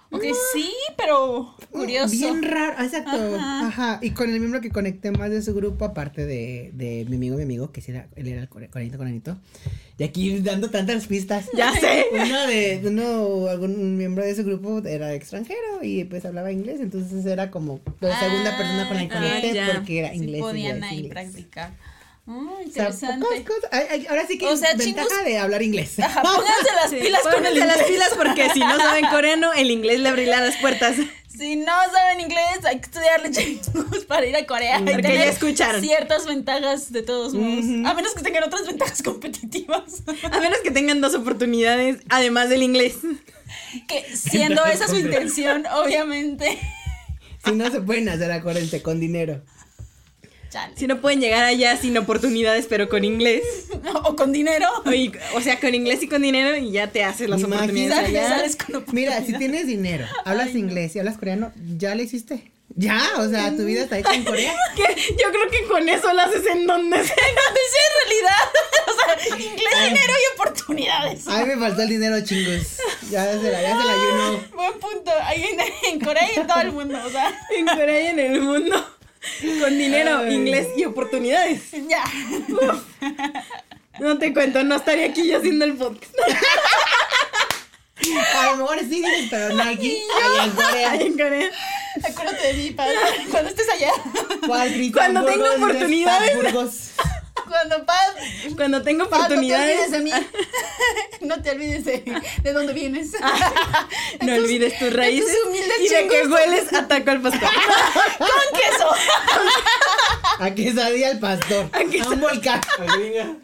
Ok, 0.10 0.24
sí, 0.54 0.72
pero 0.96 1.54
curioso. 1.72 2.12
Bien 2.16 2.42
raro, 2.42 2.82
exacto. 2.82 3.12
Ajá. 3.12 3.68
Ajá. 3.68 4.00
Y 4.02 4.12
con 4.12 4.30
el 4.30 4.40
miembro 4.40 4.62
que 4.62 4.70
conecté 4.70 5.12
más 5.12 5.30
de 5.30 5.42
su 5.42 5.54
grupo, 5.54 5.84
aparte 5.86 6.26
de, 6.26 6.72
de 6.74 7.06
mi 7.10 7.18
amigo, 7.18 7.36
mi 7.36 7.44
amigo, 7.44 7.72
que 7.74 7.82
sí 7.82 7.92
era, 7.92 8.08
él 8.16 8.28
era 8.30 8.42
el 8.42 8.48
coreanito, 8.50 8.98
coreanito. 8.98 9.38
Y 9.98 10.04
aquí 10.04 10.40
dando 10.40 10.70
tantas 10.70 11.08
pistas. 11.08 11.50
Ya 11.58 11.74
sé. 11.74 12.06
Uno 12.14 12.48
de, 12.48 12.82
uno, 12.86 13.48
algún 13.50 13.98
miembro 13.98 14.24
de 14.24 14.32
ese 14.32 14.44
grupo 14.44 14.80
era 14.86 15.14
extranjero 15.14 15.84
y 15.84 16.06
pues 16.06 16.24
hablaba 16.26 16.52
inglés, 16.52 16.80
entonces 16.80 17.26
era 17.26 17.52
como 17.52 17.82
la 18.00 18.18
segunda 18.20 18.56
persona 18.58 18.88
con 18.88 18.98
la 18.98 19.08
que 19.08 19.14
Ah, 19.14 19.20
conecté 19.42 19.74
porque 19.74 20.00
era 20.00 20.10
Sí 20.12 20.16
inglés. 20.18 20.38
y 20.40 20.42
podían 20.42 20.84
ahí 20.84 21.00
inglés. 21.00 21.36
O 22.28 22.72
sea, 22.74 22.90
interesante. 22.90 23.26
Ay, 23.72 23.84
ay, 23.90 24.08
ahora 24.10 24.28
sí 24.28 24.38
que 24.38 24.46
O 24.48 24.58
sea, 24.58 24.74
ventaja 24.76 25.08
chingos- 25.08 25.24
de 25.26 25.38
hablar 25.38 25.62
inglés. 25.64 25.98
Ajá, 26.00 26.22
pónganse 26.24 26.74
las 26.82 26.90
Sí, 26.90 26.98
pilas 26.98 27.22
con 27.22 27.34
el 27.46 27.54
pónganse 27.54 27.66
las 27.78 27.88
pilas 27.88 28.10
porque 28.18 28.50
si 28.54 28.60
no 28.60 28.78
saben 28.78 29.06
coreano, 29.12 29.54
el 29.54 29.72
inglés 29.72 30.00
le 30.02 30.10
abrirá 30.10 30.42
las 30.42 30.58
puertas. 30.58 30.96
Si 31.38 31.56
no 31.56 31.72
saben 31.94 32.20
inglés, 32.22 32.66
hay 32.66 32.80
que 32.80 32.86
estudiarle 32.88 33.30
chingos 33.30 34.06
para 34.06 34.26
ir 34.26 34.36
a 34.36 34.48
Corea. 34.48 34.80
y 34.80 34.86
Porque 34.86 35.04
tener 35.04 35.18
ya 35.20 35.26
escucharon. 35.26 35.82
Ciertas 35.82 36.26
ventajas 36.26 36.92
de 36.92 37.04
todos 37.04 37.36
modos. 37.36 37.64
A 37.86 37.94
menos 37.94 38.16
que 38.16 38.24
tengan 38.24 38.42
otras 38.44 38.66
ventajas 38.66 39.04
competitivas. 39.04 40.02
A 40.32 40.40
menos 40.40 40.58
que 40.64 40.72
tengan 40.72 41.00
dos 41.00 41.14
oportunidades, 41.14 41.98
además 42.10 42.50
del 42.50 42.64
inglés. 42.64 42.96
que 43.88 44.04
siendo 44.18 44.66
esa 44.66 44.88
su 44.88 44.96
intención, 44.98 45.68
obviamente. 45.68 46.58
Si 47.46 47.52
no 47.52 47.70
se 47.70 47.82
pueden 47.82 48.10
hacer, 48.10 48.32
acuérdense, 48.32 48.82
con 48.82 49.00
dinero. 49.00 49.44
Chale. 50.50 50.74
Si 50.78 50.88
no 50.88 51.02
pueden 51.02 51.20
llegar 51.22 51.44
allá 51.44 51.76
sin 51.78 51.98
oportunidades, 51.98 52.66
pero 52.70 52.88
con 52.90 53.04
inglés. 53.04 53.44
O 54.04 54.16
con 54.16 54.32
dinero. 54.32 54.68
O, 54.86 54.92
y- 54.92 55.12
o 55.36 55.42
sea, 55.42 55.60
con 55.60 55.74
inglés 55.76 56.02
y 56.04 56.08
con 56.08 56.22
dinero 56.22 56.56
y 56.58 56.72
ya 56.72 56.88
te 56.88 57.04
haces 57.04 57.30
las 57.30 57.44
oportunidades 57.44 58.10
allá. 58.10 58.30
Sales 58.30 58.56
con 58.56 58.84
Mira, 58.92 59.22
si 59.26 59.34
tienes 59.34 59.68
dinero, 59.68 60.06
hablas 60.26 60.48
Ay, 60.48 60.54
no. 60.54 60.60
inglés 60.60 60.96
y 60.96 61.00
hablas 61.00 61.18
coreano, 61.18 61.52
ya 61.78 61.96
lo 61.96 62.02
hiciste. 62.04 62.52
Ya, 62.76 63.02
o 63.18 63.28
sea, 63.30 63.56
tu 63.56 63.64
vida 63.66 63.84
está 63.84 63.98
hecha 63.98 64.14
en 64.14 64.24
Corea. 64.24 64.54
Que 64.76 64.84
yo 65.12 65.32
creo 65.32 65.50
que 65.50 65.68
con 65.68 65.88
eso 65.90 66.14
lo 66.14 66.22
haces 66.22 66.46
en 66.46 66.68
donde 66.68 66.98
sea. 66.98 67.16
Donde 67.16 67.62
sea 67.72 67.84
en 67.88 68.10
realidad. 68.10 68.44
O 68.88 69.30
sea, 69.30 69.38
inglés, 69.38 69.74
dinero 69.90 70.14
y 70.14 70.40
oportunidades. 70.40 71.28
A 71.28 71.40
mí 71.40 71.46
me 71.46 71.58
faltó 71.58 71.82
el 71.84 71.90
dinero, 71.90 72.20
chingos. 72.22 72.78
Ya 73.10 73.24
se 73.40 73.52
la, 73.52 73.62
ya 73.62 73.70
se 73.80 73.84
la 73.86 73.94
ayuno. 73.94 74.44
Buen 74.54 74.74
punto. 74.80 75.12
Ahí 75.24 75.44
en, 75.44 75.60
en 75.94 76.00
Corea 76.00 76.28
y 76.36 76.40
en 76.40 76.48
todo 76.48 76.60
el 76.62 76.72
mundo. 76.72 77.00
O 77.06 77.10
sea, 77.10 77.34
En 77.56 77.66
Corea 77.66 78.02
y 78.02 78.08
en 78.08 78.20
el 78.20 78.42
mundo. 78.42 78.97
Con 79.62 79.78
dinero, 79.78 80.20
Ay. 80.20 80.34
inglés 80.36 80.68
y 80.76 80.86
oportunidades. 80.86 81.62
ya. 81.88 82.04
No 84.00 84.18
te 84.20 84.32
cuento, 84.34 84.64
no 84.64 84.76
estaría 84.76 85.08
aquí 85.08 85.28
yo 85.28 85.38
haciendo 85.40 85.66
el 85.66 85.74
podcast. 85.76 86.14
A 88.36 88.52
lo 88.52 88.58
mejor 88.58 88.80
sí, 88.88 89.04
pero 89.30 89.56
no 89.56 89.64
aquí, 89.64 90.00
allá 90.24 90.44
en 90.46 90.52
Corea. 90.52 90.92
Ahí 90.92 91.02
en 91.08 91.14
Corea. 91.18 91.50
Acuérdate 92.08 92.48
de 92.48 92.54
mí, 92.54 92.72
padre. 92.72 92.96
Cuando 93.32 93.50
estés 93.50 93.68
allá. 93.70 93.90
¿Cuál, 94.46 94.72
Cristian 94.72 95.14
Cuando 95.14 95.22
Burgos? 95.32 95.56
oportunidades. 95.58 96.94
Cuando 97.46 97.86
paz. 97.86 98.14
Cuando 98.56 98.82
tengo 98.82 99.10
Paz, 99.10 99.22
no 99.22 99.28
te 99.28 99.34
oportunidades, 99.34 99.80
olvides 99.80 99.92
de 99.92 100.00
mí. 100.00 100.12
No 101.22 101.42
te 101.42 101.50
olvides 101.52 101.84
de, 101.84 102.22
de 102.44 102.54
dónde 102.54 102.74
vienes. 102.74 103.12
no 104.22 104.34
olvides 104.36 104.78
tus 104.78 104.94
raíces 104.94 105.36
humildes 105.46 105.80
y 105.80 105.90
de 105.90 106.08
que 106.08 106.28
hueles 106.28 106.72
a 106.74 106.88
taco 106.88 107.12
al 107.12 107.22
pastor. 107.22 107.50
Con 108.18 108.60
queso. 108.60 108.90
A 110.40 110.52
quesadilla 110.52 111.10
al 111.10 111.20
pastor. 111.20 111.70
A, 111.74 112.10
un 112.10 112.22
volcán. 112.22 112.62
A 112.80 112.84
gringa. 112.96 113.36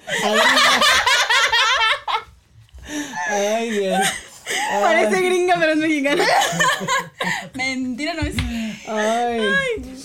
Ay, 3.28 3.72
Dios. 3.72 4.08
Parece 4.82 5.22
gringa, 5.22 5.56
pero 5.60 5.72
es 5.74 5.78
mexicana. 5.78 6.26
Mentira, 7.54 8.14
no 8.14 8.22
es. 8.22 8.36
Ay. 8.88 9.42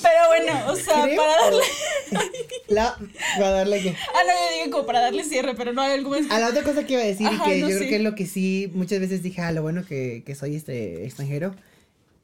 Pero 0.03 0.27
bueno, 0.29 0.73
o 0.73 0.77
sea, 0.77 1.03
Creo- 1.05 1.17
para 1.17 1.45
darle. 1.45 1.63
La, 2.69 2.97
para 3.37 3.51
darle 3.51 3.83
que. 3.83 3.91
Ah, 3.91 4.21
no, 4.27 4.33
yo 4.33 4.65
digo 4.65 4.77
como 4.77 4.87
para 4.87 5.01
darle 5.01 5.25
cierre, 5.25 5.55
pero 5.55 5.73
no 5.73 5.83
hay 5.83 6.03
más. 6.05 6.31
A 6.31 6.39
la 6.39 6.49
otra 6.49 6.63
cosa 6.63 6.85
que 6.85 6.95
iba 6.95 7.03
a 7.03 7.07
decir 7.07 7.27
y 7.31 7.35
Ajá, 7.35 7.45
que 7.45 7.61
no 7.61 7.69
yo 7.69 7.77
creo 7.77 7.89
que 7.89 7.97
es 7.97 8.03
lo 8.03 8.15
que 8.15 8.27
sí 8.27 8.71
muchas 8.75 9.01
veces 9.01 9.23
dije, 9.23 9.41
ah, 9.41 9.53
lo 9.53 9.63
bueno 9.63 9.85
que, 9.85 10.23
que 10.25 10.35
soy 10.35 10.55
este 10.57 11.05
extranjero, 11.05 11.55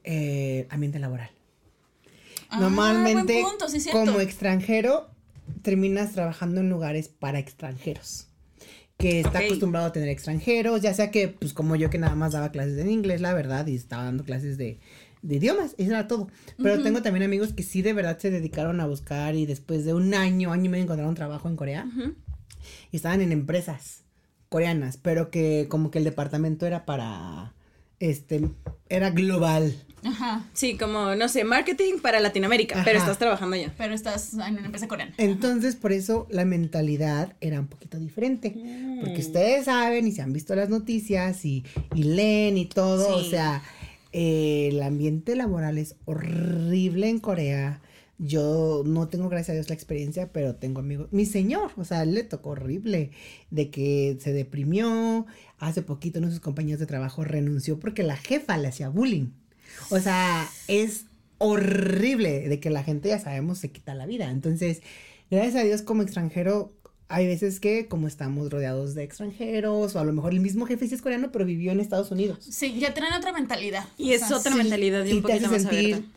eh, 0.05 0.67
ambiente 0.71 0.99
laboral. 0.99 1.31
Ah, 2.51 2.61
Normalmente, 2.61 3.43
punto, 3.43 3.69
sí, 3.69 3.89
como 3.91 4.21
extranjero, 4.21 5.09
terminas 5.63 6.13
trabajando 6.13 6.61
en 6.61 6.69
lugares 6.69 7.09
para 7.09 7.39
extranjeros. 7.39 8.29
Que 8.97 9.21
está 9.21 9.41
acostumbrado 9.41 9.87
a 9.87 9.93
tener 9.93 10.09
extranjeros, 10.09 10.81
ya 10.81 10.95
sea 10.95 11.11
que, 11.11 11.29
pues 11.29 11.53
como 11.53 11.77
yo 11.77 11.91
que 11.91 11.99
nada 11.99 12.15
más 12.15 12.33
daba 12.33 12.53
clases 12.53 12.79
en 12.79 12.91
inglés, 12.91 13.21
la 13.21 13.35
verdad, 13.35 13.67
y 13.67 13.75
estaba 13.75 14.05
dando 14.05 14.25
clases 14.25 14.57
de, 14.57 14.79
de 15.23 15.37
idiomas, 15.37 15.75
eso 15.79 15.91
era 15.91 16.07
todo. 16.07 16.29
Pero 16.63 16.83
tengo 16.83 17.03
también 17.03 17.25
amigos 17.25 17.53
que 17.53 17.63
sí 17.63 17.83
de 17.83 17.93
verdad 17.93 18.19
se 18.19 18.31
dedicaron 18.31 18.81
a 18.81 18.87
buscar 18.87 19.35
y 19.35 19.47
después 19.47 19.85
de 19.85 19.95
un 19.95 20.15
año, 20.15 20.53
año 20.53 20.67
y 20.67 20.69
medio 20.69 20.85
encontraron 20.85 21.15
trabajo 21.15 21.49
en 21.49 21.57
Corea 21.57 21.87
y 22.93 22.97
estaban 22.97 23.21
en 23.21 23.33
empresas 23.33 24.05
coreanas, 24.49 24.97
pero 24.97 25.31
que 25.31 25.67
como 25.69 25.91
que 25.91 25.99
el 25.99 26.05
departamento 26.05 26.67
era 26.67 26.85
para, 26.85 27.55
este, 28.01 28.49
era 28.89 29.11
global. 29.11 29.75
Ajá. 30.05 30.45
Sí, 30.53 30.77
como, 30.77 31.15
no 31.15 31.29
sé, 31.29 31.45
marketing 31.45 31.99
para 32.03 32.21
Latinoamérica, 32.21 32.83
pero 32.85 32.99
estás 32.99 33.19
trabajando 33.19 33.57
allá. 33.57 33.73
Pero 33.79 33.95
estás 33.95 34.35
en 34.35 34.59
una 34.59 34.67
empresa 34.67 34.87
coreana. 34.87 35.15
Entonces, 35.17 35.77
por 35.77 35.93
eso 35.93 36.27
la 36.31 36.45
mentalidad 36.45 37.35
era 37.41 37.61
un 37.61 37.69
poquito 37.69 37.99
diferente. 37.99 38.53
Mm. 38.55 39.01
Porque 39.01 39.21
ustedes 39.21 39.65
saben 39.65 40.07
y 40.07 40.13
se 40.13 40.23
han 40.23 40.33
visto 40.33 40.55
las 40.55 40.69
noticias 40.69 41.45
y, 41.45 41.65
y 41.95 42.03
leen 42.03 42.59
y 42.59 42.67
todo. 42.67 43.17
O 43.17 43.25
sea, 43.25 43.63
eh, 44.13 44.69
el 44.73 44.83
ambiente 44.83 45.35
laboral 45.37 45.79
es 45.79 45.97
horrible 46.05 47.09
en 47.09 47.19
Corea. 47.19 47.81
Yo 48.19 48.83
no 48.87 49.09
tengo, 49.09 49.29
gracias 49.29 49.51
a 49.51 49.53
Dios, 49.55 49.69
la 49.69 49.75
experiencia, 49.75 50.31
pero 50.33 50.55
tengo 50.55 50.81
amigos. 50.81 51.09
Mi 51.11 51.27
señor, 51.27 51.73
o 51.77 51.85
sea, 51.85 52.03
él 52.03 52.15
le 52.15 52.23
tocó 52.23 52.51
horrible. 52.51 53.11
De 53.51 53.71
que 53.71 54.19
se 54.21 54.33
deprimió. 54.33 55.27
Hace 55.67 55.83
poquito 55.83 56.19
uno 56.19 56.29
de 56.29 56.35
sus 56.35 56.41
compañeros 56.43 56.81
de 56.81 56.87
trabajo 56.87 57.25
renunció 57.25 57.79
porque 57.81 58.03
la 58.03 58.17
jefa 58.17 58.57
le 58.59 58.69
hacía 58.69 58.89
bullying. 58.89 59.29
O 59.91 59.99
sea, 59.99 60.49
es 60.69 61.07
horrible 61.39 62.49
de 62.49 62.61
que 62.61 62.71
la 62.71 62.83
gente, 62.85 63.09
ya 63.09 63.19
sabemos, 63.19 63.59
se 63.59 63.71
quita 63.71 63.95
la 63.95 64.07
vida. 64.07 64.31
Entonces, 64.31 64.83
gracias 65.31 65.57
a 65.57 65.65
Dios 65.65 65.83
como 65.83 66.03
extranjero, 66.03 66.73
hay 67.09 67.27
veces 67.27 67.61
que 67.61 67.87
como 67.87 68.07
estamos 68.09 68.51
rodeados 68.51 68.95
de 68.95 69.03
extranjeros 69.05 69.95
o 69.95 69.99
a 70.01 70.05
lo 70.05 70.13
mejor 70.13 70.33
el 70.33 70.41
mismo 70.41 70.67
jefe 70.67 70.89
sí 70.89 70.95
es 70.95 71.03
coreano 71.03 71.31
pero 71.33 71.45
vivió 71.45 71.73
en 71.73 71.81
Estados 71.81 72.11
Unidos. 72.11 72.39
Sí, 72.51 72.79
ya 72.79 72.95
tienen 72.95 73.13
otra 73.13 73.33
mentalidad. 73.33 73.85
Y 73.99 74.13
es 74.13 74.31
otra 74.31 74.53
Sí, 74.53 74.59
mentalidad 74.59 75.05
y 75.05 75.13
un 75.13 75.23
te 75.23 75.33
hace 75.35 75.49
más 75.49 75.63
sentir 75.63 75.95
abierta. 75.95 76.09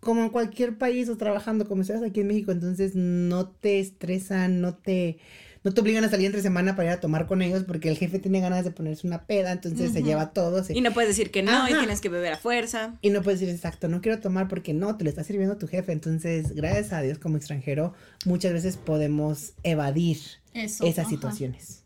como 0.00 0.22
en 0.22 0.30
cualquier 0.30 0.76
país 0.78 1.08
o 1.08 1.16
trabajando 1.16 1.66
como 1.66 1.82
estás 1.82 2.02
aquí 2.02 2.20
en 2.20 2.28
México, 2.28 2.52
entonces 2.52 2.94
no 2.94 3.48
te 3.48 3.80
estresan, 3.80 4.60
no 4.60 4.74
te 4.74 5.18
no 5.64 5.72
te 5.72 5.80
obligan 5.80 6.04
a 6.04 6.10
salir 6.10 6.26
entre 6.26 6.42
semana 6.42 6.76
para 6.76 6.90
ir 6.90 6.94
a 6.94 7.00
tomar 7.00 7.26
con 7.26 7.40
ellos 7.40 7.64
porque 7.66 7.88
el 7.88 7.96
jefe 7.96 8.18
tiene 8.18 8.40
ganas 8.40 8.64
de 8.64 8.70
ponerse 8.70 9.06
una 9.06 9.24
peda, 9.24 9.50
entonces 9.50 9.92
se 9.92 10.02
lleva 10.02 10.22
a 10.22 10.30
todos. 10.30 10.68
Y 10.68 10.82
no 10.82 10.92
puedes 10.92 11.08
decir 11.08 11.30
que 11.30 11.42
no, 11.42 11.66
y 11.66 11.72
tienes 11.72 12.02
que 12.02 12.10
beber 12.10 12.34
a 12.34 12.36
fuerza. 12.36 12.92
Y 13.00 13.08
no 13.08 13.22
puedes 13.22 13.40
decir 13.40 13.54
exacto, 13.54 13.88
no 13.88 14.02
quiero 14.02 14.20
tomar 14.20 14.46
porque 14.46 14.74
no, 14.74 14.98
te 14.98 15.04
lo 15.04 15.10
está 15.10 15.24
sirviendo 15.24 15.56
tu 15.56 15.66
jefe. 15.66 15.92
Entonces, 15.92 16.54
gracias 16.54 16.92
a 16.92 17.00
Dios 17.00 17.18
como 17.18 17.38
extranjero, 17.38 17.94
muchas 18.26 18.52
veces 18.52 18.76
podemos 18.76 19.54
evadir 19.62 20.18
Eso. 20.52 20.84
esas 20.84 21.06
ajá. 21.06 21.10
situaciones. 21.10 21.84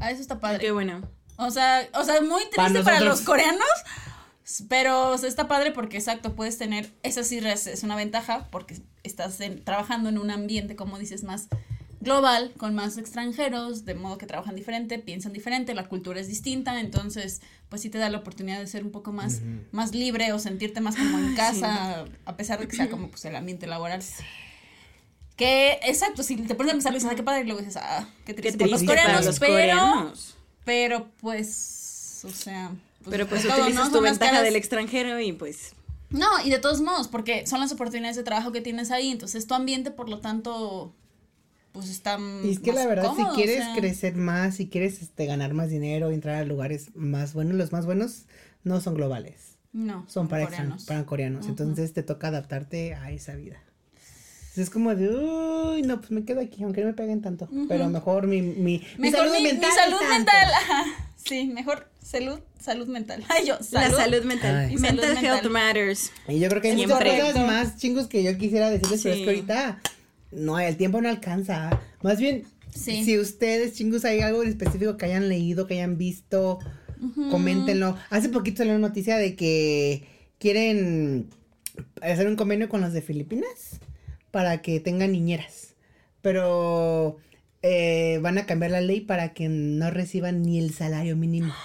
Ah, 0.00 0.12
eso 0.12 0.22
está 0.22 0.38
padre. 0.38 0.60
Qué 0.60 0.70
bueno. 0.70 1.02
O 1.36 1.50
sea, 1.50 1.88
o 1.94 2.04
sea, 2.04 2.20
muy 2.22 2.42
triste 2.54 2.84
para, 2.84 3.00
los 3.00 3.22
coreanos, 3.22 3.66
pero 4.68 5.10
o 5.10 5.18
sea, 5.18 5.28
está 5.28 5.48
padre 5.48 5.72
porque 5.72 5.96
exacto, 5.96 6.36
puedes 6.36 6.58
tener, 6.58 6.92
esa 7.02 7.24
sí 7.24 7.38
es, 7.38 7.66
es 7.66 7.82
una 7.82 7.96
ventaja 7.96 8.46
porque 8.52 8.80
estás 9.02 9.40
en- 9.40 9.64
trabajando 9.64 10.10
en 10.10 10.18
un 10.18 10.30
ambiente, 10.30 10.76
como 10.76 10.96
dices, 10.96 11.24
más 11.24 11.48
global, 12.00 12.52
con 12.56 12.74
más 12.74 12.96
extranjeros, 12.98 13.84
de 13.84 13.94
modo 13.94 14.16
que 14.18 14.26
trabajan 14.26 14.56
diferente, 14.56 14.98
piensan 14.98 15.32
diferente, 15.32 15.74
la 15.74 15.86
cultura 15.86 16.18
es 16.20 16.28
distinta, 16.28 16.80
entonces 16.80 17.42
pues 17.68 17.82
sí 17.82 17.90
te 17.90 17.98
da 17.98 18.08
la 18.08 18.18
oportunidad 18.18 18.58
de 18.58 18.66
ser 18.66 18.84
un 18.84 18.90
poco 18.90 19.12
más, 19.12 19.40
más 19.70 19.94
libre 19.94 20.32
o 20.32 20.38
sentirte 20.38 20.80
más 20.80 20.96
como 20.96 21.18
en 21.18 21.34
casa, 21.36 22.06
a 22.24 22.36
pesar 22.36 22.58
de 22.58 22.66
que 22.68 22.76
sea 22.76 22.88
como 22.90 23.08
pues 23.10 23.24
el 23.26 23.36
ambiente 23.36 23.66
laboral. 23.66 24.02
Que, 25.36 25.78
exacto, 25.84 26.22
si 26.22 26.36
te 26.36 26.54
pones 26.54 26.70
a 26.72 26.74
pensar, 26.74 26.92
dices, 26.92 27.08
ah, 27.10 27.14
qué 27.14 27.22
padre, 27.22 27.42
y 27.42 27.44
luego 27.44 27.60
dices, 27.60 27.76
ah, 27.78 28.06
qué 28.26 28.34
Qué 28.34 28.42
triste, 28.42 28.58
por 28.58 28.68
triste 28.68 28.86
los 28.86 28.96
coreanos, 28.96 29.26
los 29.26 29.38
pero... 29.38 29.52
coreanos. 29.52 30.36
Pero 30.64 31.08
pues, 31.20 32.20
o 32.24 32.30
sea. 32.30 32.70
Pero 33.08 33.26
pues 33.26 33.42
de 33.44 33.48
todo, 33.48 33.60
utilizas 33.62 33.86
¿no? 33.90 33.98
tu 33.98 34.02
ventaja 34.02 34.32
caras- 34.32 34.44
del 34.44 34.56
extranjero 34.56 35.18
y 35.20 35.32
pues 35.32 35.72
No, 36.10 36.26
y 36.44 36.50
de 36.50 36.58
todos 36.58 36.82
modos, 36.82 37.08
porque 37.08 37.46
son 37.46 37.60
las 37.60 37.72
oportunidades 37.72 38.16
de 38.16 38.22
trabajo 38.22 38.52
que 38.52 38.60
tienes 38.60 38.90
ahí, 38.90 39.10
entonces 39.10 39.46
tu 39.46 39.54
ambiente, 39.54 39.90
por 39.90 40.10
lo 40.10 40.18
tanto, 40.20 40.92
pues 41.72 41.88
está 41.90 42.18
Y 42.44 42.50
es 42.50 42.58
que 42.58 42.72
más 42.72 42.80
la 42.82 42.86
verdad, 42.88 43.04
cómodo, 43.06 43.28
o 43.32 43.34
si 43.34 43.36
quieres 43.42 43.64
sea, 43.64 43.74
crecer 43.76 44.16
más, 44.16 44.56
si 44.56 44.68
quieres 44.68 45.02
este, 45.02 45.26
ganar 45.26 45.54
más 45.54 45.68
dinero, 45.70 46.10
entrar 46.10 46.36
a 46.36 46.44
lugares 46.44 46.88
más 46.94 47.32
buenos, 47.34 47.54
los 47.54 47.72
más 47.72 47.86
buenos 47.86 48.24
no 48.64 48.80
son 48.80 48.94
globales, 48.94 49.56
No, 49.72 50.04
son 50.08 50.28
para, 50.28 50.44
extran- 50.44 50.48
coreanos. 50.50 50.84
para 50.84 51.06
coreanos. 51.06 51.40
Ujú. 51.42 51.50
Entonces 51.50 51.92
te 51.92 52.02
toca 52.02 52.28
adaptarte 52.28 52.94
a 52.94 53.10
esa 53.10 53.34
vida. 53.34 53.56
Entonces 54.40 54.64
es 54.64 54.70
como 54.70 54.94
de, 54.96 55.08
uy, 55.08 55.82
no, 55.82 55.98
pues 56.00 56.10
me 56.10 56.24
quedo 56.24 56.40
aquí, 56.40 56.64
aunque 56.64 56.80
no 56.80 56.88
me 56.88 56.94
peguen 56.94 57.22
tanto. 57.22 57.48
Pero 57.68 57.88
mejor 57.88 58.26
mi, 58.26 58.42
mi, 58.42 58.84
mi 58.98 59.10
Mejor 59.10 59.20
salud 59.28 59.32
mi, 59.36 59.42
mental. 59.44 59.70
mi 59.70 59.76
salud 59.76 60.08
mental. 60.10 60.48
Sí, 61.24 61.46
mejor 61.46 61.88
salud, 62.02 62.40
salud 62.58 62.88
mental. 62.88 63.22
Ay, 63.28 63.46
yo, 63.46 63.56
salud. 63.62 63.92
la 63.96 64.02
salud 64.04 64.24
mental. 64.24 64.56
Ay. 64.56 64.76
Mental 64.76 65.04
Salud 65.14 65.22
health 65.24 65.42
mental. 65.44 65.50
matters. 65.52 66.10
Y 66.28 66.40
yo 66.40 66.48
creo 66.48 66.62
que 66.62 66.70
hay 66.70 66.76
muchas 66.78 66.98
Siempre. 66.98 67.20
cosas 67.20 67.46
más 67.46 67.76
chingos 67.76 68.06
que 68.08 68.24
yo 68.24 68.36
quisiera 68.38 68.70
decirles, 68.70 69.02
pero 69.02 69.14
es 69.14 69.18
Sí. 69.20 69.24
que 69.24 69.30
ahorita 69.30 69.80
no, 70.32 70.58
el 70.58 70.76
tiempo 70.76 71.00
no 71.00 71.08
alcanza. 71.08 71.80
Más 72.02 72.18
bien, 72.18 72.44
Sí. 72.74 73.04
si 73.04 73.18
ustedes, 73.18 73.74
chingos, 73.74 74.04
hay 74.04 74.20
algo 74.20 74.42
en 74.42 74.48
específico 74.48 74.96
que 74.96 75.06
hayan 75.06 75.28
leído, 75.28 75.66
que 75.66 75.74
hayan 75.74 75.98
visto, 75.98 76.58
coméntenlo. 77.30 77.96
Hace 78.10 78.28
poquito 78.28 78.58
salió 78.58 78.74
una 78.74 78.86
noticia 78.88 79.16
de 79.16 79.34
que 79.34 80.04
quieren 80.38 81.28
hacer 82.00 82.26
un 82.28 82.36
convenio 82.36 82.68
con 82.68 82.80
los 82.80 82.92
de 82.92 83.02
Filipinas 83.02 83.80
para 84.30 84.62
que 84.62 84.78
tengan 84.80 85.12
niñeras. 85.12 85.74
Pero 86.22 87.16
eh, 87.62 88.18
van 88.22 88.38
a 88.38 88.46
cambiar 88.46 88.70
la 88.70 88.80
ley 88.80 89.00
para 89.00 89.32
que 89.32 89.48
no 89.48 89.90
reciban 89.90 90.42
ni 90.42 90.58
el 90.58 90.72
salario 90.72 91.16
mínimo. 91.16 91.52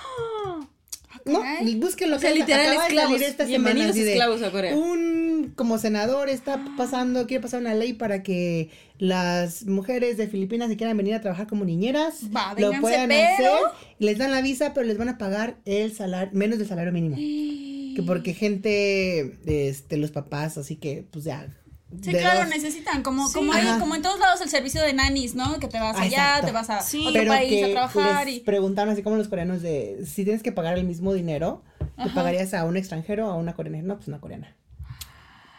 No, 1.26 1.42
caray. 1.42 1.76
búsquenlo. 1.76 2.18
O 2.18 2.20
sea, 2.20 2.32
que 2.32 2.40
literal, 2.40 2.62
acaba 2.68 2.82
de 2.82 2.88
esclavos. 2.88 3.12
salir 3.14 3.28
esta 3.28 3.46
Bienvenidos 3.46 3.78
semana, 3.80 3.92
así 3.92 4.04
de, 4.04 4.12
esclavos 4.12 4.44
a 4.44 4.52
Corea. 4.52 4.76
Un 4.76 5.25
como 5.56 5.78
senador 5.78 6.30
está 6.30 6.64
pasando, 6.78 7.28
quiere 7.28 7.42
pasar 7.42 7.62
una 7.62 7.74
ley 7.74 7.94
para 7.94 8.24
que 8.24 8.70
las 8.98 9.66
mujeres 9.66 10.18
de 10.18 10.28
Filipinas 10.28 10.70
que 10.70 10.78
quieran 10.78 10.98
venir 10.98 11.14
a 11.16 11.22
trabajar 11.22 11.48
como 11.48 11.66
niñeras 11.66 12.22
Va, 12.36 12.50
lo 12.52 12.56
vénganse, 12.70 12.82
puedan 12.82 13.08
pero- 13.10 13.56
hacer. 13.56 13.60
Les 14.00 14.18
dan 14.18 14.32
la 14.32 14.42
visa, 14.42 14.74
pero 14.74 14.86
les 14.88 14.98
van 14.98 15.10
a 15.10 15.18
pagar 15.18 15.58
el 15.66 15.94
salario, 15.94 16.32
menos 16.34 16.58
del 16.60 16.68
salario 16.68 16.92
mínimo. 16.92 17.16
Que 17.18 18.04
porque 18.06 18.34
gente, 18.34 19.38
este, 19.46 19.98
los 19.98 20.12
papás, 20.12 20.58
así 20.58 20.76
que, 20.76 21.06
pues 21.12 21.26
ya. 21.26 21.48
Sí, 22.02 22.12
de 22.12 22.20
claro, 22.20 22.42
dos- 22.42 22.50
necesitan, 22.50 23.04
como, 23.04 23.28
Sí. 23.28 23.34
como, 23.36 23.54
hay, 23.54 23.66
Ajá. 23.66 23.80
como 23.80 23.96
en 23.96 24.02
todos 24.02 24.20
lados 24.20 24.42
el 24.42 24.50
servicio 24.50 24.82
de 24.82 24.92
nannies, 24.92 25.34
¿no? 25.36 25.60
Que 25.60 25.68
te 25.70 25.80
vas 25.80 25.96
Ah, 25.98 26.02
allá, 26.02 26.18
exacto. 26.40 26.48
te 26.48 26.52
vas 26.52 26.70
a 26.70 26.82
Sí. 26.82 27.00
otro 27.08 27.14
pero 27.14 27.32
país 27.32 27.50
que 27.50 27.64
a 27.66 27.72
trabajar 27.72 28.26
les 28.26 28.36
y... 28.38 28.40
preguntaron 28.42 28.92
así 28.92 29.02
como 29.02 29.16
los 29.16 29.30
coreanos 29.30 29.62
de 29.62 30.02
si 30.06 30.24
tienes 30.26 30.44
que 30.44 30.52
pagar 30.52 30.78
el 30.78 30.84
mismo 30.84 31.14
dinero, 31.14 31.64
¿le 31.98 32.04
Ajá. 32.06 32.14
pagarías 32.16 32.54
a 32.54 32.66
un 32.66 32.76
extranjero 32.76 33.28
o 33.28 33.32
a 33.32 33.36
una 33.36 33.54
coreana? 33.54 33.82
No, 33.82 33.96
pues 33.96 34.10
una 34.10 34.20
coreana. 34.20 34.56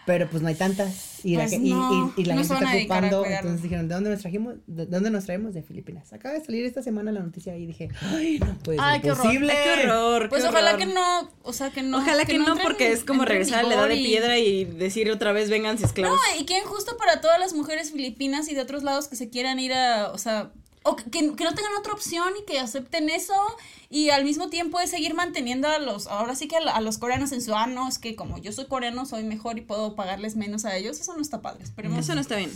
Pero 0.07 0.31
pues 0.31 0.41
no 0.41 0.49
hay 0.49 0.55
tantas. 0.55 1.25
Y, 1.25 1.35
Pues 1.35 1.51
la, 1.51 1.59
que- 1.59 1.65
y- 1.67 1.71
no, 1.71 2.15
y, 2.17 2.21
y 2.21 2.25
la 2.27 2.37
no 2.37 2.45
gente 2.45 2.55
está 2.65 2.77
ocupando. 2.79 3.27
Entonces 3.27 3.63
dijeron, 3.63 3.89
¿de 3.89 3.95
dónde 3.95 4.11
nos 4.11 4.21
trajimos? 4.21 4.55
¿De 4.69 4.87
dónde 4.87 5.11
nos 5.11 5.25
traemos? 5.25 5.53
De 5.53 5.63
Filipinas. 5.65 6.13
Acaba 6.13 6.35
de 6.39 6.45
salir 6.45 6.65
esta 6.65 6.81
semana 6.83 7.11
la 7.11 7.21
noticia 7.21 7.57
y 7.57 7.67
dije, 7.67 7.89
ay, 8.15 8.39
no 8.39 8.55
puede 8.59 8.79
Ay, 8.81 8.95
ser 8.95 9.03
qué 9.03 9.11
horror. 9.11 9.25
posible. 9.27 9.53
Ay, 9.53 9.65
qué 9.65 9.91
horror. 9.91 10.29
Pues 10.29 10.43
qué 10.45 10.49
ojalá 10.49 10.75
horror. 10.75 10.79
que 10.87 10.95
no, 10.95 11.31
o 11.43 11.53
sea, 11.53 11.71
que 11.71 11.83
no. 11.83 11.99
Ojalá 11.99 12.25
que, 12.25 12.39
no, 12.39 12.55
entren- 12.55 12.63
porque 12.63 12.93
es 12.93 13.03
como 13.05 13.25
regresar 13.25 13.65
a 13.65 13.69
la 13.69 13.75
edad 13.75 13.89
de 13.89 13.97
piedra 13.97 14.39
y 14.39 14.65
decir 14.65 15.11
otra 15.11 15.33
vez 15.33 15.51
vengan 15.51 15.77
esclavos. 15.83 16.17
No, 16.17 16.41
y 16.41 16.47
qué 16.47 16.59
injusto 16.59 16.97
para 16.97 17.21
todas 17.21 17.41
las 17.41 17.53
mujeres 17.53 17.91
filipinas 17.91 18.49
y 18.49 18.55
de 18.55 18.61
otros 18.61 18.85
lados 18.85 19.09
que 19.09 19.17
se 19.17 19.29
quieran 19.29 19.59
ir 19.59 19.73
a, 19.73 20.13
o 20.13 20.19
sea, 20.19 20.53
o 20.87 20.97
que, 20.97 21.11
que 21.11 21.21
no 21.45 21.55
tengan 21.55 21.75
otra 21.79 21.93
opción 21.93 22.33
y 22.41 22.45
que 22.45 22.59
acepten 22.59 23.09
eso 23.09 23.35
y 23.91 24.11
al 24.11 24.25
mismo 24.25 24.49
tiempo 24.49 24.81
es 24.81 24.91
seguir 24.91 25.15
manteniendo 25.15 25.69
a 25.69 25.79
los, 25.79 26.07
ahora 26.07 26.35
sí 26.35 26.49
que 26.49 26.57
a 26.57 26.81
los 26.81 26.99
coreanos 26.99 27.33
en 27.33 27.43
su, 27.43 27.55
ah, 27.55 27.67
no, 27.67 27.89
es 27.89 27.99
que 27.99 28.17
como 28.17 28.39
yo 28.39 28.53
soy 28.53 28.67
coreano 28.67 29.05
soy 29.05 29.25
mejor 29.25 29.59
y 29.59 29.63
puedo 29.63 29.95
pagarles 29.95 30.37
menos 30.37 30.65
a 30.65 30.77
ellos, 30.77 31.01
eso 31.01 31.15
no 31.15 31.23
está 31.23 31.43
padre, 31.43 31.65
esperemos, 31.65 31.99
Eso 31.99 32.15
no 32.15 32.21
está 32.21 32.37
bien. 32.37 32.53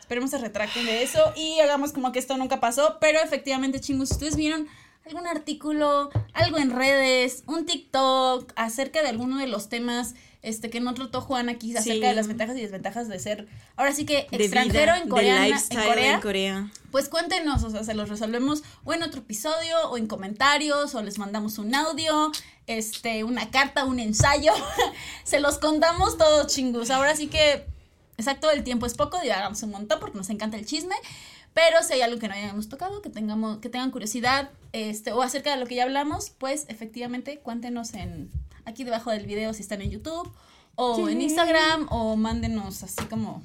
esperemos 0.00 0.30
se 0.30 0.38
retracten 0.38 0.86
de 0.86 1.02
eso 1.02 1.20
y 1.36 1.60
hagamos 1.60 1.92
como 1.92 2.12
que 2.12 2.18
esto 2.18 2.36
nunca 2.36 2.60
pasó, 2.60 2.98
pero 3.00 3.20
efectivamente 3.20 3.80
chingos, 3.80 4.10
ustedes 4.10 4.36
vieron 4.36 4.68
algún 5.06 5.26
artículo, 5.26 6.10
algo 6.32 6.58
en 6.58 6.70
redes, 6.70 7.42
un 7.46 7.66
TikTok 7.66 8.52
acerca 8.56 9.02
de 9.02 9.08
alguno 9.08 9.38
de 9.38 9.46
los 9.46 9.68
temas 9.68 10.14
este 10.42 10.70
que 10.70 10.80
no 10.80 10.92
trató 10.94 11.20
Juan 11.20 11.48
aquí 11.48 11.70
acerca 11.76 11.94
Sí. 11.94 12.00
de 12.00 12.14
las 12.14 12.26
ventajas 12.26 12.56
y 12.56 12.60
desventajas 12.62 13.06
de 13.06 13.16
ser 13.20 13.46
ahora 13.76 13.92
sí 13.94 14.04
que 14.04 14.26
De 14.30 14.38
extranjero 14.38 14.92
vida, 14.92 14.96
en 14.98 15.04
de 15.04 15.08
Corea, 15.08 15.46
en 15.46 15.54
Corea, 15.68 16.14
en 16.14 16.20
Corea. 16.20 16.70
pues 16.90 17.08
cuéntenos, 17.08 17.62
o 17.62 17.70
sea, 17.70 17.84
se 17.84 17.94
los 17.94 18.08
resolvemos 18.08 18.64
o 18.82 18.92
en 18.92 19.04
otro 19.04 19.20
episodio 19.20 19.88
o 19.88 19.96
en 19.96 20.08
comentarios 20.08 20.96
o 20.96 21.02
les 21.02 21.18
mandamos 21.18 21.58
un 21.58 21.72
audio, 21.76 22.32
este, 22.66 23.22
una 23.22 23.52
carta, 23.52 23.84
un 23.84 24.00
ensayo, 24.00 24.52
se 25.24 25.38
los 25.38 25.58
contamos 25.58 26.18
todos 26.18 26.48
chingus. 26.52 26.90
Ahora 26.90 27.14
sí 27.14 27.28
que 27.28 27.64
exacto, 28.18 28.50
el 28.50 28.64
tiempo 28.64 28.86
es 28.86 28.94
poco, 28.94 29.18
hagamos 29.18 29.62
un 29.62 29.70
montón 29.70 30.00
porque 30.00 30.16
nos 30.18 30.28
encanta 30.30 30.56
el 30.56 30.66
chisme. 30.66 30.94
Pero 31.54 31.82
si 31.82 31.94
hay 31.94 32.00
algo 32.00 32.18
que 32.18 32.28
no 32.28 32.34
hayamos 32.34 32.68
tocado, 32.68 33.02
que 33.02 33.10
tengamos, 33.10 33.58
que 33.58 33.68
tengan 33.68 33.90
curiosidad, 33.90 34.50
este, 34.72 35.12
o 35.12 35.22
acerca 35.22 35.52
de 35.52 35.60
lo 35.60 35.66
que 35.66 35.74
ya 35.74 35.82
hablamos, 35.82 36.30
pues 36.30 36.64
efectivamente 36.68 37.38
cuéntenos 37.40 37.92
en 37.94 38.30
aquí 38.64 38.84
debajo 38.84 39.10
del 39.10 39.26
video 39.26 39.52
si 39.52 39.62
están 39.62 39.82
en 39.82 39.90
YouTube 39.90 40.32
o 40.76 41.08
en 41.08 41.20
Instagram 41.20 41.88
o 41.90 42.16
mándenos 42.16 42.82
así 42.82 43.04
como 43.06 43.42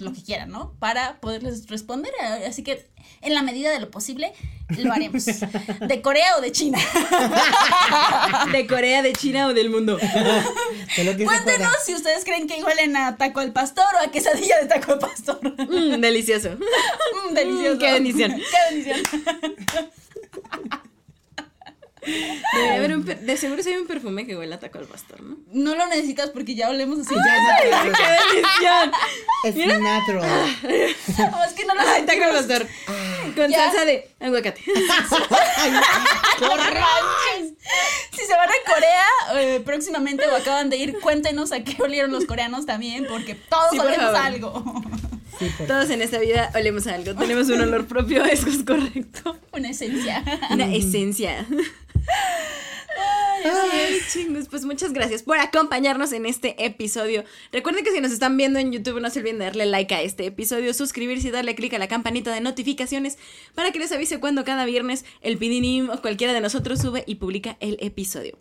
lo 0.00 0.12
que 0.12 0.22
quieran, 0.22 0.50
¿no? 0.50 0.72
Para 0.78 1.20
poderles 1.20 1.66
responder. 1.68 2.12
eh, 2.22 2.46
Así 2.46 2.62
que 2.62 2.86
en 3.20 3.34
la 3.34 3.42
medida 3.42 3.70
de 3.70 3.80
lo 3.80 3.90
posible 3.90 4.32
lo 4.78 4.92
haremos. 4.92 5.24
De 5.88 6.00
Corea 6.02 6.36
o 6.38 6.40
de 6.40 6.52
China. 6.52 6.78
De 8.52 8.66
Corea, 8.66 9.02
de 9.02 9.12
China 9.12 9.46
o 9.48 9.54
del 9.54 9.68
mundo. 9.70 9.96
De 9.96 11.04
lo 11.04 11.12
que 11.12 11.18
se 11.18 11.24
pueda. 11.24 11.42
Cuéntenos 11.42 11.72
si 11.84 11.94
ustedes 11.94 12.24
creen 12.24 12.46
que 12.46 12.62
huelen 12.64 12.96
a 12.96 13.16
taco 13.16 13.40
al 13.40 13.52
pastor 13.52 13.84
o 14.00 14.04
a 14.06 14.10
quesadilla 14.10 14.58
de 14.60 14.66
taco 14.66 14.92
al 14.92 14.98
pastor. 14.98 15.38
Mm, 15.42 16.00
delicioso. 16.00 16.50
Mm, 17.30 17.34
delicioso. 17.34 17.76
Mm, 17.76 17.78
qué 17.78 17.92
bendición. 17.92 18.32
Qué 18.32 18.74
bendición. 18.74 19.02
Debe 22.04 22.70
haber 22.76 22.96
un 22.96 23.04
per- 23.04 23.20
de 23.20 23.36
seguro 23.36 23.62
sí 23.62 23.70
hay 23.70 23.76
un 23.76 23.86
perfume 23.86 24.26
que 24.26 24.36
huele 24.36 24.54
a 24.54 24.60
taco 24.60 24.78
al 24.78 24.86
pastor, 24.86 25.22
¿no? 25.22 25.36
No 25.52 25.74
lo 25.74 25.86
necesitas 25.88 26.30
porque 26.30 26.54
ya 26.54 26.68
olemos 26.70 26.98
así. 27.00 27.14
Ya 27.14 27.36
es 27.36 27.62
¡Qué 27.62 27.70
natural. 27.70 28.20
bendición! 28.32 28.92
Es 29.44 29.56
natural. 29.82 31.30
No, 31.30 31.44
es 31.44 31.52
que 31.52 31.64
no 31.64 31.74
lo 31.74 31.80
Ay, 31.80 32.02
taco 32.06 32.24
al 32.24 32.30
pastor. 32.32 32.66
Con 33.34 33.50
Ya. 33.50 33.64
salsa 33.70 33.84
de 33.84 34.10
aguacate. 34.20 34.62
Manches. 36.40 37.54
Si 38.12 38.24
se 38.26 38.32
van 38.36 38.48
a 38.48 38.72
Corea 38.72 39.40
eh, 39.40 39.60
próximamente 39.64 40.26
o 40.26 40.34
acaban 40.36 40.70
de 40.70 40.76
ir, 40.76 40.98
cuéntenos 41.00 41.52
a 41.52 41.62
qué 41.64 41.76
olieron 41.82 42.12
los 42.12 42.26
coreanos 42.26 42.66
también, 42.66 43.06
porque 43.08 43.34
todos 43.34 43.70
Sí, 43.72 43.78
olemos 43.78 44.14
algo. 44.14 44.82
Sí, 45.38 45.50
Todos 45.66 45.90
en 45.90 46.00
esta 46.00 46.18
vida 46.18 46.50
olemos 46.54 46.86
a 46.86 46.94
algo. 46.94 47.14
Tenemos 47.16 47.48
un 47.48 47.60
olor 47.60 47.86
propio, 47.86 48.24
eso 48.24 48.48
es 48.48 48.62
correcto. 48.64 49.36
Una 49.52 49.70
esencia. 49.70 50.22
Una 50.50 50.72
esencia. 50.72 51.44
Ay, 53.44 54.00
chingus, 54.10 54.48
pues 54.48 54.64
muchas 54.64 54.92
gracias 54.92 55.22
por 55.22 55.38
acompañarnos 55.38 56.12
en 56.12 56.26
este 56.26 56.64
episodio. 56.64 57.24
Recuerden 57.52 57.84
que 57.84 57.92
si 57.92 58.00
nos 58.00 58.12
están 58.12 58.36
viendo 58.36 58.58
en 58.58 58.72
YouTube, 58.72 59.00
no 59.00 59.10
se 59.10 59.20
olviden 59.20 59.38
de 59.38 59.44
darle 59.46 59.66
like 59.66 59.94
a 59.94 60.02
este 60.02 60.26
episodio, 60.26 60.72
suscribirse 60.72 61.28
y 61.28 61.30
darle 61.30 61.54
click 61.54 61.74
a 61.74 61.78
la 61.78 61.88
campanita 61.88 62.32
de 62.32 62.40
notificaciones 62.40 63.18
para 63.54 63.70
que 63.70 63.78
les 63.78 63.92
avise 63.92 64.20
cuando 64.20 64.44
cada 64.44 64.64
viernes 64.64 65.04
el 65.20 65.36
Pidinim 65.36 65.90
o 65.90 66.00
cualquiera 66.00 66.32
de 66.32 66.40
nosotros 66.40 66.80
sube 66.80 67.04
y 67.06 67.16
publica 67.16 67.56
el 67.60 67.76
episodio. 67.80 68.38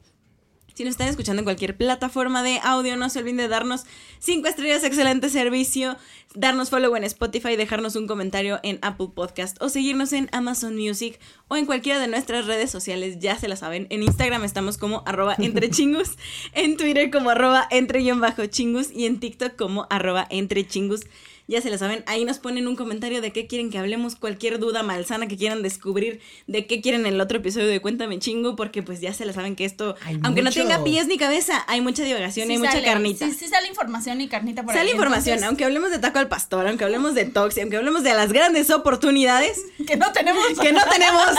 Si 0.74 0.84
nos 0.84 0.92
están 0.92 1.08
escuchando 1.08 1.42
en 1.42 1.44
cualquier 1.44 1.78
plataforma 1.78 2.42
de 2.42 2.60
audio, 2.64 2.98
no 2.98 3.08
se 3.10 3.20
olviden 3.20 3.38
de 3.38 3.48
darnos 3.48 3.86
5 4.20 4.48
estrellas, 4.48 4.84
excelente 4.84 5.30
servicio, 5.30 5.98
darnos 6.34 6.72
follow 6.72 6.96
en 6.96 7.04
Spotify, 7.04 7.56
dejarnos 7.56 7.96
un 7.96 8.08
comentario 8.08 8.60
en 8.64 8.80
Apple 8.82 9.10
Podcast 9.14 9.62
o 9.62 9.70
seguirnos 9.70 10.14
en 10.14 10.30
Amazon 10.32 10.76
Music 10.76 11.20
o 11.48 11.58
en 11.58 11.68
cualquiera 11.68 12.00
de 12.00 12.08
nuestras 12.08 12.48
redes 12.48 12.72
sociales, 12.72 13.20
ya 13.20 13.38
se 13.38 13.48
la 13.48 13.56
saben. 13.56 13.86
En 13.92 14.02
Instagram 14.02 14.44
estamos 14.44 14.80
como 14.80 15.04
arroba 15.06 15.36
entre 15.38 15.70
chingus, 15.72 16.18
en 16.54 16.76
Twitter 16.76 17.12
como 17.12 17.30
arroba 17.30 17.68
entre 17.70 18.12
bajo 18.14 18.48
chingus 18.48 18.92
y 18.92 19.06
en 19.06 19.20
TikTok 19.20 19.56
como 19.56 19.86
arroba 19.92 20.26
entre 20.32 20.66
chingus. 20.66 21.02
Ya 21.48 21.62
se 21.62 21.70
la 21.70 21.78
saben, 21.78 22.04
ahí 22.08 22.24
nos 22.24 22.40
ponen 22.40 22.68
un 22.68 22.76
comentario 22.78 23.20
de 23.20 23.34
qué 23.34 23.48
quieren 23.48 23.70
que 23.70 23.78
hablemos, 23.78 24.16
cualquier 24.16 24.60
duda 24.60 24.82
malsana 24.82 25.28
que 25.28 25.36
quieran 25.36 25.62
descubrir, 25.62 26.22
de 26.48 26.66
qué 26.68 26.80
quieren 26.80 27.02
en 27.06 27.16
el 27.16 27.22
otro 27.22 27.38
episodio 27.40 27.68
de 27.68 27.82
Cuéntame 27.82 28.18
Chingo, 28.20 28.56
porque 28.56 28.82
pues 28.82 29.02
ya 29.02 29.14
se 29.14 29.26
la 29.26 29.34
saben 29.34 29.58
que 29.58 29.66
esto, 29.66 29.96
Hay 30.06 30.20
aunque 30.24 30.42
no 30.42 30.52
tenga 30.52 30.84
pies 30.86 31.08
ni 31.08 31.18
cabeza, 31.18 31.66
hay 31.68 31.82
mucha 31.82 32.04
divagación 32.04 32.50
y 32.50 32.54
hay 32.54 32.58
Sí 32.60 32.64
mucha 32.64 32.82
carnita. 32.82 33.26
Sí, 33.28 33.34
sí 33.34 33.48
sale 33.50 33.68
información 33.68 34.22
y 34.22 34.30
carnita 34.30 34.64
por 34.64 34.74
Sale 34.74 34.86
ahí. 34.88 34.92
información, 34.94 35.34
entonces, 35.34 35.48
aunque 35.48 35.66
hablemos 35.66 35.92
de 35.92 36.00
taco 36.00 36.20
al 36.20 36.30
pastor, 36.30 36.66
aunque 36.68 36.86
hablemos 36.86 37.14
de 37.14 37.26
Toxi, 37.26 37.60
aunque 37.60 37.76
hablemos 37.76 38.04
de 38.04 38.14
las 38.14 38.32
grandes 38.32 38.70
oportunidades 38.70 39.60
Que 39.86 39.98
no 39.98 40.12
tenemos. 40.14 40.44
que 40.62 40.72
no 40.72 40.82
tenemos, 40.90 41.30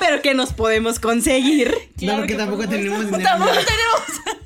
pero 0.00 0.20
que 0.20 0.34
nos 0.34 0.52
podemos 0.52 0.98
conseguir. 1.00 1.74
Claro 1.96 2.18
no, 2.18 2.18
porque 2.22 2.32
que 2.34 2.38
tampoco 2.38 2.68
tenemos 2.68 3.04
dinero. 3.06 3.22
Tampoco 3.24 3.52
tenemos. 3.52 4.43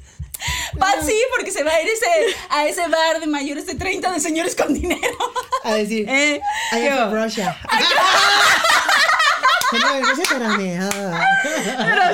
Va 0.83 0.93
sí, 1.05 1.17
porque 1.37 1.51
se 1.51 1.63
va 1.65 1.73
a 1.73 1.81
ir 1.83 1.89
ese, 1.89 2.37
a 2.51 2.67
ese 2.67 2.87
bar 2.89 3.21
de 3.21 3.27
mayores 3.27 3.67
de 3.67 3.75
30 3.75 4.11
de 4.13 4.21
señores 4.21 4.55
con 4.55 4.73
dinero. 4.75 5.17
A 5.65 5.75
decir, 5.75 6.07
Eh, 6.11 6.41
I 6.73 6.87
am 6.89 7.11
from 7.11 7.23
Russia. 7.23 7.57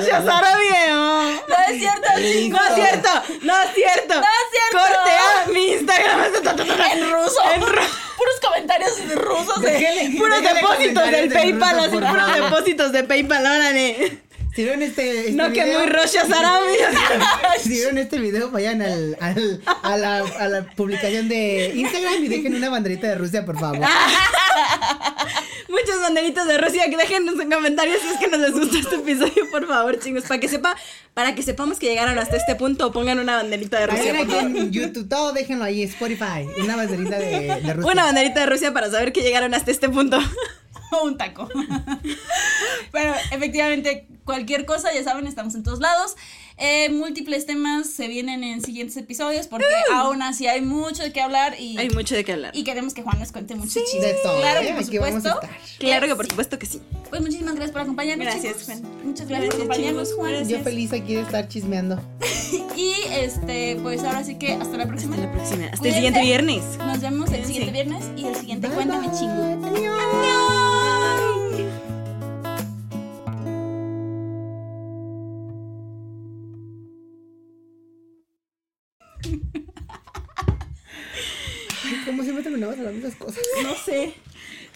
Ya 0.05 0.21
Sara 0.21 0.57
viejo. 0.57 1.41
No 1.47 1.55
es 1.69 1.79
cierto, 1.79 2.07
chicos. 2.17 2.59
No 2.59 2.67
es 2.67 2.75
cierto, 2.75 3.09
no 3.43 3.61
es 3.61 3.73
cierto. 3.73 4.15
No 4.15 4.21
es 4.21 4.47
cierto. 4.51 4.77
Corte 4.77 5.11
a 5.11 5.47
mi 5.51 5.71
Instagram. 5.73 6.21
En 6.91 7.11
ruso. 7.11 7.39
En 7.53 7.61
Puros 7.61 8.39
comentarios 8.41 9.07
de 9.07 9.15
rusos. 9.15 9.61
de- 9.61 9.71
Déjale- 9.79 10.17
Puros 10.17 10.41
déjale 10.41 10.59
depósitos 10.61 11.05
del 11.11 11.15
en 11.15 11.33
PayPal, 11.33 11.79
así, 11.79 11.89
puros 11.97 12.33
depósitos 12.35 12.91
de 12.91 13.03
PayPal, 13.03 13.41
órale. 13.45 14.21
Si 14.55 14.63
vieron 14.63 14.81
este, 14.83 15.19
este 15.19 15.31
No 15.33 15.51
que 15.51 15.63
video, 15.65 15.79
muy 15.79 15.89
Rocha 15.89 16.25
Sarami. 16.25 16.73
Si 17.61 17.69
vieron 17.69 17.97
este 17.97 18.19
video, 18.19 18.49
vayan 18.51 18.81
al, 18.81 19.17
al- 19.19 19.61
a, 19.83 19.97
la, 19.97 20.17
a 20.19 20.47
la 20.47 20.63
publicación 20.75 21.27
de 21.27 21.73
Instagram 21.75 22.23
y 22.23 22.27
dejen 22.29 22.55
una 22.55 22.69
banderita 22.69 23.07
de 23.07 23.15
Rusia, 23.15 23.45
por 23.45 23.59
favor. 23.59 23.79
Muchos 25.67 25.99
banderitos 26.01 26.47
de 26.47 26.57
Rusia 26.57 26.89
que 26.89 26.95
déjenos 26.95 27.37
en 27.39 27.51
comentarios 27.51 27.99
si 28.01 28.07
es 28.07 28.17
que 28.17 28.27
nos 28.27 28.39
les 28.39 28.51
gustó 28.53 28.77
este 28.77 28.95
episodio, 28.95 29.49
por 29.51 29.67
favor, 29.67 29.99
chingos, 29.99 30.23
para 30.23 30.39
que 30.39 30.47
sepa, 30.47 30.75
para 31.13 31.35
que 31.35 31.43
sepamos 31.43 31.77
que 31.79 31.87
llegaron 31.87 32.17
hasta 32.17 32.37
este 32.37 32.55
punto, 32.55 32.91
pongan 32.93 33.19
una 33.19 33.35
banderita 33.37 33.79
de 33.79 33.87
Rusia. 33.87 34.13
Por 34.15 34.27
favor. 34.27 34.43
en 34.43 34.71
YouTube, 34.71 35.09
todo 35.09 35.33
déjenlo 35.33 35.65
ahí, 35.65 35.83
Spotify, 35.83 36.47
una 36.63 36.75
banderita 36.77 37.17
de, 37.19 37.61
de 37.61 37.73
Rusia. 37.73 37.91
Una 37.91 38.05
banderita 38.05 38.39
de 38.41 38.45
Rusia 38.45 38.71
para 38.73 38.89
saber 38.89 39.11
que 39.11 39.21
llegaron 39.21 39.53
hasta 39.53 39.71
este 39.71 39.89
punto. 39.89 40.17
un 41.03 41.17
taco. 41.17 41.47
Pero 42.91 43.13
efectivamente, 43.31 44.07
cualquier 44.23 44.65
cosa, 44.65 44.93
ya 44.93 45.03
saben, 45.03 45.27
estamos 45.27 45.55
en 45.55 45.63
todos 45.63 45.79
lados. 45.79 46.15
Eh, 46.57 46.89
múltiples 46.89 47.45
temas 47.45 47.89
se 47.89 48.07
vienen 48.07 48.41
en 48.45 48.61
siguientes 48.61 48.95
episodios 48.95 49.47
porque 49.47 49.65
aún 49.93 50.21
así 50.21 50.47
hay 50.47 50.61
mucho 50.61 51.03
de 51.03 51.11
qué 51.11 51.19
hablar 51.19 51.59
y, 51.59 51.77
Hay 51.77 51.89
mucho 51.89 52.15
de 52.15 52.23
qué 52.23 52.31
hablar. 52.31 52.51
y 52.55 52.63
queremos 52.63 52.93
que 52.93 53.01
Juan 53.01 53.19
nos 53.19 53.33
cuente 53.33 53.55
mucho 53.55 53.77
chisme. 53.91 54.07
De 54.07 54.13
todo, 54.23 54.39
Claro 54.39 54.61
¿eh? 54.61 54.67
que 54.67 54.73
por 54.73 54.83
Aquí 54.83 54.97
vamos 54.99 55.25
a 55.25 55.33
supuesto. 55.33 55.55
Claro 55.79 56.07
que 56.07 56.15
por 56.15 56.25
Sí. 56.25 56.29
supuesto 56.29 56.57
que 56.59 56.65
sí. 56.65 56.81
Pues 57.09 57.21
muchísimas 57.21 57.55
gracias 57.55 57.71
por 57.73 57.81
acompañarnos. 57.81 58.25
Gracias, 58.25 58.53
chicos. 58.53 58.65
Juan. 58.79 59.05
Muchas 59.05 59.27
gracias, 59.27 59.49
por 59.49 59.63
acompañarnos, 59.63 60.03
chicos. 60.07 60.17
Juan. 60.17 60.31
Gracias. 60.31 60.49
Yo 60.57 60.63
feliz 60.63 60.93
aquí 60.93 61.15
de 61.15 61.21
estar 61.21 61.47
chismeando. 61.49 62.01
Y 62.77 62.93
este, 63.09 63.77
pues 63.81 64.03
ahora 64.03 64.23
sí 64.23 64.35
que 64.37 64.53
hasta 64.53 64.77
la 64.77 64.85
próxima. 64.85 65.15
Hasta 65.15 65.27
la 65.27 65.33
próxima. 65.33 65.65
Hasta 65.67 65.87
el 65.87 65.93
siguiente 65.93 66.21
viernes. 66.21 66.61
Nos 66.77 66.99
vemos 67.01 67.31
el 67.31 67.45
siguiente 67.45 67.71
viernes 67.71 68.03
y 68.17 68.25
el 68.25 68.35
siguiente 68.35 68.67
Bye, 68.67 68.75
Cuéntame 68.75 69.07
bye. 69.07 69.17
chingo. 69.17 69.67
Adiós. 69.67 70.64
Terminamos 82.55 82.77
hablando 82.77 83.01
de 83.01 83.07
esas 83.07 83.19
cosas? 83.19 83.43
No 83.63 83.75
sé. 83.75 84.13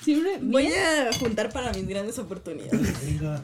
Siempre 0.04 0.38
voy 0.42 0.68
a 0.68 1.12
juntar 1.18 1.52
para 1.52 1.72
mis 1.74 1.88
grandes 1.88 2.20
oportunidades. 2.20 3.06
Digo, 3.06 3.36